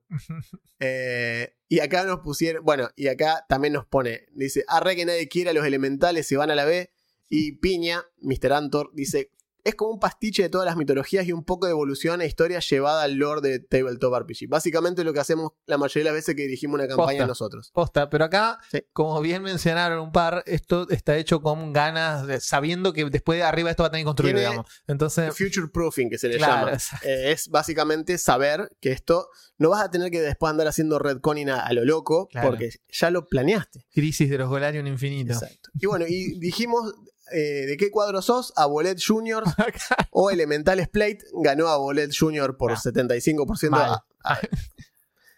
Eh, 0.79 1.55
y 1.67 1.79
acá 1.79 2.03
nos 2.03 2.19
pusieron, 2.19 2.63
bueno, 2.63 2.89
y 2.95 3.07
acá 3.07 3.45
también 3.49 3.73
nos 3.73 3.87
pone, 3.87 4.27
dice, 4.33 4.63
arre 4.67 4.95
que 4.95 5.05
nadie 5.05 5.27
quiera, 5.27 5.53
los 5.53 5.65
elementales 5.65 6.27
se 6.27 6.37
van 6.37 6.51
a 6.51 6.55
la 6.55 6.65
B. 6.65 6.93
Y 7.35 7.53
Piña, 7.53 8.03
Mr. 8.21 8.53
Antor, 8.53 8.91
dice, 8.93 9.31
es 9.65 9.75
como 9.75 9.91
un 9.93 9.99
pastiche 9.99 10.43
de 10.43 10.49
todas 10.49 10.65
las 10.65 10.75
mitologías 10.75 11.25
y 11.25 11.31
un 11.31 11.45
poco 11.45 11.67
de 11.67 11.71
evolución 11.71 12.21
e 12.21 12.25
historia 12.25 12.59
llevada 12.59 13.03
al 13.03 13.13
lore 13.13 13.39
de 13.39 13.59
Tabletop 13.59 14.13
RPG. 14.13 14.49
Básicamente 14.49 15.05
lo 15.05 15.13
que 15.13 15.21
hacemos 15.21 15.51
la 15.67 15.77
mayoría 15.77 16.01
de 16.03 16.09
las 16.09 16.13
veces 16.15 16.35
que 16.35 16.41
dirigimos 16.41 16.75
una 16.77 16.85
campaña 16.85 17.19
Posta. 17.19 17.27
nosotros. 17.27 17.71
Posta, 17.73 18.09
pero 18.09 18.25
acá, 18.25 18.59
Sí. 18.69 18.83
como 18.91 19.21
bien 19.21 19.41
mencionaron 19.41 19.99
un 20.01 20.11
par, 20.11 20.43
esto 20.47 20.89
está 20.89 21.15
hecho 21.15 21.41
con 21.41 21.71
ganas, 21.71 22.27
de- 22.27 22.41
sabiendo 22.41 22.91
que 22.91 23.05
después 23.05 23.39
de 23.39 23.43
arriba 23.43 23.69
esto 23.69 23.83
va 23.83 23.87
a 23.87 23.91
tener 23.91 24.01
que 24.03 24.07
construir, 24.07 24.35
Tiene- 24.35 24.49
digamos. 24.49 24.69
Entonces, 24.85 25.33
Future 25.33 25.69
proofing 25.73 26.09
que 26.09 26.17
se 26.17 26.27
le 26.27 26.35
Claro, 26.37 26.65
llama. 26.67 26.77
Eh, 27.05 27.31
es 27.31 27.47
básicamente 27.47 28.17
saber 28.17 28.69
que 28.81 28.91
esto 28.91 29.29
no 29.57 29.69
vas 29.69 29.81
a 29.81 29.89
tener 29.89 30.11
que 30.11 30.19
después 30.19 30.51
andar 30.51 30.67
haciendo 30.67 30.99
redconning 30.99 31.49
a, 31.51 31.61
a 31.61 31.71
lo 31.71 31.85
loco 31.85 32.27
Claro. 32.27 32.49
porque 32.49 32.69
ya 32.89 33.09
lo 33.11 33.27
planeaste. 33.27 33.85
crisis 33.93 34.29
de 34.29 34.37
los 34.39 34.49
Golarion 34.49 34.87
infinito. 34.87 35.31
Exacto. 35.31 35.69
Y 35.79 35.85
bueno, 35.85 36.03
y 36.05 36.37
dijimos 36.37 36.93
eh, 37.31 37.65
de 37.67 37.77
qué 37.77 37.89
cuadro 37.91 38.21
sos, 38.21 38.53
a 38.55 38.65
Bolet 38.65 38.99
Junior 39.05 39.43
o 40.11 40.29
Elementales 40.29 40.87
Plate 40.89 41.19
ganó 41.41 41.67
a 41.69 41.77
Bolet 41.77 42.11
Junior 42.17 42.57
por 42.57 42.71
Ah. 42.71 42.75
75%. 42.75 43.69
Mal. 43.69 43.91
A, 43.91 44.33
a, 44.33 44.39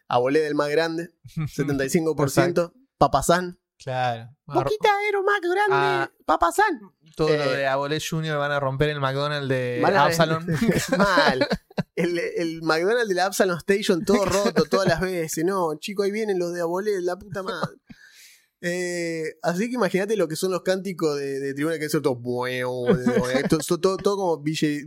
a 0.07 0.17
Bolet 0.17 0.45
el 0.45 0.55
más 0.55 0.69
grande, 0.69 1.11
75%. 1.35 2.73
Papazán. 2.97 3.59
claro. 3.77 4.29
Poquita 4.45 4.89
era 5.09 5.21
más 5.21 5.41
grande. 5.41 5.71
Ah. 5.71 6.11
Todo 7.15 7.29
lo 7.29 7.33
Eh, 7.35 7.57
de 7.57 7.67
Abolet 7.67 8.03
Junior 8.07 8.37
van 8.37 8.51
a 8.51 8.59
romper 8.59 8.89
el 8.89 8.99
McDonald's 8.99 9.47
de 9.47 9.81
Absalon. 9.85 10.45
Mal. 10.97 11.47
El, 11.95 12.19
el 12.19 12.61
McDonald's 12.61 13.07
de 13.07 13.15
la 13.15 13.25
Absalon 13.25 13.57
Station 13.57 14.03
todo 14.03 14.25
roto 14.25 14.65
todas 14.65 14.87
las 14.87 14.99
veces. 15.01 15.45
No, 15.45 15.75
chico, 15.79 16.03
ahí 16.03 16.11
vienen 16.11 16.37
los 16.39 16.53
de 16.53 16.61
Abolet, 16.61 16.99
la 17.01 17.15
puta 17.17 17.41
madre. 17.41 17.77
Eh, 18.67 19.37
así 19.43 19.69
que 19.69 19.75
imagínate 19.75 20.17
lo 20.17 20.27
que 20.27 20.35
son 20.35 20.51
los 20.51 20.63
cánticos 20.63 21.19
de, 21.19 21.39
de 21.39 21.53
tribuna 21.53 21.77
que 21.77 21.85
es 21.85 21.91
todo, 21.91 22.01
todo, 22.01 23.77
todo, 23.77 23.97
todo 23.97 24.17
como 24.17 24.43
DJ 24.43 24.85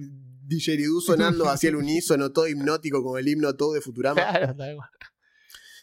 sonando 1.01 1.49
hacia 1.49 1.69
el 1.69 1.77
unísono, 1.77 2.33
todo 2.33 2.49
hipnótico 2.49 3.05
como 3.05 3.19
el 3.19 3.29
himno 3.29 3.55
todo 3.55 3.75
de 3.75 3.81
Futurama. 3.81 4.17
claro, 4.17 4.57
tal 4.57 4.75
cual. 4.75 4.91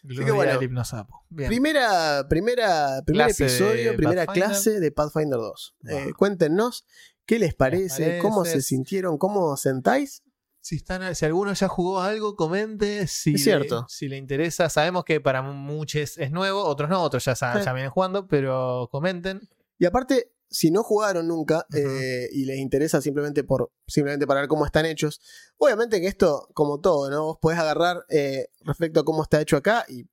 Luz 0.03 0.25
que 0.25 0.31
bueno, 0.31 0.53
del 0.53 0.63
hipnosapo. 0.63 1.25
Bien. 1.29 1.47
Primera, 1.47 2.27
primera, 2.27 3.01
primer 3.05 3.27
Clase 3.27 3.45
episodio, 3.45 3.95
primera 3.95 4.25
Pathfinder. 4.25 4.49
clase 4.49 4.79
de 4.81 4.91
Pathfinder 4.91 5.39
2. 5.39 5.75
Wow. 5.79 5.97
Eh, 5.97 6.13
cuéntenos 6.17 6.85
qué 7.25 7.39
les 7.39 7.55
parece, 7.55 8.03
parece? 8.03 8.19
cómo 8.19 8.43
se 8.43 8.61
sintieron, 8.61 9.17
cómo 9.17 9.55
sentáis. 9.55 10.21
Si, 10.65 10.77
están, 10.77 11.13
si 11.13 11.23
alguno 11.25 11.53
ya 11.53 11.67
jugó 11.67 12.01
algo, 12.01 12.35
comente. 12.35 13.05
Si 13.05 13.35
Es 13.35 13.43
cierto. 13.43 13.81
Le, 13.81 13.85
si 13.87 14.07
le 14.07 14.17
interesa, 14.17 14.67
sabemos 14.67 15.03
que 15.05 15.21
para 15.21 15.43
muchos 15.43 16.17
es 16.17 16.31
nuevo, 16.31 16.63
otros 16.63 16.89
no, 16.89 17.03
otros 17.03 17.23
ya, 17.23 17.35
sa- 17.35 17.59
Sí. 17.59 17.63
ya 17.65 17.71
vienen 17.73 17.91
jugando, 17.91 18.27
pero 18.27 18.89
comenten. 18.91 19.47
Y 19.77 19.85
aparte, 19.85 20.31
si 20.49 20.71
no 20.71 20.81
jugaron 20.81 21.27
nunca 21.27 21.67
eh, 21.71 22.29
y 22.31 22.45
les 22.45 22.57
interesa 22.57 22.99
simplemente 22.99 23.43
por 23.43 23.71
simplemente 23.85 24.25
para 24.25 24.39
ver 24.39 24.49
cómo 24.49 24.65
están 24.65 24.87
hechos, 24.87 25.21
obviamente 25.57 26.01
que 26.01 26.07
esto, 26.07 26.47
como 26.55 26.79
todo, 26.79 27.11
¿no? 27.11 27.25
Vos 27.25 27.37
podés 27.39 27.59
agarrar 27.59 28.03
eh, 28.09 28.47
respecto 28.61 29.01
a 29.01 29.05
cómo 29.05 29.21
está 29.21 29.39
hecho 29.41 29.57
acá 29.57 29.85
y 29.87 30.09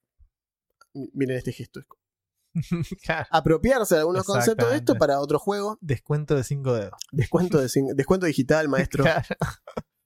miren 1.14 1.38
este 1.38 1.52
gesto. 1.52 1.80
Claro. 3.02 3.26
Apropiarse 3.30 3.94
de 3.94 4.00
algunos 4.00 4.26
conceptos 4.26 4.68
de 4.70 4.76
esto 4.76 4.96
para 4.96 5.18
otro 5.18 5.38
juego. 5.38 5.78
Descuento 5.80 6.34
de 6.36 6.44
5 6.44 6.74
dedos. 6.74 6.92
Descuento, 7.10 7.58
de 7.58 7.68
cin- 7.68 7.94
descuento 7.94 8.26
digital, 8.26 8.68
maestro. 8.68 9.04
Claro. 9.04 9.22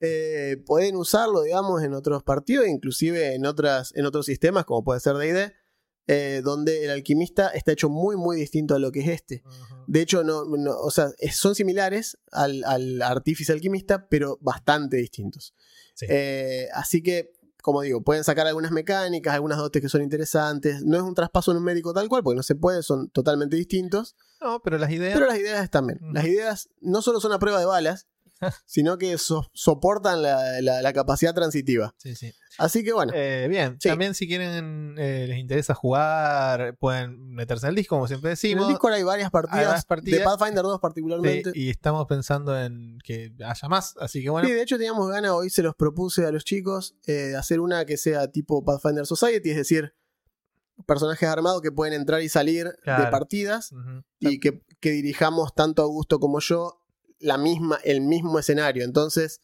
Eh, 0.00 0.58
pueden 0.66 0.96
usarlo, 0.96 1.42
digamos, 1.42 1.82
en 1.82 1.94
otros 1.94 2.22
partidos, 2.22 2.66
inclusive 2.68 3.34
en, 3.34 3.46
otras, 3.46 3.92
en 3.96 4.04
otros 4.06 4.26
sistemas, 4.26 4.64
como 4.64 4.84
puede 4.84 5.00
ser 5.00 5.16
D&D, 5.16 5.52
eh, 6.08 6.40
donde 6.44 6.84
el 6.84 6.90
alquimista 6.90 7.48
está 7.48 7.72
hecho 7.72 7.88
muy, 7.88 8.16
muy 8.16 8.36
distinto 8.36 8.74
a 8.74 8.78
lo 8.78 8.92
que 8.92 9.00
es 9.00 9.08
este. 9.08 9.42
De 9.86 10.00
hecho, 10.02 10.22
no, 10.22 10.44
no- 10.44 10.76
o 10.78 10.90
sea, 10.90 11.08
son 11.32 11.54
similares 11.54 12.18
al, 12.30 12.62
al 12.64 13.00
artífice 13.02 13.52
alquimista, 13.52 14.06
pero 14.08 14.38
bastante 14.40 14.98
distintos. 14.98 15.54
Sí. 15.94 16.06
Eh, 16.08 16.68
así 16.74 17.02
que, 17.02 17.32
como 17.62 17.80
digo, 17.82 18.02
pueden 18.04 18.22
sacar 18.22 18.46
algunas 18.46 18.70
mecánicas, 18.70 19.34
algunas 19.34 19.58
dotes 19.58 19.82
que 19.82 19.88
son 19.88 20.02
interesantes. 20.02 20.82
No 20.84 20.96
es 20.96 21.02
un 21.02 21.14
traspaso 21.14 21.52
numérico 21.54 21.92
tal 21.92 22.08
cual, 22.08 22.22
porque 22.22 22.36
no 22.36 22.42
se 22.44 22.54
puede, 22.54 22.82
son 22.82 23.08
totalmente 23.10 23.56
distintos. 23.56 24.14
No, 24.40 24.60
pero 24.62 24.78
las 24.78 24.90
ideas. 24.92 25.14
Pero 25.14 25.26
las 25.26 25.38
ideas. 25.38 25.68
Ujú. 25.72 26.12
Las 26.12 26.24
ideas 26.26 26.68
no 26.80 27.02
solo 27.02 27.18
son 27.18 27.32
a 27.32 27.38
prueba 27.40 27.58
de 27.58 27.64
balas, 27.66 28.06
sino 28.66 28.98
que 28.98 29.16
so- 29.18 29.48
soportan 29.52 30.22
la, 30.22 30.60
la- 30.60 30.82
la 30.82 30.92
capacidad 30.92 31.34
transitiva. 31.34 31.94
Sí, 31.98 32.14
sí. 32.14 32.32
Así 32.58 32.82
que 32.82 32.92
bueno, 32.94 33.12
Eh, 33.14 33.46
bien, 33.50 33.76
Sí. 33.80 33.88
también 33.90 34.14
si 34.14 34.26
quieren, 34.26 34.94
eh, 34.98 35.26
les 35.28 35.38
interesa 35.38 35.74
jugar, 35.74 36.76
pueden 36.78 37.34
meterse 37.34 37.66
en 37.66 37.70
el 37.70 37.76
disco, 37.76 37.96
como 37.96 38.06
siempre 38.08 38.30
en 38.30 38.32
decimos. 38.32 38.64
el 38.66 38.72
Discord 38.72 38.94
hay 38.94 39.02
varias 39.02 39.30
partidas, 39.30 39.66
varias 39.66 39.84
partidas. 39.84 40.20
de 40.20 40.24
Pathfinder 40.24 40.62
2 40.62 40.74
Sí, 40.76 40.80
particularmente. 40.80 41.50
y 41.54 41.68
estamos 41.70 42.06
pensando 42.06 42.58
en 42.58 42.98
que 43.04 43.32
haya 43.44 43.68
más, 43.68 43.94
así 44.00 44.22
que 44.22 44.30
bueno. 44.30 44.48
Sí, 44.48 44.54
de 44.54 44.62
hecho 44.62 44.76
teníamos 44.78 45.08
ganas, 45.10 45.32
hoy 45.32 45.50
se 45.50 45.62
los 45.62 45.74
propuse 45.74 46.24
a 46.24 46.30
los 46.32 46.44
chicos, 46.44 46.94
eh, 47.06 47.12
de 47.12 47.36
hacer 47.36 47.60
una 47.60 47.84
que 47.84 47.96
sea 47.98 48.30
tipo 48.32 48.64
Pathfinder 48.64 49.04
Society, 49.06 49.50
es 49.50 49.56
decir, 49.56 49.94
personajes 50.86 51.28
armados 51.28 51.62
que 51.62 51.72
pueden 51.72 51.94
entrar 51.94 52.22
y 52.22 52.28
salir 52.28 52.66
de 52.84 53.06
partidas 53.10 53.72
y 54.18 54.40
que, 54.40 54.62
que 54.80 54.90
dirijamos 54.90 55.54
tanto 55.54 55.82
Augusto 55.82 56.20
como 56.20 56.38
yo 56.40 56.82
la 57.18 57.38
misma, 57.38 57.78
el 57.84 58.00
mismo 58.00 58.38
escenario. 58.38 58.84
Entonces 58.84 59.40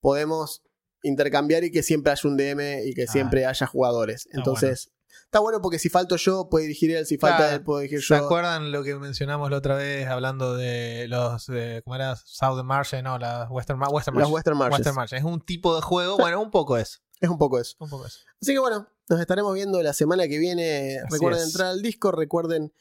podemos 0.00 0.62
intercambiar 1.02 1.64
y 1.64 1.70
que 1.70 1.82
siempre 1.82 2.12
haya 2.12 2.28
un 2.28 2.36
DM 2.36 2.82
y 2.86 2.94
que 2.94 3.04
Ah. 3.04 3.12
siempre 3.12 3.46
haya 3.46 3.66
jugadores. 3.66 4.26
Entonces, 4.32 4.90
está 5.24 5.38
bueno 5.40 5.60
porque 5.60 5.78
si 5.78 5.88
falto 5.90 6.16
yo, 6.16 6.48
puede 6.48 6.64
dirigir 6.66 6.90
él, 6.92 7.04
si 7.06 7.18
falta 7.18 7.36
Claro. 7.38 7.56
él, 7.56 7.62
puede 7.62 7.82
dirigir 7.82 8.02
¿Se 8.02 8.16
yo. 8.16 8.24
acuerdan 8.24 8.72
lo 8.72 8.82
que 8.82 8.94
mencionamos 8.96 9.50
la 9.50 9.58
otra 9.58 9.74
vez 9.76 10.06
hablando 10.06 10.56
de 10.56 11.06
los, 11.08 11.48
eh, 11.50 11.82
¿cómo 11.84 11.96
era? 11.96 12.16
Southern 12.16 12.66
March, 12.66 12.92
no, 13.02 13.18
las 13.18 13.50
Western, 13.50 13.78
Western 13.80 14.16
Las 14.18 14.28
March. 14.28 14.32
Western 14.32 14.56
Marches. 14.58 14.86
Western. 14.96 15.18
Es 15.18 15.24
un 15.24 15.40
tipo 15.44 15.74
de 15.76 15.82
juego, 15.82 16.16
bueno, 16.16 16.40
un 16.40 16.50
poco 16.50 16.76
eso. 16.78 17.00
Es 17.20 17.28
un 17.28 17.38
poco 17.38 17.58
eso. 17.58 17.74
Un 17.80 17.88
poco 17.90 18.06
eso. 18.06 18.18
Así 18.40 18.52
que 18.52 18.58
bueno, 18.58 18.88
nos 19.08 19.20
estaremos 19.20 19.54
viendo 19.54 19.82
la 19.82 19.92
semana 19.92 20.26
que 20.28 20.38
viene. 20.38 20.98
Así 20.98 21.12
recuerden 21.14 21.40
es. 21.42 21.48
entrar 21.48 21.68
al 21.68 21.82
Discord, 21.82 22.18
recuerden 22.18 22.72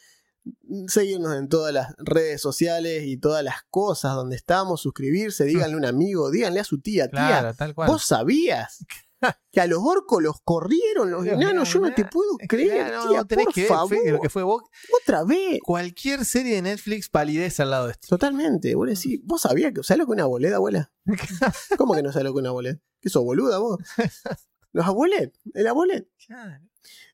seguirnos 0.87 1.35
en 1.37 1.47
todas 1.49 1.73
las 1.73 1.93
redes 1.97 2.41
sociales 2.41 3.03
y 3.05 3.17
todas 3.17 3.43
las 3.43 3.63
cosas 3.69 4.15
donde 4.15 4.35
estamos, 4.35 4.81
suscribirse, 4.81 5.45
díganle 5.45 5.75
a 5.75 5.77
un 5.77 5.85
amigo, 5.85 6.31
díganle 6.31 6.59
a 6.59 6.63
su 6.63 6.81
tía, 6.81 7.07
tía, 7.09 7.27
Claro, 7.27 7.53
tal 7.53 7.73
cual. 7.75 7.89
¿vos 7.89 8.03
sabías 8.05 8.85
que 9.51 9.61
a 9.61 9.67
los 9.67 9.79
orcos 9.81 10.21
los 10.21 10.41
corrieron 10.43 11.11
los 11.11 11.25
enanos? 11.25 11.71
Yo 11.71 11.79
no 11.79 11.93
te 11.93 12.05
puedo 12.05 12.37
creer, 12.49 12.87
Claro, 12.87 13.07
tía, 13.09 13.17
no, 13.19 13.25
tenés 13.25 13.45
por 13.45 13.53
que 13.53 13.61
ver 13.61 13.69
favor, 13.69 13.89
Fe, 13.97 14.11
lo 14.11 14.19
que 14.19 14.29
fue 14.29 14.43
vos. 14.43 14.63
otra 15.01 15.23
vez. 15.23 15.59
Cualquier 15.63 16.25
serie 16.25 16.55
de 16.55 16.61
Netflix 16.63 17.07
palidece 17.09 17.61
al 17.61 17.71
lado 17.71 17.85
de 17.85 17.93
esto. 17.93 18.07
Totalmente, 18.09 18.75
vos 18.75 18.87
decís, 18.89 19.21
¿vos 19.23 19.41
sabías 19.41 19.71
que, 19.73 19.83
¿sabés 19.83 19.99
lo 19.99 20.05
que 20.07 20.11
una 20.11 20.25
boleda, 20.25 20.57
abuela? 20.57 20.91
¿Cómo 21.77 21.93
que 21.93 22.03
no 22.03 22.11
sabés 22.11 22.25
lo 22.25 22.33
que 22.33 22.39
una 22.39 22.51
boleda? 22.51 22.79
¿Qué 22.99 23.09
sos 23.09 23.23
boluda 23.23 23.59
vos? 23.59 23.79
Los 24.73 24.87
abuelet, 24.87 25.31
el 25.53 25.67
abuelet. 25.67 26.09
Claro. 26.25 26.59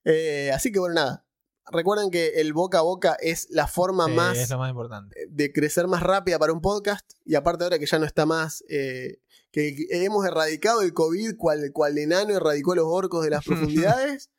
Eh, 0.05 0.49
así 0.53 0.71
que 0.71 0.79
bueno, 0.79 0.95
nada. 0.95 1.25
Recuerden 1.71 2.09
que 2.11 2.41
el 2.41 2.53
boca 2.53 2.79
a 2.79 2.81
boca 2.81 3.15
es 3.21 3.47
la 3.49 3.67
forma 3.67 4.05
Sí, 4.07 4.11
más 4.13 4.37
es 4.37 4.49
lo 4.49 4.57
más 4.57 4.69
importante. 4.71 5.15
de 5.29 5.51
crecer 5.53 5.87
más 5.87 6.01
rápida 6.03 6.39
para 6.39 6.51
un 6.53 6.61
podcast. 6.61 7.09
Y 7.25 7.35
aparte 7.35 7.63
ahora 7.63 7.79
que 7.79 7.85
ya 7.85 7.99
no 7.99 8.05
está 8.05 8.25
más, 8.25 8.63
eh, 8.69 9.17
que 9.51 9.75
hemos 9.91 10.25
erradicado 10.25 10.81
el 10.81 10.93
COVID 10.93 11.35
cual, 11.37 11.71
cual 11.73 11.97
enano 11.97 12.35
erradicó 12.35 12.75
los 12.75 12.85
orcos 12.87 13.23
de 13.23 13.29
las 13.31 13.43
profundidades. 13.45 14.29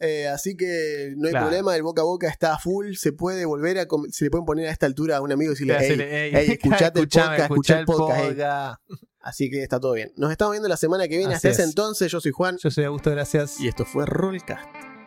eh, 0.00 0.28
así 0.28 0.56
que 0.56 1.14
no 1.16 1.26
hay 1.26 1.32
Claro. 1.32 1.46
problema, 1.46 1.74
el 1.74 1.82
boca 1.82 2.02
a 2.02 2.04
boca 2.04 2.28
está 2.28 2.54
a 2.54 2.58
full, 2.60 2.94
se 2.94 3.12
puede 3.12 3.44
volver 3.44 3.78
a, 3.80 3.86
se 4.10 4.24
le 4.24 4.30
pueden 4.30 4.44
poner 4.46 4.68
a 4.68 4.70
esta 4.70 4.86
altura 4.86 5.16
a 5.16 5.20
un 5.20 5.32
amigo 5.32 5.50
y 5.50 5.54
decirle, 5.54 5.74
Te 5.76 5.84
"Ey, 5.86 5.92
hace- 5.92 6.26
ey, 6.28 6.34
ey, 6.36 6.50
escuchate 6.52 7.00
el 7.00 7.08
podcast, 7.08 7.40
escuchá 7.40 7.78
el 7.80 7.84
podcast, 7.86 8.20
ey". 8.20 8.28
podcast. 8.28 8.80
así 9.20 9.50
que 9.50 9.62
está 9.64 9.80
todo 9.80 9.94
bien. 9.94 10.12
Nos 10.16 10.30
estamos 10.30 10.52
viendo 10.52 10.68
la 10.68 10.76
semana 10.76 11.08
que 11.08 11.16
viene, 11.18 11.34
Así 11.34 11.48
hasta 11.48 11.48
ese 11.50 11.62
es. 11.62 11.68
entonces, 11.70 12.12
yo 12.12 12.20
soy 12.20 12.30
Juan 12.30 12.56
Yo 12.58 12.70
soy 12.70 12.84
Augusto, 12.84 13.10
gracias. 13.10 13.58
y 13.60 13.66
esto 13.66 13.84
fue 13.84 14.06
Rollcast. 14.06 14.97